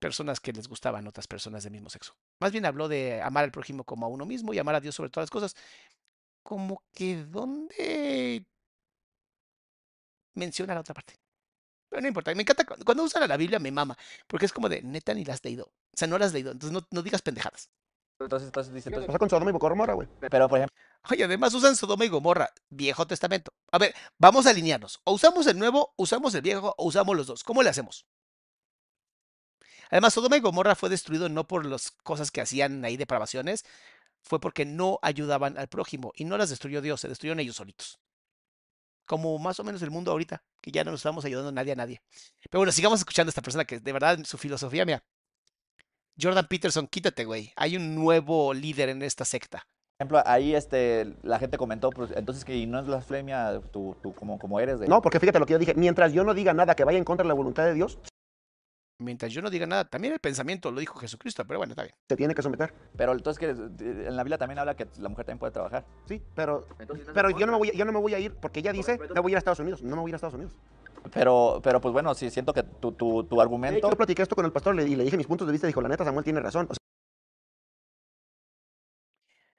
personas 0.00 0.40
que 0.40 0.52
les 0.52 0.66
gustaban 0.66 1.06
otras 1.06 1.28
personas 1.28 1.62
del 1.62 1.72
mismo 1.72 1.88
sexo. 1.90 2.16
Más 2.40 2.50
bien 2.50 2.66
habló 2.66 2.88
de 2.88 3.22
amar 3.22 3.44
al 3.44 3.52
prójimo 3.52 3.84
como 3.84 4.06
a 4.06 4.08
uno 4.08 4.26
mismo 4.26 4.52
y 4.52 4.58
amar 4.58 4.74
a 4.74 4.80
Dios 4.80 4.94
sobre 4.96 5.10
todas 5.10 5.24
las 5.24 5.30
cosas. 5.30 5.54
Como 6.42 6.82
que 6.92 7.24
dónde 7.26 8.44
menciona 10.34 10.74
la 10.74 10.80
otra 10.80 10.94
parte. 10.94 11.14
Pero 11.88 12.02
no 12.02 12.08
importa, 12.08 12.34
me 12.34 12.42
encanta 12.42 12.64
cu- 12.64 12.82
cuando 12.84 13.02
usan 13.04 13.22
a 13.22 13.26
la 13.26 13.36
Biblia 13.36 13.58
me 13.58 13.70
mama, 13.72 13.96
porque 14.26 14.46
es 14.46 14.52
como 14.52 14.68
de 14.68 14.80
neta 14.82 15.12
ni 15.12 15.24
la 15.24 15.34
has 15.34 15.44
leído. 15.44 15.64
O 15.66 15.96
sea, 15.96 16.06
no 16.08 16.18
la 16.18 16.26
has 16.26 16.32
leído, 16.32 16.52
entonces 16.52 16.72
no, 16.72 16.86
no 16.90 17.02
digas 17.02 17.20
pendejadas. 17.20 17.68
entonces, 18.20 18.46
entonces 18.46 18.72
dice, 18.72 18.84
¿Qué 18.90 18.94
entonces, 18.94 19.06
pasa 19.08 19.18
con 19.18 19.28
Sodoma 19.30 19.50
y 19.50 19.54
Gomorra, 19.54 19.94
güey? 19.94 20.08
pero 20.30 20.48
por 20.48 20.58
ejemplo, 20.58 20.76
Oye, 21.10 21.24
además 21.24 21.52
usan 21.54 21.74
Sodoma 21.76 22.04
y 22.04 22.08
Gomorra, 22.08 22.50
Viejo 22.68 23.06
Testamento. 23.06 23.50
A 23.72 23.78
ver, 23.78 23.94
vamos 24.18 24.46
a 24.46 24.50
alinearnos. 24.50 25.00
O 25.04 25.12
usamos 25.14 25.46
el 25.46 25.58
nuevo, 25.58 25.92
usamos 25.96 26.34
el 26.34 26.42
viejo, 26.42 26.74
o 26.78 26.86
usamos 26.86 27.16
los 27.16 27.26
dos. 27.26 27.42
¿Cómo 27.42 27.62
le 27.62 27.70
hacemos? 27.70 28.06
Además, 29.90 30.14
Sodoma 30.14 30.36
y 30.36 30.40
Gomorra 30.40 30.74
fue 30.74 30.88
destruido 30.88 31.28
no 31.28 31.46
por 31.46 31.66
las 31.66 31.90
cosas 31.90 32.30
que 32.30 32.40
hacían 32.40 32.84
ahí 32.84 32.96
depravaciones, 32.96 33.64
fue 34.22 34.40
porque 34.40 34.64
no 34.64 34.98
ayudaban 35.02 35.58
al 35.58 35.68
prójimo 35.68 36.12
y 36.14 36.24
no 36.24 36.36
las 36.38 36.50
destruyó 36.50 36.80
Dios, 36.80 37.00
se 37.00 37.08
destruyeron 37.08 37.40
ellos 37.40 37.56
solitos. 37.56 37.98
como 39.10 39.36
más 39.40 39.58
o 39.58 39.64
menos 39.64 39.82
el 39.82 39.90
mundo 39.90 40.12
ahorita, 40.12 40.44
que 40.60 40.70
ya 40.70 40.84
no 40.84 40.92
nos 40.92 41.00
estamos 41.00 41.24
ayudando 41.24 41.50
nadie 41.50 41.72
a 41.72 41.74
nadie. 41.74 42.00
Pero 42.48 42.60
bueno, 42.60 42.70
sigamos 42.70 43.00
escuchando 43.00 43.28
a 43.28 43.32
esta 43.32 43.42
persona 43.42 43.64
que 43.64 43.80
de 43.80 43.92
verdad 43.92 44.20
su 44.22 44.38
filosofía, 44.38 44.84
mira. 44.84 45.02
Jordan 46.20 46.46
Peterson, 46.46 46.86
quítate, 46.86 47.24
güey. 47.24 47.52
Hay 47.56 47.76
un 47.76 47.96
nuevo 47.96 48.54
líder 48.54 48.88
en 48.90 49.02
esta 49.02 49.24
secta. 49.24 49.66
Por 49.98 50.06
ejemplo, 50.06 50.22
ahí 50.26 50.54
este, 50.54 51.16
la 51.24 51.40
gente 51.40 51.58
comentó, 51.58 51.90
pues, 51.90 52.12
entonces 52.14 52.44
que 52.44 52.64
no 52.68 52.78
es 52.78 52.86
blasfemia 52.86 53.60
tú, 53.72 53.96
tú 54.00 54.14
como, 54.14 54.38
como 54.38 54.60
eres 54.60 54.78
de... 54.78 54.86
No, 54.86 55.02
porque 55.02 55.18
fíjate 55.18 55.40
lo 55.40 55.46
que 55.46 55.54
yo 55.54 55.58
dije, 55.58 55.74
mientras 55.74 56.12
yo 56.12 56.22
no 56.22 56.32
diga 56.32 56.54
nada 56.54 56.76
que 56.76 56.84
vaya 56.84 56.98
en 56.98 57.04
contra 57.04 57.24
de 57.24 57.28
la 57.28 57.34
voluntad 57.34 57.64
de 57.64 57.74
Dios, 57.74 57.98
Mientras 59.00 59.32
yo 59.32 59.40
no 59.42 59.50
diga 59.50 59.66
nada, 59.66 59.84
también 59.86 60.12
el 60.12 60.20
pensamiento 60.20 60.70
lo 60.70 60.78
dijo 60.78 60.98
Jesucristo, 60.98 61.44
pero 61.46 61.58
bueno, 61.58 61.72
está 61.72 61.82
bien. 61.82 61.94
te 62.06 62.16
tiene 62.16 62.34
que 62.34 62.42
someter. 62.42 62.72
Pero 62.96 63.12
entonces 63.12 63.38
que 63.38 63.46
eh, 63.46 64.06
en 64.08 64.14
la 64.16 64.22
Biblia 64.22 64.36
también 64.38 64.58
habla 64.58 64.76
que 64.76 64.86
la 64.98 65.08
mujer 65.08 65.24
también 65.24 65.38
puede 65.38 65.52
trabajar. 65.52 65.86
Sí, 66.06 66.22
pero, 66.34 66.66
Entonces, 66.78 67.06
¿no 67.06 67.12
se 67.12 67.14
pero 67.14 67.30
yo, 67.30 67.46
no 67.46 67.52
me 67.52 67.58
voy, 67.58 67.72
yo 67.74 67.84
no 67.84 67.92
me 67.92 67.98
voy 67.98 68.14
a 68.14 68.18
ir, 68.18 68.34
porque 68.34 68.60
ella 68.60 68.72
dice, 68.72 68.98
me 69.14 69.20
voy 69.20 69.30
a 69.30 69.32
ir 69.32 69.36
a 69.36 69.38
Estados 69.38 69.60
Unidos. 69.60 69.82
No 69.82 69.96
me 69.96 70.02
voy 70.02 70.08
a 70.08 70.10
ir 70.10 70.14
a 70.14 70.16
Estados 70.16 70.34
Unidos. 70.34 70.54
Pero, 71.14 71.60
pero 71.62 71.80
pues 71.80 71.92
bueno, 71.92 72.14
sí, 72.14 72.28
siento 72.30 72.52
que 72.52 72.62
tu, 72.62 72.92
tu, 72.92 73.24
tu 73.24 73.40
argumento... 73.40 73.88
Yo 73.88 73.96
platiqué 73.96 74.22
esto 74.22 74.36
con 74.36 74.44
el 74.44 74.52
pastor 74.52 74.74
le- 74.74 74.86
y 74.86 74.96
le 74.96 75.04
dije 75.04 75.16
mis 75.16 75.26
puntos 75.26 75.46
de 75.46 75.52
vista. 75.52 75.66
Dijo, 75.66 75.80
la 75.80 75.88
neta, 75.88 76.04
Samuel 76.04 76.24
tiene 76.24 76.40
razón. 76.40 76.66
O 76.68 76.74
sea, 76.74 76.80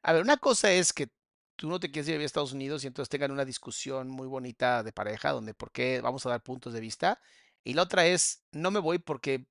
A 0.04 0.14
ver, 0.14 0.22
una 0.24 0.38
cosa 0.38 0.72
es 0.72 0.94
que 0.94 1.08
tú 1.56 1.68
no 1.68 1.80
te 1.80 1.92
quieres 1.92 2.08
ir 2.08 2.14
a 2.14 2.16
vivir 2.16 2.26
a 2.26 2.28
Estados 2.28 2.54
Unidos 2.54 2.84
y 2.84 2.88
entonces 2.88 3.10
tengan 3.10 3.32
una 3.32 3.46
discusión 3.46 4.08
muy 4.10 4.28
bonita 4.28 4.84
de 4.84 4.92
pareja 4.94 5.32
donde 5.32 5.54
por 5.54 5.72
qué 5.72 6.02
vamos 6.02 6.26
a 6.26 6.30
dar 6.30 6.42
puntos 6.42 6.74
de 6.74 6.80
vista. 6.80 7.20
Y 7.64 7.74
la 7.74 7.84
otra 7.84 8.06
es, 8.06 8.44
no 8.52 8.72
me 8.72 8.80
voy 8.80 9.00
porque 9.00 9.46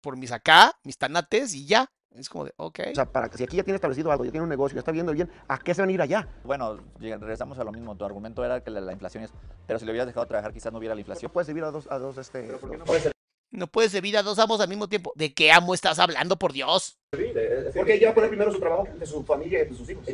por 0.00 0.16
mis 0.16 0.32
acá, 0.32 0.78
mis 0.84 0.98
tanates 0.98 1.54
y 1.54 1.66
ya. 1.66 1.90
Es 2.10 2.28
como 2.28 2.44
de, 2.44 2.52
ok. 2.56 2.80
o 2.90 2.94
sea, 2.94 3.10
para 3.10 3.30
que 3.30 3.38
si 3.38 3.44
aquí 3.44 3.56
ya 3.56 3.64
tiene 3.64 3.76
establecido 3.76 4.12
algo, 4.12 4.24
ya 4.24 4.30
tiene 4.30 4.42
un 4.44 4.50
negocio, 4.50 4.74
ya 4.74 4.80
está 4.80 4.92
viendo 4.92 5.12
bien, 5.12 5.30
¿a 5.48 5.58
qué 5.58 5.72
se 5.74 5.80
van 5.80 5.88
a 5.88 5.92
ir 5.92 6.02
allá? 6.02 6.28
Bueno, 6.44 6.78
regresamos 6.98 7.58
a 7.58 7.64
lo 7.64 7.72
mismo. 7.72 7.96
Tu 7.96 8.04
argumento 8.04 8.44
era 8.44 8.62
que 8.62 8.70
la, 8.70 8.82
la 8.82 8.92
inflación 8.92 9.24
es... 9.24 9.32
Pero 9.66 9.78
si 9.78 9.86
le 9.86 9.92
hubieras 9.92 10.06
dejado 10.08 10.26
trabajar, 10.26 10.52
quizás 10.52 10.72
no 10.72 10.78
hubiera 10.78 10.94
la 10.94 10.98
No 10.98 11.00
inflación. 11.00 11.32
puedes 11.32 11.48
vivir 11.48 11.64
a 11.64 11.70
dos, 11.70 11.90
a 11.90 11.98
dos, 11.98 12.18
este... 12.18 12.48
No 13.50 13.66
puedes 13.66 13.92
servir 13.92 14.16
a 14.16 14.22
dos 14.22 14.38
amos 14.38 14.60
al 14.60 14.68
mismo 14.68 14.88
tiempo. 14.88 15.12
¿De 15.14 15.32
qué 15.32 15.52
amo 15.52 15.72
estás 15.74 15.98
hablando, 15.98 16.38
por 16.38 16.52
Dios? 16.52 16.98
Porque 17.74 17.94
ella 17.94 18.08
va 18.08 18.12
a 18.12 18.14
poner 18.14 18.30
primero 18.30 18.52
su 18.52 18.58
trabajo, 18.58 18.86
de 18.94 19.06
su 19.06 19.22
familia 19.24 19.62
y 19.62 19.68
de 19.68 19.74
sus 19.74 19.88
hijos. 19.88 20.04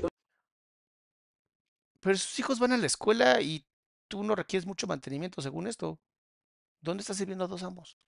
Pero 2.01 2.17
sus 2.17 2.39
hijos 2.39 2.59
van 2.61 2.73
a 2.73 2.77
la 2.77 2.87
escuela 2.87 3.41
y 3.41 3.65
tú 4.09 4.23
no 4.23 4.35
requieres 4.35 4.67
mucho 4.67 4.87
mantenimiento 4.87 5.43
según 5.43 5.67
esto. 5.67 5.99
¿Dónde 6.89 7.03
estás 7.03 7.19
sirviendo 7.19 7.45
a 7.45 7.49
dos 7.49 7.63
amos? 7.63 7.99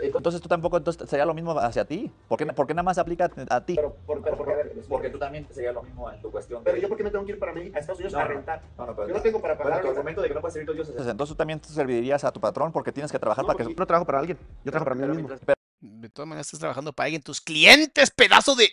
Entonces 0.00 0.40
tú 0.40 0.48
tampoco 0.48 0.76
entonces, 0.76 1.08
sería 1.08 1.24
lo 1.24 1.32
mismo 1.32 1.56
hacia 1.58 1.84
ti. 1.84 2.10
¿Por 2.28 2.36
qué, 2.38 2.46
por 2.46 2.66
qué 2.66 2.74
nada 2.74 2.82
más 2.82 2.98
aplica 2.98 3.30
a 3.48 3.64
ti? 3.64 3.76
porque 4.88 5.10
tú 5.10 5.18
también 5.18 5.46
sería 5.52 5.70
lo 5.70 5.82
mismo 5.84 6.10
en 6.10 6.20
tu 6.20 6.28
cuestión. 6.30 6.64
Pero 6.64 6.76
yo, 6.78 6.88
¿por 6.88 6.96
qué 6.96 7.04
me 7.04 7.10
tengo 7.12 7.24
que 7.24 7.32
ir 7.32 7.38
para 7.38 7.52
México, 7.52 7.76
a 7.76 7.78
Estados 7.78 8.00
Unidos 8.00 8.14
No, 8.14 8.18
a 8.18 8.24
rentar? 8.24 8.62
No, 8.76 8.86
no, 8.86 8.96
pero 8.96 9.06
Yo 9.08 9.14
no 9.14 9.22
tengo 9.22 9.40
para 9.40 9.56
pagar. 9.56 9.80
tu 9.82 9.88
argumento 9.90 10.22
de 10.22 10.28
que 10.28 10.34
no 10.34 10.40
puedes 10.40 10.54
servir 10.54 10.70
a 10.70 10.72
Dios 10.72 10.88
es 10.88 10.96
ese. 10.96 11.10
Entonces 11.10 11.34
tú 11.34 11.36
también 11.36 11.62
servirías 11.62 12.24
a 12.24 12.32
tu 12.32 12.40
patrón 12.40 12.72
porque 12.72 12.90
tienes 12.90 13.12
que 13.12 13.18
trabajar 13.20 13.44
No, 13.44 13.46
para 13.46 13.56
porque 13.58 13.68
que... 13.68 13.74
yo 13.76 13.80
no 13.80 13.86
trabajo 13.86 14.06
para 14.06 14.18
alguien, 14.18 14.38
yo 14.64 14.72
trabajo 14.72 14.84
para 14.86 14.94
mí 14.96 15.00
Pero 15.02 15.14
mismo. 15.14 15.28
mientras- 15.28 15.46
pero- 15.46 15.56
De 16.00 16.08
todas 16.10 16.28
maneras 16.28 16.46
estás 16.48 16.58
trabajando 16.60 16.92
para 16.92 17.04
alguien. 17.06 17.22
Tus 17.22 17.40
clientes, 17.40 18.10
pedazo 18.10 18.56
de 18.56 18.68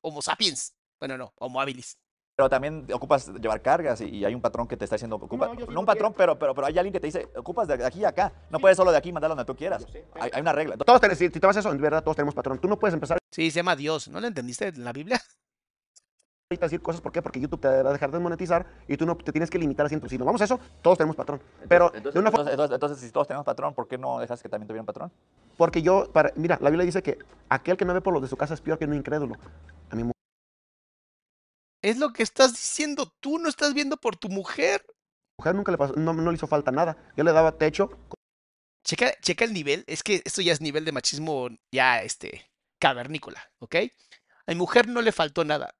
Homo 0.00 0.22
sapiens. 0.22 0.74
Bueno, 1.00 1.18
no, 1.18 1.32
Homo 1.36 1.60
habilis. 1.60 1.98
Pero 2.38 2.48
también 2.48 2.86
ocupas 2.94 3.26
llevar 3.34 3.60
cargas 3.60 4.00
y, 4.00 4.04
y 4.18 4.24
hay 4.24 4.32
un 4.32 4.40
patrón 4.40 4.68
que 4.68 4.76
te 4.76 4.84
está 4.84 4.94
diciendo, 4.94 5.16
ocupa, 5.16 5.50
No, 5.68 5.80
un 5.80 5.84
patrón, 5.84 6.14
pero, 6.16 6.38
pero, 6.38 6.54
pero 6.54 6.68
hay 6.68 6.78
alguien 6.78 6.92
que 6.92 7.00
te 7.00 7.08
dice, 7.08 7.28
ocupas 7.34 7.66
de 7.66 7.84
aquí 7.84 8.04
a 8.04 8.10
acá, 8.10 8.32
no 8.48 8.60
puedes 8.60 8.76
solo 8.76 8.92
de 8.92 8.96
aquí 8.96 9.12
mandar 9.12 9.28
donde 9.28 9.44
tú 9.44 9.56
quieras. 9.56 9.84
Hay, 10.20 10.30
hay 10.32 10.40
una 10.40 10.52
regla. 10.52 10.76
Todos 10.76 11.00
tenemos, 11.00 11.18
si, 11.18 11.24
si 11.30 11.40
te 11.40 11.44
vas 11.48 11.56
a 11.56 11.58
eso, 11.60 11.72
en 11.72 11.80
verdad, 11.80 12.00
todos 12.00 12.16
tenemos 12.16 12.36
patrón. 12.36 12.60
Tú 12.60 12.68
no 12.68 12.78
puedes 12.78 12.94
empezar 12.94 13.18
Sí, 13.32 13.50
se 13.50 13.56
llama 13.56 13.74
Dios. 13.74 14.06
¿No 14.06 14.20
lo 14.20 14.28
entendiste 14.28 14.68
en 14.68 14.84
la 14.84 14.92
Biblia? 14.92 15.20
ahorita 16.50 16.66
decir 16.66 16.80
cosas, 16.80 17.00
¿por 17.00 17.10
qué? 17.10 17.22
Porque 17.22 17.40
YouTube 17.40 17.60
te 17.60 17.66
va 17.66 17.90
a 17.90 17.92
dejar 17.92 18.12
de 18.12 18.20
monetizar 18.20 18.64
y 18.86 18.96
tú 18.96 19.04
no 19.04 19.16
te 19.16 19.32
tienes 19.32 19.50
que 19.50 19.58
limitar 19.58 19.86
a 19.86 19.88
ciento. 19.88 20.08
Si 20.08 20.16
nos 20.16 20.24
vamos 20.24 20.40
a 20.40 20.44
eso, 20.44 20.60
todos 20.80 20.96
tenemos 20.96 21.16
patrón. 21.16 21.42
Pero 21.68 21.86
Entonces, 21.92 22.14
de 22.14 22.20
una 22.20 22.30
forma, 22.30 22.50
entonces, 22.52 22.52
entonces- 22.52 22.74
entonces, 22.74 22.98
si 23.00 23.10
todos 23.10 23.26
tenemos 23.26 23.44
patrón, 23.44 23.74
¿por 23.74 23.88
qué 23.88 23.98
no 23.98 24.20
dejas 24.20 24.40
que 24.40 24.48
también 24.48 24.68
tuviera 24.68 24.82
un 24.82 24.86
patrón? 24.86 25.10
porque 25.56 25.82
yo, 25.82 26.08
para, 26.12 26.30
mira, 26.36 26.56
la 26.60 26.70
Biblia 26.70 26.86
dice 26.86 27.02
que 27.02 27.18
aquel 27.48 27.76
que 27.76 27.84
no 27.84 27.92
ve 27.92 28.00
por 28.00 28.12
los 28.14 28.22
de 28.22 28.28
su 28.28 28.36
casa 28.36 28.54
es 28.54 28.60
peor 28.60 28.78
que 28.78 28.84
un 28.84 28.94
incrédulo. 28.94 29.34
Es 31.88 31.96
lo 31.96 32.12
que 32.12 32.22
estás 32.22 32.52
diciendo. 32.52 33.14
Tú 33.18 33.38
no 33.38 33.48
estás 33.48 33.72
viendo 33.72 33.96
por 33.96 34.14
tu 34.14 34.28
mujer. 34.28 34.84
mujer 35.38 35.54
nunca 35.54 35.72
le 35.72 35.78
pasó, 35.78 35.94
no, 35.94 36.12
no 36.12 36.30
le 36.30 36.36
hizo 36.36 36.46
falta 36.46 36.70
nada. 36.70 36.98
Yo 37.16 37.24
le 37.24 37.32
daba 37.32 37.56
techo, 37.56 37.88
Checa, 38.84 39.14
checa 39.22 39.46
el 39.46 39.54
nivel. 39.54 39.84
Es 39.86 40.02
que 40.02 40.20
esto 40.24 40.42
ya 40.42 40.52
es 40.52 40.60
nivel 40.60 40.84
de 40.84 40.92
machismo 40.92 41.48
ya, 41.72 42.02
este, 42.02 42.50
cavernícola, 42.78 43.42
¿ok? 43.58 43.76
A 44.46 44.52
mi 44.52 44.56
mujer 44.56 44.86
no 44.86 45.00
le 45.00 45.12
faltó 45.12 45.44
nada. 45.44 45.74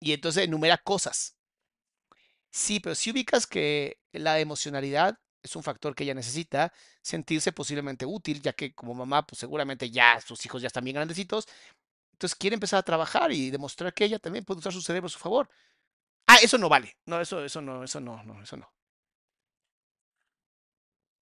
Y 0.00 0.12
entonces 0.12 0.44
enumera 0.44 0.76
cosas. 0.76 1.36
Sí, 2.50 2.80
pero 2.80 2.94
si 2.94 3.10
ubicas 3.10 3.46
que 3.46 4.00
la 4.12 4.40
emocionalidad 4.40 5.18
es 5.42 5.56
un 5.56 5.62
factor 5.62 5.94
que 5.94 6.04
ella 6.04 6.14
necesita, 6.14 6.72
sentirse 7.02 7.52
posiblemente 7.52 8.04
útil, 8.04 8.42
ya 8.42 8.52
que 8.52 8.74
como 8.74 8.94
mamá, 8.94 9.26
pues 9.26 9.38
seguramente 9.38 9.90
ya 9.90 10.20
sus 10.20 10.44
hijos 10.44 10.60
ya 10.62 10.66
están 10.66 10.84
bien 10.84 10.96
grandecitos. 10.96 11.46
Entonces 12.18 12.36
quiere 12.36 12.54
empezar 12.54 12.80
a 12.80 12.82
trabajar 12.82 13.30
y 13.32 13.50
demostrar 13.50 13.94
que 13.94 14.04
ella 14.04 14.18
también 14.18 14.44
puede 14.44 14.58
usar 14.58 14.72
su 14.72 14.82
cerebro 14.82 15.06
a 15.06 15.10
su 15.10 15.20
favor. 15.20 15.48
Ah, 16.26 16.38
eso 16.42 16.58
no 16.58 16.68
vale. 16.68 16.96
No, 17.06 17.20
eso, 17.20 17.44
eso 17.44 17.60
no, 17.62 17.84
eso 17.84 18.00
no, 18.00 18.22
no, 18.24 18.42
eso 18.42 18.56
no. 18.56 18.68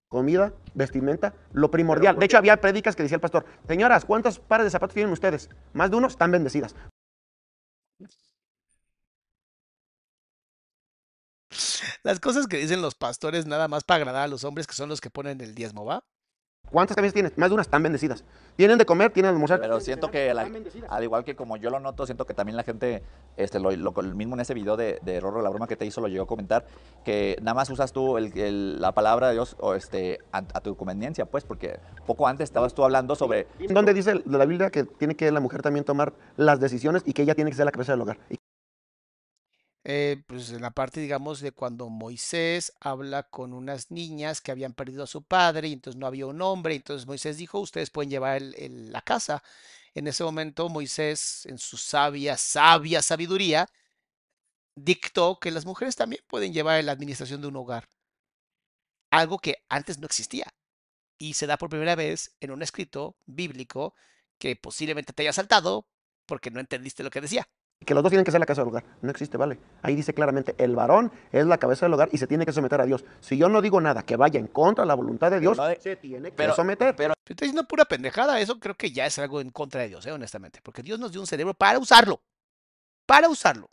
comida, 0.07 0.53
vestimenta, 0.73 1.33
lo 1.51 1.69
primordial. 1.69 2.17
De 2.17 2.25
hecho, 2.25 2.37
había 2.37 2.59
prédicas 2.61 2.95
que 2.95 3.03
decía 3.03 3.15
el 3.15 3.21
pastor, 3.21 3.45
señoras, 3.67 4.05
¿cuántos 4.05 4.39
pares 4.39 4.65
de 4.65 4.71
zapatos 4.71 4.93
tienen 4.93 5.11
ustedes? 5.11 5.49
Más 5.73 5.91
de 5.91 5.97
uno 5.97 6.07
están 6.07 6.31
bendecidas. 6.31 6.75
Las 12.03 12.19
cosas 12.19 12.47
que 12.47 12.57
dicen 12.57 12.81
los 12.81 12.95
pastores 12.95 13.45
nada 13.45 13.67
más 13.67 13.83
para 13.83 13.97
agradar 13.97 14.23
a 14.23 14.27
los 14.27 14.43
hombres 14.43 14.67
que 14.67 14.73
son 14.73 14.89
los 14.89 15.01
que 15.01 15.09
ponen 15.09 15.41
el 15.41 15.55
diezmo, 15.55 15.85
¿va? 15.85 16.03
¿Cuántas 16.71 16.95
camisas 16.95 17.13
tienes? 17.13 17.37
Más 17.37 17.49
de 17.49 17.53
una 17.53 17.61
están 17.61 17.81
bendecidas. 17.81 18.23
Tienen 18.55 18.77
de 18.77 18.85
comer, 18.85 19.11
tienen 19.11 19.31
de 19.31 19.35
almorzar. 19.35 19.59
Pero 19.61 19.79
siento 19.79 20.11
que, 20.11 20.33
la- 20.33 20.49
al 20.89 21.03
igual 21.03 21.23
que 21.23 21.35
como 21.35 21.55
yo 21.57 21.69
lo 21.69 21.79
noto, 21.79 22.05
siento 22.05 22.25
que 22.25 22.33
también 22.33 22.57
la 22.57 22.63
gente, 22.63 23.03
este, 23.37 23.59
lo, 23.59 23.69
mismo 24.13 24.35
en 24.35 24.41
ese 24.41 24.53
video 24.53 24.75
de, 24.75 24.99
de 25.01 25.19
Rorro, 25.19 25.41
la 25.41 25.49
broma 25.49 25.67
que 25.67 25.75
te 25.77 25.85
hizo, 25.85 26.01
lo 26.01 26.07
llegó 26.07 26.23
a 26.23 26.27
comentar, 26.27 26.65
que 27.05 27.37
nada 27.41 27.53
más 27.53 27.69
usas 27.69 27.93
tú 27.93 28.17
el- 28.17 28.37
el- 28.37 28.81
la 28.81 28.91
palabra 28.91 29.27
de 29.27 29.33
Dios 29.33 29.55
o 29.59 29.75
este, 29.75 30.19
a, 30.31 30.39
a 30.39 30.61
tu 30.61 30.75
conveniencia, 30.75 31.25
pues, 31.25 31.43
porque 31.45 31.79
poco 32.05 32.27
antes 32.27 32.45
estabas 32.45 32.73
tú 32.73 32.83
hablando 32.83 33.15
sobre 33.15 33.47
donde 33.69 33.93
dice 33.93 34.21
la 34.25 34.45
Biblia 34.45 34.69
que 34.69 34.83
tiene 34.83 35.15
que 35.15 35.31
la 35.31 35.39
mujer 35.39 35.61
también 35.61 35.85
tomar 35.85 36.13
las 36.35 36.59
decisiones 36.59 37.03
y 37.05 37.13
que 37.13 37.21
ella 37.21 37.35
tiene 37.35 37.49
que 37.51 37.55
ser 37.57 37.65
la 37.65 37.71
cabeza 37.71 37.93
del 37.93 38.01
hogar. 38.01 38.17
Y 38.29 38.37
Eh, 39.89 40.21
pues 40.27 40.49
en 40.51 40.61
la 40.61 40.71
parte, 40.71 40.99
digamos, 40.99 41.39
de 41.39 41.53
cuando 41.53 41.87
Moisés 41.89 42.73
habla 42.81 43.23
con 43.23 43.53
unas 43.53 43.89
niñas 43.89 44.41
que 44.41 44.51
habían 44.51 44.73
perdido 44.73 45.03
a 45.03 45.07
su 45.07 45.23
padre 45.23 45.69
y 45.69 45.73
entonces 45.73 45.97
no 45.97 46.07
había 46.07 46.25
un 46.25 46.41
hombre, 46.41 46.75
entonces 46.75 47.07
Moisés 47.07 47.37
dijo, 47.37 47.59
ustedes 47.59 47.89
pueden 47.89 48.09
llevar 48.09 48.41
el- 48.43 48.91
la 48.91 49.01
casa. 49.01 49.41
En 49.93 50.07
ese 50.07 50.23
momento 50.25 50.67
Moisés, 50.69 51.45
en 51.45 51.57
su 51.57 51.77
sabia, 51.77 52.35
sabia 52.37 53.01
sabiduría, 53.01 53.69
dictó 54.77 55.39
que 55.41 55.51
las 55.51 55.65
mujeres 55.65 55.97
también 55.97 56.23
pueden 56.25 56.53
llevar 56.53 56.81
la 56.85 56.93
administración 56.93 57.41
de 57.41 57.47
un 57.49 57.57
hogar. 57.57 57.89
Algo 59.11 59.39
que 59.39 59.55
antes 59.69 59.97
no 59.99 60.05
existía. 60.05 60.47
Y 61.19 61.35
se 61.35 61.47
da 61.47 61.57
por 61.57 61.69
primera 61.69 61.95
vez 61.95 62.35
en 62.41 62.51
un 62.51 62.61
escrito 62.63 63.17
bíblico 63.25 63.95
que 64.39 64.55
posiblemente 64.55 65.13
te 65.13 65.23
haya 65.23 65.33
saltado 65.33 65.87
porque 66.27 66.51
no 66.51 66.59
entendiste 66.61 67.03
lo 67.03 67.11
que 67.11 67.21
decía. 67.21 67.49
Que 67.85 67.93
los 67.93 68.03
dos 68.03 68.09
tienen 68.09 68.25
que 68.25 68.31
ser 68.31 68.39
la 68.39 68.45
cabeza 68.45 68.61
del 68.63 68.69
hogar. 68.69 68.83
No 69.01 69.11
existe, 69.11 69.37
¿vale? 69.37 69.59
Ahí 69.81 69.95
dice 69.95 70.13
claramente, 70.13 70.55
el 70.57 70.75
varón 70.75 71.11
es 71.31 71.45
la 71.45 71.57
cabeza 71.57 71.85
del 71.85 71.93
hogar 71.93 72.09
y 72.11 72.17
se 72.17 72.27
tiene 72.27 72.45
que 72.45 72.51
someter 72.51 72.81
a 72.81 72.85
Dios. 72.85 73.05
Si 73.21 73.37
yo 73.37 73.47
no 73.49 73.61
digo 73.61 73.79
nada 73.79 74.03
que 74.03 74.15
vaya 74.17 74.39
en 74.39 74.47
contra 74.47 74.83
de 74.83 74.87
la 74.87 74.95
voluntad 74.95 75.31
de 75.31 75.39
Dios, 75.39 75.57
de- 75.57 75.79
se 75.79 75.95
tiene 75.95 76.31
que 76.31 76.35
pero- 76.35 76.53
someter. 76.55 76.95
pero 76.95 77.13
estoy 77.25 77.47
diciendo 77.47 77.67
pura 77.67 77.85
pendejada, 77.85 78.39
eso 78.41 78.59
creo 78.59 78.75
que 78.75 78.91
ya 78.91 79.05
es 79.05 79.17
algo 79.19 79.39
en 79.41 79.51
contra 79.51 79.81
de 79.81 79.89
Dios, 79.89 80.05
eh, 80.05 80.11
honestamente, 80.11 80.59
porque 80.61 80.83
Dios 80.83 80.99
nos 80.99 81.11
dio 81.11 81.21
un 81.21 81.27
cerebro 81.27 81.53
para 81.53 81.79
usarlo, 81.79 82.19
para 83.05 83.29
usarlo. 83.29 83.69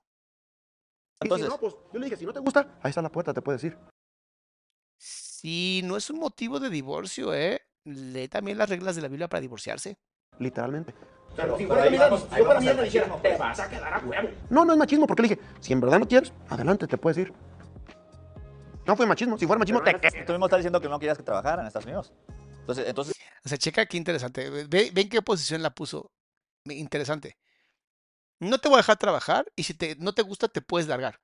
Entonces- 1.21 1.47
si 1.47 1.53
no, 1.53 1.59
pues 1.59 1.75
yo 1.93 1.99
le 1.99 2.05
dije, 2.07 2.17
si 2.17 2.27
no 2.27 2.33
te 2.33 2.41
gusta, 2.41 2.79
ahí 2.83 2.91
está 2.91 3.03
la 3.03 3.11
puerta, 3.11 3.33
te 3.35 3.43
puedes 3.43 3.65
ir. 3.65 3.77
Si 4.99 5.83
no 5.85 5.97
es 5.97 6.09
un 6.11 6.19
motivo 6.19 6.61
de 6.61 6.71
divorcio, 6.71 7.35
¿eh? 7.35 7.61
Lee 7.85 8.29
también 8.29 8.59
las 8.59 8.69
reglas 8.69 8.97
de 8.97 9.03
la 9.03 9.09
Biblia 9.09 9.29
para 9.29 9.41
divorciarse. 9.41 9.97
Literalmente. 10.39 10.95
Pero- 11.37 11.59
si 11.59 11.67
fuera 11.67 11.85
yo 11.85 11.91
dijera, 12.83 13.07
te 13.07 13.29
pues. 13.29 13.39
vas 13.39 13.59
a 13.61 13.69
quedar 13.69 13.95
a 13.95 13.99
huevo. 13.99 14.29
No, 14.51 14.65
no 14.65 14.73
es 14.73 14.79
machismo, 14.79 15.07
porque 15.07 15.23
le 15.23 15.29
dije, 15.29 15.41
si 15.61 15.73
en 15.73 15.81
verdad 15.81 15.99
no 15.99 16.07
quieres, 16.09 16.33
adelante, 16.49 16.87
te 16.87 16.97
puedes 16.99 17.19
ir. 17.19 17.33
No 18.87 18.97
fue 18.97 19.07
machismo, 19.07 19.39
si 19.39 19.47
fuera 19.47 19.59
machismo, 19.59 19.83
te 19.83 19.93
Tú 20.25 20.33
mismo 20.33 20.47
estás 20.47 20.59
diciendo 20.59 20.81
que 20.81 20.89
no 20.89 20.99
querías 20.99 21.17
que 21.17 21.25
trabajara 21.25 21.63
en 21.63 21.67
Estados 21.69 21.87
Unidos. 21.87 22.13
Entonces, 22.61 22.87
entonces 22.89 23.15
O 23.45 23.49
sea, 23.49 23.59
checa 23.59 23.87
qué 23.87 23.97
interesante. 23.97 24.49
ve- 24.51 24.67
Ve, 24.67 24.93
en 24.95 25.09
qué 25.09 25.21
posición 25.23 25.63
la 25.63 25.71
puso. 25.75 26.11
Interesante. 26.67 27.37
No 28.41 28.59
te 28.59 28.69
voy 28.69 28.77
a 28.77 28.79
dejar 28.79 28.97
trabajar 28.99 29.47
y 29.57 29.63
si 29.65 29.75
te, 29.75 29.97
no 29.97 30.13
te 30.15 30.23
gusta, 30.23 30.49
te 30.49 30.61
puedes 30.61 30.87
largar. 30.89 31.21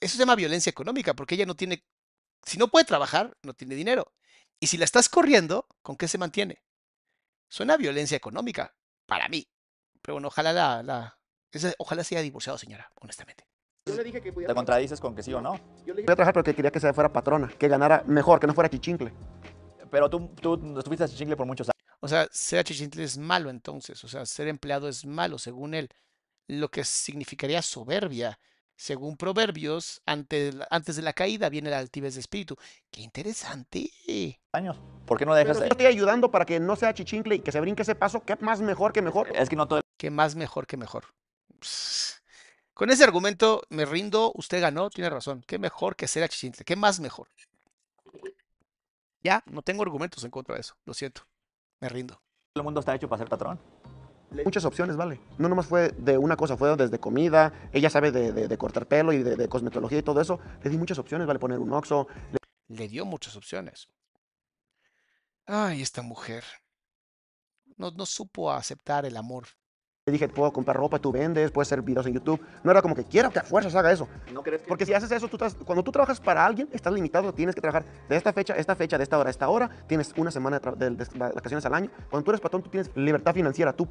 Eso 0.00 0.14
se 0.14 0.18
llama 0.18 0.34
violencia 0.34 0.70
económica, 0.70 1.14
porque 1.14 1.34
ella 1.36 1.46
no 1.46 1.54
tiene, 1.54 1.84
si 2.44 2.58
no 2.58 2.68
puede 2.68 2.84
trabajar, 2.84 3.36
no 3.42 3.54
tiene 3.54 3.74
dinero. 3.74 4.12
Y 4.60 4.66
si 4.66 4.76
la 4.76 4.84
estás 4.84 5.08
corriendo, 5.08 5.66
¿con 5.82 5.96
qué 5.96 6.08
se 6.08 6.18
mantiene? 6.18 6.62
Suena 7.52 7.74
a 7.74 7.76
violencia 7.76 8.16
económica, 8.16 8.74
para 9.04 9.28
mí. 9.28 9.46
Pero 10.00 10.14
bueno, 10.14 10.28
ojalá 10.28 10.54
la, 10.54 10.82
la 10.82 11.18
esa- 11.50 11.74
ojalá 11.76 12.02
sea 12.02 12.22
divorciado, 12.22 12.56
señora, 12.56 12.90
honestamente. 12.94 13.46
Yo 13.84 13.94
le 13.94 14.04
dije 14.04 14.22
que 14.22 14.32
Te 14.32 14.54
contradices 14.54 14.98
con 14.98 15.14
que 15.14 15.22
sí 15.22 15.34
o 15.34 15.40
no. 15.42 15.56
Yo 15.84 15.92
le 15.92 16.00
dije 16.00 16.06
que 16.06 16.16
trabajar 16.16 16.32
porque 16.32 16.54
quería 16.54 16.70
que 16.70 16.80
se 16.80 16.90
fuera 16.94 17.12
patrona, 17.12 17.48
que 17.58 17.68
ganara 17.68 18.04
mejor, 18.06 18.40
que 18.40 18.46
no 18.46 18.54
fuera 18.54 18.70
chichincle. 18.70 19.12
Pero 19.90 20.08
tú, 20.08 20.28
tú 20.40 20.78
estuviste 20.78 21.04
a 21.04 21.08
Chichincle 21.08 21.36
por 21.36 21.46
muchos 21.46 21.68
años. 21.68 21.98
O 22.00 22.08
sea, 22.08 22.26
ser 22.32 22.60
achichincle 22.60 23.04
es 23.04 23.18
malo 23.18 23.50
entonces. 23.50 24.02
O 24.02 24.08
sea, 24.08 24.24
ser 24.24 24.48
empleado 24.48 24.88
es 24.88 25.04
malo 25.04 25.36
según 25.36 25.74
él. 25.74 25.90
Lo 26.48 26.70
que 26.70 26.84
significaría 26.84 27.60
soberbia. 27.60 28.38
Según 28.82 29.16
Proverbios, 29.16 30.02
antes, 30.06 30.56
antes 30.68 30.96
de 30.96 31.02
la 31.02 31.12
caída 31.12 31.48
viene 31.48 31.70
la 31.70 31.78
altivez 31.78 32.14
de 32.14 32.20
espíritu. 32.20 32.56
¡Qué 32.90 33.00
interesante! 33.02 33.88
Años. 34.50 34.76
¿Por 35.06 35.18
qué 35.18 35.24
no 35.24 35.36
dejas 35.36 35.58
Pero 35.58 35.68
yo 35.68 35.72
estoy 35.74 35.86
ayudando 35.86 36.32
para 36.32 36.44
que 36.44 36.58
no 36.58 36.74
sea 36.74 36.92
chichincle 36.92 37.36
y 37.36 37.38
que 37.38 37.52
se 37.52 37.60
brinque 37.60 37.82
ese 37.82 37.94
paso, 37.94 38.24
que 38.24 38.34
más 38.40 38.60
mejor 38.60 38.92
que 38.92 39.00
mejor. 39.00 39.28
Es 39.36 39.48
que 39.48 39.54
no 39.54 39.68
todo. 39.68 39.82
Que 39.96 40.10
más 40.10 40.34
mejor 40.34 40.66
que 40.66 40.76
mejor. 40.76 41.04
Con 42.74 42.90
ese 42.90 43.04
argumento 43.04 43.62
me 43.68 43.84
rindo, 43.84 44.32
usted 44.34 44.60
ganó, 44.60 44.90
tiene 44.90 45.10
razón. 45.10 45.44
Qué 45.46 45.60
mejor 45.60 45.94
que 45.94 46.08
ser 46.08 46.24
achichincle, 46.24 46.64
qué 46.64 46.74
más 46.74 46.98
mejor. 46.98 47.28
Ya, 49.22 49.44
no 49.46 49.62
tengo 49.62 49.84
argumentos 49.84 50.24
en 50.24 50.32
contra 50.32 50.56
de 50.56 50.62
eso, 50.62 50.74
lo 50.86 50.94
siento. 50.94 51.22
Me 51.78 51.88
rindo. 51.88 52.20
el 52.56 52.64
mundo 52.64 52.80
está 52.80 52.96
hecho 52.96 53.08
para 53.08 53.20
ser 53.20 53.28
patrón. 53.28 53.60
Muchas 54.44 54.64
opciones, 54.64 54.96
vale. 54.96 55.20
No 55.38 55.48
nomás 55.48 55.66
fue 55.66 55.90
de 55.90 56.18
una 56.18 56.36
cosa, 56.36 56.56
fue 56.56 56.74
desde 56.76 56.98
comida, 56.98 57.52
ella 57.72 57.90
sabe 57.90 58.10
de, 58.12 58.32
de- 58.32 58.48
de 58.48 58.58
cortar 58.58 58.86
pelo 58.86 59.12
y 59.12 59.22
de, 59.22 59.36
de 59.36 59.48
cosmetología 59.48 59.98
y 59.98 60.02
todo 60.02 60.20
eso. 60.20 60.40
Le 60.62 60.70
di 60.70 60.78
muchas 60.78 60.98
opciones, 60.98 61.26
vale, 61.26 61.38
poner 61.38 61.58
un 61.58 61.72
oxo. 61.72 62.06
Le 62.68 62.88
dio 62.88 63.04
muchas 63.04 63.36
opciones. 63.36 63.88
Ay, 65.46 65.82
esta 65.82 66.02
mujer. 66.02 66.44
No, 67.76 67.90
no 67.90 68.06
supo 68.06 68.50
aceptar 68.52 69.04
el 69.06 69.16
amor. 69.16 69.44
Le 70.06 70.12
dije, 70.12 70.28
puedo 70.28 70.52
comprar 70.52 70.76
ropa, 70.76 70.98
tú 70.98 71.12
vendes, 71.12 71.52
puedes 71.52 71.68
hacer 71.68 71.80
videos 71.82 72.06
en 72.06 72.14
YouTube. 72.14 72.40
No 72.64 72.72
era 72.72 72.82
como 72.82 72.94
que 72.94 73.04
quiero 73.04 73.30
que 73.30 73.38
a 73.38 73.44
fuerzas 73.44 73.72
haga 73.76 73.92
eso. 73.92 74.08
¿No 74.32 74.42
crees 74.42 74.62
que 74.62 74.68
Porque 74.68 74.84
si 74.84 74.92
haces 74.92 75.10
eso, 75.12 75.28
tú 75.28 75.36
estás- 75.36 75.54
cuando 75.64 75.84
tú 75.84 75.92
trabajas 75.92 76.20
para 76.20 76.44
alguien, 76.44 76.68
estás 76.72 76.92
limitado, 76.92 77.32
tienes 77.32 77.54
que 77.54 77.60
trabajar 77.60 77.84
de 78.08 78.16
esta 78.16 78.32
fecha, 78.32 78.52
a 78.54 78.56
esta 78.56 78.74
fecha, 78.74 78.98
de 78.98 79.04
esta 79.04 79.16
hora, 79.18 79.28
a 79.28 79.30
esta 79.30 79.48
hora. 79.48 79.70
Tienes 79.86 80.12
una 80.16 80.32
semana 80.32 80.58
de, 80.58 80.90
de- 80.90 81.04
de 81.04 81.18
vacaciones 81.18 81.64
al 81.66 81.74
año. 81.74 81.90
Cuando 82.10 82.24
tú 82.24 82.30
eres 82.32 82.40
patrón, 82.40 82.62
tú 82.64 82.70
tienes 82.70 82.90
libertad 82.96 83.32
financiera. 83.32 83.72
Tú 83.72 83.88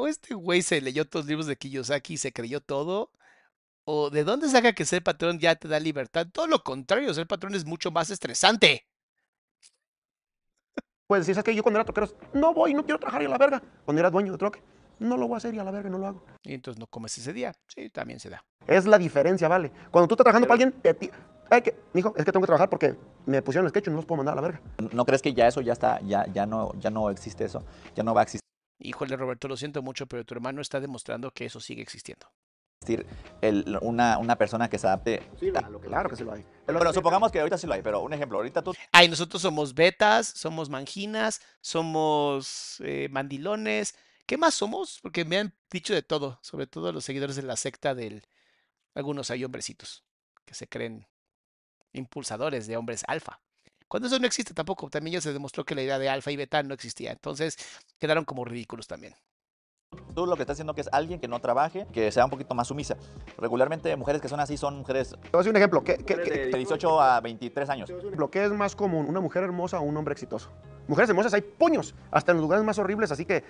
O 0.00 0.06
este 0.06 0.34
güey 0.34 0.62
se 0.62 0.80
leyó 0.80 1.08
todos 1.08 1.24
los 1.24 1.28
libros 1.28 1.46
de 1.48 1.56
Kiyosaki 1.56 2.14
y 2.14 2.18
se 2.18 2.32
creyó 2.32 2.60
todo. 2.60 3.10
O 3.84 4.10
de 4.10 4.22
dónde 4.22 4.48
saca 4.48 4.72
que 4.72 4.84
ser 4.84 5.02
patrón 5.02 5.40
ya 5.40 5.56
te 5.56 5.66
da 5.66 5.80
libertad. 5.80 6.28
Todo 6.32 6.46
lo 6.46 6.62
contrario, 6.62 7.12
ser 7.12 7.26
patrón 7.26 7.56
es 7.56 7.64
mucho 7.64 7.90
más 7.90 8.08
estresante. 8.10 8.86
puedes 11.08 11.22
decir, 11.26 11.34
¿sabes 11.34 11.46
qué? 11.46 11.54
Yo 11.56 11.64
cuando 11.64 11.80
era 11.80 11.84
troquero, 11.84 12.06
no 12.32 12.54
voy, 12.54 12.74
no 12.74 12.84
quiero 12.84 13.00
trabajar 13.00 13.22
y 13.22 13.24
a 13.24 13.28
la 13.30 13.38
verga. 13.38 13.60
Cuando 13.84 13.98
era 13.98 14.08
dueño 14.10 14.30
de 14.30 14.38
troque, 14.38 14.62
no 15.00 15.16
lo 15.16 15.26
voy 15.26 15.34
a 15.34 15.38
hacer 15.38 15.52
y 15.54 15.58
a 15.58 15.64
la 15.64 15.72
verga 15.72 15.90
no 15.90 15.98
lo 15.98 16.06
hago. 16.06 16.24
Y 16.44 16.54
entonces 16.54 16.78
no 16.78 16.86
comes 16.86 17.18
ese 17.18 17.32
día. 17.32 17.56
Sí, 17.66 17.90
también 17.90 18.20
se 18.20 18.30
da. 18.30 18.44
Es 18.68 18.84
la 18.86 18.98
diferencia, 18.98 19.48
¿vale? 19.48 19.72
Cuando 19.90 20.06
tú 20.06 20.14
estás 20.14 20.24
trabajando 20.26 20.46
para 20.46 20.62
alguien, 20.62 20.80
te 20.80 20.94
ti- 20.94 21.10
Ay, 21.50 21.62
que, 21.62 21.74
mijo, 21.94 22.14
es 22.16 22.24
que 22.24 22.30
tengo 22.30 22.42
que 22.42 22.46
trabajar 22.46 22.68
porque 22.70 22.94
me 23.26 23.42
pusieron 23.42 23.64
el 23.66 23.70
sketch 23.70 23.88
y 23.88 23.90
no 23.90 23.96
los 23.96 24.04
puedo 24.04 24.18
mandar 24.18 24.34
a 24.34 24.42
la 24.42 24.42
verga. 24.48 24.60
¿No 24.92 25.04
crees 25.06 25.22
que 25.22 25.32
ya 25.34 25.48
eso 25.48 25.60
ya 25.62 25.72
está, 25.72 25.98
ya, 26.02 26.24
ya 26.32 26.46
no, 26.46 26.72
ya 26.78 26.90
no 26.90 27.10
existe 27.10 27.46
eso? 27.46 27.64
Ya 27.96 28.04
no 28.04 28.14
va 28.14 28.20
a 28.20 28.24
existir 28.24 28.46
Híjole, 28.78 29.16
Roberto, 29.16 29.48
lo 29.48 29.56
siento 29.56 29.82
mucho, 29.82 30.06
pero 30.06 30.24
tu 30.24 30.34
hermano 30.34 30.60
está 30.60 30.80
demostrando 30.80 31.30
que 31.32 31.46
eso 31.46 31.60
sigue 31.60 31.82
existiendo. 31.82 32.26
el- 33.42 33.78
una, 33.82 34.18
una 34.18 34.36
persona 34.36 34.70
que 34.70 34.78
se 34.78 34.86
adapte. 34.86 35.20
Claro 35.82 36.08
que 36.08 36.16
sí 36.16 36.24
lo 36.24 36.32
hay. 36.32 36.44
Pero 36.64 36.92
supongamos 36.92 37.32
que 37.32 37.40
ahorita 37.40 37.58
sí 37.58 37.66
lo 37.66 37.74
hay, 37.74 37.82
pero 37.82 38.00
un 38.00 38.12
ejemplo, 38.12 38.38
ahorita 38.38 38.62
tú 38.62 38.72
Ay, 38.92 39.08
nosotros 39.08 39.42
somos 39.42 39.74
betas, 39.74 40.26
somos 40.28 40.70
manginas, 40.70 41.40
somos 41.60 42.76
eh, 42.84 43.08
mandilones. 43.10 43.94
¿Qué 44.26 44.36
más 44.36 44.54
somos? 44.54 45.00
Porque 45.02 45.24
me 45.24 45.38
han 45.38 45.54
dicho 45.70 45.92
de 45.92 46.02
todo, 46.02 46.38
sobre 46.42 46.66
todo 46.66 46.92
los 46.92 47.04
seguidores 47.04 47.36
de 47.36 47.42
la 47.42 47.56
secta 47.56 47.94
del... 47.94 48.22
Algunos 48.94 49.30
hay 49.30 49.44
hombrecitos 49.44 50.04
que 50.44 50.54
se 50.54 50.68
creen 50.68 51.06
impulsadores 51.92 52.66
de 52.66 52.76
hombres 52.76 53.04
alfa. 53.08 53.40
Cuando 53.88 54.06
eso 54.08 54.18
no 54.18 54.26
existe 54.26 54.54
tampoco, 54.54 54.88
también 54.90 55.14
ya 55.14 55.20
se 55.20 55.32
demostró 55.32 55.64
que 55.64 55.74
la 55.74 55.82
idea 55.82 55.98
de 55.98 56.08
alfa 56.08 56.30
y 56.30 56.36
beta 56.36 56.62
no 56.62 56.74
existía. 56.74 57.10
Entonces 57.12 57.56
quedaron 57.98 58.24
como 58.24 58.44
ridículos 58.44 58.86
también. 58.86 59.14
Tú 60.14 60.26
lo 60.26 60.36
que 60.36 60.42
estás 60.42 60.56
haciendo 60.56 60.74
que 60.74 60.82
es 60.82 60.88
alguien 60.92 61.18
que 61.18 61.28
no 61.28 61.40
trabaje, 61.40 61.86
que 61.92 62.12
sea 62.12 62.24
un 62.26 62.30
poquito 62.30 62.54
más 62.54 62.68
sumisa. 62.68 62.96
Regularmente 63.38 63.94
mujeres 63.96 64.20
que 64.20 64.28
son 64.28 64.38
así 64.40 64.58
son 64.58 64.76
mujeres 64.76 65.10
Te 65.10 65.16
voy 65.16 65.30
a 65.32 65.38
decir 65.38 65.50
un 65.50 65.56
ejemplo. 65.56 65.82
¿Qué, 65.82 65.96
qué- 65.96 66.20
qué- 66.22 66.46
de 66.48 66.58
18 66.58 67.00
a 67.00 67.20
23 67.22 67.70
años. 67.70 67.90
¿qué 68.30 68.44
es 68.44 68.50
más 68.52 68.76
común? 68.76 69.06
¿Una 69.06 69.20
mujer 69.20 69.44
hermosa 69.44 69.78
o 69.80 69.82
un 69.84 69.96
hombre 69.96 70.12
exitoso? 70.12 70.50
Mujeres 70.88 71.08
hermosas 71.08 71.32
hay 71.32 71.40
puños, 71.40 71.94
hasta 72.10 72.32
en 72.32 72.36
los 72.38 72.42
lugares 72.42 72.64
más 72.64 72.78
horribles, 72.78 73.10
así 73.12 73.24
que 73.24 73.44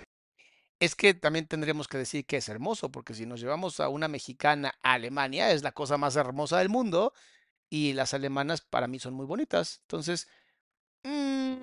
Es 0.79 0.95
que 0.95 1.13
también 1.13 1.45
tendríamos 1.45 1.89
que 1.89 1.97
decir 1.97 2.25
que 2.25 2.37
es 2.37 2.47
hermoso, 2.47 2.89
porque 2.89 3.13
si 3.13 3.25
nos 3.25 3.41
llevamos 3.41 3.81
a 3.81 3.89
una 3.89 4.07
mexicana 4.07 4.73
a 4.81 4.93
Alemania, 4.93 5.51
es 5.51 5.61
la 5.61 5.73
cosa 5.73 5.97
más 5.97 6.15
hermosa 6.15 6.59
del 6.59 6.69
mundo, 6.69 7.11
y 7.69 7.93
las 7.93 8.13
alemanas 8.13 8.61
para 8.61 8.87
mí 8.87 8.99
son 8.99 9.13
muy 9.13 9.25
bonitas. 9.25 9.79
Entonces, 9.83 10.27
mm, 11.03 11.55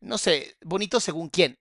no 0.00 0.18
sé, 0.18 0.56
bonito 0.64 1.00
según 1.00 1.28
quién. 1.28 1.58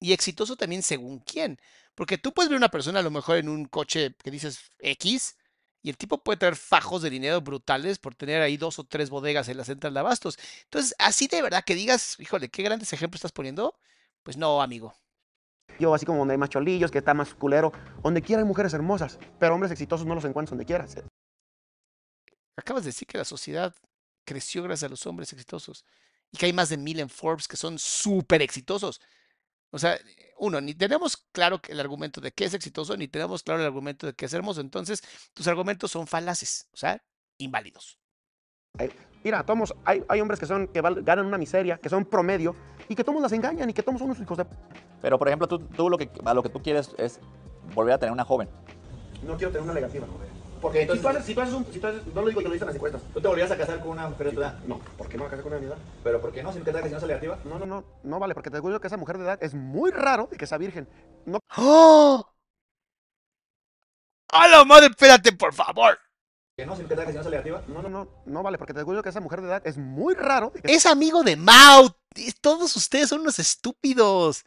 Y 0.00 0.12
exitoso 0.12 0.56
también 0.56 0.82
según 0.82 1.20
quién. 1.20 1.58
Porque 1.94 2.18
tú 2.18 2.32
puedes 2.32 2.50
ver 2.50 2.58
una 2.58 2.70
persona 2.70 3.00
a 3.00 3.02
lo 3.02 3.10
mejor 3.10 3.36
en 3.38 3.48
un 3.48 3.66
coche 3.66 4.14
que 4.22 4.30
dices 4.30 4.70
X, 4.78 5.36
y 5.82 5.90
el 5.90 5.96
tipo 5.96 6.18
puede 6.22 6.38
traer 6.38 6.56
fajos 6.56 7.02
de 7.02 7.10
dinero 7.10 7.40
brutales 7.40 7.98
por 7.98 8.14
tener 8.14 8.42
ahí 8.42 8.56
dos 8.56 8.78
o 8.78 8.84
tres 8.84 9.10
bodegas 9.10 9.48
en 9.48 9.56
la 9.56 9.64
central 9.64 9.94
de 9.94 10.00
abastos. 10.00 10.38
Entonces, 10.64 10.94
así 10.98 11.26
de 11.26 11.42
verdad 11.42 11.64
que 11.64 11.74
digas, 11.74 12.16
híjole, 12.20 12.50
qué 12.50 12.62
grandes 12.62 12.92
ejemplos 12.92 13.20
estás 13.20 13.32
poniendo. 13.32 13.74
Pues 14.22 14.36
no, 14.36 14.60
amigo. 14.60 14.94
yo 15.78 15.94
así 15.94 16.04
como 16.04 16.18
donde 16.18 16.32
hay 16.34 16.38
más 16.38 16.50
cholillos, 16.50 16.90
que 16.90 16.98
está 16.98 17.14
más 17.14 17.34
culero, 17.34 17.72
donde 18.02 18.22
quiera 18.22 18.42
hay 18.42 18.48
mujeres 18.48 18.74
hermosas, 18.74 19.18
pero 19.38 19.54
hombres 19.54 19.72
exitosos 19.72 20.06
no 20.06 20.14
los 20.14 20.24
encuentras 20.24 20.50
donde 20.50 20.66
quieras. 20.66 20.96
Acabas 22.60 22.84
de 22.84 22.88
decir 22.90 23.08
que 23.08 23.18
la 23.18 23.24
sociedad 23.24 23.74
creció 24.24 24.62
gracias 24.62 24.86
a 24.86 24.90
los 24.90 25.06
hombres 25.06 25.32
exitosos 25.32 25.84
y 26.30 26.36
que 26.38 26.46
hay 26.46 26.52
más 26.52 26.68
de 26.68 26.76
mil 26.76 27.00
en 27.00 27.08
Forbes 27.08 27.48
que 27.48 27.56
son 27.56 27.78
súper 27.78 28.42
exitosos. 28.42 29.00
O 29.72 29.78
sea, 29.78 29.98
uno, 30.38 30.60
ni 30.60 30.74
tenemos 30.74 31.16
claro 31.32 31.60
que 31.60 31.72
el 31.72 31.80
argumento 31.80 32.20
de 32.20 32.32
qué 32.32 32.44
es 32.44 32.54
exitoso, 32.54 32.96
ni 32.96 33.08
tenemos 33.08 33.42
claro 33.42 33.60
el 33.60 33.66
argumento 33.66 34.06
de 34.06 34.14
qué 34.14 34.26
es 34.26 34.32
hermoso. 34.34 34.60
Entonces, 34.60 35.02
tus 35.32 35.46
argumentos 35.48 35.90
son 35.90 36.06
falaces, 36.06 36.68
o 36.72 36.76
sea, 36.76 37.02
inválidos. 37.38 37.98
Mira, 39.24 39.44
tomos, 39.44 39.74
hay, 39.84 40.02
hay 40.08 40.20
hombres 40.20 40.38
que 40.38 40.46
son 40.46 40.68
que 40.68 40.80
val- 40.80 41.02
ganan 41.02 41.26
una 41.26 41.38
miseria, 41.38 41.78
que 41.78 41.88
son 41.88 42.04
promedio, 42.04 42.54
y 42.88 42.94
que 42.94 43.04
todos 43.04 43.20
las 43.20 43.32
engañan 43.32 43.68
y 43.70 43.72
que 43.72 43.82
todos 43.82 43.98
son 43.98 44.10
unos 44.10 44.20
hijos 44.20 44.38
de... 44.38 44.46
Pero 45.00 45.18
por 45.18 45.28
ejemplo, 45.28 45.48
tú, 45.48 45.58
tú 45.58 45.90
lo 45.90 45.98
que, 45.98 46.10
a 46.24 46.34
lo 46.34 46.42
que 46.42 46.48
tú 46.50 46.62
quieres 46.62 46.90
es 46.98 47.20
volver 47.74 47.94
a 47.94 47.98
tener 47.98 48.12
una 48.12 48.24
joven. 48.24 48.48
No 49.24 49.36
quiero 49.36 49.52
tener 49.52 49.64
una 49.64 49.74
negativa. 49.74 50.06
Porque 50.60 50.86
si 50.86 50.98
tú 50.98 51.08
haces, 51.08 51.24
si 51.24 51.34
tú 51.34 51.40
haces 51.40 51.54
un, 51.54 51.64
si 51.72 51.78
tú 51.80 51.86
haces- 51.86 52.06
no 52.14 52.20
lo 52.22 52.28
digo 52.28 52.40
yo, 52.40 52.48
lo 52.48 52.52
dicen 52.54 52.66
las 52.66 52.74
encuestas. 52.76 53.00
¿Tú 53.14 53.20
te 53.20 53.28
volvías 53.28 53.50
a 53.50 53.56
casar 53.56 53.80
con 53.80 53.90
una 53.90 54.08
mujer 54.08 54.26
de 54.28 54.32
tu 54.34 54.40
edad? 54.40 54.58
No, 54.66 54.78
¿por 54.98 55.08
qué 55.08 55.16
no 55.16 55.24
me 55.24 55.30
casé 55.30 55.42
con 55.42 55.52
una 55.52 55.60
de 55.60 55.66
mi 55.66 55.72
edad? 55.72 55.78
¿Pero 56.04 56.20
por 56.20 56.32
qué 56.32 56.42
no? 56.42 56.52
¿Sin 56.52 56.62
que 56.64 56.70
si 56.72 56.88
no 56.90 56.96
es 56.98 57.02
negativa? 57.02 57.38
No, 57.44 57.58
no, 57.58 57.66
no, 57.66 57.84
no 58.02 58.18
vale, 58.18 58.34
porque 58.34 58.50
te 58.50 58.56
digo 58.60 58.78
que 58.80 58.86
esa 58.86 58.96
mujer 58.96 59.18
de 59.18 59.24
edad 59.24 59.38
es 59.42 59.54
muy 59.54 59.90
raro 59.90 60.28
de 60.30 60.36
que 60.36 60.46
sea 60.46 60.58
virgen. 60.58 60.88
No, 61.24 61.38
¡Oh! 61.56 62.26
¡A 64.32 64.48
la 64.48 64.64
madre! 64.64 64.86
Espérate, 64.88 65.32
por 65.32 65.52
favor. 65.54 65.98
¿Que 66.56 66.66
no? 66.66 66.76
¿Sin 66.76 66.86
que 66.86 66.94
si 66.94 67.02
no 67.14 67.20
es 67.20 67.26
negativa? 67.26 67.62
no, 67.68 67.80
no, 67.82 67.88
no, 67.88 68.08
no 68.26 68.42
vale, 68.42 68.58
porque 68.58 68.74
te 68.74 68.80
digo 68.84 69.02
que 69.02 69.08
esa 69.08 69.20
mujer 69.20 69.40
de 69.40 69.46
edad 69.48 69.62
es 69.66 69.78
muy 69.78 70.14
raro 70.14 70.50
de 70.50 70.60
que 70.62 70.74
Es 70.74 70.84
amigo 70.86 71.22
de 71.22 71.36
Mao. 71.36 71.96
y 72.14 72.32
Todos 72.32 72.76
ustedes 72.76 73.08
son 73.08 73.22
unos 73.22 73.38
estúpidos. 73.38 74.44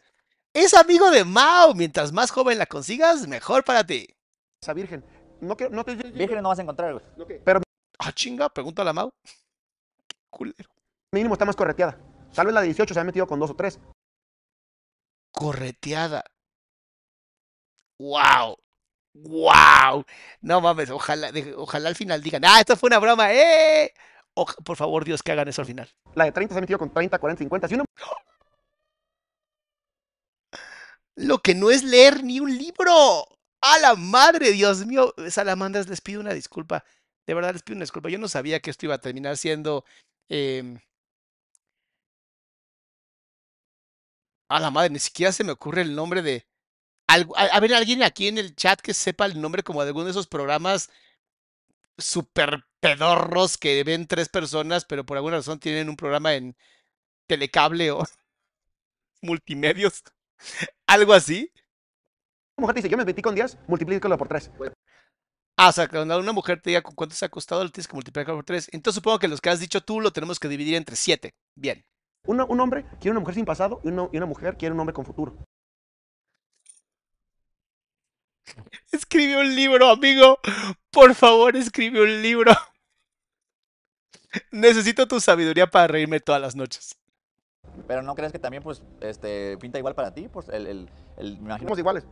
Es 0.52 0.74
amigo 0.74 1.10
de 1.10 1.24
Mao. 1.24 1.74
Mientras 1.74 2.12
más 2.12 2.30
joven 2.30 2.58
la 2.58 2.66
consigas, 2.66 3.26
mejor 3.26 3.64
para 3.64 3.84
ti. 3.84 4.06
sea 4.62 4.74
virgen. 4.74 5.04
No 5.40 5.56
quiero, 5.56 5.74
no 5.74 5.84
te 5.84 5.94
Virgen 5.94 6.42
no 6.42 6.48
vas 6.48 6.58
a 6.58 6.62
encontrar, 6.62 6.92
güey. 6.94 7.04
no 7.16 7.26
que- 7.26 7.34
pero 7.44 7.60
Ah, 7.98 8.12
chinga, 8.12 8.48
pregúntale 8.48 8.90
a 8.90 8.92
Mao. 8.92 9.12
Qué 10.08 10.16
culero. 10.30 10.68
mínimo 11.12 11.34
está 11.34 11.44
más 11.44 11.56
correteada. 11.56 11.98
Tal 12.34 12.46
vez 12.46 12.54
la 12.54 12.60
de 12.60 12.66
18 12.66 12.92
se 12.92 13.00
ha 13.00 13.04
metido 13.04 13.26
con 13.26 13.38
dos 13.38 13.50
o 13.50 13.54
tres. 13.56 13.78
Correteada. 15.32 16.24
¡Wow! 18.00 18.56
¡Wow! 19.14 20.04
No 20.40 20.60
mames, 20.60 20.90
ojalá, 20.90 21.30
de- 21.30 21.54
ojalá 21.54 21.88
al 21.88 21.94
final 21.94 22.20
digan, 22.22 22.44
¡ah, 22.44 22.58
esto 22.58 22.76
fue 22.76 22.88
una 22.88 22.98
broma! 22.98 23.32
¡Eh! 23.32 23.92
Oja- 24.34 24.56
por 24.64 24.76
favor, 24.76 25.04
Dios, 25.04 25.22
que 25.22 25.30
hagan 25.30 25.46
eso 25.48 25.62
al 25.62 25.66
final. 25.66 25.88
La 26.16 26.24
de 26.24 26.32
30 26.32 26.54
se 26.54 26.58
ha 26.58 26.60
metido 26.60 26.78
con 26.80 26.92
30, 26.92 27.18
40, 27.20 27.38
50. 27.38 27.68
Si 27.68 27.74
una 27.74 27.84
Lo 31.16 31.38
que 31.38 31.54
no 31.54 31.70
es 31.70 31.84
leer 31.84 32.24
ni 32.24 32.40
un 32.40 32.56
libro. 32.58 33.24
¡A 33.66 33.78
la 33.78 33.94
madre, 33.96 34.52
Dios 34.52 34.84
mío! 34.86 35.14
Salamandras, 35.30 35.88
les 35.88 36.00
pido 36.00 36.20
una 36.20 36.34
disculpa. 36.34 36.84
De 37.26 37.34
verdad, 37.34 37.52
les 37.54 37.62
pido 37.62 37.76
una 37.76 37.84
disculpa. 37.84 38.10
Yo 38.10 38.18
no 38.18 38.28
sabía 38.28 38.60
que 38.60 38.70
esto 38.70 38.86
iba 38.86 38.94
a 38.96 39.00
terminar 39.00 39.36
siendo. 39.36 39.84
em, 40.28 40.78
A 44.48 44.58
la 44.60 44.70
madre, 44.70 44.88
ni 44.90 44.98
siquiera 45.00 45.32
se 45.32 45.44
me 45.44 45.52
ocurre 45.52 45.82
el 45.82 45.94
nombre 45.94 46.22
de. 46.22 46.46
a 47.08 47.60
ver, 47.60 47.74
alguien 47.74 48.02
aquí 48.02 48.28
en 48.28 48.38
el 48.38 48.56
chat 48.56 48.80
que 48.80 48.94
sepa 48.94 49.26
el 49.26 49.40
nombre 49.40 49.62
como 49.64 49.82
de 49.82 49.88
alguno 49.88 50.06
de 50.06 50.12
esos 50.12 50.26
programas 50.28 50.90
super 51.98 52.64
pedorros 52.80 53.58
que 53.58 53.82
ven 53.84 54.06
tres 54.06 54.28
personas, 54.28 54.84
pero 54.84 55.04
por 55.04 55.16
alguna 55.16 55.36
razón 55.36 55.58
tienen 55.60 55.88
un 55.88 55.96
programa 55.96 56.34
en 56.34 56.56
telecable 57.28 57.92
o 57.92 58.04
multimedios. 59.22 60.02
Algo 60.86 61.12
así. 61.14 61.52
Mujer 62.62 62.74
te 62.74 62.78
dice, 62.80 62.88
yo 62.88 62.96
me 62.96 63.04
metí 63.04 63.22
con 63.22 63.34
10, 63.34 63.58
multiplícalo 63.66 64.16
por 64.18 64.28
3. 64.28 64.50
Ah, 65.56 65.68
o 65.68 65.72
sea, 65.72 65.86
cuando 65.88 66.18
una 66.18 66.32
mujer 66.32 66.60
te 66.60 66.70
diga 66.70 66.82
con 66.82 66.94
cuánto 66.94 67.14
se 67.14 67.24
ha 67.24 67.28
costado, 67.28 67.62
lo 67.62 67.70
tienes 67.70 67.86
que 67.86 67.94
multiplicar 67.94 68.34
por 68.34 68.44
3. 68.44 68.70
Entonces 68.72 68.96
supongo 68.96 69.18
que 69.18 69.28
los 69.28 69.40
que 69.40 69.50
has 69.50 69.60
dicho 69.60 69.80
tú 69.80 70.00
lo 70.00 70.12
tenemos 70.12 70.40
que 70.40 70.48
dividir 70.48 70.74
entre 70.74 70.96
7. 70.96 71.34
Bien. 71.54 71.84
un 72.26 72.60
hombre 72.60 72.84
quiere 73.00 73.12
una 73.12 73.20
mujer 73.20 73.34
sin 73.34 73.44
pasado 73.44 73.80
y 73.84 73.88
una, 73.88 74.08
y 74.12 74.16
una 74.16 74.26
mujer 74.26 74.56
quiere 74.56 74.74
un 74.74 74.80
hombre 74.80 74.94
con 74.94 75.04
futuro. 75.04 75.36
Escribe 78.92 79.38
un 79.38 79.54
libro, 79.54 79.88
amigo. 79.88 80.38
Por 80.90 81.14
favor, 81.14 81.56
escribe 81.56 82.02
un 82.02 82.22
libro. 82.22 82.52
Necesito 84.50 85.06
tu 85.06 85.20
sabiduría 85.20 85.66
para 85.66 85.86
reírme 85.86 86.20
todas 86.20 86.40
las 86.40 86.56
noches. 86.56 86.96
Pero 87.88 88.02
no 88.02 88.14
crees 88.14 88.32
que 88.32 88.38
también, 88.38 88.62
pues, 88.62 88.82
este, 89.00 89.56
pinta 89.58 89.78
igual 89.78 89.94
para 89.94 90.12
ti, 90.12 90.28
pues, 90.28 90.48
el, 90.48 90.66
el, 90.66 90.90
el 91.16 91.38
me 91.38 91.46
imagino. 91.46 91.68
Somos 91.68 91.78
iguales. 91.78 92.06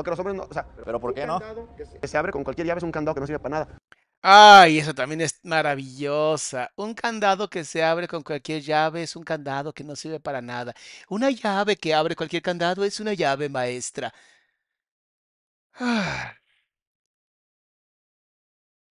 Porque 0.00 0.10
los 0.10 0.18
hombres 0.18 0.36
no, 0.36 0.44
o 0.44 0.52
sea, 0.52 0.66
Pero 0.84 1.00
¿por 1.00 1.14
qué 1.14 1.22
un 1.22 1.26
no? 1.26 1.38
candado 1.38 1.74
Que 1.76 1.86
se, 1.86 1.98
que 2.00 2.08
se 2.08 2.16
abre 2.16 2.32
con 2.32 2.44
cualquier 2.44 2.66
llave 2.66 2.78
es 2.78 2.84
un 2.84 2.92
candado 2.92 3.14
que 3.14 3.20
no 3.20 3.26
sirve 3.26 3.38
para 3.38 3.58
nada. 3.60 3.78
Ay, 4.22 4.78
eso 4.78 4.94
también 4.94 5.20
es 5.22 5.40
maravillosa. 5.44 6.70
Un 6.76 6.94
candado 6.94 7.48
que 7.48 7.64
se 7.64 7.82
abre 7.82 8.06
con 8.08 8.22
cualquier 8.22 8.60
llave 8.62 9.02
es 9.02 9.16
un 9.16 9.22
candado 9.24 9.72
que 9.72 9.82
no 9.84 9.96
sirve 9.96 10.20
para 10.20 10.42
nada. 10.42 10.74
Una 11.08 11.30
llave 11.30 11.76
que 11.76 11.94
abre 11.94 12.16
cualquier 12.16 12.42
candado 12.42 12.84
es 12.84 13.00
una 13.00 13.14
llave 13.14 13.48
maestra. 13.48 14.12
Ah. 15.74 16.34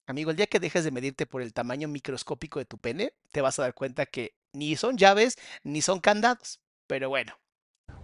Amigo, 0.07 0.31
el 0.31 0.37
día 0.37 0.47
que 0.47 0.61
dejes 0.61 0.85
de 0.85 0.91
medirte 0.91 1.27
por 1.27 1.43
el 1.43 1.53
tamaño 1.53 1.89
microscópico 1.89 2.59
de 2.59 2.65
tu 2.67 2.79
pene, 2.79 3.15
te 3.31 3.41
vas 3.41 3.59
a 3.59 3.63
dar 3.63 3.75
cuenta 3.75 4.07
que 4.07 4.35
ni 4.53 4.77
son 4.77 4.99
llaves 4.99 5.37
ni 5.63 5.81
son 5.83 6.01
candados. 6.01 6.61
Pero 6.87 7.09
bueno. 7.09 7.39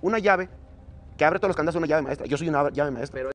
Una 0.01 0.19
llave 0.19 0.49
que 1.19 1.25
abre 1.25 1.39
todos 1.39 1.51
los 1.51 1.57
candados 1.57 1.77
una 1.77 1.87
llave 1.87 2.03
maestra. 2.03 2.27
Yo 2.27 2.39
soy 2.39 2.49
una 2.49 2.71
llave 2.71 2.91
maestra. 2.91 3.31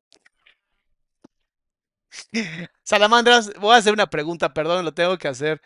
Salamandras, 2.82 3.52
voy 3.60 3.74
a 3.74 3.78
hacer 3.78 3.92
una 3.92 4.08
pregunta, 4.08 4.52
perdón, 4.52 4.84
lo 4.84 4.92
tengo 4.94 5.16
que 5.18 5.28
hacer. 5.28 5.60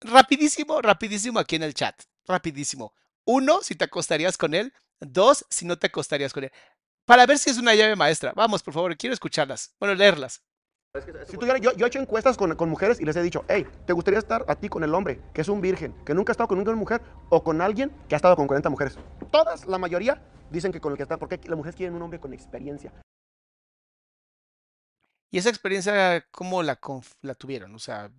Rapidísimo, 0.00 0.80
rapidísimo 0.80 1.38
aquí 1.38 1.56
en 1.56 1.64
el 1.64 1.74
chat. 1.74 2.00
Rapidísimo. 2.26 2.94
Uno, 3.24 3.60
si 3.62 3.74
te 3.74 3.84
acostarías 3.84 4.38
con 4.38 4.54
él. 4.54 4.72
Dos, 5.00 5.44
si 5.50 5.66
no 5.66 5.78
te 5.78 5.88
acostarías 5.88 6.32
con 6.32 6.44
él. 6.44 6.52
Para 7.04 7.26
ver 7.26 7.38
si 7.38 7.50
es 7.50 7.58
una 7.58 7.74
llave 7.74 7.96
maestra. 7.96 8.32
Vamos, 8.34 8.62
por 8.62 8.74
favor, 8.74 8.96
quiero 8.96 9.14
escucharlas. 9.14 9.74
Bueno, 9.80 9.94
leerlas. 9.94 10.42
Si 11.26 11.36
tú 11.36 11.46
yo, 11.46 11.72
yo 11.72 11.84
he 11.84 11.88
hecho 11.88 11.98
encuestas 11.98 12.36
con, 12.36 12.54
con 12.56 12.68
mujeres 12.70 13.00
y 13.00 13.04
les 13.04 13.14
he 13.14 13.22
dicho, 13.22 13.44
hey, 13.48 13.66
¿te 13.86 13.92
gustaría 13.92 14.18
estar 14.18 14.44
a 14.48 14.56
ti 14.56 14.68
con 14.68 14.82
el 14.82 14.94
hombre 14.94 15.20
que 15.34 15.42
es 15.42 15.48
un 15.48 15.60
virgen, 15.60 15.94
que 16.04 16.14
nunca 16.14 16.32
ha 16.32 16.34
estado 16.34 16.48
con 16.48 16.58
ninguna 16.58 16.76
mujer, 16.76 17.02
o 17.28 17.44
con 17.44 17.60
alguien 17.60 17.92
que 18.08 18.14
ha 18.14 18.16
estado 18.16 18.34
con 18.36 18.46
40 18.46 18.70
mujeres? 18.70 18.98
Todas, 19.30 19.66
la 19.66 19.78
mayoría, 19.78 20.22
dicen 20.50 20.72
que 20.72 20.80
con 20.80 20.92
el 20.92 20.96
que 20.96 21.02
está, 21.02 21.18
porque 21.18 21.38
las 21.44 21.56
mujeres 21.56 21.76
quieren 21.76 21.94
un 21.94 22.02
hombre 22.02 22.18
con 22.18 22.32
experiencia. 22.32 22.92
¿Y 25.30 25.36
esa 25.36 25.50
experiencia 25.50 26.26
cómo 26.30 26.62
la, 26.62 26.78
tuvieron? 27.36 27.74
O 27.74 27.78
sea, 27.78 28.10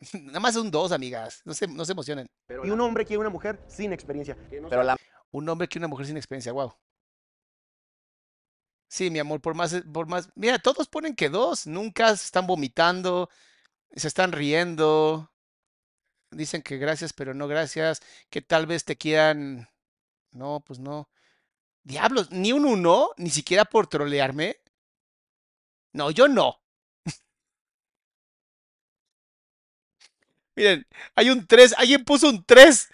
nada 0.12 0.40
más 0.40 0.56
un 0.56 0.72
dos, 0.72 0.90
amigas. 0.90 1.40
No 1.44 1.54
se, 1.54 1.68
no 1.68 1.84
se 1.84 1.92
emocionen. 1.92 2.26
Y 2.64 2.70
un 2.70 2.80
hombre 2.80 3.04
quiere 3.04 3.20
una 3.20 3.30
mujer 3.30 3.60
sin 3.68 3.92
experiencia. 3.92 4.36
Pero 4.50 4.82
la 4.82 4.96
Un 5.30 5.48
hombre 5.48 5.68
que 5.68 5.78
una 5.78 5.86
mujer 5.86 6.06
sin 6.06 6.16
experiencia, 6.16 6.52
wow. 6.52 6.72
Sí, 8.90 9.08
mi 9.10 9.20
amor, 9.20 9.40
por 9.40 9.54
más, 9.54 9.74
por 9.92 10.06
más. 10.08 10.30
Mira, 10.34 10.58
todos 10.58 10.88
ponen 10.88 11.14
que 11.14 11.28
dos. 11.28 11.66
Nunca 11.66 12.08
se 12.16 12.24
están 12.26 12.46
vomitando, 12.46 13.30
se 13.96 14.08
están 14.08 14.32
riendo. 14.32 15.32
Dicen 16.32 16.62
que 16.62 16.78
gracias, 16.78 17.12
pero 17.12 17.34
no 17.34 17.48
gracias. 17.48 18.02
Que 18.30 18.42
tal 18.42 18.66
vez 18.66 18.84
te 18.84 18.96
quieran. 18.96 19.68
No, 20.32 20.62
pues 20.66 20.80
no. 20.80 21.10
Diablos, 21.84 22.30
ni 22.32 22.52
un 22.52 22.66
uno, 22.66 23.10
ni 23.18 23.30
siquiera 23.30 23.64
por 23.66 23.88
trolearme. 23.88 24.58
No, 25.92 26.10
yo 26.10 26.26
no. 26.26 26.60
Miren, 30.56 30.86
hay 31.14 31.30
un 31.30 31.46
3, 31.46 31.74
alguien 31.78 32.04
puso 32.04 32.28
un 32.28 32.44
3. 32.44 32.88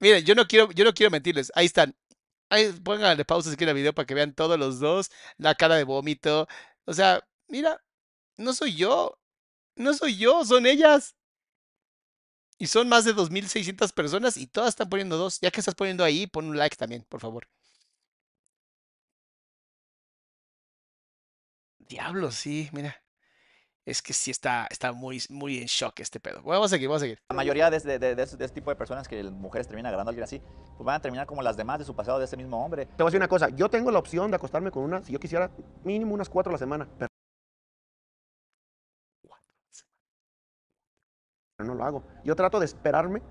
Miren, 0.00 0.24
yo 0.24 0.34
no 0.34 0.46
quiero, 0.46 0.72
yo 0.72 0.84
no 0.84 0.94
quiero 0.94 1.10
mentirles. 1.10 1.52
Ahí 1.54 1.66
están. 1.66 1.94
Ahí, 2.52 2.70
pónganle 2.84 3.24
pausa 3.24 3.50
si 3.50 3.56
quieren 3.56 3.74
el 3.76 3.80
video 3.82 3.94
para 3.94 4.06
que 4.06 4.14
vean 4.14 4.34
todos 4.34 4.58
los 4.58 4.78
dos. 4.80 5.10
La 5.38 5.54
cara 5.54 5.76
de 5.76 5.84
vómito. 5.84 6.46
O 6.84 6.92
sea, 6.94 7.26
mira, 7.48 7.82
no 8.38 8.52
soy 8.54 8.76
yo. 8.76 9.18
No 9.76 9.94
soy 9.94 10.16
yo, 10.18 10.44
son 10.44 10.66
ellas. 10.66 11.16
Y 12.58 12.66
son 12.68 12.88
más 12.88 13.04
de 13.04 13.12
2.600 13.12 13.92
personas 13.92 14.38
y 14.38 14.46
todas 14.46 14.70
están 14.70 14.88
poniendo 14.88 15.18
dos. 15.18 15.38
Ya 15.42 15.50
que 15.50 15.60
estás 15.60 15.74
poniendo 15.74 16.02
ahí, 16.02 16.26
pon 16.26 16.46
un 16.48 16.56
like 16.56 16.76
también, 16.76 17.04
por 17.08 17.20
favor. 17.20 17.46
Diablo, 21.88 22.30
sí, 22.32 22.68
mira. 22.72 22.96
Es 23.84 24.00
que 24.00 24.12
sí 24.12 24.30
está, 24.30 24.68
está 24.70 24.92
muy, 24.92 25.20
muy 25.28 25.58
en 25.58 25.66
shock 25.66 25.98
este 26.00 26.20
pedo. 26.20 26.40
Bueno, 26.42 26.60
vamos 26.60 26.70
a 26.70 26.76
seguir, 26.76 26.88
vamos 26.88 27.02
a 27.02 27.04
seguir. 27.04 27.18
La 27.30 27.36
mayoría 27.36 27.68
de, 27.68 27.80
de, 27.80 27.98
de, 27.98 28.14
de 28.14 28.22
ese, 28.22 28.36
de 28.36 28.44
ese 28.44 28.54
tipo 28.54 28.70
de 28.70 28.76
personas 28.76 29.08
que 29.08 29.24
mujeres 29.24 29.66
terminan 29.66 29.88
agarrando 29.88 30.10
a 30.10 30.12
alguien 30.12 30.24
así, 30.24 30.40
pues 30.76 30.84
van 30.84 30.96
a 30.96 31.00
terminar 31.00 31.26
como 31.26 31.42
las 31.42 31.56
demás 31.56 31.80
de 31.80 31.84
su 31.84 31.94
pasado 31.96 32.20
de 32.20 32.26
ese 32.26 32.36
mismo 32.36 32.64
hombre. 32.64 32.86
Te 32.86 33.02
voy 33.02 33.06
a 33.06 33.06
decir 33.06 33.18
una 33.18 33.28
cosa, 33.28 33.48
yo 33.48 33.68
tengo 33.68 33.90
la 33.90 33.98
opción 33.98 34.30
de 34.30 34.36
acostarme 34.36 34.70
con 34.70 34.84
una, 34.84 35.02
si 35.04 35.12
yo 35.12 35.18
quisiera, 35.18 35.50
mínimo 35.82 36.14
unas 36.14 36.28
cuatro 36.28 36.50
a 36.50 36.52
la 36.52 36.58
semana. 36.58 36.88
Pero 36.96 37.08
pero 41.56 41.68
no 41.68 41.74
lo 41.74 41.84
hago. 41.84 42.04
Yo 42.24 42.36
trato 42.36 42.58
de 42.60 42.66
esperarme. 42.66 43.22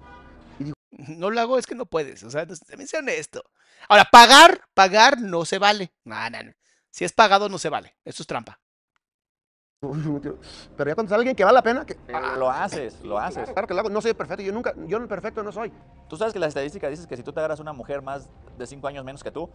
No 0.92 1.32
lo 1.32 1.40
hago, 1.40 1.58
es 1.58 1.66
que 1.66 1.74
no 1.74 1.86
puedes. 1.88 2.22
O 2.24 2.30
sea, 2.30 2.46
también 2.46 2.88
sea 2.88 3.00
honesto. 3.00 3.44
Ahora, 3.88 4.06
pagar, 4.12 4.62
pagar 4.76 5.20
no 5.20 5.46
se 5.46 5.58
vale. 5.58 5.94
No, 6.04 6.30
no, 6.30 6.44
no. 6.44 6.52
Si 6.92 7.06
es 7.06 7.14
pagado, 7.14 7.50
no 7.50 7.58
se 7.58 7.70
vale. 7.70 7.96
Eso 8.06 8.22
es 8.22 8.28
trampa. 8.28 8.60
Pero 9.82 10.92
ya 10.92 10.94
cuando 10.94 11.10
sale 11.10 11.22
alguien 11.22 11.36
que 11.36 11.44
vale 11.44 11.56
la 11.56 11.64
pena, 11.64 11.84
que, 11.84 11.96
Pero 11.96 12.36
lo 12.36 12.52
haces, 12.52 13.02
lo 13.02 13.18
haces. 13.18 13.50
claro 13.50 13.68
que 13.68 13.74
lo 13.74 13.80
hago. 13.80 13.90
No 13.90 14.00
soy 14.00 14.14
perfecto, 14.14 14.44
yo 14.44 14.54
nunca, 14.54 14.76
yo 14.86 15.08
perfecto 15.08 15.42
no 15.42 15.52
soy. 15.52 15.72
Tú 16.08 16.18
sabes 16.18 16.34
que 16.34 16.40
la 16.40 16.46
estadística 16.46 16.88
dice 16.88 17.08
que 17.08 17.18
si 17.18 17.24
tú 17.24 17.34
te 17.34 17.40
agarras 17.40 17.60
una 17.60 17.74
mujer 17.74 18.04
más 18.04 18.30
de 18.60 18.68
5 18.68 18.88
años 18.88 19.04
menos 19.04 19.24
que 19.24 19.32
tú, 19.32 19.50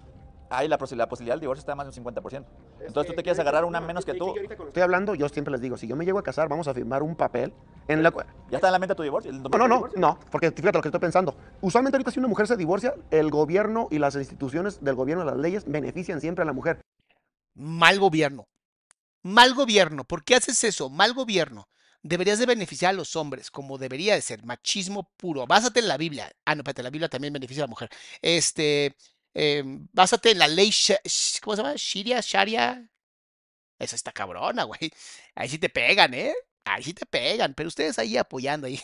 ahí 0.50 0.66
la, 0.66 0.78
la 0.78 1.08
posibilidad 1.08 1.34
del 1.34 1.40
divorcio 1.40 1.60
está 1.60 1.76
más 1.76 1.86
de 1.86 2.00
un 2.00 2.06
50%. 2.06 2.44
Entonces 2.80 3.06
tú 3.12 3.16
te 3.16 3.22
quieres 3.22 3.38
agarrar 3.38 3.64
una 3.64 3.80
menos 3.80 4.04
que 4.04 4.14
tú, 4.14 4.34
Estoy 4.66 4.82
hablando, 4.82 5.14
yo 5.14 5.28
siempre 5.28 5.52
les 5.52 5.60
digo, 5.60 5.76
si 5.76 5.86
yo 5.86 5.94
me 5.94 6.04
llego 6.04 6.18
a 6.18 6.24
casar, 6.24 6.48
vamos 6.48 6.66
a 6.66 6.74
firmar 6.74 7.04
un 7.04 7.14
papel 7.14 7.52
en 7.86 8.02
la 8.02 8.10
cual... 8.10 8.26
ya 8.50 8.56
está 8.56 8.66
en 8.66 8.72
la 8.72 8.78
mente 8.80 8.96
tu 8.96 9.04
divorcio. 9.04 9.30
No, 9.30 9.48
no, 9.48 9.68
no, 9.68 9.88
no, 9.94 10.18
porque 10.32 10.50
fíjate 10.50 10.76
lo 10.76 10.82
que 10.82 10.88
estoy 10.88 11.00
pensando. 11.00 11.36
Usualmente 11.60 11.98
ahorita 11.98 12.10
si 12.10 12.18
una 12.18 12.26
mujer 12.26 12.48
se 12.48 12.56
divorcia, 12.56 12.94
el 13.12 13.30
gobierno 13.30 13.86
y 13.92 14.00
las 14.00 14.16
instituciones 14.16 14.82
del 14.82 14.96
gobierno, 14.96 15.24
las 15.24 15.36
leyes, 15.36 15.70
benefician 15.70 16.20
siempre 16.20 16.42
a 16.42 16.46
la 16.46 16.52
mujer. 16.52 16.80
Mal 17.54 18.00
gobierno. 18.00 18.44
Mal 19.26 19.54
gobierno. 19.54 20.04
¿Por 20.04 20.24
qué 20.24 20.36
haces 20.36 20.62
eso? 20.62 20.88
Mal 20.88 21.12
gobierno. 21.12 21.68
Deberías 22.02 22.38
de 22.38 22.46
beneficiar 22.46 22.90
a 22.90 22.92
los 22.92 23.16
hombres, 23.16 23.50
como 23.50 23.76
debería 23.76 24.14
de 24.14 24.22
ser. 24.22 24.44
Machismo 24.44 25.10
puro. 25.16 25.46
Básate 25.48 25.80
en 25.80 25.88
la 25.88 25.96
Biblia. 25.96 26.30
Ah, 26.44 26.54
no, 26.54 26.60
espérate, 26.60 26.84
la 26.84 26.90
Biblia 26.90 27.08
también 27.08 27.32
beneficia 27.32 27.64
a 27.64 27.66
la 27.66 27.70
mujer. 27.70 27.90
Este, 28.22 28.96
eh, 29.34 29.64
básate 29.92 30.30
en 30.30 30.38
la 30.38 30.46
ley, 30.46 30.72
¿cómo 31.42 31.56
se 31.56 31.62
llama? 31.62 31.74
Sharia, 31.76 32.20
Sharia. 32.20 32.88
Esa 33.80 33.96
está 33.96 34.12
cabrona, 34.12 34.62
güey. 34.62 34.92
Ahí 35.34 35.48
sí 35.48 35.58
te 35.58 35.70
pegan, 35.70 36.14
¿eh? 36.14 36.32
Ahí 36.64 36.84
sí 36.84 36.94
te 36.94 37.04
pegan. 37.04 37.52
Pero 37.54 37.66
ustedes 37.68 37.98
ahí 37.98 38.16
apoyando 38.16 38.68
ahí. 38.68 38.80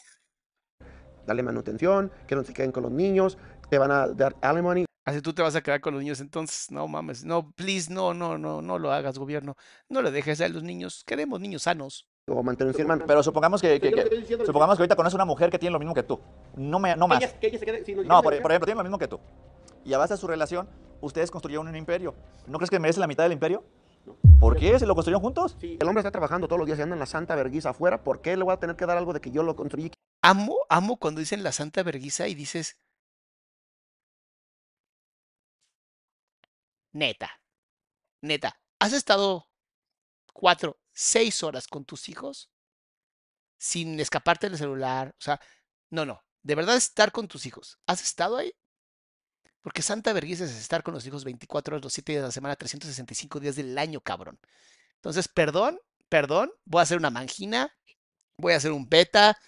Dale 1.25 1.45
manutención, 1.45 2.11
que 2.27 2.35
no 2.35 2.43
se 2.43 2.53
queden 2.53 2.73
con 2.73 2.83
los 2.83 2.91
niños, 2.91 3.39
te 3.71 3.79
van 3.79 3.93
a 3.93 4.09
dar 4.09 4.35
alimony. 4.43 4.87
Así 5.05 5.21
tú 5.21 5.33
te 5.33 5.43
vas 5.43 5.57
a 5.57 5.63
quedar 5.63 5.81
con 5.81 5.95
los 5.95 6.03
niños 6.03 6.21
entonces. 6.21 6.71
No 6.71 6.87
mames. 6.87 7.25
No, 7.25 7.51
please, 7.53 7.93
no, 7.93 8.15
no, 8.15 8.39
no, 8.39 8.63
no 8.63 8.79
lo 8.79 8.93
hagas, 8.93 9.19
gobierno. 9.19 9.57
No 9.89 10.01
le 10.03 10.11
dejes 10.13 10.41
a 10.41 10.49
los 10.49 10.63
niños. 10.63 11.03
Queremos 11.05 11.41
niños 11.41 11.63
sanos. 11.63 12.07
o 12.29 12.41
manutención. 12.43 12.87
man- 12.87 13.03
Pero 13.07 13.21
supongamos 13.23 13.61
que, 13.61 13.81
supongamos 14.47 14.77
que 14.77 14.83
ahorita 14.83 14.95
conoces 14.95 15.15
una 15.17 15.25
mujer 15.25 15.51
que 15.51 15.59
tiene 15.59 15.73
lo 15.73 15.81
mismo 15.81 15.93
que 15.95 16.05
tú. 16.05 16.21
No, 16.55 16.79
me, 16.79 16.95
no 16.95 17.09
más. 17.09 17.19
Que 17.19 17.25
ella- 17.25 17.39
que 17.41 17.47
ella 17.49 17.59
se 17.59 17.67
quede- 17.67 17.85
si 17.85 17.95
nos 17.97 18.07
No, 18.07 18.23
por, 18.23 18.33
ejemplo, 18.35 18.59
tiene 18.65 18.79
lo 18.79 18.85
mismo 18.85 18.99
que 18.99 19.09
tú. 19.09 19.19
Y 19.85 19.93
a 19.93 19.99
base 19.99 20.15
de 20.15 20.19
su 20.19 20.29
relación, 20.29 20.69
ustedes 21.01 21.33
construyeron 21.33 21.67
un 21.67 21.75
imperio. 21.75 22.15
¿No 22.47 22.59
crees 22.59 22.71
que 22.71 22.79
merece 22.79 23.01
la 23.01 23.09
mitad 23.09 23.25
del 23.25 23.33
imperio? 23.33 23.65
¿Por 24.39 24.57
qué? 24.57 24.79
¿Se 24.79 24.87
lo 24.87 24.95
construyeron 24.95 25.21
juntos? 25.23 25.57
Si 25.61 25.79
el 25.81 25.89
hombre 25.89 26.01
está 26.01 26.11
trabajando 26.13 26.47
todos 26.47 26.59
los 26.59 26.67
días 26.67 26.79
y 26.79 26.83
anda 26.83 26.95
en 26.95 27.01
la 27.01 27.07
santa 27.07 27.35
vergüenza 27.35 27.71
afuera, 27.71 28.03
¿por 28.05 28.21
qué 28.21 28.37
le 28.37 28.45
voy 28.45 28.53
a 28.53 28.57
tener 28.59 28.77
que 28.77 28.87
dar 28.87 28.97
algo 28.99 29.13
de 29.13 29.21
que 29.21 29.31
yo 29.33 29.43
lo 29.43 29.57
construí? 29.57 29.91
Amo, 30.23 30.57
amo 30.69 30.97
cuando 30.97 31.19
dicen 31.21 31.43
la 31.43 31.51
santa 31.51 31.83
verguiza 31.83 32.29
y 32.29 32.35
dices, 32.37 32.77
neta, 36.93 37.41
neta, 38.21 38.61
¿has 38.79 38.93
estado 38.93 39.49
cuatro, 40.33 40.79
seis 40.93 41.43
horas 41.43 41.67
con 41.69 41.85
tus 41.85 42.09
hijos 42.09 42.51
sin 43.59 44.01
escaparte 44.01 44.49
del 44.49 44.59
celular? 44.59 45.15
O 45.19 45.23
sea, 45.23 45.41
no, 45.91 46.05
no, 46.05 46.23
de 46.43 46.55
verdad 46.55 46.77
estar 46.77 47.13
con 47.13 47.29
tus 47.29 47.47
hijos. 47.47 47.79
¿Has 47.87 48.03
estado 48.03 48.37
ahí? 48.37 48.53
Porque 49.63 49.83
santa 49.83 50.13
vergüenza 50.13 50.45
es 50.45 50.57
estar 50.57 50.83
con 50.83 50.95
los 50.95 51.07
hijos 51.07 51.25
24 51.25 51.75
horas, 51.77 51.85
los 51.85 51.93
7 51.93 52.13
días 52.13 52.23
de 52.23 52.29
la 52.29 52.33
semana, 52.33 52.57
365 52.57 53.41
días 53.41 53.57
del 53.57 53.79
año, 53.79 54.01
cabrón. 54.01 54.39
Entonces, 54.97 55.29
perdón, 55.29 55.79
perdón, 56.09 56.53
voy 56.65 56.81
a 56.81 56.83
hacer 56.83 56.99
una 56.99 57.11
mangina, 57.11 57.73
voy 58.37 58.55
a 58.55 58.57
hacer 58.57 58.73
un 58.73 58.89
beta, 58.89 59.39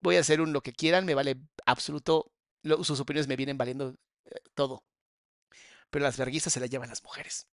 voy 0.00 0.16
a 0.16 0.20
hacer 0.20 0.40
un 0.40 0.52
lo 0.52 0.62
que 0.62 0.72
quieran, 0.72 1.06
me 1.06 1.14
vale 1.14 1.40
absoluto, 1.66 2.30
sus 2.82 3.00
opiniones 3.00 3.28
me 3.28 3.36
vienen 3.36 3.58
valiendo 3.58 3.96
eh, 4.26 4.40
todo. 4.54 4.84
Pero 5.94 6.06
las 6.06 6.16
verguizas 6.16 6.52
se 6.52 6.58
las 6.58 6.68
llevan 6.68 6.88
las 6.88 7.04
mujeres. 7.04 7.46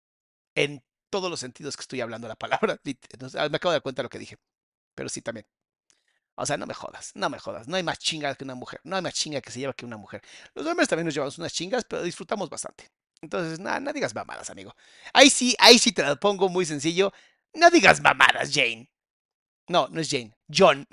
En 0.55 0.83
todos 1.11 1.31
los 1.31 1.41
sentidos 1.41 1.77
que 1.77 1.83
estoy 1.83 2.01
hablando 2.01 2.27
la 2.27 2.37
palabra. 2.37 2.81
entonces, 2.85 3.39
ah, 3.39 3.47
me 3.51 3.57
acabo 3.57 3.73
de 3.73 3.75
dar 3.75 3.83
cuenta 3.83 4.01
de 4.01 4.05
lo 4.05 4.09
que 4.09 4.19
dije. 4.19 4.39
Pero 4.95 5.11
sí 5.11 5.21
también. 5.21 5.47
O 6.37 6.47
sea, 6.47 6.57
no 6.57 6.65
me 6.65 6.73
jodas, 6.73 7.13
no 7.15 7.29
me 7.29 7.39
jodas. 7.39 7.69
No 7.69 7.77
hay 7.77 7.83
más 7.83 7.99
chinga 7.99 8.35
que 8.35 8.45
una 8.45 8.55
mujer. 8.55 8.81
No 8.83 8.97
hay 8.97 9.03
más 9.03 9.13
chinga 9.13 9.43
que 9.43 9.51
se 9.51 9.61
lleva 9.61 9.75
que 9.75 9.85
una 9.85 9.99
mujer. 9.99 10.23
Los 10.55 10.67
hombres 10.67 10.89
también 10.89 11.05
nos 11.05 11.13
llevamos 11.13 11.37
unas 11.37 11.53
chingas, 11.53 11.85
pero 11.85 12.03
disfrutamos 12.03 12.49
bastante. 12.49 12.91
Entonces, 13.21 13.61
nada, 13.61 13.79
no 13.79 13.93
digas 13.93 14.15
mamadas, 14.15 14.49
amigo. 14.49 14.75
Ahí 15.13 15.29
sí, 15.29 15.55
ahí 15.59 15.79
sí 15.79 15.93
te 15.93 16.03
lo 16.03 16.19
pongo 16.19 16.49
muy 16.49 16.65
sencillo. 16.65 17.13
No 17.53 17.69
digas 17.69 18.01
mamadas, 18.01 18.55
Jane. 18.55 18.91
No, 19.69 19.87
no 19.89 20.01
es 20.01 20.09
Jane. 20.09 20.33
John. 20.51 20.87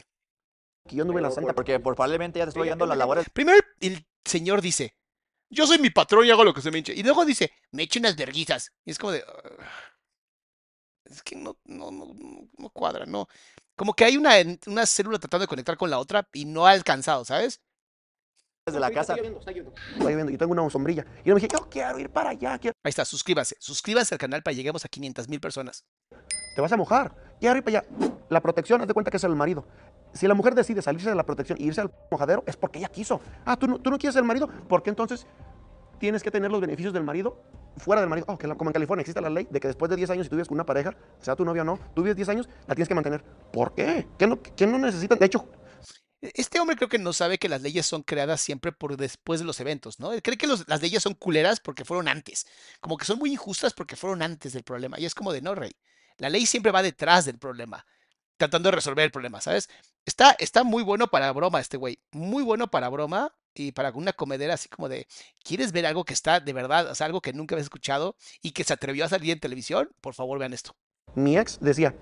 Que 0.85 0.97
yo 0.97 1.03
anduve 1.03 1.19
en 1.19 1.23
la 1.23 1.31
santa. 1.31 1.53
Porque 1.53 1.79
por 1.79 1.95
probablemente 1.95 2.39
ya 2.39 2.45
te 2.45 2.49
estoy 2.49 2.63
oyendo 2.63 2.85
las 2.85 2.97
labores. 2.97 3.29
Primero 3.29 3.57
el 3.79 4.05
señor 4.25 4.61
dice, 4.61 4.97
yo 5.49 5.65
soy 5.67 5.77
mi 5.79 5.89
patrón 5.89 6.25
y 6.25 6.31
hago 6.31 6.43
lo 6.43 6.53
que 6.53 6.61
se 6.61 6.71
me 6.71 6.77
hinche. 6.79 6.93
Y 6.93 7.03
luego 7.03 7.25
dice, 7.25 7.51
me 7.71 7.83
echo 7.83 7.99
unas 7.99 8.15
verguizas. 8.15 8.71
Y 8.85 8.91
es 8.91 8.97
como 8.99 9.11
de... 9.13 9.23
Es 11.05 11.21
que 11.23 11.35
no, 11.35 11.57
no, 11.65 11.89
no, 11.91 12.13
no- 12.57 12.69
cuadra, 12.69 13.05
no. 13.05 13.27
Como 13.75 13.93
que 13.93 14.03
hay 14.05 14.17
una, 14.17 14.33
una 14.65 14.85
célula 14.85 15.19
tratando 15.19 15.43
de 15.43 15.47
conectar 15.47 15.77
con 15.77 15.89
la 15.89 15.99
otra 15.99 16.27
y 16.33 16.45
no 16.45 16.65
ha 16.65 16.71
alcanzado, 16.71 17.23
¿sabes? 17.25 17.61
desde 18.65 18.81
la 18.81 18.91
casa. 18.91 19.15
Está 19.15 19.51
lloviendo, 19.53 20.29
yo 20.29 20.37
tengo 20.37 20.51
una 20.51 20.69
sombrilla. 20.69 21.05
Y 21.23 21.29
yo 21.29 21.35
me 21.35 21.39
dije, 21.39 21.47
yo 21.53 21.69
quiero 21.69 21.97
ir 21.99 22.09
para 22.09 22.31
allá. 22.31 22.57
quiero- 22.59 22.75
Ahí 22.83 22.89
está, 22.89 23.05
suscríbase. 23.05 23.55
Suscríbase 23.59 24.13
al 24.13 24.19
canal 24.19 24.43
para 24.43 24.51
que 24.51 24.57
lleguemos 24.57 24.83
a 24.83 24.89
500 24.89 25.29
mil 25.29 25.39
personas. 25.39 25.85
Te 26.53 26.59
vas 26.61 26.71
a 26.73 26.75
mojar. 26.77 27.15
Quiero 27.39 27.55
ir 27.57 27.63
para 27.63 27.79
allá. 27.79 28.16
La 28.29 28.41
protección, 28.41 28.81
haz 28.81 28.87
de 28.87 28.93
cuenta 28.93 29.11
que 29.11 29.17
es 29.17 29.23
el 29.23 29.35
marido. 29.35 29.65
Si 30.13 30.27
la 30.27 30.33
mujer 30.33 30.55
decide 30.55 30.81
salirse 30.81 31.09
de 31.09 31.15
la 31.15 31.25
protección 31.25 31.57
e 31.59 31.63
irse 31.63 31.81
al 31.81 31.91
mojadero, 32.11 32.43
es 32.45 32.57
porque 32.57 32.79
ella 32.79 32.89
quiso. 32.89 33.21
Ah, 33.45 33.57
¿tú 33.57 33.67
no, 33.67 33.79
tú 33.79 33.89
no 33.89 33.97
quieres 33.97 34.13
ser 34.13 34.21
el 34.21 34.27
marido? 34.27 34.49
Porque 34.67 34.89
entonces 34.89 35.27
tienes 35.99 36.23
que 36.23 36.31
tener 36.31 36.51
los 36.51 36.61
beneficios 36.61 36.93
del 36.93 37.03
marido 37.03 37.41
fuera 37.77 38.01
del 38.01 38.09
marido. 38.09 38.25
Oh, 38.29 38.37
que 38.37 38.47
como 38.55 38.69
en 38.69 38.73
California 38.73 39.01
existe 39.01 39.21
la 39.21 39.29
ley 39.29 39.47
de 39.49 39.59
que 39.59 39.67
después 39.67 39.89
de 39.89 39.95
10 39.95 40.09
años, 40.11 40.25
si 40.25 40.29
tú 40.29 40.35
vives 40.35 40.47
con 40.47 40.55
una 40.55 40.65
pareja, 40.65 40.95
sea 41.19 41.35
tu 41.35 41.45
novia 41.45 41.61
o 41.61 41.65
no, 41.65 41.79
tú 41.93 42.01
vives 42.03 42.15
10 42.15 42.29
años, 42.29 42.49
la 42.67 42.75
tienes 42.75 42.87
que 42.87 42.95
mantener. 42.95 43.23
¿Por 43.51 43.73
qué? 43.73 44.07
¿Qué 44.17 44.27
no, 44.27 44.41
qué 44.41 44.67
no 44.67 44.77
necesitan? 44.79 45.19
De 45.19 45.25
hecho, 45.25 45.47
Este 46.19 46.59
hombre 46.59 46.75
creo 46.75 46.89
que 46.89 46.97
no 46.97 47.13
sabe 47.13 47.37
que 47.37 47.47
las 47.47 47.61
leyes 47.61 47.85
son 47.85 48.01
creadas 48.01 48.41
siempre 48.41 48.71
por 48.71 48.97
después 48.97 49.39
de 49.39 49.45
los 49.45 49.59
eventos, 49.59 49.99
¿no? 49.99 50.09
Cree 50.23 50.37
que 50.37 50.47
las 50.47 50.81
leyes 50.81 51.03
son 51.03 51.13
culeras 51.13 51.59
porque 51.59 51.85
fueron 51.85 52.07
antes. 52.07 52.47
Como 52.79 52.97
que 52.97 53.05
son 53.05 53.19
muy 53.19 53.31
injustas 53.31 53.73
porque 53.73 53.95
fueron 53.95 54.21
antes 54.23 54.53
del 54.53 54.63
problema. 54.63 54.99
Y 54.99 55.05
es 55.05 55.13
como 55.13 55.31
de 55.31 55.41
no, 55.41 55.53
rey. 55.53 55.75
La 56.17 56.29
ley 56.29 56.45
siempre 56.47 56.71
va 56.71 56.81
detrás 56.81 57.25
del 57.25 57.37
problema, 57.37 57.85
tratando 58.37 58.69
de 58.69 58.75
resolver 58.75 59.03
el 59.05 59.11
problema, 59.11 59.41
¿sabes? 59.41 59.69
Está, 60.05 60.35
está 60.39 60.63
muy 60.63 60.83
bueno 60.83 61.07
para 61.07 61.31
broma 61.33 61.59
este 61.59 61.77
güey. 61.77 61.99
Muy 62.11 62.43
bueno 62.43 62.67
para 62.67 62.89
broma 62.89 63.33
y 63.53 63.71
para 63.71 63.91
una 63.91 64.13
comedera 64.13 64.53
así 64.53 64.69
como 64.69 64.87
de, 64.89 65.07
¿quieres 65.43 65.71
ver 65.71 65.85
algo 65.85 66.05
que 66.05 66.13
está 66.13 66.39
de 66.39 66.53
verdad, 66.53 66.89
o 66.91 66.95
sea, 66.95 67.05
algo 67.07 67.21
que 67.21 67.33
nunca 67.33 67.55
habías 67.55 67.65
escuchado 67.65 68.15
y 68.41 68.51
que 68.51 68.63
se 68.63 68.73
atrevió 68.73 69.05
a 69.05 69.09
salir 69.09 69.31
en 69.31 69.39
televisión? 69.39 69.89
Por 70.01 70.13
favor, 70.13 70.39
vean 70.39 70.53
esto. 70.53 70.75
mi 71.15 71.37
ex 71.37 71.59
decía, 71.59 71.95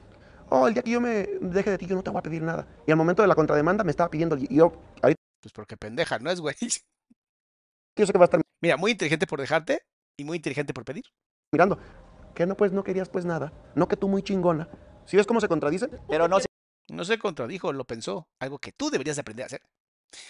oh, 0.50 0.68
el 0.68 0.74
día 0.74 0.84
que 0.84 0.92
yo 0.92 1.02
me 1.02 1.28
deje 1.42 1.72
de 1.72 1.78
ti, 1.78 1.86
yo 1.88 1.96
no 1.96 2.04
te 2.04 2.10
voy 2.10 2.20
a 2.20 2.24
pedir 2.24 2.42
nada. 2.42 2.68
Y 2.86 2.92
al 2.92 2.98
momento 2.98 3.22
de 3.22 3.28
la 3.28 3.36
contrademanda 3.36 3.84
me 3.84 3.92
estaba 3.92 4.10
pidiendo, 4.10 4.38
y 4.38 4.48
yo, 4.56 4.74
ahorita 5.02 5.22
Pues 5.42 5.54
porque 5.54 5.78
pendeja, 5.78 6.20
¿no 6.20 6.30
es, 6.32 6.42
güey? 6.42 6.56
yo 7.98 8.06
sé 8.06 8.12
que 8.12 8.18
va 8.18 8.26
a 8.26 8.28
estar 8.28 8.42
Mira, 8.62 8.78
muy 8.78 8.92
inteligente 8.92 9.28
por 9.28 9.40
dejarte 9.40 9.82
y 10.18 10.24
muy 10.24 10.38
inteligente 10.38 10.74
por 10.74 10.86
pedir. 10.86 11.04
mirando. 11.52 11.80
Que 12.34 12.46
no, 12.46 12.56
pues 12.58 12.72
no 12.72 12.84
querías 12.84 13.10
pues 13.10 13.26
nada. 13.26 13.54
No 13.76 13.88
que 13.88 13.96
tú 13.98 14.08
muy 14.08 14.22
chingona. 14.24 14.70
¿Sí 15.06 15.18
ves 15.18 15.28
cómo 15.28 15.42
se 15.42 15.48
contradicen? 15.48 15.92
Pero 16.08 16.28
no 16.28 16.40
se 16.40 16.48
No 16.88 17.04
se 17.06 17.18
contradijo, 17.18 17.74
lo 17.74 17.86
pensó, 17.86 18.28
algo 18.40 18.60
que 18.60 18.72
tú 18.72 18.90
deberías 18.90 19.16
de 19.16 19.22
aprender 19.22 19.44
a 19.44 19.48
hacer. 19.48 19.62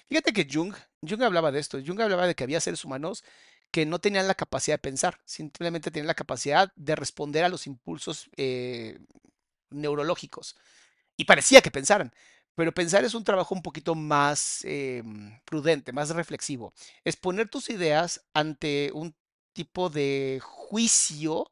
Fíjate 0.08 0.34
que 0.34 0.48
Jung, 0.52 0.74
Jung 1.02 1.22
hablaba 1.24 1.52
de 1.52 1.60
esto, 1.60 1.80
Jung 1.86 2.00
hablaba 2.02 2.28
de 2.28 2.36
que 2.36 2.44
había 2.44 2.62
seres 2.62 2.86
humanos 2.86 3.24
que 3.72 3.86
no 3.86 4.00
tenían 4.00 4.28
la 4.28 4.36
capacidad 4.36 4.76
de 4.76 4.80
pensar, 4.82 5.20
simplemente 5.26 5.92
tenían 5.92 6.08
la 6.08 6.14
capacidad 6.14 6.72
de 6.76 6.96
responder 6.96 7.44
a 7.44 7.50
los 7.50 7.68
impulsos 7.68 8.30
eh, 8.38 9.00
neurológicos. 9.70 10.56
Y 11.18 11.26
parecía 11.26 11.62
que 11.62 11.72
pensaran, 11.72 12.14
pero 12.56 12.74
pensar 12.74 13.04
es 13.04 13.14
un 13.14 13.26
trabajo 13.26 13.54
un 13.54 13.62
poquito 13.62 13.96
más 13.96 14.62
eh, 14.64 15.04
prudente, 15.44 15.92
más 15.92 16.10
reflexivo. 16.12 16.74
Es 17.04 17.18
poner 17.18 17.50
tus 17.50 17.70
ideas 17.70 18.26
ante 18.34 18.92
un 18.94 19.14
tipo 19.54 19.90
de 19.90 20.40
juicio 20.42 21.52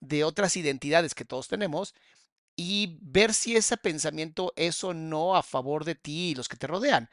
de 0.00 0.24
otras 0.24 0.56
identidades 0.56 1.14
que 1.14 1.24
todos 1.24 1.48
tenemos 1.48 1.94
y 2.56 2.98
ver 3.02 3.32
si 3.34 3.56
ese 3.56 3.76
pensamiento 3.76 4.52
es 4.56 4.82
o 4.84 4.92
no 4.94 5.36
a 5.36 5.42
favor 5.42 5.84
de 5.84 5.94
ti 5.94 6.30
y 6.30 6.34
los 6.34 6.48
que 6.48 6.56
te 6.56 6.66
rodean. 6.66 7.08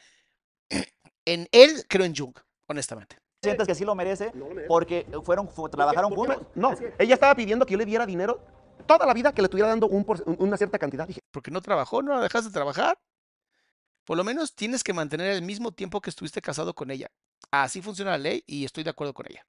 En 1.25 1.47
él 1.51 1.85
creo 1.87 2.05
en 2.05 2.15
Jung, 2.15 2.33
honestamente. 2.67 3.17
sientes 3.43 3.67
que 3.67 3.75
sí 3.75 3.85
lo 3.85 3.93
merece 3.93 4.31
porque 4.67 5.05
fueron, 5.23 5.47
fu- 5.47 5.69
trabajaron 5.69 6.11
¿Por 6.13 6.27
qué 6.27 6.33
juntos. 6.35 6.51
No, 6.55 6.73
ella 6.97 7.13
estaba 7.13 7.35
pidiendo 7.35 7.65
que 7.67 7.73
yo 7.73 7.77
le 7.77 7.85
diera 7.85 8.05
dinero 8.05 8.43
toda 8.87 9.05
la 9.05 9.13
vida, 9.13 9.31
que 9.31 9.41
le 9.43 9.45
estuviera 9.45 9.69
dando 9.69 9.87
un 9.87 10.03
por- 10.05 10.23
una 10.39 10.57
cierta 10.57 10.79
cantidad. 10.79 11.07
Dije, 11.07 11.21
Porque 11.29 11.51
no 11.51 11.61
trabajó, 11.61 12.01
no 12.01 12.15
la 12.15 12.21
dejaste 12.21 12.49
de 12.49 12.53
trabajar. 12.53 12.97
Por 14.05 14.17
lo 14.17 14.23
menos 14.23 14.55
tienes 14.55 14.83
que 14.83 14.91
mantener 14.93 15.31
el 15.33 15.43
mismo 15.43 15.71
tiempo 15.71 16.01
que 16.01 16.09
estuviste 16.09 16.41
casado 16.41 16.73
con 16.73 16.89
ella. 16.89 17.11
Así 17.51 17.81
funciona 17.81 18.11
la 18.11 18.17
ley 18.17 18.43
y 18.47 18.65
estoy 18.65 18.83
de 18.83 18.89
acuerdo 18.89 19.13
con 19.13 19.27
ella. 19.29 19.45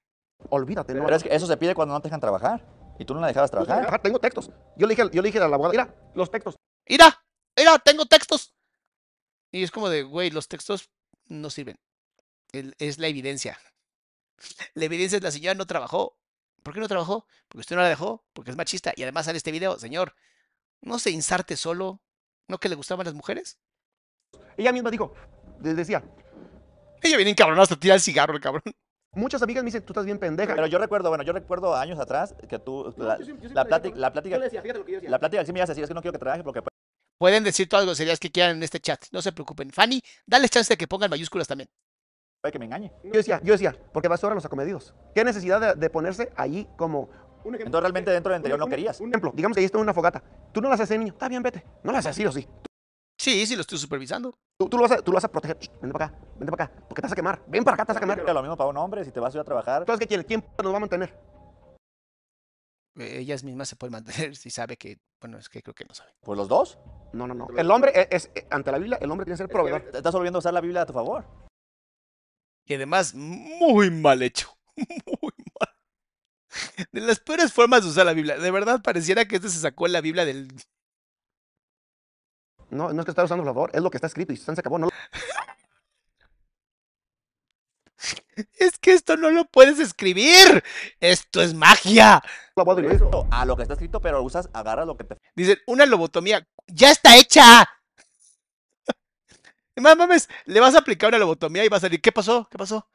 olvídate, 0.49 0.93
no. 0.93 1.03
Pero 1.05 1.15
es 1.15 1.23
que 1.23 1.33
eso 1.33 1.47
se 1.47 1.57
pide 1.57 1.73
cuando 1.73 1.95
no 1.95 1.99
te 2.01 2.09
dejan 2.09 2.19
trabajar. 2.19 2.63
Y 3.01 3.05
tú 3.05 3.15
no 3.15 3.19
la 3.21 3.27
dejabas 3.27 3.49
trabajar. 3.49 3.87
Ajá, 3.87 3.97
tengo 3.99 4.19
textos. 4.19 4.51
Yo 4.77 4.85
le 4.85 4.95
dije, 4.95 5.09
yo 5.11 5.23
le 5.23 5.27
dije 5.29 5.39
a 5.39 5.47
la 5.47 5.55
abogada, 5.55 5.71
mira, 5.71 6.11
los 6.13 6.29
textos. 6.29 6.55
¡Mira! 6.87 7.25
¡Mira! 7.57 7.79
¡Tengo 7.79 8.05
textos! 8.05 8.53
Y 9.51 9.63
es 9.63 9.71
como 9.71 9.89
de, 9.89 10.03
güey, 10.03 10.29
los 10.29 10.47
textos 10.47 10.91
no 11.25 11.49
sirven. 11.49 11.79
El- 12.51 12.75
es 12.77 12.99
la 12.99 13.07
evidencia. 13.07 13.57
La 14.75 14.85
evidencia 14.85 15.17
es 15.17 15.23
la 15.23 15.31
señora 15.31 15.55
no 15.55 15.65
trabajó. 15.65 16.15
¿Por 16.61 16.75
qué 16.75 16.79
no 16.79 16.87
trabajó? 16.87 17.25
Porque 17.47 17.61
usted 17.61 17.75
no 17.75 17.81
la 17.81 17.89
dejó, 17.89 18.23
porque 18.33 18.51
es 18.51 18.57
machista. 18.57 18.93
Y 18.95 19.01
además 19.01 19.25
sale 19.25 19.37
este 19.39 19.51
video, 19.51 19.79
señor, 19.79 20.15
no 20.81 20.99
se 20.99 21.09
insarte 21.09 21.57
solo. 21.57 22.01
¿No 22.47 22.59
que 22.59 22.69
le 22.69 22.75
gustaban 22.75 23.05
las 23.05 23.15
mujeres? 23.15 23.57
Ella 24.57 24.71
misma 24.71 24.91
dijo, 24.91 25.15
les 25.63 25.75
decía, 25.75 26.03
Ella 27.01 27.17
viene 27.17 27.31
encabronada 27.31 27.63
hasta 27.63 27.79
tirar 27.79 27.95
el 27.95 28.01
cigarro, 28.01 28.35
el 28.35 28.41
cabrón. 28.41 28.61
Muchas 29.13 29.41
amigas 29.41 29.63
me 29.63 29.67
dicen, 29.67 29.83
tú 29.83 29.93
estás 29.93 30.05
bien 30.05 30.17
pendeja. 30.19 30.55
Pero 30.55 30.67
yo 30.67 30.77
recuerdo, 30.77 31.09
bueno, 31.09 31.23
yo 31.23 31.33
recuerdo 31.33 31.75
años 31.75 31.99
atrás 31.99 32.35
que 32.47 32.59
tú, 32.59 32.93
la, 32.97 33.17
la 33.53 33.65
plática, 33.65 33.95
la 33.97 34.11
plática, 34.11 34.37
la 34.37 35.19
plática 35.19 35.45
sí 35.45 35.53
me 35.53 35.59
ibas 35.59 35.69
a 35.69 35.73
decir 35.73 35.83
es 35.83 35.87
que 35.89 35.93
no 35.93 36.01
quiero 36.01 36.13
que 36.13 36.19
trabaje 36.19 36.43
porque 36.43 36.61
pues, 36.61 36.71
Pueden 37.19 37.43
decir 37.43 37.69
todas 37.69 37.83
las 37.85 37.89
groserías 37.89 38.19
que 38.19 38.31
quieran 38.31 38.57
en 38.57 38.63
este 38.63 38.79
chat. 38.79 39.05
No 39.11 39.21
se 39.21 39.31
preocupen. 39.31 39.69
Fanny, 39.71 40.01
dale 40.25 40.49
chance 40.49 40.73
de 40.73 40.77
que 40.77 40.87
pongan 40.87 41.09
mayúsculas 41.09 41.47
también. 41.47 41.69
puede 42.41 42.51
que 42.51 42.57
me 42.59 42.65
engañe. 42.65 42.91
Yo 43.03 43.11
decía, 43.11 43.39
yo 43.43 43.53
decía, 43.53 43.75
porque 43.93 44.07
vas 44.07 44.23
ahora 44.23 44.33
los 44.35 44.45
acomedidos. 44.45 44.93
¿Qué 45.13 45.23
necesidad 45.23 45.61
de, 45.61 45.79
de 45.79 45.89
ponerse 45.89 46.31
allí 46.35 46.67
como... 46.77 47.09
Un 47.43 47.55
ejemplo, 47.55 47.65
Entonces 47.65 47.81
realmente 47.81 48.11
dentro 48.11 48.31
del 48.31 48.39
interior 48.39 48.59
no 48.59 48.67
querías. 48.67 48.99
un 49.01 49.09
ejemplo, 49.09 49.31
digamos 49.35 49.55
que 49.55 49.59
ahí 49.59 49.65
está 49.65 49.77
una 49.79 49.93
fogata. 49.93 50.23
Tú 50.51 50.61
no 50.61 50.69
la 50.69 50.75
haces, 50.75 50.91
niño. 50.97 51.13
Está 51.13 51.27
bien, 51.27 51.41
vete. 51.43 51.63
No 51.83 51.91
la 51.91 51.99
haces 51.99 52.11
así 52.11 52.25
o 52.25 52.31
sí. 52.31 52.47
Sí, 53.21 53.45
sí, 53.45 53.55
lo 53.55 53.61
estoy 53.61 53.77
supervisando. 53.77 54.33
Tú, 54.59 54.67
tú 54.67 54.77
lo 54.77 54.81
vas 54.83 54.93
a, 54.93 54.97
tú 55.03 55.11
lo 55.11 55.15
vas 55.17 55.23
a 55.25 55.31
proteger. 55.31 55.55
Shh, 55.59 55.69
vente 55.79 55.93
para 55.93 56.05
acá, 56.05 56.17
vente 56.39 56.51
para 56.51 56.63
acá. 56.63 56.75
Porque 56.89 57.01
te 57.01 57.05
vas 57.05 57.11
a 57.11 57.15
quemar. 57.15 57.43
Ven 57.47 57.63
para 57.63 57.75
acá, 57.75 57.85
te 57.85 57.89
vas 57.93 57.97
a 57.97 57.99
quemar. 57.99 58.19
Pero 58.19 58.33
lo 58.33 58.41
mismo 58.41 58.57
para 58.57 58.69
un 58.71 58.77
hombre, 58.77 59.05
si 59.05 59.11
te 59.11 59.19
vas 59.19 59.31
a 59.35 59.37
ir 59.37 59.41
a 59.41 59.43
trabajar. 59.43 59.83
Entonces, 59.83 59.99
¿qué 59.99 60.07
quiere? 60.07 60.25
¿Quién 60.25 60.43
nos 60.63 60.73
va 60.73 60.77
a 60.77 60.79
mantener? 60.79 61.15
Eh, 62.97 63.19
Ellas 63.19 63.43
mismas 63.43 63.69
se 63.69 63.75
pueden 63.75 63.91
mantener 63.91 64.35
si 64.35 64.49
sabe 64.49 64.75
que, 64.75 64.97
bueno, 65.21 65.37
es 65.37 65.49
que 65.49 65.61
creo 65.61 65.75
que 65.75 65.85
no 65.85 65.93
sabe. 65.93 66.15
Pues 66.21 66.35
los 66.35 66.47
dos. 66.47 66.79
No, 67.13 67.27
no, 67.27 67.35
no. 67.35 67.47
El 67.55 67.69
hombre 67.69 67.91
es, 68.09 68.31
es- 68.33 68.45
ante 68.49 68.71
la 68.71 68.79
Biblia, 68.79 68.97
el 68.99 69.11
hombre 69.11 69.25
tiene 69.25 69.35
que 69.35 69.43
ser 69.43 69.49
proveedor. 69.49 69.83
Te 69.91 69.97
estás 69.97 70.13
volviendo 70.13 70.37
a 70.37 70.41
usar 70.41 70.53
la 70.55 70.61
Biblia 70.61 70.81
a 70.81 70.85
tu 70.87 70.93
favor. 70.93 71.23
Y 72.65 72.73
además, 72.73 73.13
muy 73.13 73.91
mal 73.91 74.23
hecho. 74.23 74.49
Muy 75.21 75.31
mal. 75.59 76.87
De 76.91 77.01
las 77.01 77.19
peores 77.19 77.53
formas 77.53 77.83
de 77.83 77.89
usar 77.89 78.05
la 78.05 78.13
Biblia. 78.13 78.37
De 78.39 78.49
verdad, 78.49 78.81
pareciera 78.81 79.25
que 79.25 79.35
este 79.35 79.49
se 79.49 79.59
sacó 79.59 79.87
la 79.87 80.01
Biblia 80.01 80.25
del. 80.25 80.47
No, 82.71 82.93
no 82.93 83.01
es 83.01 83.05
que 83.05 83.11
está 83.11 83.23
usando 83.23 83.43
a 83.43 83.45
favor, 83.45 83.69
es 83.73 83.81
lo 83.81 83.91
que 83.91 83.97
está 83.97 84.07
escrito 84.07 84.33
y 84.33 84.37
se 84.37 84.51
acabó. 84.51 84.79
No, 84.79 84.89
Es 88.57 88.79
que 88.79 88.93
esto 88.93 89.17
no 89.17 89.29
lo 89.29 89.45
puedes 89.45 89.79
escribir. 89.79 90.63
Esto 90.99 91.41
es 91.41 91.53
magia. 91.53 92.21
lo 92.55 93.27
a 93.29 93.45
lo 93.45 93.55
que 93.55 93.63
está 93.63 93.73
escrito, 93.73 94.01
pero 94.01 94.23
usas, 94.23 94.49
agarras 94.53 94.87
lo 94.87 94.97
que 94.97 95.03
te. 95.03 95.17
Dicen, 95.35 95.57
una 95.67 95.85
lobotomía. 95.85 96.47
¡Ya 96.67 96.91
está 96.91 97.17
hecha! 97.17 97.69
Más 99.75 99.97
mames, 99.97 100.29
le 100.45 100.59
vas 100.59 100.75
a 100.75 100.79
aplicar 100.79 101.09
una 101.09 101.17
lobotomía 101.17 101.65
y 101.65 101.69
va 101.69 101.77
a 101.77 101.81
salir. 101.81 102.01
¿Qué 102.01 102.11
pasó? 102.11 102.47
¿Qué 102.49 102.57
pasó? 102.57 102.87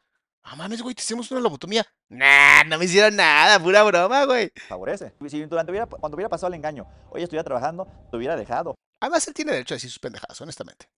Ah, 0.43 0.55
mames, 0.55 0.81
güey, 0.81 0.95
te 0.95 1.03
hicimos 1.03 1.31
una 1.33 1.41
lobotomía. 1.41 1.85
Nah, 2.09 2.63
no 2.65 2.79
me 2.79 2.85
hicieron 2.85 3.17
nada, 3.17 3.59
pura 3.59 3.83
broma, 3.83 4.25
güey. 4.25 4.53
favorece. 4.69 5.13
Si 5.29 5.45
durante 5.45 5.73
hubiera, 5.73 5.87
cuando 5.87 6.15
hubiera 6.15 6.29
pasado 6.29 6.49
el 6.49 6.55
engaño, 6.55 6.87
oye, 7.11 7.25
estuviera 7.25 7.43
trabajando, 7.43 7.89
te 8.11 8.17
hubiera 8.17 8.37
dejado. 8.37 8.77
Además, 9.01 9.27
él 9.29 9.35
tiene 9.35 9.53
derecho 9.53 9.75
a 9.75 9.77
decir 9.77 9.91
sus 9.91 9.99
pendejadas, 9.99 10.41
honestamente. 10.41 10.89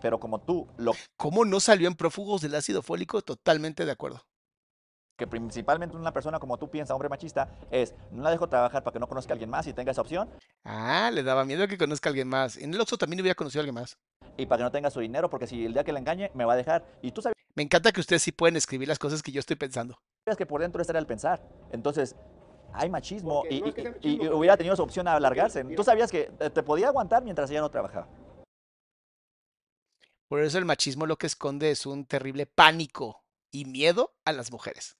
Pero 0.00 0.18
como 0.18 0.40
tú, 0.40 0.66
lo 0.78 0.92
¿Cómo 1.16 1.44
no 1.44 1.60
salió 1.60 1.86
en 1.88 1.94
prófugos 1.94 2.40
del 2.42 2.54
ácido 2.54 2.82
fólico? 2.82 3.22
Totalmente 3.22 3.84
de 3.84 3.92
acuerdo. 3.92 4.26
que 5.16 5.26
principalmente 5.26 5.96
una 5.96 6.12
persona 6.12 6.40
como 6.40 6.58
tú 6.58 6.68
piensa, 6.70 6.94
hombre 6.94 7.08
machista, 7.08 7.48
es 7.70 7.94
no 8.10 8.22
la 8.22 8.30
dejo 8.30 8.48
trabajar 8.48 8.82
para 8.82 8.92
que 8.92 8.98
no 8.98 9.06
conozca 9.06 9.32
a 9.32 9.34
alguien 9.34 9.50
más 9.50 9.66
y 9.68 9.72
tenga 9.72 9.92
esa 9.92 10.00
opción 10.00 10.28
Ah, 10.64 11.10
le 11.12 11.22
daba 11.22 11.44
miedo 11.44 11.68
que 11.68 11.78
conozca 11.78 12.08
a 12.08 12.10
alguien 12.10 12.28
más. 12.28 12.56
En 12.56 12.72
el 12.74 12.80
Oxxo 12.80 12.96
también 12.98 13.20
hubiera 13.20 13.34
conocido 13.34 13.60
a 13.60 13.62
alguien 13.62 13.74
más. 13.74 13.98
y 14.36 14.46
para 14.46 14.58
que 14.58 14.64
no 14.64 14.72
tenga 14.72 14.90
su 14.90 15.00
dinero, 15.00 15.28
porque 15.30 15.46
si 15.46 15.64
el 15.64 15.72
día 15.74 15.84
que 15.84 15.92
la 15.92 15.98
engañe, 16.00 16.30
me 16.34 16.44
va 16.44 16.54
a 16.54 16.56
dejar. 16.56 16.84
Y 17.02 17.12
tú 17.12 17.20
sabías 17.22 17.36
Me 17.54 17.62
encanta 17.62 17.92
que 17.92 18.00
ustedes 18.00 18.22
sí 18.22 18.32
pueden 18.32 18.56
escribir 18.56 18.88
las 18.88 18.98
cosas 18.98 19.22
que 19.22 19.30
yo 19.30 19.40
estoy 19.40 19.56
pensando. 19.56 19.98
que 20.38 20.46
por 20.46 20.60
dentro 20.62 20.80
estaría 20.80 21.00
el 21.00 21.06
pensar. 21.06 21.42
Entonces, 21.70 22.16
hay 22.74 22.90
machismo 22.90 23.42
Porque 23.42 23.54
y, 23.54 23.60
no 23.60 23.66
es 23.68 23.74
que 23.74 23.80
y- 23.80 23.84
sea 23.84 23.92
y- 23.92 23.94
machismo, 23.96 24.24
y 24.24 24.28
hubiera 24.28 24.56
tenido 24.56 24.76
su 24.76 24.82
opción 24.82 25.08
a 25.08 25.14
alargarse. 25.16 25.64
mira. 25.64 25.76
Tú 25.76 25.84
sabías 25.84 26.10
que 26.10 26.24
te 26.24 26.62
podía 26.62 26.88
aguantar 26.88 27.22
mientras 27.22 27.50
ella 27.50 27.60
no 27.60 27.70
trabajaba. 27.70 28.08
Por 30.28 30.42
eso 30.42 30.58
el 30.58 30.64
machismo 30.64 31.06
lo 31.06 31.16
que 31.16 31.26
esconde 31.26 31.70
es 31.70 31.84
un 31.84 32.06
terrible 32.06 32.46
pánico 32.46 33.24
y 33.50 33.66
miedo 33.66 34.14
a 34.24 34.32
las 34.32 34.50
mujeres. 34.50 34.96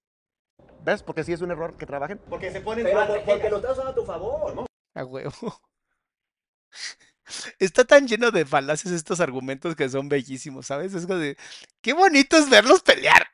¿Ves? 0.84 1.02
Porque 1.02 1.24
sí 1.24 1.32
es 1.32 1.40
un 1.40 1.50
error 1.50 1.76
que 1.76 1.86
trabajen. 1.86 2.18
Porque 2.28 2.50
se 2.50 2.60
ponen 2.60 2.86
estás 2.86 3.72
usando 3.72 3.90
a 3.90 3.94
tu 3.94 4.04
favor, 4.04 4.54
¿no? 4.54 4.66
A 4.94 5.04
huevo. 5.04 5.32
Está 7.58 7.84
tan 7.84 8.06
lleno 8.08 8.30
de 8.30 8.44
falacias 8.44 8.92
estos 8.92 9.20
argumentos 9.20 9.74
que 9.76 9.88
son 9.88 10.08
bellísimos, 10.08 10.66
¿sabes? 10.66 10.92
Es 10.94 11.06
como 11.06 11.18
de, 11.18 11.36
qué 11.80 11.92
bonito 11.94 12.36
es 12.36 12.50
verlos 12.50 12.82
pelear. 12.82 13.26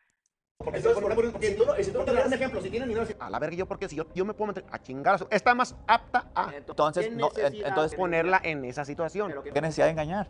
Porque, 0.68 0.80
si 0.80 1.54
tú 1.54 1.64
no, 1.64 1.74
si 1.76 1.90
tú 1.92 1.98
no 1.98 2.04
te 2.04 2.12
das 2.12 2.26
un 2.26 2.32
ejemplo, 2.32 2.60
si 2.60 2.68
tienen 2.68 2.88
dinero, 2.88 3.06
si- 3.06 3.14
a 3.20 3.30
la 3.30 3.38
verga, 3.38 3.56
yo 3.56 3.66
porque 3.66 3.88
si 3.88 3.94
yo, 3.94 4.06
yo 4.12 4.24
me 4.24 4.34
puedo 4.34 4.48
meter 4.48 4.64
a 4.72 4.78
chingar 4.82 5.14
a 5.14 5.18
su- 5.18 5.28
Está 5.30 5.54
más 5.54 5.76
apta 5.86 6.26
a 6.34 6.50
Entonces, 6.52 7.06
¿Qué 7.06 7.14
no, 7.14 7.28
en- 7.28 7.42
necesidad 7.44 7.68
entonces 7.68 7.96
ponerla 7.96 8.40
en 8.42 8.64
esa 8.64 8.84
situación. 8.84 9.32
¿qué 9.54 9.60
necesidad 9.60 9.86
de 9.86 9.92
engañar? 9.92 10.28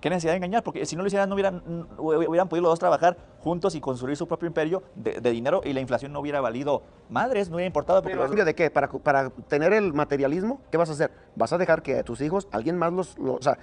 ¿Qué 0.00 0.10
necesidad 0.10 0.32
de 0.32 0.36
engañar? 0.38 0.64
Porque 0.64 0.84
si 0.84 0.96
no 0.96 1.02
lo 1.02 1.06
hicieran, 1.06 1.28
no 1.28 1.36
hubieran, 1.36 1.62
hubieran 1.96 2.48
podido 2.48 2.62
los 2.64 2.72
dos 2.72 2.78
trabajar 2.80 3.16
juntos 3.40 3.76
y 3.76 3.80
construir 3.80 4.16
su 4.16 4.26
propio 4.26 4.48
imperio 4.48 4.82
de, 4.96 5.20
de 5.20 5.30
dinero 5.30 5.60
y 5.64 5.72
la 5.72 5.80
inflación 5.80 6.12
no 6.12 6.20
hubiera 6.20 6.40
valido 6.40 6.82
madres, 7.08 7.48
no 7.48 7.56
hubiera 7.56 7.68
importado. 7.68 8.02
Porque 8.02 8.14
Pero, 8.16 8.24
¿a 8.24 8.28
los- 8.28 8.44
de 8.46 8.54
qué? 8.54 8.70
Para, 8.70 8.88
para 8.88 9.30
tener 9.48 9.72
el 9.72 9.92
materialismo, 9.92 10.60
¿qué 10.72 10.76
vas 10.76 10.88
a 10.90 10.92
hacer? 10.92 11.12
¿Vas 11.36 11.52
a 11.52 11.58
dejar 11.58 11.82
que 11.82 11.98
a 11.98 12.02
tus 12.02 12.20
hijos, 12.20 12.48
alguien 12.50 12.76
más 12.76 12.92
los... 12.92 13.16
los- 13.18 13.36
o 13.38 13.42
sea, 13.42 13.58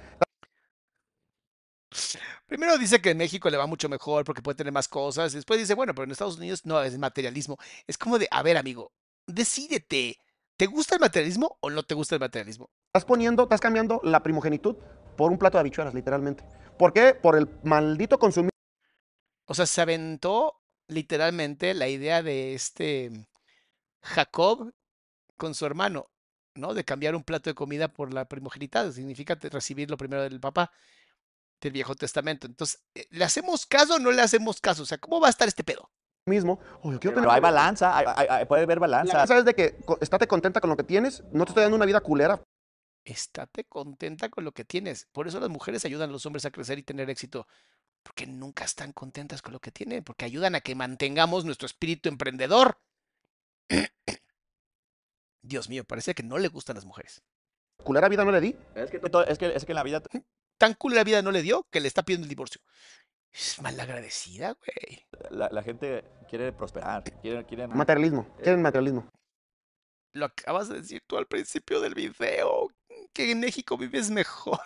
Primero 2.47 2.77
dice 2.77 3.01
que 3.01 3.11
en 3.11 3.17
México 3.17 3.49
le 3.49 3.57
va 3.57 3.65
mucho 3.65 3.89
mejor 3.89 4.23
porque 4.23 4.41
puede 4.41 4.55
tener 4.57 4.73
más 4.73 4.88
cosas. 4.88 5.34
Después 5.34 5.59
dice, 5.59 5.73
bueno, 5.73 5.93
pero 5.95 6.05
en 6.05 6.11
Estados 6.11 6.38
Unidos 6.38 6.65
no, 6.65 6.81
es 6.81 6.97
materialismo. 6.97 7.57
Es 7.88 7.97
como 7.97 8.19
de, 8.19 8.27
a 8.31 8.43
ver, 8.43 8.57
amigo, 8.57 8.91
decídete. 9.26 10.19
¿Te 10.57 10.67
gusta 10.67 10.95
el 10.95 11.01
materialismo 11.01 11.57
o 11.59 11.69
no 11.69 11.84
te 11.84 11.95
gusta 11.95 12.15
el 12.15 12.22
materialismo? 12.22 12.69
estás 12.95 13.05
poniendo, 13.05 13.43
estás 13.43 13.59
cambiando 13.59 13.99
la 14.03 14.23
primogenitud 14.23 14.77
por 15.17 15.30
un 15.30 15.38
plato 15.38 15.57
de 15.57 15.61
habichuelas, 15.61 15.93
literalmente. 15.93 16.45
¿Por 16.77 16.93
qué? 16.93 17.13
Por 17.13 17.35
el 17.35 17.49
maldito 17.63 18.17
consumismo 18.17 18.51
O 19.47 19.53
sea, 19.53 19.65
se 19.65 19.81
aventó 19.81 20.61
literalmente 20.88 21.73
la 21.73 21.89
idea 21.89 22.23
de 22.23 22.53
este 22.53 23.11
Jacob 24.01 24.73
con 25.35 25.55
su 25.55 25.65
hermano, 25.65 26.07
¿no? 26.55 26.73
De 26.73 26.85
cambiar 26.85 27.15
un 27.15 27.23
plato 27.23 27.49
de 27.49 27.53
comida 27.53 27.89
por 27.89 28.13
la 28.13 28.26
primogenitada. 28.30 28.93
Significa 28.93 29.35
recibir 29.35 29.89
lo 29.89 29.97
primero 29.97 30.23
del 30.23 30.39
papá 30.39 30.72
del 31.65 31.73
Viejo 31.73 31.95
Testamento. 31.95 32.47
Entonces, 32.47 32.81
eh, 32.95 33.07
¿le 33.11 33.25
hacemos 33.25 33.65
caso 33.65 33.95
o 33.95 33.99
no 33.99 34.11
le 34.11 34.21
hacemos 34.21 34.59
caso? 34.61 34.83
O 34.83 34.85
sea, 34.85 34.97
¿cómo 34.97 35.19
va 35.19 35.27
a 35.27 35.29
estar 35.31 35.47
este 35.47 35.63
pedo? 35.63 35.91
mismo. 36.27 36.59
Oh, 36.81 36.91
yo 36.91 36.99
quiero 36.99 37.13
Pero 37.13 37.21
tener- 37.27 37.29
hay 37.35 37.39
balanza, 37.39 37.95
hay- 37.95 38.05
hay- 38.15 38.27
hay- 38.27 38.45
puede 38.45 38.63
haber 38.63 38.77
La 38.77 38.81
balanza. 38.87 39.21
cosa 39.21 39.37
es 39.37 39.45
de 39.45 39.53
que 39.53 39.77
estate 40.01 40.27
contenta 40.27 40.59
con 40.59 40.71
lo 40.71 40.75
que 40.75 40.83
tienes, 40.83 41.23
no 41.31 41.45
te 41.45 41.51
estoy 41.51 41.61
dando 41.61 41.75
una 41.75 41.85
vida 41.85 42.01
culera. 42.01 42.41
Estate 43.03 43.65
contenta 43.65 44.29
con 44.29 44.43
lo 44.43 44.51
que 44.51 44.65
tienes. 44.65 45.05
Por 45.11 45.27
eso 45.27 45.39
las 45.39 45.49
mujeres 45.49 45.85
ayudan 45.85 46.09
a 46.09 46.11
los 46.11 46.25
hombres 46.25 46.43
a 46.45 46.49
crecer 46.49 46.79
y 46.79 46.83
tener 46.83 47.11
éxito. 47.11 47.45
Porque 48.01 48.25
nunca 48.25 48.63
están 48.65 48.91
contentas 48.91 49.43
con 49.43 49.53
lo 49.53 49.59
que 49.59 49.71
tienen. 49.71 50.03
Porque 50.03 50.25
ayudan 50.25 50.55
a 50.55 50.61
que 50.61 50.73
mantengamos 50.73 51.45
nuestro 51.45 51.67
espíritu 51.67 52.09
emprendedor. 52.09 52.79
Dios 55.43 55.69
mío, 55.69 55.83
parece 55.83 56.15
que 56.15 56.23
no 56.23 56.39
le 56.39 56.47
gustan 56.47 56.75
las 56.75 56.85
mujeres. 56.85 57.21
Culera 57.83 58.09
vida 58.09 58.25
no 58.25 58.31
le 58.31 58.41
di. 58.41 58.55
Es 58.73 58.89
que, 58.89 58.97
es 59.27 59.37
que, 59.37 59.55
es 59.55 59.65
que 59.65 59.71
en 59.71 59.75
la 59.75 59.83
vida 59.83 60.01
Tan 60.57 60.73
cool 60.76 60.95
la 60.95 61.03
vida 61.03 61.22
no 61.22 61.32
le 61.32 61.41
dio 61.41 61.65
que 61.69 61.80
le 61.80 61.88
está 61.88 62.03
pidiendo 62.03 62.26
el 62.26 62.30
divorcio. 62.30 62.61
Es 63.34 63.61
malagradecida, 63.61 64.53
güey. 64.53 65.06
la, 65.30 65.49
la 65.52 65.61
gente 65.61 66.06
quiere 66.30 66.53
prosperar, 66.53 67.03
quiere, 67.22 67.45
quiere 67.45 67.68
Materialismo. 67.68 68.26
Quieren 68.41 68.61
materialismo. 68.61 69.10
Lo 70.14 70.26
acabas 70.27 70.69
de 70.69 70.80
decir 70.82 71.02
tú 71.06 71.18
al 71.18 71.27
principio 71.27 71.82
del 71.82 71.94
video. 71.94 72.69
Que 73.11 73.32
en 73.32 73.41
México 73.41 73.77
vives 73.77 74.10
mejor. 74.10 74.60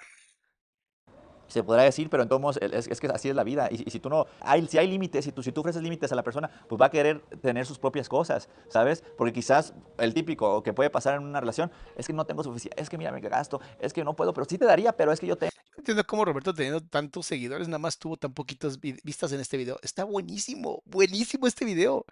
Se 1.48 1.64
podrá 1.64 1.82
decir, 1.82 2.12
pero 2.12 2.22
en 2.22 2.30
todos 2.30 2.40
modos, 2.40 2.58
el- 2.62 2.76
es, 2.76 2.86
es 2.88 3.00
que 3.00 3.08
así 3.08 3.28
es 3.28 3.36
la 3.36 3.44
vida. 3.44 3.68
Y, 3.72 3.82
y 3.88 3.90
si 3.90 4.00
tú 4.00 4.08
no, 4.08 4.28
hay, 4.42 4.68
si 4.68 4.78
hay 4.78 4.88
límites, 4.88 5.26
si 5.26 5.32
tú, 5.32 5.42
si 5.42 5.52
tú 5.52 5.62
ofreces 5.62 5.82
límites 5.82 6.12
a 6.12 6.16
la 6.16 6.22
persona, 6.22 6.48
pues 6.70 6.80
va 6.80 6.86
a 6.86 6.92
querer 6.92 7.22
tener 7.42 7.66
sus 7.66 7.80
propias 7.80 8.08
cosas, 8.08 8.48
¿sabes? 8.70 9.04
Porque 9.18 9.34
quizás 9.34 9.74
el 9.98 10.14
típico 10.14 10.62
que 10.62 10.74
puede 10.74 10.92
pasar 10.92 11.16
en 11.16 11.24
una 11.24 11.40
relación 11.40 11.72
es 11.98 12.06
que 12.06 12.14
no 12.14 12.26
tengo 12.26 12.44
suficiente, 12.44 12.80
es 12.80 12.88
que 12.88 13.00
mira, 13.00 13.12
me 13.12 13.20
gasto, 13.20 13.60
es 13.80 13.94
que 13.94 14.04
no 14.04 14.16
puedo, 14.16 14.32
pero 14.32 14.46
sí 14.48 14.60
te 14.60 14.66
daría, 14.66 14.92
pero 14.96 15.12
es 15.12 15.20
que 15.20 15.26
yo 15.26 15.36
tengo. 15.38 15.49
Entiendo 15.90 16.06
cómo 16.06 16.24
Roberto, 16.24 16.54
teniendo 16.54 16.82
tantos 16.82 17.26
seguidores, 17.26 17.68
nada 17.68 17.80
más 17.80 17.98
tuvo 17.98 18.16
tan 18.16 18.32
poquitas 18.32 18.80
vi- 18.80 19.00
vistas 19.04 19.32
en 19.32 19.40
este 19.40 19.58
video. 19.58 19.80
Está 19.82 20.04
buenísimo, 20.04 20.84
buenísimo 20.86 21.48
este 21.48 21.66
video. 21.66 22.06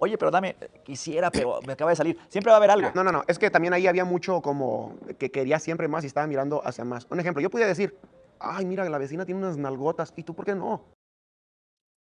Oye, 0.00 0.18
pero 0.18 0.32
dame, 0.32 0.56
quisiera, 0.84 1.30
pero 1.30 1.60
me 1.64 1.74
acaba 1.74 1.92
de 1.92 1.96
salir. 1.96 2.18
Siempre 2.28 2.50
va 2.50 2.54
a 2.54 2.58
haber 2.58 2.72
algo. 2.72 2.90
No, 2.96 3.04
no, 3.04 3.12
no. 3.12 3.22
Es 3.28 3.38
que 3.38 3.48
también 3.48 3.74
ahí 3.74 3.86
había 3.86 4.04
mucho 4.04 4.42
como 4.42 4.98
que 5.20 5.30
quería 5.30 5.60
siempre 5.60 5.86
más 5.86 6.02
y 6.02 6.08
estaba 6.08 6.26
mirando 6.26 6.66
hacia 6.66 6.84
más. 6.84 7.06
Un 7.10 7.20
ejemplo, 7.20 7.40
yo 7.40 7.48
podía 7.48 7.68
decir, 7.68 7.96
ay, 8.40 8.64
mira, 8.64 8.88
la 8.88 8.98
vecina 8.98 9.24
tiene 9.24 9.40
unas 9.40 9.56
nalgotas. 9.56 10.12
¿Y 10.16 10.24
tú 10.24 10.34
por 10.34 10.44
qué 10.44 10.56
no? 10.56 10.84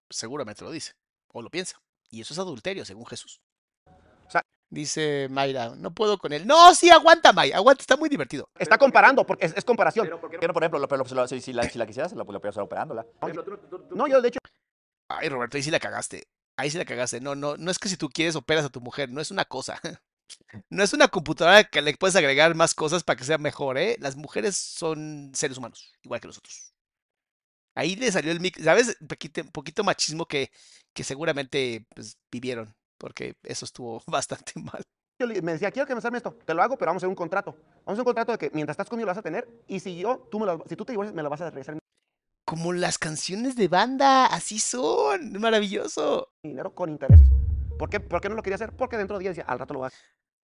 Seguramente 0.08 0.64
lo 0.64 0.70
dice. 0.70 0.92
O 1.34 1.42
lo 1.42 1.50
piensa. 1.50 1.78
Y 2.08 2.22
eso 2.22 2.32
es 2.32 2.38
adulterio, 2.38 2.86
según 2.86 3.04
Jesús. 3.04 3.42
Dice 4.70 5.28
Mayra, 5.30 5.74
no 5.76 5.94
puedo 5.94 6.18
con 6.18 6.32
él. 6.32 6.46
No, 6.46 6.74
sí, 6.74 6.90
aguanta, 6.90 7.32
May. 7.32 7.52
Aguanta, 7.52 7.80
está 7.82 7.96
muy 7.96 8.08
divertido. 8.10 8.50
Está 8.58 8.76
comparando, 8.76 9.24
porque 9.24 9.46
es, 9.46 9.54
es 9.56 9.64
comparación. 9.64 10.08
¿Por 10.20 10.30
qué 10.30 10.46
no, 10.46 10.52
por 10.52 10.62
ejemplo, 10.62 10.78
lo- 10.78 10.88
pero 10.88 11.04
lo- 11.04 11.28
si, 11.28 11.40
si 11.40 11.52
la, 11.54 11.62
si 11.68 11.78
la 11.78 11.86
quisieras, 11.86 12.12
la, 12.12 12.22
estar 12.22 12.62
operándola? 12.62 13.06
No, 13.90 14.06
yo 14.06 14.20
de 14.20 14.28
hecho, 14.28 14.38
Ay, 15.08 15.28
Roberto, 15.30 15.56
ahí 15.56 15.62
sí 15.62 15.70
la 15.70 15.80
cagaste. 15.80 16.28
Ahí 16.56 16.70
sí 16.70 16.76
la 16.78 16.84
cagaste. 16.84 17.20
No, 17.20 17.34
no, 17.34 17.56
no 17.56 17.70
es 17.70 17.78
que 17.78 17.88
si 17.88 17.96
tú 17.96 18.10
quieres 18.10 18.36
operas 18.36 18.64
a 18.66 18.68
tu 18.68 18.80
mujer, 18.80 19.10
no 19.10 19.20
es 19.20 19.30
una 19.30 19.44
cosa. 19.44 19.80
No 20.68 20.82
es 20.84 20.92
una 20.92 21.08
computadora 21.08 21.64
que 21.64 21.80
le 21.80 21.96
puedes 21.96 22.14
agregar 22.14 22.54
más 22.54 22.74
cosas 22.74 23.02
para 23.02 23.16
que 23.16 23.24
sea 23.24 23.38
mejor, 23.38 23.78
¿eh? 23.78 23.96
Las 23.98 24.14
mujeres 24.14 24.56
son 24.56 25.30
seres 25.34 25.56
humanos, 25.56 25.94
igual 26.02 26.20
que 26.20 26.26
nosotros. 26.28 26.74
Ahí 27.74 27.96
le 27.96 28.10
salió 28.10 28.32
el 28.32 28.40
mic, 28.40 28.60
¿sabes? 28.62 28.96
Un 29.00 29.06
poquito, 29.08 29.40
un 29.42 29.48
poquito 29.52 29.84
machismo 29.84 30.26
que, 30.26 30.50
que 30.92 31.04
seguramente 31.04 31.86
pues, 31.94 32.18
vivieron, 32.30 32.74
porque 32.98 33.36
eso 33.44 33.64
estuvo 33.64 34.02
bastante 34.06 34.52
mal. 34.60 34.82
yo 35.20 35.26
le- 35.26 35.40
me 35.42 35.52
decía, 35.52 35.70
quiero 35.70 35.86
que 35.86 35.94
me 35.94 35.98
hacerme 35.98 36.18
esto. 36.18 36.32
Te 36.44 36.52
lo 36.54 36.62
hago, 36.62 36.76
pero 36.76 36.90
vamos 36.90 37.02
a 37.02 37.06
hacer 37.06 37.08
un 37.08 37.14
contrato. 37.14 37.52
Vamos 37.52 37.86
a 37.86 37.92
hacer 37.92 38.00
un 38.00 38.04
contrato 38.04 38.32
de 38.32 38.38
que 38.38 38.50
mientras 38.52 38.74
estás 38.74 38.88
conmigo 38.88 39.06
lo 39.06 39.10
vas 39.10 39.18
a 39.18 39.22
tener 39.22 39.48
y 39.66 39.80
si 39.80 39.96
yo, 39.98 40.28
tú 40.30 40.38
me 40.38 40.46
lo, 40.46 40.62
si 40.68 40.76
tú 40.76 40.84
te 40.84 40.92
divorcias, 40.92 41.14
me 41.14 41.22
lo 41.22 41.30
vas 41.30 41.40
a 41.40 41.50
regresar 41.50 41.78
Como 42.44 42.72
las 42.72 42.98
canciones 42.98 43.56
de 43.56 43.68
banda, 43.68 44.26
así 44.26 44.58
son. 44.58 45.32
Maravilloso. 45.40 46.32
dinero 46.42 46.74
con 46.74 46.90
intereses. 46.90 47.26
¿Por 47.78 47.88
qué, 47.90 48.00
¿Por 48.00 48.20
qué 48.20 48.28
no 48.28 48.34
lo 48.34 48.42
quería 48.42 48.56
hacer? 48.56 48.72
Porque 48.76 48.96
dentro 48.96 49.16
de 49.18 49.22
10 49.22 49.36
decía, 49.36 49.44
al 49.50 49.58
rato 49.58 49.72
lo 49.74 49.80
vas 49.80 49.94
a 49.94 49.96
hacer. 49.96 50.08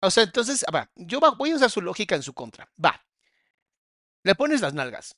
O 0.04 0.10
sea, 0.10 0.24
entonces, 0.24 0.64
va, 0.74 0.90
yo 0.96 1.20
va- 1.20 1.30
voy 1.30 1.52
a 1.52 1.56
usar 1.56 1.70
su 1.70 1.80
lógica 1.80 2.16
en 2.16 2.22
su 2.24 2.34
contra. 2.34 2.68
Va. 2.84 3.00
Le 4.24 4.34
pones 4.34 4.60
las 4.60 4.74
nalgas. 4.74 5.16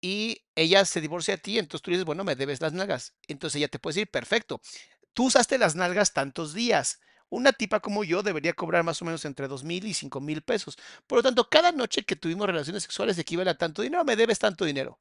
Y 0.00 0.44
ella 0.56 0.84
se 0.84 1.00
divorcia 1.00 1.34
a 1.34 1.38
ti, 1.38 1.58
entonces 1.58 1.82
tú 1.82 1.90
dices, 1.92 2.04
bueno, 2.04 2.24
me 2.24 2.34
debes 2.34 2.60
las 2.60 2.72
nalgas. 2.72 3.14
Entonces 3.28 3.56
ella 3.58 3.68
te 3.68 3.78
puede 3.78 3.94
decir, 3.94 4.10
perfecto. 4.10 4.60
Tú 5.14 5.26
usaste 5.26 5.58
las 5.58 5.74
nalgas 5.74 6.12
tantos 6.12 6.54
días. 6.54 7.00
Una 7.28 7.52
tipa 7.52 7.80
como 7.80 8.04
yo 8.04 8.22
debería 8.22 8.52
cobrar 8.52 8.84
más 8.84 9.00
o 9.00 9.04
menos 9.04 9.24
entre 9.24 9.48
dos 9.48 9.64
mil 9.64 9.86
y 9.86 9.94
cinco 9.94 10.20
mil 10.20 10.42
pesos. 10.42 10.76
Por 11.06 11.18
lo 11.18 11.22
tanto, 11.22 11.48
cada 11.48 11.72
noche 11.72 12.04
que 12.04 12.16
tuvimos 12.16 12.46
relaciones 12.46 12.82
sexuales 12.82 13.18
equivale 13.18 13.50
a 13.50 13.56
tanto 13.56 13.82
dinero, 13.82 14.04
me 14.04 14.16
debes 14.16 14.38
tanto 14.38 14.64
dinero. 14.64 14.98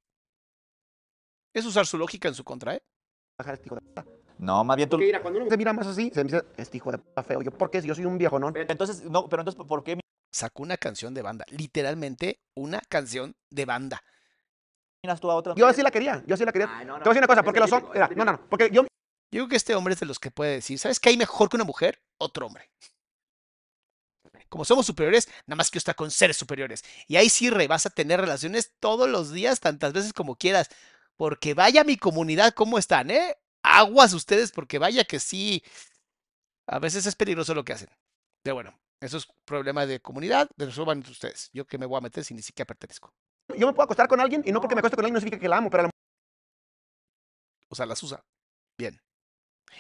Es 1.54 1.66
usar 1.66 1.86
su 1.86 1.98
lógica 1.98 2.30
en 2.30 2.36
su 2.36 2.44
contra, 2.44 2.76
¿eh? 2.76 2.84
bajar 3.38 3.56
este 3.56 3.68
hijo 3.68 3.76
de 3.76 3.82
puta. 3.82 4.06
No, 4.38 4.64
más 4.64 4.78
bien 4.78 4.90
tú. 4.90 4.96
Porque 4.96 5.06
mira, 5.08 5.22
cuando 5.22 5.40
uno 5.40 5.50
se 5.50 5.58
mira 5.58 5.74
más 5.74 5.88
así, 5.88 6.10
se 6.14 6.24
me 6.24 6.32
dice, 6.32 6.44
este 6.58 6.78
hijo 6.78 6.92
de 6.92 6.98
puta 6.98 7.24
feo. 7.24 7.42
Yo, 7.42 7.52
¿por 7.52 7.70
qué? 7.70 7.82
Si 7.82 7.88
yo 7.88 7.96
soy 7.96 8.06
un 8.06 8.18
viejo, 8.18 8.40
¿no? 8.40 8.52
Entonces, 8.56 9.04
no, 9.04 9.28
pero 9.28 9.42
entonces, 9.42 9.64
¿por 9.66 9.84
qué 9.84 10.00
Sacó 10.34 10.64
una 10.64 10.78
canción 10.78 11.14
de 11.14 11.22
banda. 11.22 11.46
Literalmente 11.50 12.40
una 12.56 12.80
canción 12.88 13.36
de 13.50 13.66
banda. 13.66 14.02
miras 15.04 15.20
tú 15.20 15.30
a 15.30 15.36
otra? 15.36 15.54
Yo 15.56 15.68
así 15.68 15.82
la 15.82 15.92
quería, 15.92 16.24
yo 16.26 16.36
así 16.36 16.46
la 16.46 16.54
quería. 16.54 16.70
Ay, 16.72 16.86
no, 16.86 16.98
no, 16.98 17.04
Te 17.04 17.10
voy 17.10 17.18
a 17.18 17.20
decir 17.20 17.20
una 17.20 17.28
cosa, 17.28 17.44
porque 17.44 17.60
los 17.60 17.72
hombres, 17.72 18.10
es 18.10 18.16
no, 18.16 18.24
no, 18.24 18.32
no, 18.32 18.50
porque 18.50 18.70
yo 18.72 18.86
Yo 19.32 19.40
creo 19.40 19.48
que 19.48 19.56
este 19.56 19.76
hombre 19.76 19.94
es 19.94 20.00
de 20.00 20.06
los 20.06 20.20
que 20.20 20.30
puede 20.30 20.52
decir, 20.52 20.78
¿sabes 20.78 21.00
qué 21.00 21.10
hay 21.10 21.18
mejor 21.18 21.50
que 21.50 21.56
una 21.56 21.64
mujer? 21.64 22.02
Otro 22.18 22.48
hombre. 22.48 22.70
Como 24.50 24.66
somos 24.66 24.86
superiores, 24.86 25.30
nada 25.48 25.56
más 25.56 25.70
quiero 25.70 25.80
estar 25.80 25.96
con 25.96 26.12
seres 26.12 26.36
superiores. 26.36 26.84
Y 27.08 27.16
ahí 27.16 27.30
sí, 27.30 27.50
Rey, 27.50 27.68
vas 27.68 27.86
a 27.86 27.90
tener 27.90 28.20
relaciones 28.20 28.74
todos 28.82 29.10
los 29.10 29.32
días, 29.32 29.62
tantas 29.62 29.94
veces 29.94 30.12
como 30.12 30.36
quieras. 30.36 30.68
Porque 31.16 31.54
vaya 31.54 31.86
mi 31.86 31.96
comunidad, 31.96 32.54
¿cómo 32.54 32.78
están, 32.78 33.12
eh? 33.12 33.38
Aguas 33.64 34.14
ustedes, 34.14 34.52
porque 34.52 34.78
vaya 34.78 35.06
que 35.06 35.20
sí. 35.20 35.64
A 36.68 36.80
veces 36.80 37.06
es 37.06 37.16
peligroso 37.16 37.54
lo 37.54 37.64
que 37.64 37.72
hacen. 37.72 37.90
Pero 38.44 38.56
bueno, 38.56 38.78
eso 39.00 39.18
es 39.18 39.28
problema 39.46 39.86
de 39.86 40.02
comunidad, 40.02 40.50
resuelvan 40.58 40.98
entre 40.98 41.14
ustedes. 41.14 41.50
Yo 41.54 41.66
que 41.66 41.78
me 41.78 41.86
voy 41.86 41.98
a 41.98 42.02
meter 42.02 42.26
si 42.26 42.34
ni 42.34 42.42
siquiera 42.42 42.68
pertenezco. 42.68 43.14
yo 43.58 43.68
me 43.68 43.74
puedo 43.74 43.86
acostar 43.86 44.10
con 44.10 44.20
alguien 44.20 44.44
y 44.46 44.52
no 44.52 44.60
porque 44.60 44.76
me 44.76 44.80
acueste 44.80 44.98
con 44.98 45.06
alguien 45.06 45.14
no 45.14 45.20
significa 45.22 45.42
que 45.42 45.48
la 45.48 45.58
amo, 45.58 45.70
pero 45.70 45.84
la 45.84 45.90
O 47.70 47.76
sea, 47.76 47.86
las 47.86 48.04
usa. 48.04 48.22
Bien. 48.78 49.00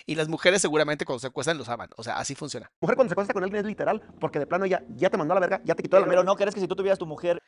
Y 0.05 0.15
las 0.15 0.27
mujeres 0.27 0.61
seguramente 0.61 1.05
cuando 1.05 1.19
se 1.19 1.27
acuestan 1.27 1.57
los 1.57 1.69
aman. 1.69 1.89
O 1.97 2.03
sea, 2.03 2.18
así 2.18 2.35
funciona. 2.35 2.72
mujer 2.81 2.95
cuando 2.95 3.09
se 3.09 3.13
acuesta 3.13 3.34
con 3.34 3.43
alguien 3.43 3.61
es 3.61 3.68
literal, 3.68 4.01
porque 4.19 4.39
de 4.39 4.47
plano 4.47 4.65
ya, 4.65 4.84
ya 4.89 5.09
te 5.09 5.18
mandó 5.18 5.34
a 5.34 5.35
la 5.35 5.41
verga, 5.41 5.61
ya 5.63 5.76
te 5.76 5.84
quitó 5.84 5.99
la 5.99 6.07
Pero 6.07 6.23
no 6.23 6.35
crees 6.35 6.53
que 6.53 6.61
si 6.61 6.68
tú 6.68 6.76
tuvieras 6.76 6.99
tu 6.99 7.05
mujer, 7.05 7.41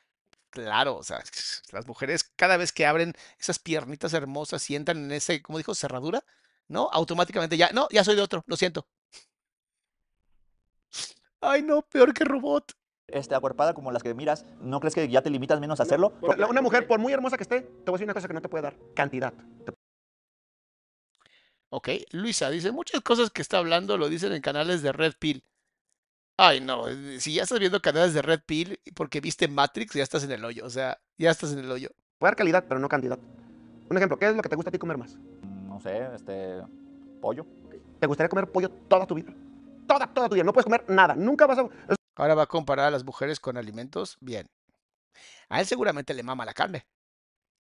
Claro, 0.53 0.97
o 0.97 1.03
sea, 1.03 1.19
las 1.71 1.87
mujeres 1.87 2.23
cada 2.35 2.57
vez 2.57 2.71
que 2.71 2.85
abren 2.85 3.13
esas 3.39 3.59
piernitas 3.59 4.13
hermosas 4.13 4.61
sientan 4.61 4.97
en 5.05 5.11
ese, 5.11 5.41
como 5.41 5.57
dijo, 5.57 5.73
cerradura, 5.73 6.23
¿no? 6.67 6.89
Automáticamente 6.93 7.57
ya, 7.57 7.71
no, 7.73 7.87
ya 7.91 8.03
soy 8.03 8.15
de 8.15 8.21
otro, 8.21 8.43
lo 8.45 8.55
siento. 8.55 8.87
Ay, 11.41 11.63
no, 11.63 11.81
peor 11.81 12.13
que 12.13 12.23
robot. 12.23 12.71
este, 13.07 13.35
acuerpada 13.35 13.73
como 13.73 13.91
las 13.91 14.03
que 14.03 14.13
miras, 14.13 14.45
¿no 14.61 14.79
crees 14.79 14.95
que 14.95 15.09
ya 15.09 15.21
te 15.21 15.31
limitas 15.31 15.59
menos 15.59 15.79
a 15.79 15.83
hacerlo? 15.83 16.13
Una 16.21 16.61
mujer, 16.61 16.87
por 16.87 16.99
muy 16.99 17.11
hermosa 17.13 17.35
que 17.35 17.43
esté, 17.43 17.61
te 17.61 17.91
voy 17.91 17.93
a 17.93 17.97
decir 17.97 18.05
una 18.05 18.13
cosa 18.13 18.27
que 18.27 18.33
no 18.33 18.41
te 18.41 18.49
puede 18.49 18.61
dar, 18.61 18.77
cantidad. 18.93 19.33
Ok, 21.75 21.89
Luisa 22.11 22.51
dice, 22.51 22.71
muchas 22.71 23.01
cosas 23.01 23.31
que 23.31 23.41
está 23.41 23.57
hablando 23.57 23.97
lo 23.97 24.07
dicen 24.07 24.31
en 24.31 24.43
canales 24.43 24.83
de 24.83 24.91
Red 24.91 25.13
Pill. 25.17 25.43
Ay, 26.37 26.61
no, 26.61 26.87
eh, 26.87 27.19
si 27.19 27.33
ya 27.33 27.41
estás 27.41 27.57
viendo 27.57 27.81
canales 27.81 28.13
de 28.13 28.21
Red 28.21 28.41
Pill 28.45 28.79
porque 28.93 29.21
viste 29.21 29.47
Matrix, 29.47 29.95
ya 29.95 30.03
estás 30.03 30.23
en 30.23 30.29
el 30.29 30.45
hoyo, 30.45 30.67
o 30.67 30.69
sea, 30.69 31.01
ya 31.17 31.31
estás 31.31 31.51
en 31.51 31.57
el 31.57 31.71
hoyo. 31.71 31.89
Puede 32.19 32.29
dar 32.29 32.35
calidad, 32.35 32.65
pero 32.67 32.79
no 32.79 32.87
cantidad. 32.87 33.17
Un 33.89 33.97
ejemplo, 33.97 34.19
¿qué 34.19 34.29
es 34.29 34.35
lo 34.35 34.43
que 34.43 34.49
te 34.49 34.55
gusta 34.55 34.69
a 34.69 34.71
ti 34.71 34.77
comer 34.77 34.97
más? 34.99 35.17
No 35.67 35.79
sé, 35.79 36.13
este, 36.13 36.61
pollo. 37.19 37.47
¿Te 37.99 38.05
gustaría 38.05 38.29
comer 38.29 38.51
pollo 38.51 38.69
toda 38.69 39.07
tu 39.07 39.15
vida? 39.15 39.33
Toda, 39.87 40.05
toda 40.05 40.29
tu 40.29 40.35
vida. 40.35 40.43
No 40.43 40.53
puedes 40.53 40.65
comer 40.65 40.85
nada. 40.89 41.15
Nunca 41.15 41.47
vas 41.47 41.57
a... 41.57 41.67
Ahora 42.15 42.35
va 42.35 42.43
a 42.43 42.47
comparar 42.47 42.85
a 42.85 42.91
las 42.91 43.03
mujeres 43.03 43.39
con 43.39 43.57
alimentos, 43.57 44.15
bien. 44.21 44.45
A 45.49 45.59
él 45.59 45.65
seguramente 45.65 46.13
le 46.13 46.21
mama 46.21 46.45
la 46.45 46.53
carne. 46.53 46.85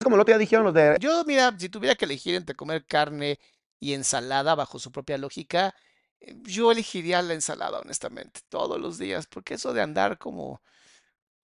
como 0.03 0.17
el 0.17 0.21
otro 0.21 0.33
día 0.33 0.37
dijeron 0.37 0.65
los 0.65 0.73
de... 0.75 0.97
Yo, 0.99 1.23
mira, 1.25 1.51
si 1.57 1.67
tuviera 1.67 1.95
que 1.95 2.05
elegir 2.05 2.35
entre 2.35 2.53
comer 2.53 2.85
carne 2.85 3.39
y 3.83 3.93
ensalada 3.93 4.55
bajo 4.55 4.79
su 4.79 4.91
propia 4.93 5.17
lógica, 5.17 5.75
eh, 6.21 6.35
yo 6.43 6.71
elegiría 6.71 7.21
la 7.21 7.33
ensalada, 7.33 7.79
honestamente, 7.79 8.39
todos 8.47 8.79
los 8.79 8.97
días, 8.97 9.27
porque 9.27 9.55
eso 9.55 9.73
de 9.73 9.81
andar 9.81 10.17
como... 10.17 10.61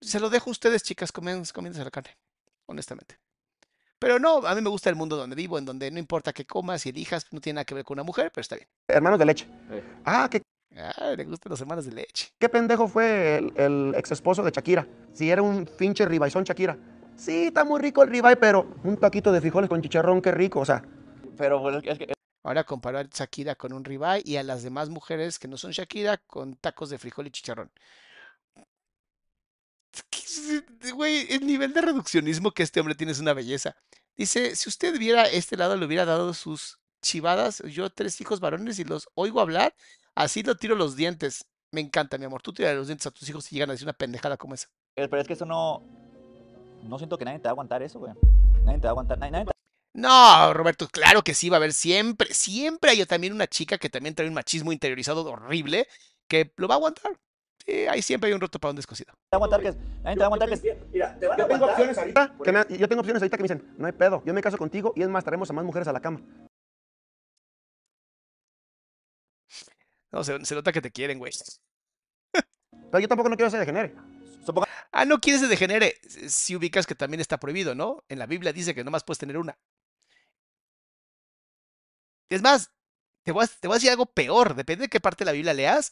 Se 0.02 0.20
lo 0.20 0.30
dejo 0.30 0.52
a 0.52 0.52
ustedes, 0.52 0.84
chicas, 0.84 1.12
comen, 1.12 1.44
comiéndose 1.52 1.84
la 1.84 1.90
carne, 1.90 2.16
honestamente. 2.68 3.18
Pero 3.98 4.20
no, 4.20 4.46
a 4.46 4.54
mí 4.54 4.62
me 4.62 4.70
gusta 4.70 4.92
el 4.92 4.96
mundo 4.96 5.18
donde 5.18 5.36
vivo, 5.36 5.58
en 5.58 5.66
donde 5.66 5.90
no 5.90 5.98
importa 5.98 6.32
qué 6.32 6.46
comas 6.46 6.86
y 6.86 6.90
elijas, 6.90 7.26
no 7.32 7.42
tiene 7.42 7.56
nada 7.56 7.66
que 7.66 7.74
ver 7.74 7.84
con 7.84 7.96
una 7.96 8.04
mujer, 8.04 8.32
pero 8.32 8.44
está 8.44 8.56
bien. 8.56 8.68
Hermanos 8.88 9.18
de 9.18 9.26
leche. 9.26 9.48
Ah, 10.06 10.28
¿qué, 10.30 10.44
Ah, 10.78 11.16
le 11.18 11.24
gustan 11.26 11.50
los 11.50 11.62
hermanos 11.62 11.86
de 11.86 11.92
leche. 11.94 12.30
qué 12.38 12.50
pendejo 12.50 12.88
fue 12.88 13.38
el, 13.38 13.54
el 13.56 13.96
ex 13.98 14.12
esposo 14.12 14.44
de 14.44 14.52
Shakira. 14.52 14.88
Si 15.12 15.32
era 15.32 15.42
un 15.42 15.66
pinche 15.66 16.06
ribaizón 16.06 16.44
Shakira. 16.44 16.78
Sí, 17.16 17.46
está 17.46 17.64
muy 17.66 17.82
rico 17.82 18.04
el 18.04 18.12
ribeye, 18.12 18.36
pero 18.36 18.76
un 18.84 18.98
taquito 18.98 19.32
de 19.32 19.42
frijoles 19.42 19.70
con 19.70 19.82
chicharrón, 19.82 20.22
qué 20.22 20.32
rico. 20.32 20.60
O 20.60 20.66
sea, 20.66 20.84
Pero 21.36 21.60
pues, 21.62 21.84
es 21.84 21.98
que 21.98 22.14
Ahora 22.48 22.64
comparar 22.64 23.08
a 23.08 23.10
Shakira 23.14 23.56
con 23.56 23.74
un 23.74 23.84
ribeye 23.84 24.22
y 24.24 24.38
a 24.38 24.44
las 24.44 24.64
demás 24.64 24.88
mujeres 24.88 25.38
que 25.38 25.50
no 25.50 25.58
son 25.58 25.72
Shakira 25.72 26.16
con 26.16 26.56
tacos 26.56 26.90
de 26.90 26.98
frijol 26.98 27.28
y 27.28 27.32
chicharrón. 27.32 27.70
¿Qué- 30.10 30.92
Güey, 30.94 31.28
el 31.34 31.46
nivel 31.46 31.74
de 31.74 31.82
reduccionismo 31.82 32.52
que 32.52 32.64
este 32.64 32.80
hombre 32.80 32.96
tiene 32.96 33.12
es 33.12 33.20
una 33.20 33.34
belleza. 33.34 33.76
Dice, 34.16 34.56
si 34.56 34.70
usted 34.70 34.98
viera 34.98 35.26
este 35.26 35.58
lado, 35.58 35.76
le 35.76 35.86
hubiera 35.86 36.06
dado 36.06 36.34
sus 36.34 36.80
chivadas. 37.02 37.62
Yo 37.68 37.90
tres 37.90 38.22
hijos 38.22 38.40
varones 38.40 38.80
y 38.80 38.86
los 38.86 39.10
oigo 39.14 39.42
hablar, 39.42 39.76
así 40.16 40.42
lo 40.42 40.56
tiro 40.56 40.76
los 40.76 40.96
dientes. 40.96 41.46
Me 41.72 41.82
encanta, 41.82 42.18
mi 42.18 42.24
amor. 42.24 42.42
Tú 42.42 42.54
tiras 42.54 42.74
los 42.78 42.88
dientes 42.88 43.08
a 43.08 43.12
tus 43.12 43.28
hijos 43.28 43.44
si 43.44 43.56
llegan 43.56 43.72
a 43.72 43.74
decir 43.74 43.86
una 43.86 43.92
pendejada 43.92 44.38
como 44.38 44.54
esa. 44.54 44.70
Pero 44.96 45.20
es 45.20 45.28
que 45.28 45.34
eso 45.34 45.46
no. 45.46 45.84
No 46.84 46.98
siento 46.98 47.18
que 47.18 47.26
nadie 47.26 47.40
te 47.40 47.44
va 47.44 47.50
a 47.50 47.54
aguantar 47.54 47.84
eso, 47.84 48.00
güey. 48.00 48.14
Nadie 48.64 48.80
te 48.80 48.84
va 48.84 48.90
a 48.90 48.92
aguantar. 48.92 49.18
Nadie, 49.18 49.46
No, 49.98 50.54
Roberto, 50.54 50.88
claro 50.88 51.24
que 51.24 51.34
sí 51.34 51.50
va 51.50 51.56
a 51.56 51.58
haber 51.58 51.74
siempre, 51.74 52.32
siempre 52.32 52.92
hay 52.92 53.04
también 53.08 53.34
una 53.34 53.48
chica 53.48 53.80
que 53.80 53.90
también 53.90 54.14
trae 54.14 54.28
un 54.28 54.36
machismo 54.36 54.72
interiorizado 54.72 55.26
horrible 55.26 55.88
que 56.30 56.54
lo 56.58 56.68
va 56.68 56.76
a 56.76 56.78
aguantar. 56.78 57.18
Sí, 57.66 57.88
ahí 57.88 58.04
siempre 58.04 58.28
hay 58.28 58.36
un 58.36 58.40
roto 58.40 58.60
para 58.60 58.70
un 58.70 58.76
descosido. 58.76 59.12
te 59.32 59.38
va 59.38 59.44
a 59.44 59.46
aguantar 59.48 59.62
que. 59.62 59.72
Te 59.74 60.16
va 60.20 60.22
a 60.22 60.26
aguantar 60.28 60.50
que. 60.50 60.78
Mira, 60.94 61.18
te 61.20 61.26
van 61.28 61.42
a 61.42 61.44
yo 61.44 61.48
tengo 61.48 61.66
aguantar. 61.66 61.70
opciones 61.72 61.98
ahorita. 61.98 62.36
Que 62.44 62.52
me- 62.52 62.78
yo 62.78 62.88
tengo 62.88 63.00
opciones 63.02 63.24
ahorita 63.24 63.38
que 63.38 63.44
me 63.44 63.50
dicen, 63.50 63.76
no 63.80 63.88
hay 63.88 63.92
pedo, 63.94 64.22
yo 64.24 64.34
me 64.36 64.42
caso 64.44 64.58
contigo 64.60 64.94
y 64.96 65.02
es 65.02 65.10
más, 65.10 65.24
traemos 65.24 65.50
a 65.50 65.54
más 65.54 65.66
mujeres 65.66 65.88
a 65.88 65.94
la 65.94 66.00
cama. 66.00 66.22
No, 70.12 70.24
se, 70.24 70.46
se 70.46 70.54
nota 70.56 70.72
que 70.72 70.82
te 70.82 70.92
quieren, 70.92 71.18
güey. 71.18 71.34
Pero 72.92 73.00
yo 73.00 73.08
tampoco 73.08 73.30
no 73.30 73.36
quiero 73.36 73.50
ser 73.50 73.60
degenere. 73.60 73.96
Suponga- 74.46 74.68
Ah, 74.92 75.06
no 75.06 75.20
quieres 75.20 75.42
se 75.42 75.48
degenere. 75.48 75.96
Si 76.30 76.56
ubicas 76.56 76.86
que 76.88 76.96
también 76.96 77.20
está 77.20 77.40
prohibido, 77.40 77.76
¿no? 77.76 78.04
En 78.10 78.20
la 78.20 78.26
Biblia 78.28 78.54
dice 78.54 78.74
que 78.76 78.84
nomás 78.84 79.04
puedes 79.04 79.18
tener 79.20 79.38
una. 79.38 79.58
Es 82.30 82.42
más, 82.42 82.72
te 83.24 83.32
voy 83.32 83.46
a, 83.46 83.48
te 83.48 83.68
voy 83.68 83.76
a 83.76 83.78
decir 83.78 83.90
algo 83.90 84.06
peor. 84.06 84.56
Depende 84.56 84.84
de 84.84 84.90
qué 84.90 85.00
parte 85.00 85.24
de 85.24 85.28
la 85.28 85.34
Biblia 85.34 85.54
leas. 85.54 85.92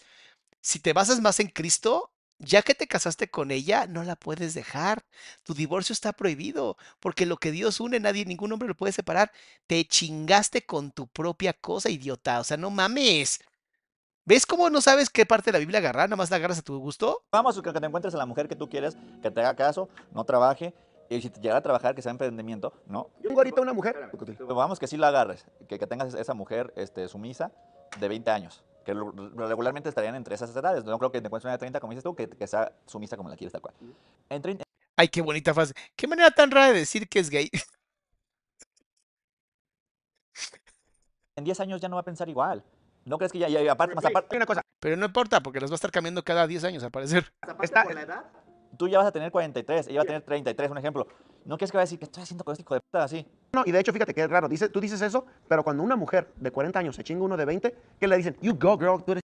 Si 0.61 0.79
te 0.79 0.93
basas 0.93 1.21
más 1.21 1.39
en 1.39 1.47
Cristo, 1.47 2.11
ya 2.39 2.61
que 2.61 2.75
te 2.75 2.87
casaste 2.87 3.29
con 3.29 3.51
ella, 3.51 3.87
no 3.87 4.03
la 4.03 4.15
puedes 4.15 4.53
dejar. 4.53 5.05
Tu 5.43 5.53
divorcio 5.53 5.93
está 5.93 6.13
prohibido, 6.13 6.77
porque 6.99 7.25
lo 7.25 7.37
que 7.37 7.51
Dios 7.51 7.79
une, 7.79 7.99
nadie, 7.99 8.25
ningún 8.25 8.51
hombre 8.51 8.67
lo 8.67 8.75
puede 8.75 8.93
separar. 8.93 9.31
Te 9.67 9.85
chingaste 9.85 10.65
con 10.65 10.91
tu 10.91 11.07
propia 11.07 11.53
cosa, 11.53 11.89
idiota. 11.89 12.39
O 12.39 12.43
sea, 12.43 12.57
no 12.57 12.69
mames. 12.69 13.39
¿Ves 14.25 14.45
cómo 14.45 14.69
no 14.71 14.81
sabes 14.81 15.09
qué 15.09 15.25
parte 15.25 15.51
de 15.51 15.53
la 15.53 15.59
Biblia 15.59 15.77
agarrar? 15.79 16.09
Nada 16.09 16.17
más 16.17 16.31
la 16.31 16.37
agarras 16.37 16.57
a 16.57 16.63
tu 16.63 16.77
gusto. 16.79 17.23
Vamos, 17.31 17.61
que 17.61 17.71
te 17.71 17.85
encuentres 17.85 18.15
a 18.15 18.17
la 18.17 18.25
mujer 18.25 18.47
que 18.47 18.55
tú 18.55 18.67
quieres, 18.67 18.97
que 19.21 19.29
te 19.29 19.39
haga 19.39 19.55
caso, 19.55 19.87
no 20.13 20.23
trabaje. 20.23 20.73
Y 21.09 21.21
si 21.21 21.29
te 21.29 21.39
llegara 21.39 21.59
a 21.59 21.61
trabajar, 21.61 21.93
que 21.95 22.01
sea 22.01 22.11
emprendimiento, 22.11 22.73
¿no? 22.87 23.09
Yo 23.17 23.29
tengo 23.29 23.39
ahorita 23.39 23.61
una 23.61 23.73
mujer. 23.73 24.09
Vamos 24.47 24.79
que 24.79 24.87
sí 24.87 24.97
la 24.97 25.09
agarres, 25.09 25.45
que, 25.67 25.77
que 25.77 25.87
tengas 25.87 26.13
esa 26.13 26.33
mujer 26.33 26.73
este, 26.75 27.07
sumisa 27.07 27.51
de 27.99 28.07
20 28.07 28.31
años, 28.31 28.63
que 28.83 28.93
regularmente 28.93 29.89
estarían 29.89 30.15
entre 30.15 30.35
esas 30.35 30.55
edades. 30.55 30.83
No 30.83 30.97
creo 30.97 31.11
que 31.11 31.21
te 31.21 31.27
encuentres 31.27 31.45
una 31.45 31.53
de 31.53 31.59
30, 31.59 31.79
como 31.79 31.91
dices 31.91 32.03
tú, 32.03 32.15
que, 32.15 32.27
que 32.29 32.47
sea 32.47 32.71
sumisa 32.85 33.17
como 33.17 33.29
la 33.29 33.35
quieres 33.35 33.51
tal 33.51 33.61
cual. 33.61 33.75
En 34.29 34.41
30, 34.41 34.65
Ay, 34.97 35.09
qué 35.09 35.21
bonita 35.21 35.53
frase. 35.53 35.73
Qué 35.95 36.07
manera 36.07 36.31
tan 36.31 36.49
rara 36.51 36.67
de 36.67 36.79
decir 36.79 37.07
que 37.09 37.19
es 37.19 37.29
gay. 37.29 37.49
en 41.35 41.43
10 41.43 41.59
años 41.59 41.81
ya 41.81 41.89
no 41.89 41.97
va 41.97 42.01
a 42.01 42.05
pensar 42.05 42.29
igual. 42.29 42.63
¿No 43.03 43.17
crees 43.17 43.31
que 43.31 43.39
ya, 43.39 43.49
ya 43.49 43.71
aparte, 43.71 43.93
más 43.93 44.05
aparte, 44.05 44.29
Hay 44.31 44.37
una 44.37 44.45
cosa, 44.45 44.61
Pero 44.79 44.95
no 44.97 45.05
importa, 45.05 45.41
porque 45.43 45.59
las 45.59 45.69
va 45.69 45.75
a 45.75 45.75
estar 45.75 45.91
cambiando 45.91 46.23
cada 46.23 46.47
10 46.47 46.63
años, 46.63 46.83
al 46.83 46.91
parecer. 46.91 47.31
está, 47.61 47.85
tú 48.75 48.87
ya 48.87 48.97
vas 48.99 49.07
a 49.07 49.11
tener 49.11 49.31
43, 49.31 49.87
ella 49.87 49.97
va 49.99 50.03
a 50.03 50.05
tener 50.05 50.21
33, 50.23 50.71
un 50.71 50.77
ejemplo. 50.77 51.07
¿No 51.45 51.57
crees 51.57 51.71
que 51.71 51.77
va 51.77 51.81
a 51.81 51.85
decir 51.85 51.99
que 51.99 52.05
estoy 52.05 52.23
haciendo 52.23 52.43
con 52.43 52.53
este 52.53 52.63
hijo 52.63 52.73
de 52.73 52.81
puta 52.81 53.03
así? 53.03 53.25
No, 53.53 53.63
y 53.65 53.71
de 53.71 53.79
hecho, 53.79 53.93
fíjate 53.93 54.13
que 54.13 54.21
es 54.21 54.29
raro. 54.29 54.47
Dice, 54.49 54.69
tú 54.69 54.79
dices 54.81 55.01
eso, 55.01 55.25
pero 55.47 55.63
cuando 55.63 55.83
una 55.83 55.95
mujer 55.95 56.31
de 56.37 56.51
40 56.51 56.79
años 56.79 56.95
se 56.95 57.03
chinga 57.03 57.23
uno 57.23 57.37
de 57.37 57.45
20, 57.45 57.75
¿qué 57.99 58.07
le 58.07 58.17
dicen? 58.17 58.37
You 58.41 58.55
go, 58.57 58.77
girl, 58.77 59.03
tú 59.03 59.13
eres 59.13 59.21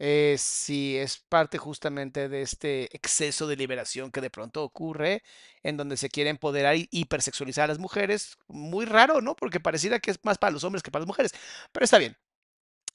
Eh, 0.00 0.36
sí, 0.38 0.96
es 0.96 1.18
parte 1.18 1.58
justamente 1.58 2.28
de 2.28 2.42
este 2.42 2.84
exceso 2.96 3.48
de 3.48 3.56
liberación 3.56 4.12
que 4.12 4.20
de 4.20 4.30
pronto 4.30 4.62
ocurre, 4.62 5.22
en 5.64 5.76
donde 5.76 5.96
se 5.96 6.08
quiere 6.08 6.30
empoderar 6.30 6.76
y 6.76 6.88
hipersexualizar 6.92 7.64
a 7.64 7.68
las 7.68 7.78
mujeres. 7.80 8.36
Muy 8.46 8.86
raro, 8.86 9.20
¿no? 9.20 9.34
Porque 9.34 9.58
pareciera 9.60 9.98
que 9.98 10.12
es 10.12 10.24
más 10.24 10.38
para 10.38 10.52
los 10.52 10.62
hombres 10.64 10.82
que 10.84 10.90
para 10.92 11.00
las 11.02 11.08
mujeres. 11.08 11.32
Pero 11.72 11.84
está 11.84 11.98
bien. 11.98 12.16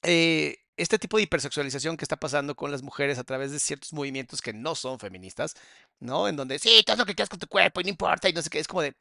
Eh, 0.02 0.58
este 0.76 0.98
tipo 0.98 1.16
de 1.16 1.24
hipersexualización 1.24 1.96
que 1.96 2.04
está 2.04 2.16
pasando 2.16 2.54
con 2.56 2.70
las 2.70 2.82
mujeres 2.82 3.18
a 3.18 3.24
través 3.24 3.52
de 3.52 3.58
ciertos 3.60 3.92
movimientos 3.92 4.42
que 4.42 4.52
no 4.52 4.74
son 4.74 4.98
feministas, 4.98 5.54
¿no? 6.00 6.28
En 6.28 6.36
donde, 6.36 6.58
sí, 6.58 6.82
tú 6.84 6.92
haz 6.92 6.98
lo 6.98 7.06
que 7.06 7.14
quieras 7.14 7.28
con 7.30 7.38
tu 7.38 7.48
cuerpo 7.48 7.80
y 7.80 7.84
no 7.84 7.90
importa 7.90 8.28
y 8.28 8.32
no 8.32 8.42
sé 8.42 8.50
qué, 8.50 8.58
es 8.58 8.68
como 8.68 8.82
de... 8.82 8.94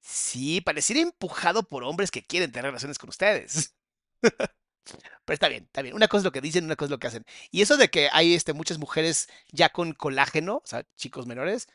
Sí, 0.00 0.60
pareciera 0.60 1.00
empujado 1.02 1.62
por 1.62 1.84
hombres 1.84 2.10
que 2.10 2.22
quieren 2.24 2.50
tener 2.52 2.66
relaciones 2.66 2.98
con 2.98 3.10
ustedes. 3.10 3.74
Pero 5.24 5.34
está 5.34 5.48
bien, 5.48 5.64
está 5.64 5.82
bien. 5.82 5.94
Una 5.94 6.08
cosa 6.08 6.20
es 6.20 6.24
lo 6.24 6.32
que 6.32 6.40
dicen, 6.40 6.64
una 6.64 6.76
cosa 6.76 6.86
es 6.86 6.90
lo 6.90 6.98
que 6.98 7.06
hacen. 7.08 7.24
Y 7.50 7.62
eso 7.62 7.76
de 7.76 7.88
que 7.90 8.08
hay 8.12 8.34
este, 8.34 8.52
muchas 8.54 8.78
mujeres 8.78 9.28
ya 9.52 9.68
con 9.70 9.92
colágeno, 9.92 10.56
o 10.56 10.66
sea, 10.66 10.84
chicos 10.96 11.26
menores, 11.26 11.68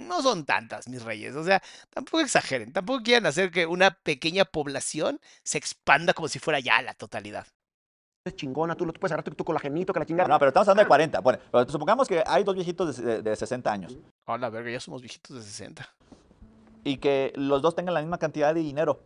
no 0.00 0.22
son 0.22 0.44
tantas, 0.44 0.88
mis 0.88 1.02
reyes. 1.02 1.34
O 1.36 1.44
sea, 1.44 1.62
tampoco 1.90 2.20
exageren. 2.20 2.72
Tampoco 2.72 3.02
quieran 3.02 3.26
hacer 3.26 3.50
que 3.50 3.66
una 3.66 3.90
pequeña 3.92 4.44
población 4.44 5.20
se 5.44 5.58
expanda 5.58 6.12
como 6.14 6.28
si 6.28 6.38
fuera 6.38 6.58
ya 6.60 6.80
la 6.82 6.94
totalidad. 6.94 7.46
chingona, 8.36 8.74
tú, 8.76 8.84
lo- 8.86 8.92
tú 8.92 9.00
puedes 9.00 9.12
agarrar 9.12 9.24
tu, 9.24 9.34
tu 9.34 9.44
colagenito, 9.44 9.92
que 9.92 10.00
la 10.00 10.06
chingada. 10.06 10.28
No, 10.28 10.38
pero 10.38 10.50
estamos 10.50 10.68
hablando 10.68 10.82
de 10.84 10.88
40. 10.88 11.20
Bueno, 11.20 11.38
pero 11.50 11.68
supongamos 11.68 12.06
que 12.06 12.22
hay 12.26 12.44
dos 12.44 12.54
viejitos 12.54 12.96
de, 12.98 13.02
de- 13.04 13.22
de 13.22 13.36
60 13.36 13.72
años 13.72 13.96
A 14.26 14.36
la 14.38 14.50
verga, 14.50 14.70
ya 14.70 14.80
somos 14.80 15.00
viejitos 15.00 15.36
de 15.36 15.42
60. 15.42 15.88
y 16.84 16.98
que 16.98 17.32
los 17.36 17.60
dos 17.62 17.74
tengan 17.74 17.94
la 17.94 18.00
misma 18.00 18.18
cantidad 18.18 18.54
de 18.54 18.60
dinero. 18.60 19.00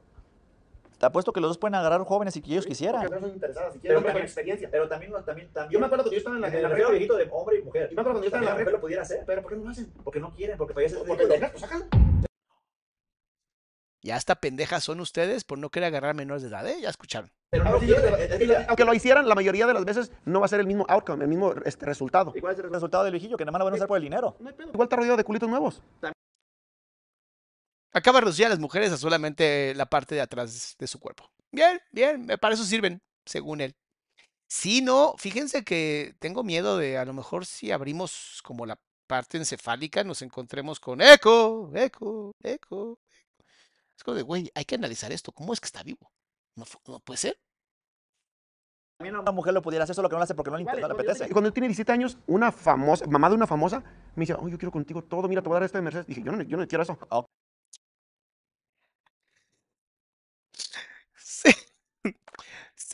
Te 0.99 1.07
apuesto 1.07 1.33
que 1.33 1.41
los 1.41 1.51
dos 1.51 1.59
pueden 1.59 1.75
agarrar 1.75 2.03
jóvenes 2.05 2.35
si 2.35 2.41
que 2.43 2.53
ellos 2.53 2.67
quisieran. 2.67 3.09
son 3.09 3.29
interesadas, 3.31 3.73
si 3.73 3.79
Pero, 3.81 3.95
quieren, 3.95 4.03
pero- 4.03 4.13
con 4.15 4.23
experiencia. 4.23 4.69
Pero 4.71 4.89
también, 4.89 5.13
también, 5.25 5.53
también. 5.53 5.71
Yo 5.71 5.81
me 5.81 5.87
acuerdo 5.87 6.05
que 6.05 6.11
yo 6.13 6.19
estaba 6.19 6.37
en 6.37 6.43
la, 6.43 6.49
en 6.49 6.63
la 6.63 6.69
red, 6.69 6.89
viejito 6.91 7.17
de 7.17 7.29
hombre 7.33 7.59
y 7.59 7.63
mujer. 7.63 7.91
Yo 7.91 7.97
me 7.97 8.01
acuerdo 8.01 8.21
cuando 8.21 8.21
yo 8.21 8.27
estaba 8.27 8.43
en 8.45 8.59
la 8.59 8.65
red. 8.65 8.73
lo 8.73 8.81
pudiera 8.81 9.03
hacer. 9.03 9.25
Pero 9.27 9.43
¿por 9.43 9.51
qué 9.53 9.57
no 9.59 9.65
lo 9.65 9.71
hacen? 9.71 9.93
Porque 10.05 10.21
no 10.21 10.35
quieren, 10.35 10.57
porque 10.57 10.75
para 10.75 10.87
ellos 10.87 10.99
es 11.01 11.07
Porque 11.07 11.27
pues 11.27 11.61
sácalo. 11.61 11.87
Ya 14.03 14.17
hasta 14.17 14.35
pendejas 14.35 14.85
son 14.85 15.01
ustedes 15.01 15.45
por 15.45 15.57
no 15.57 15.71
querer 15.71 15.87
agarrar 15.87 16.15
menores 16.15 16.43
de 16.43 16.49
edad, 16.49 16.67
¿eh? 16.69 16.77
Ya 16.79 16.91
escucharon. 16.91 17.31
Pero 17.51 17.65
no 17.65 17.79
quieren. 17.79 18.67
aunque 18.69 18.85
lo 18.85 18.93
hicieran, 18.93 19.27
la 19.27 19.35
mayoría 19.35 19.67
de 19.67 19.73
las 19.73 19.85
veces 19.87 20.13
no 20.27 20.41
va 20.41 20.47
a 20.47 20.49
ser 20.49 20.61
el 20.61 20.67
mismo 20.67 20.85
outcome, 20.91 21.25
el 21.25 21.29
mismo 21.31 21.55
este, 21.65 21.87
resultado. 21.87 22.33
¿Y 22.35 22.41
cuál 22.41 22.53
es 22.53 22.61
el 22.61 22.71
resultado 22.71 23.05
del 23.05 23.13
viejillo? 23.13 23.39
Que 23.39 23.45
nada 23.47 23.53
más 23.53 23.61
lo 23.61 23.65
van 23.65 23.73
a 23.75 23.77
usar 23.77 23.89
por 23.89 23.97
el 23.97 24.03
dinero. 24.03 24.37
No 24.41 24.49
hay 24.51 24.55
pedo. 24.55 24.69
Igual 24.75 24.87
está 24.87 24.97
rodeado 24.97 25.17
de 25.17 25.25
culitos 25.25 25.49
nuevos. 25.49 25.83
Acaba 27.95 28.19
de 28.19 28.23
reducir 28.27 28.47
a 28.47 28.51
las 28.51 28.59
mujeres 28.59 28.93
a 28.93 28.97
solamente 28.97 29.73
la 29.77 29.87
parte 29.87 30.15
de 30.17 30.21
atrás 30.21 30.75
de 30.79 30.87
su 30.87 30.99
cuerpo. 30.99 31.31
Bien, 31.53 31.81
bien, 31.93 32.27
me- 32.27 32.37
para 32.39 32.55
eso 32.55 32.65
sirven, 32.65 33.01
según 33.25 33.61
él. 33.61 33.75
Si 34.49 34.83
no, 34.83 35.15
fíjense 35.17 35.65
que 35.65 36.15
tengo 36.19 36.43
miedo 36.43 36.77
de 36.77 36.99
a 36.99 37.05
lo 37.05 37.13
mejor 37.13 37.47
si 37.47 37.71
abrimos 37.71 38.41
como 38.45 38.67
la 38.67 38.77
parte 39.07 39.39
encefálica, 39.39 40.03
nos 40.05 40.23
encontremos 40.23 40.81
con 40.81 41.01
eco, 41.01 41.71
eco, 41.75 42.33
eco. 42.43 42.99
Es 43.97 44.03
como 44.05 44.17
de, 44.17 44.23
güey, 44.23 44.51
hay 44.55 44.65
que 44.65 44.75
analizar 44.75 45.13
esto. 45.13 45.33
¿Cómo 45.33 45.53
es 45.53 45.61
que 45.61 45.67
está 45.67 45.83
vivo? 45.83 46.11
¿No, 46.57 46.65
puede 47.01 47.19
ser? 47.19 47.39
También 48.99 49.17
una 49.17 49.33
mujer 49.33 49.55
lo 49.55 49.63
pudiera 49.63 49.85
hacer, 49.85 49.95
solo 49.95 50.09
que 50.09 50.15
no 50.15 50.19
lo 50.19 50.25
hace 50.25 50.35
porque 50.35 50.51
no 50.51 50.57
le, 50.57 50.65
Vale, 50.65 50.81
no 50.81 50.89
le 50.89 50.95
apetece. 50.95 51.29
Cuando 51.31 51.51
yo 51.51 51.55
tenía 51.55 51.69
17 51.69 51.93
años, 51.93 52.19
una 52.27 52.53
famosa, 52.53 53.07
mamá 53.07 53.29
de 53.29 53.35
una 53.35 53.47
famosa, 53.47 53.83
me 54.15 54.23
dice, 54.23 54.35
oh, 54.35 54.49
yo 54.49 54.57
quiero 54.59 54.71
contigo 54.73 55.03
todo, 55.03 55.27
mira, 55.29 55.43
te 55.43 55.49
voy 55.49 55.57
a 55.57 55.61
dar 55.61 55.65
esto 55.65 55.79
de 55.79 55.83
Mercedes. 55.83 56.07
Dije, 56.07 56.23
yo 56.23 56.33
no, 56.33 56.43
yo 56.43 56.57
no 56.57 56.67
quiero 56.67 56.83
eso. 56.83 56.99
Sí. 57.01 57.09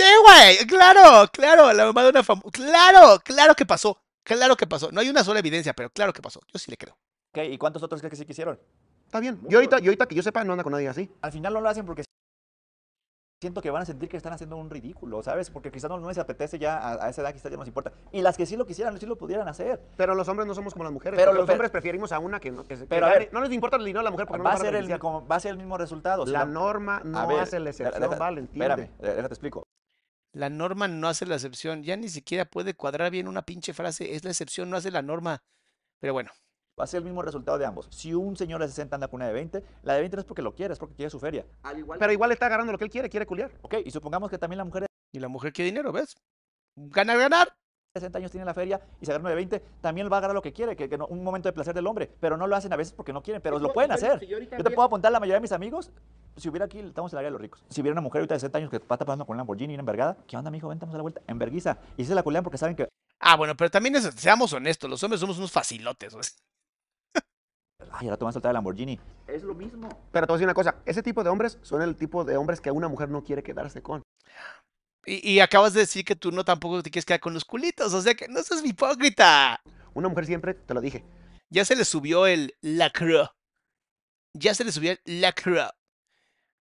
Sí, 0.00 0.06
güey. 0.24 0.66
Claro, 0.66 1.28
claro. 1.32 1.72
La 1.72 1.84
mamá 1.86 2.02
de 2.04 2.10
una 2.10 2.22
famosa. 2.24 2.48
Claro, 2.52 3.18
claro 3.24 3.54
que 3.54 3.66
pasó. 3.66 3.98
Claro 4.22 4.56
que 4.56 4.66
pasó. 4.66 4.90
No 4.92 5.00
hay 5.00 5.08
una 5.08 5.24
sola 5.24 5.40
evidencia, 5.40 5.72
pero 5.74 5.90
claro 5.90 6.12
que 6.12 6.22
pasó. 6.22 6.40
Yo 6.52 6.58
sí 6.58 6.70
le 6.70 6.76
creo. 6.76 6.96
¿Y 7.34 7.58
cuántos 7.58 7.82
otros 7.82 8.00
crees 8.00 8.10
que 8.10 8.16
sí 8.16 8.24
quisieron? 8.26 8.58
Está 9.06 9.20
bien. 9.20 9.40
Yo 9.48 9.58
ahorita, 9.58 9.78
yo 9.78 9.86
ahorita 9.90 10.06
que 10.06 10.14
yo 10.14 10.22
sepa, 10.22 10.42
no 10.44 10.52
anda 10.52 10.62
con 10.64 10.72
nadie 10.72 10.88
así. 10.88 11.10
Al 11.22 11.32
final 11.32 11.52
no 11.52 11.60
lo 11.60 11.68
hacen 11.68 11.84
porque 11.86 12.04
siento 13.42 13.62
que 13.62 13.70
van 13.70 13.82
a 13.82 13.86
sentir 13.86 14.08
que 14.08 14.16
están 14.18 14.32
haciendo 14.34 14.56
un 14.56 14.68
ridículo, 14.68 15.22
¿sabes? 15.22 15.48
Porque 15.50 15.70
quizás 15.70 15.88
no, 15.90 15.98
no 15.98 16.08
les 16.08 16.18
apetece 16.18 16.58
ya 16.58 16.76
a, 16.78 17.06
a 17.06 17.08
esa 17.08 17.22
edad, 17.22 17.32
quizás 17.32 17.50
ya 17.50 17.56
no 17.56 17.62
les 17.62 17.68
importa. 17.68 17.92
Y 18.12 18.20
las 18.20 18.36
que 18.36 18.44
sí 18.46 18.56
lo 18.56 18.66
quisieran, 18.66 18.98
sí 19.00 19.06
lo 19.06 19.16
pudieran 19.16 19.48
hacer. 19.48 19.80
Pero 19.96 20.14
los 20.14 20.28
hombres 20.28 20.46
no 20.46 20.54
somos 20.54 20.74
como 20.74 20.84
las 20.84 20.92
mujeres. 20.92 21.16
Pero 21.16 21.30
Pero 21.30 21.34
lo- 21.34 21.40
los 21.46 21.50
hombres 21.50 21.70
preferimos 21.70 22.12
a 22.12 22.18
una 22.18 22.38
que 22.38 22.50
no, 22.50 22.64
que 22.66 22.76
se- 22.76 22.82
que 22.82 22.88
Pero 22.88 23.06
a 23.06 23.10
ver, 23.10 23.30
no 23.32 23.40
les 23.40 23.50
importa 23.52 23.76
el 23.78 23.84
dinero 23.84 24.00
de 24.00 24.04
la 24.04 24.10
mujer 24.10 24.26
porque 24.26 24.38
no 24.38 24.44
Va 24.44 24.50
a, 24.50 24.54
nos 24.54 24.62
van 24.62 24.72
ser 24.72 24.92
el, 24.92 24.98
como- 24.98 25.26
va 25.26 25.36
a 25.36 25.40
ser 25.40 25.52
el 25.52 25.56
mismo 25.56 25.78
resultado. 25.78 26.26
La 26.26 26.44
norma 26.44 27.00
no 27.04 27.18
A 27.18 27.26
ver, 27.26 27.40
hace 27.40 27.58
la 27.60 27.70
excepción, 27.70 28.02
deja- 28.02 28.16
vale, 28.16 28.40
entiende. 28.40 28.82
Espérame, 28.84 29.16
déjate 29.16 29.34
explico. 29.34 29.64
La 30.32 30.48
norma 30.48 30.86
no 30.88 31.08
hace 31.08 31.26
la 31.26 31.34
excepción. 31.34 31.82
Ya 31.82 31.96
ni 31.96 32.08
siquiera 32.08 32.44
puede 32.44 32.74
cuadrar 32.74 33.10
bien 33.10 33.28
una 33.28 33.42
pinche 33.42 33.72
frase. 33.72 34.14
Es 34.14 34.24
la 34.24 34.30
excepción, 34.30 34.70
no 34.70 34.76
hace 34.76 34.90
la 34.90 35.02
norma. 35.02 35.42
Pero 35.98 36.12
bueno. 36.12 36.30
Va 36.78 36.84
a 36.84 36.86
ser 36.86 36.98
el 36.98 37.04
mismo 37.04 37.20
resultado 37.20 37.58
de 37.58 37.66
ambos. 37.66 37.88
Si 37.90 38.14
un 38.14 38.36
señor 38.36 38.60
de 38.60 38.68
60 38.68 38.94
anda 38.94 39.08
con 39.08 39.18
una 39.18 39.26
de 39.26 39.34
20, 39.34 39.64
la 39.82 39.94
de 39.94 40.00
20 40.00 40.16
no 40.16 40.20
es 40.20 40.26
porque 40.26 40.40
lo 40.40 40.54
quiere, 40.54 40.72
es 40.72 40.78
porque 40.78 40.94
quiere 40.94 41.10
su 41.10 41.20
feria. 41.20 41.44
Pero 41.98 42.12
igual 42.12 42.32
está 42.32 42.46
agarrando 42.46 42.72
lo 42.72 42.78
que 42.78 42.84
él 42.84 42.90
quiere, 42.90 43.10
quiere 43.10 43.26
culiar. 43.26 43.50
Ok, 43.62 43.76
y 43.84 43.90
supongamos 43.90 44.30
que 44.30 44.38
también 44.38 44.58
la 44.58 44.64
mujer 44.64 44.86
Y 45.12 45.18
la 45.18 45.28
mujer 45.28 45.52
quiere 45.52 45.70
dinero, 45.70 45.92
¿ves? 45.92 46.16
Ganar, 46.76 47.18
ganar. 47.18 47.59
60 47.94 48.18
años 48.18 48.30
tiene 48.30 48.44
la 48.46 48.54
feria 48.54 48.80
y 49.00 49.04
se 49.06 49.10
agarra 49.10 49.22
una 49.22 49.30
de 49.30 49.36
20, 49.36 49.58
también 49.80 50.08
va 50.10 50.16
a 50.16 50.18
agarrar 50.18 50.34
lo 50.34 50.42
que 50.42 50.52
quiere, 50.52 50.76
que, 50.76 50.88
que 50.88 50.96
no- 50.96 51.06
un 51.08 51.24
momento 51.24 51.48
de 51.48 51.52
placer 51.52 51.74
del 51.74 51.86
hombre. 51.88 52.08
Pero 52.20 52.36
no 52.36 52.46
lo 52.46 52.54
hacen 52.54 52.72
a 52.72 52.76
veces 52.76 52.92
porque 52.94 53.12
no 53.12 53.20
quieren, 53.22 53.42
pero 53.42 53.58
lo 53.58 53.72
pueden 53.72 53.90
hacer. 53.90 54.20
Yo 54.26 54.38
te 54.38 54.70
puedo 54.70 54.82
apuntar 54.82 55.10
la 55.10 55.18
mayoría 55.18 55.34
de 55.36 55.40
mis 55.40 55.50
amigos. 55.52 55.90
Si 56.36 56.48
hubiera 56.48 56.66
aquí, 56.66 56.78
estamos 56.78 57.12
en 57.12 57.16
el 57.16 57.18
área 57.18 57.26
de 57.28 57.32
los 57.32 57.40
ricos. 57.40 57.64
Si 57.68 57.80
hubiera 57.80 57.92
una 57.94 58.00
mujer 58.00 58.20
ahorita 58.20 58.34
de 58.34 58.40
60 58.40 58.58
años 58.58 58.70
que 58.70 58.76
está 58.76 58.96
pasando 58.98 59.26
con 59.26 59.34
un 59.34 59.38
Lamborghini 59.38 59.74
una 59.74 59.80
envergada, 59.80 60.16
¿qué 60.28 60.36
onda, 60.36 60.50
mijo? 60.52 60.68
Vamos 60.68 60.94
a 60.94 60.96
la 60.96 61.02
vuelta. 61.02 61.20
Enverguiza. 61.26 61.78
Y 61.96 62.04
se 62.04 62.14
la 62.14 62.22
culean 62.22 62.44
porque 62.44 62.58
saben 62.58 62.76
que. 62.76 62.88
Ah, 63.18 63.36
bueno, 63.36 63.56
pero 63.56 63.70
también 63.70 63.96
es- 63.96 64.04
seamos 64.14 64.52
honestos. 64.52 64.88
Los 64.88 65.02
hombres 65.02 65.20
somos 65.20 65.36
unos 65.38 65.50
facilotes. 65.50 66.14
¿ves? 66.14 66.36
Ay, 67.90 68.06
ahora 68.06 68.16
te 68.16 68.24
van 68.24 68.28
a 68.30 68.32
soltar 68.32 68.50
el 68.50 68.54
Lamborghini. 68.54 69.00
Es 69.26 69.42
lo 69.42 69.54
mismo. 69.54 69.88
Pero 70.12 70.26
te 70.28 70.32
voy 70.32 70.36
a 70.36 70.38
decir 70.38 70.46
una 70.46 70.54
cosa, 70.54 70.76
ese 70.86 71.02
tipo 71.02 71.24
de 71.24 71.30
hombres 71.30 71.58
son 71.62 71.82
el 71.82 71.96
tipo 71.96 72.24
de 72.24 72.36
hombres 72.36 72.60
que 72.60 72.70
una 72.70 72.86
mujer 72.86 73.08
no 73.08 73.24
quiere 73.24 73.42
quedarse 73.42 73.82
con. 73.82 74.02
Y, 75.06 75.32
y 75.32 75.40
acabas 75.40 75.72
de 75.72 75.80
decir 75.80 76.04
que 76.04 76.16
tú 76.16 76.30
no 76.30 76.44
tampoco 76.44 76.82
te 76.82 76.90
quieres 76.90 77.06
quedar 77.06 77.20
con 77.20 77.34
los 77.34 77.44
culitos. 77.44 77.92
O 77.94 78.02
sea 78.02 78.14
que 78.14 78.28
no 78.28 78.42
seas 78.42 78.64
hipócrita. 78.64 79.60
Una 79.94 80.08
mujer 80.08 80.26
siempre, 80.26 80.54
te 80.54 80.74
lo 80.74 80.80
dije, 80.80 81.04
Ya 81.50 81.64
se 81.64 81.74
le 81.76 81.84
subió 81.84 82.26
el 82.26 82.54
lacro. 82.60 83.34
Ya 84.34 84.54
se 84.54 84.64
le 84.64 84.72
subió 84.72 84.92
el 84.92 85.20
lacro. 85.20 85.70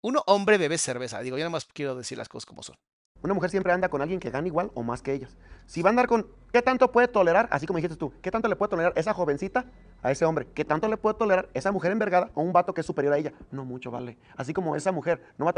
Uno 0.03 0.23
hombre 0.27 0.59
bebe 0.59 0.79
cerveza. 0.79 1.21
Digo, 1.21 1.37
yo 1.37 1.43
nada 1.43 1.51
más 1.51 1.67
quiero 1.67 1.97
decir 1.97 2.17
las 2.17 2.29
cosas 2.29 2.47
como 2.47 2.63
son. 2.63 2.77
una 3.23 3.35
mujer 3.35 3.51
siempre 3.51 3.73
anda 3.73 3.89
con 3.89 4.01
alguien 4.01 4.21
que 4.21 4.31
gana 4.31 4.47
igual 4.47 4.71
o 4.75 4.85
más 4.85 5.03
que 5.03 5.13
ellas. 5.13 5.37
Si 5.67 5.83
va 5.83 5.89
a 5.89 5.91
andar 5.91 6.07
con, 6.07 6.31
¿qué 6.53 6.63
tanto 6.63 6.93
puede 6.93 7.09
tolerar? 7.09 7.49
Así 7.51 7.67
como 7.67 7.79
dijiste 7.79 7.97
tú, 7.97 8.13
¿qué 8.23 8.31
tanto 8.31 8.47
le 8.49 8.55
puede 8.55 8.71
tolerar 8.71 8.93
esa 8.95 9.13
jovencita 9.13 9.67
a 10.03 10.13
ese 10.13 10.25
hombre? 10.25 10.47
¿Qué 10.55 10.65
tanto 10.65 10.89
le 10.89 10.97
puede 10.97 11.17
tolerar 11.17 11.49
esa 11.53 11.73
mujer 11.73 11.91
envergada 11.91 12.31
a 12.35 12.41
un 12.41 12.53
vato 12.53 12.73
que 12.73 12.83
es 12.83 12.87
superior 12.87 13.15
a 13.15 13.19
ella? 13.19 13.33
No 13.51 13.65
mucho, 13.65 13.91
vale. 13.91 14.17
Así 14.37 14.53
como 14.55 14.77
esa 14.77 14.93
mujer 14.93 15.21
no 15.37 15.47
va 15.47 15.51
a 15.51 15.55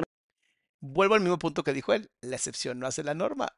Vuelvo 0.81 1.15
al 1.15 1.21
mismo 1.21 1.39
punto 1.39 1.63
que 1.63 1.73
dijo 1.73 1.93
él. 1.93 2.11
La 2.23 2.37
excepción 2.37 2.79
no 2.79 2.87
hace 2.87 3.03
la 3.03 3.15
norma. 3.15 3.49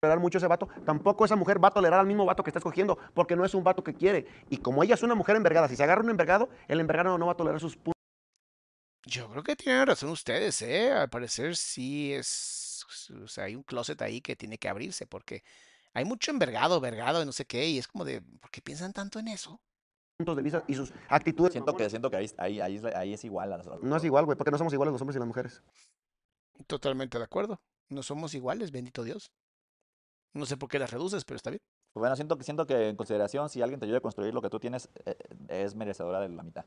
tolerar 0.00 0.20
mucho 0.20 0.38
ese 0.38 0.46
vato, 0.46 0.68
tampoco 0.86 1.24
esa 1.26 1.36
mujer 1.36 1.62
va 1.62 1.68
a 1.68 1.72
tolerar 1.72 2.00
al 2.00 2.06
mismo 2.06 2.24
vato 2.24 2.42
que 2.42 2.48
está 2.50 2.58
escogiendo, 2.58 2.96
porque 3.12 3.36
no 3.36 3.44
es 3.44 3.52
un 3.54 3.62
vato 3.64 3.84
que 3.84 3.92
quiere. 3.94 4.26
Y 4.48 4.56
como 4.58 4.82
ella 4.82 4.94
es 4.94 5.02
una 5.02 5.14
mujer 5.14 5.36
envergada, 5.36 5.68
si 5.68 5.76
se 5.76 5.82
agarra 5.82 6.02
un 6.02 6.08
envergado, 6.10 6.48
el 6.68 6.80
envergado 6.80 7.18
no 7.18 7.26
va 7.26 7.32
a 7.32 7.36
tolerar 7.36 7.60
sus 7.60 7.76
puntos. 7.76 7.92
Yo 9.06 9.28
creo 9.30 9.42
que 9.42 9.56
tienen 9.56 9.86
razón 9.86 10.10
ustedes, 10.10 10.62
¿eh? 10.62 10.92
Al 10.92 11.10
parecer 11.10 11.56
sí 11.56 12.12
es. 12.14 12.84
O 13.22 13.28
sea, 13.28 13.44
hay 13.44 13.56
un 13.56 13.62
closet 13.62 14.00
ahí 14.02 14.20
que 14.20 14.36
tiene 14.36 14.56
que 14.58 14.68
abrirse 14.68 15.06
porque 15.06 15.42
hay 15.92 16.04
mucho 16.04 16.30
envergado, 16.30 16.80
vergado, 16.80 17.22
y 17.22 17.26
no 17.26 17.32
sé 17.32 17.44
qué. 17.44 17.66
Y 17.68 17.78
es 17.78 17.88
como 17.88 18.04
de. 18.04 18.22
¿Por 18.22 18.50
qué 18.50 18.60
piensan 18.62 18.92
tanto 18.92 19.18
en 19.18 19.28
eso? 19.28 19.60
puntos 20.18 20.36
de 20.36 20.42
vista 20.42 20.64
y 20.68 20.74
sus 20.74 20.92
actitudes. 21.08 21.52
Siento 21.52 21.74
que, 21.74 21.88
siento 21.88 22.10
que 22.10 22.16
ahí, 22.18 22.30
ahí, 22.36 22.60
ahí, 22.60 22.76
es, 22.76 22.84
ahí 22.84 23.14
es 23.14 23.24
igual. 23.24 23.52
A 23.54 23.56
las- 23.58 23.66
No 23.82 23.96
es 23.96 24.04
igual, 24.04 24.26
güey, 24.26 24.36
porque 24.36 24.50
no 24.50 24.58
somos 24.58 24.72
iguales 24.72 24.92
los 24.92 25.00
hombres 25.00 25.16
y 25.16 25.18
las 25.18 25.28
mujeres. 25.28 25.62
Totalmente 26.66 27.18
de 27.18 27.24
acuerdo. 27.24 27.60
No 27.88 28.02
somos 28.02 28.34
iguales, 28.34 28.70
bendito 28.70 29.02
Dios. 29.02 29.32
No 30.32 30.46
sé 30.46 30.56
por 30.56 30.68
qué 30.68 30.78
las 30.78 30.90
reduces, 30.90 31.24
pero 31.24 31.36
está 31.36 31.50
bien. 31.50 31.60
Pues 31.92 32.02
bueno, 32.02 32.14
siento 32.14 32.40
siento 32.40 32.66
que 32.66 32.88
en 32.90 32.96
consideración, 32.96 33.48
si 33.48 33.62
alguien 33.62 33.80
te 33.80 33.86
ayuda 33.86 33.98
a 33.98 34.02
construir 34.02 34.32
lo 34.32 34.40
que 34.40 34.48
tú 34.48 34.60
tienes, 34.60 34.88
eh, 35.04 35.16
es 35.48 35.74
merecedora 35.74 36.20
de 36.20 36.28
la 36.28 36.42
mitad. 36.42 36.64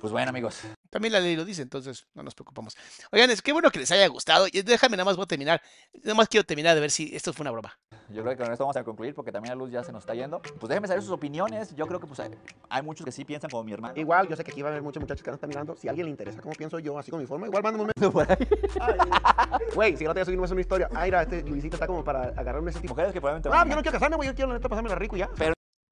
Pues 0.00 0.12
bueno, 0.12 0.28
amigos. 0.28 0.62
También 0.90 1.12
la 1.12 1.20
ley 1.20 1.36
lo 1.36 1.44
dice, 1.44 1.62
entonces 1.62 2.06
no 2.14 2.22
nos 2.22 2.34
preocupamos. 2.34 2.76
Oigan, 3.12 3.30
es 3.30 3.42
que 3.42 3.52
bueno 3.52 3.70
que 3.70 3.78
les 3.78 3.90
haya 3.90 4.06
gustado. 4.06 4.46
Y 4.50 4.62
déjame 4.62 4.96
nada 4.96 5.04
más 5.04 5.16
voy 5.16 5.24
a 5.24 5.26
terminar. 5.26 5.60
Nada 6.02 6.14
más 6.14 6.28
quiero 6.28 6.44
terminar 6.44 6.74
de 6.74 6.80
ver 6.80 6.90
si 6.90 7.14
esto 7.14 7.32
fue 7.32 7.44
una 7.44 7.50
broma. 7.50 7.78
Yo 8.08 8.22
creo 8.22 8.36
que 8.36 8.42
con 8.42 8.52
esto 8.52 8.64
vamos 8.64 8.76
a 8.76 8.84
concluir 8.84 9.14
porque 9.14 9.30
también 9.30 9.50
la 9.50 9.62
luz 9.62 9.70
ya 9.70 9.84
se 9.84 9.92
nos 9.92 10.02
está 10.02 10.14
yendo. 10.14 10.40
Pues 10.40 10.68
déjenme 10.68 10.88
saber 10.88 11.02
sus 11.02 11.12
opiniones. 11.12 11.74
Yo 11.76 11.86
creo 11.86 12.00
que 12.00 12.06
pues 12.06 12.20
hay, 12.20 12.30
hay 12.70 12.82
muchos 12.82 13.04
que 13.04 13.12
sí 13.12 13.24
piensan 13.24 13.50
como 13.50 13.64
mi 13.64 13.72
hermano. 13.72 14.00
Igual, 14.00 14.28
yo 14.28 14.36
sé 14.36 14.44
que 14.44 14.50
aquí 14.50 14.62
va 14.62 14.68
a 14.68 14.72
haber 14.72 14.82
muchos 14.82 15.00
muchachos 15.00 15.22
que 15.22 15.30
nos 15.30 15.36
están 15.36 15.48
mirando. 15.48 15.76
Si 15.76 15.88
a 15.88 15.90
alguien 15.90 16.06
le 16.06 16.10
interesa 16.10 16.40
cómo 16.40 16.54
pienso 16.54 16.78
yo, 16.78 16.98
así 16.98 17.10
con 17.10 17.20
mi 17.20 17.26
forma, 17.26 17.46
igual 17.46 17.62
mándame 17.62 17.84
un 17.84 17.90
mensaje 17.94 18.12
por 18.12 18.30
ahí. 18.30 18.48
Güey, 19.74 19.96
si 19.96 20.04
no 20.04 20.10
te 20.10 20.20
voy 20.20 20.22
a 20.22 20.24
subir 20.24 20.38
una 20.38 20.60
historia. 20.60 20.88
Mira, 21.04 21.22
este 21.22 21.42
Luisito 21.42 21.76
está 21.76 21.86
como 21.86 22.02
para 22.02 22.28
agarrarme 22.28 22.70
ese 22.70 22.80
tipo. 22.80 22.94
Mujeres 22.94 23.12
que 23.12 23.20
probablemente... 23.20 23.50
Ah, 23.52 23.64
yo 23.68 23.76
no 23.76 23.82
quiero 23.82 23.92
casarme, 23.92 24.16
güey, 24.16 24.28
yo 24.28 24.34
quiero 24.34 24.48
la 24.48 24.54
neta 24.54 24.68
pasármela 24.68 24.94
rico 24.94 25.16
y 25.16 25.20
ya. 25.20 25.30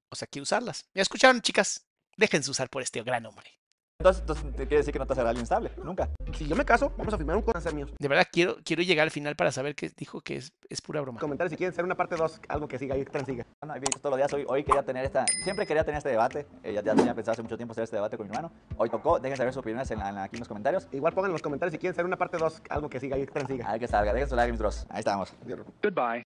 O 0.09 0.15
sea, 0.15 0.27
quiero 0.27 0.43
usarlas. 0.43 0.85
¿Ya 0.93 1.01
escucharon, 1.01 1.41
chicas? 1.41 1.85
Déjense 2.17 2.49
usar 2.49 2.69
por 2.69 2.81
este 2.81 3.03
gran 3.03 3.25
hombre. 3.25 3.59
Entonces, 3.99 4.21
entonces 4.21 4.45
te 4.51 4.67
quiere 4.67 4.77
decir 4.77 4.93
que 4.93 4.99
no 4.99 5.07
te 5.07 5.15
será 5.15 5.29
alguien 5.29 5.41
estable. 5.43 5.71
Nunca. 5.83 6.07
Si 6.37 6.47
yo 6.47 6.55
me 6.55 6.63
caso, 6.63 6.93
vamos 6.97 7.11
a 7.15 7.17
firmar 7.17 7.35
un 7.35 7.41
contrato 7.41 7.75
mío. 7.75 7.87
De 7.97 8.07
verdad, 8.07 8.27
quiero, 8.31 8.57
quiero 8.63 8.83
llegar 8.83 9.03
al 9.05 9.11
final 9.11 9.35
para 9.35 9.51
saber 9.51 9.73
que 9.73 9.89
dijo 9.97 10.21
que 10.21 10.35
es, 10.35 10.53
es 10.69 10.81
pura 10.81 11.01
broma. 11.01 11.19
Comentarios 11.19 11.49
si 11.49 11.57
quieren 11.57 11.73
ser 11.73 11.83
una 11.83 11.95
parte 11.95 12.15
2, 12.15 12.41
algo 12.47 12.67
que 12.67 12.77
siga 12.77 12.93
ahí, 12.93 13.03
transiga. 13.05 13.43
Bueno, 13.59 13.73
hay 13.73 13.79
videos 13.79 13.99
todos 13.99 14.11
los 14.11 14.17
días. 14.19 14.31
Hoy, 14.33 14.45
hoy 14.47 14.63
quería 14.63 14.83
tener 14.83 15.03
esta... 15.03 15.25
Siempre 15.43 15.65
quería 15.65 15.83
tener 15.83 15.97
este 15.97 16.09
debate. 16.09 16.45
Eh, 16.61 16.73
ya, 16.73 16.83
ya 16.83 16.93
tenía 16.93 17.15
pensado 17.15 17.31
hace 17.33 17.41
mucho 17.41 17.57
tiempo 17.57 17.71
hacer 17.71 17.85
este 17.85 17.95
debate 17.95 18.17
con 18.17 18.27
mi 18.27 18.35
hermano. 18.35 18.53
Hoy 18.77 18.87
tocó. 18.91 19.19
Dejen 19.19 19.35
saber 19.35 19.51
sus 19.51 19.61
opiniones 19.61 19.89
en 19.89 19.97
la- 19.97 20.09
en 20.09 20.15
la- 20.15 20.23
aquí 20.25 20.35
en 20.35 20.41
los 20.41 20.47
comentarios. 20.47 20.87
Igual 20.91 21.13
pongan 21.13 21.29
en 21.29 21.33
los 21.33 21.41
comentarios 21.41 21.71
si 21.71 21.79
quieren 21.79 21.95
ser 21.95 22.05
una 22.05 22.17
parte 22.17 22.37
2, 22.37 22.61
algo 22.69 22.89
que 22.91 22.99
siga 22.99 23.15
ahí, 23.15 23.25
transiga. 23.25 23.67
A 23.67 23.71
ver 23.71 23.79
que 23.79 23.87
salga. 23.87 24.13
Dejen 24.13 24.29
su 24.29 24.35
like, 24.35 24.51
mis 24.51 24.59
bros. 24.59 24.85
Ahí 24.91 24.99
estamos. 24.99 25.33
Goodbye. 25.81 26.23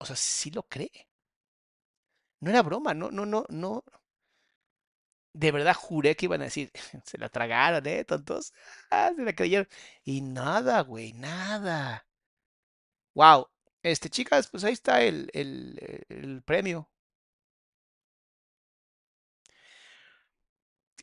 O 0.00 0.06
sea, 0.06 0.16
sí 0.16 0.50
lo 0.50 0.62
cree. 0.62 0.90
No 2.40 2.48
era 2.50 2.62
broma, 2.62 2.94
no, 2.94 3.10
no, 3.10 3.26
no, 3.26 3.44
no. 3.50 3.82
De 5.42 5.52
verdad 5.52 5.74
juré 5.74 6.16
que 6.16 6.26
iban 6.26 6.40
a 6.42 6.44
decir, 6.44 6.70
se 7.04 7.16
la 7.18 7.28
tragaron, 7.30 7.86
¿eh, 7.86 8.04
tontos? 8.04 8.52
Ah, 8.90 9.10
se 9.16 9.22
la 9.22 9.32
creyeron. 9.34 9.68
Y 10.04 10.20
nada, 10.20 10.80
güey, 10.82 11.12
nada. 11.14 12.06
Wow. 13.14 13.48
Este, 13.82 14.08
chicas, 14.10 14.48
pues 14.48 14.64
ahí 14.64 14.72
está 14.72 15.02
el, 15.02 15.30
el, 15.34 15.78
el 16.08 16.42
premio. 16.42 16.88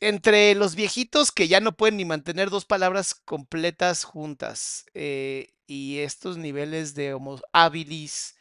Entre 0.00 0.54
los 0.54 0.74
viejitos 0.74 1.32
que 1.32 1.48
ya 1.48 1.60
no 1.60 1.72
pueden 1.76 1.96
ni 1.96 2.04
mantener 2.04 2.50
dos 2.50 2.64
palabras 2.66 3.14
completas 3.14 4.04
juntas 4.04 4.84
eh, 4.94 5.54
y 5.66 5.98
estos 5.98 6.36
niveles 6.36 6.94
de 6.94 7.14
homo 7.14 7.40
habilis, 7.52 8.36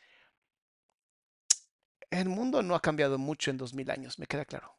el 2.09 2.29
mundo 2.29 2.63
no 2.63 2.73
ha 2.73 2.81
cambiado 2.81 3.19
mucho 3.19 3.51
en 3.51 3.57
2000 3.57 3.91
años, 3.91 4.17
me 4.17 4.25
queda 4.25 4.43
claro. 4.45 4.74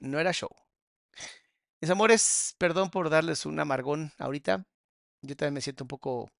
No 0.00 0.18
era 0.18 0.32
show. 0.32 0.50
Mis 1.80 1.90
amores, 1.90 2.54
perdón 2.58 2.90
por 2.90 3.10
darles 3.10 3.44
un 3.44 3.58
amargón 3.60 4.12
ahorita. 4.18 4.64
Yo 5.22 5.36
también 5.36 5.54
me 5.54 5.60
siento 5.62 5.84
un 5.84 5.88
poco 5.88 6.30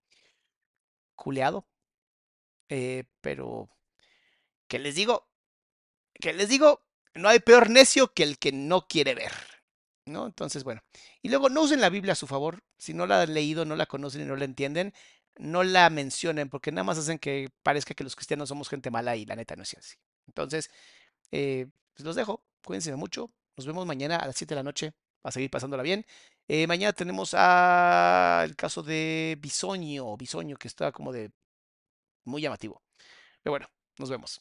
culeado. 1.15 1.67
Eh, 2.69 3.05
pero, 3.21 3.69
¿qué 4.69 4.79
les 4.79 4.95
digo? 4.95 5.29
¿Qué 6.15 6.33
les 6.33 6.49
digo? 6.49 6.83
No 7.15 7.29
hay 7.29 7.41
peor 7.41 7.71
necio 7.71 8.13
que 8.15 8.23
el 8.23 8.39
que 8.39 8.53
no 8.53 8.87
quiere 8.89 9.15
ver. 9.15 9.33
¿No? 10.07 10.27
Entonces, 10.27 10.65
bueno. 10.65 10.83
Y 11.23 11.29
luego 11.29 11.49
no 11.49 11.63
usen 11.63 11.81
la 11.81 11.91
Biblia 11.91 12.13
a 12.13 12.17
su 12.17 12.27
favor. 12.27 12.63
Si 12.79 12.95
no 12.95 13.07
la 13.07 13.23
han 13.23 13.35
leído, 13.35 13.65
no 13.65 13.77
la 13.77 13.87
conocen 13.87 14.23
y 14.23 14.25
no 14.27 14.37
la 14.37 14.45
entienden, 14.45 14.95
no 15.37 15.63
la 15.65 15.91
mencionen 15.91 16.49
porque 16.51 16.73
nada 16.73 16.85
más 16.85 16.99
hacen 16.99 17.19
que 17.19 17.51
parezca 17.63 17.95
que 17.95 18.05
los 18.05 18.17
cristianos 18.17 18.49
somos 18.49 18.69
gente 18.69 18.91
mala 18.91 19.17
y 19.17 19.27
la 19.27 19.37
neta 19.37 19.57
no 19.57 19.63
es 19.65 19.75
así. 19.75 19.97
Entonces, 20.27 20.71
eh, 21.33 21.69
pues 21.95 22.05
los 22.07 22.17
dejo. 22.17 22.45
Cuídense 22.65 22.95
mucho. 22.97 23.33
Nos 23.61 23.67
vemos 23.67 23.85
mañana 23.85 24.17
a 24.17 24.27
las 24.27 24.37
7 24.37 24.55
de 24.55 24.57
la 24.57 24.63
noche. 24.63 24.95
a 25.23 25.31
seguir 25.31 25.51
pasándola 25.51 25.83
bien. 25.83 26.07
Eh, 26.49 26.67
mañana 26.67 26.95
tenemos 26.95 27.35
a 27.37 28.41
el 28.47 28.57
caso 28.57 28.83
de 28.83 29.37
Bisoño, 29.39 30.17
Bisoño, 30.17 30.57
que 30.57 30.67
está 30.67 30.93
como 30.93 31.13
de 31.13 31.31
muy 32.25 32.41
llamativo. 32.41 32.81
Pero 33.43 33.53
bueno, 33.53 33.67
nos 33.99 34.09
vemos. 34.09 34.41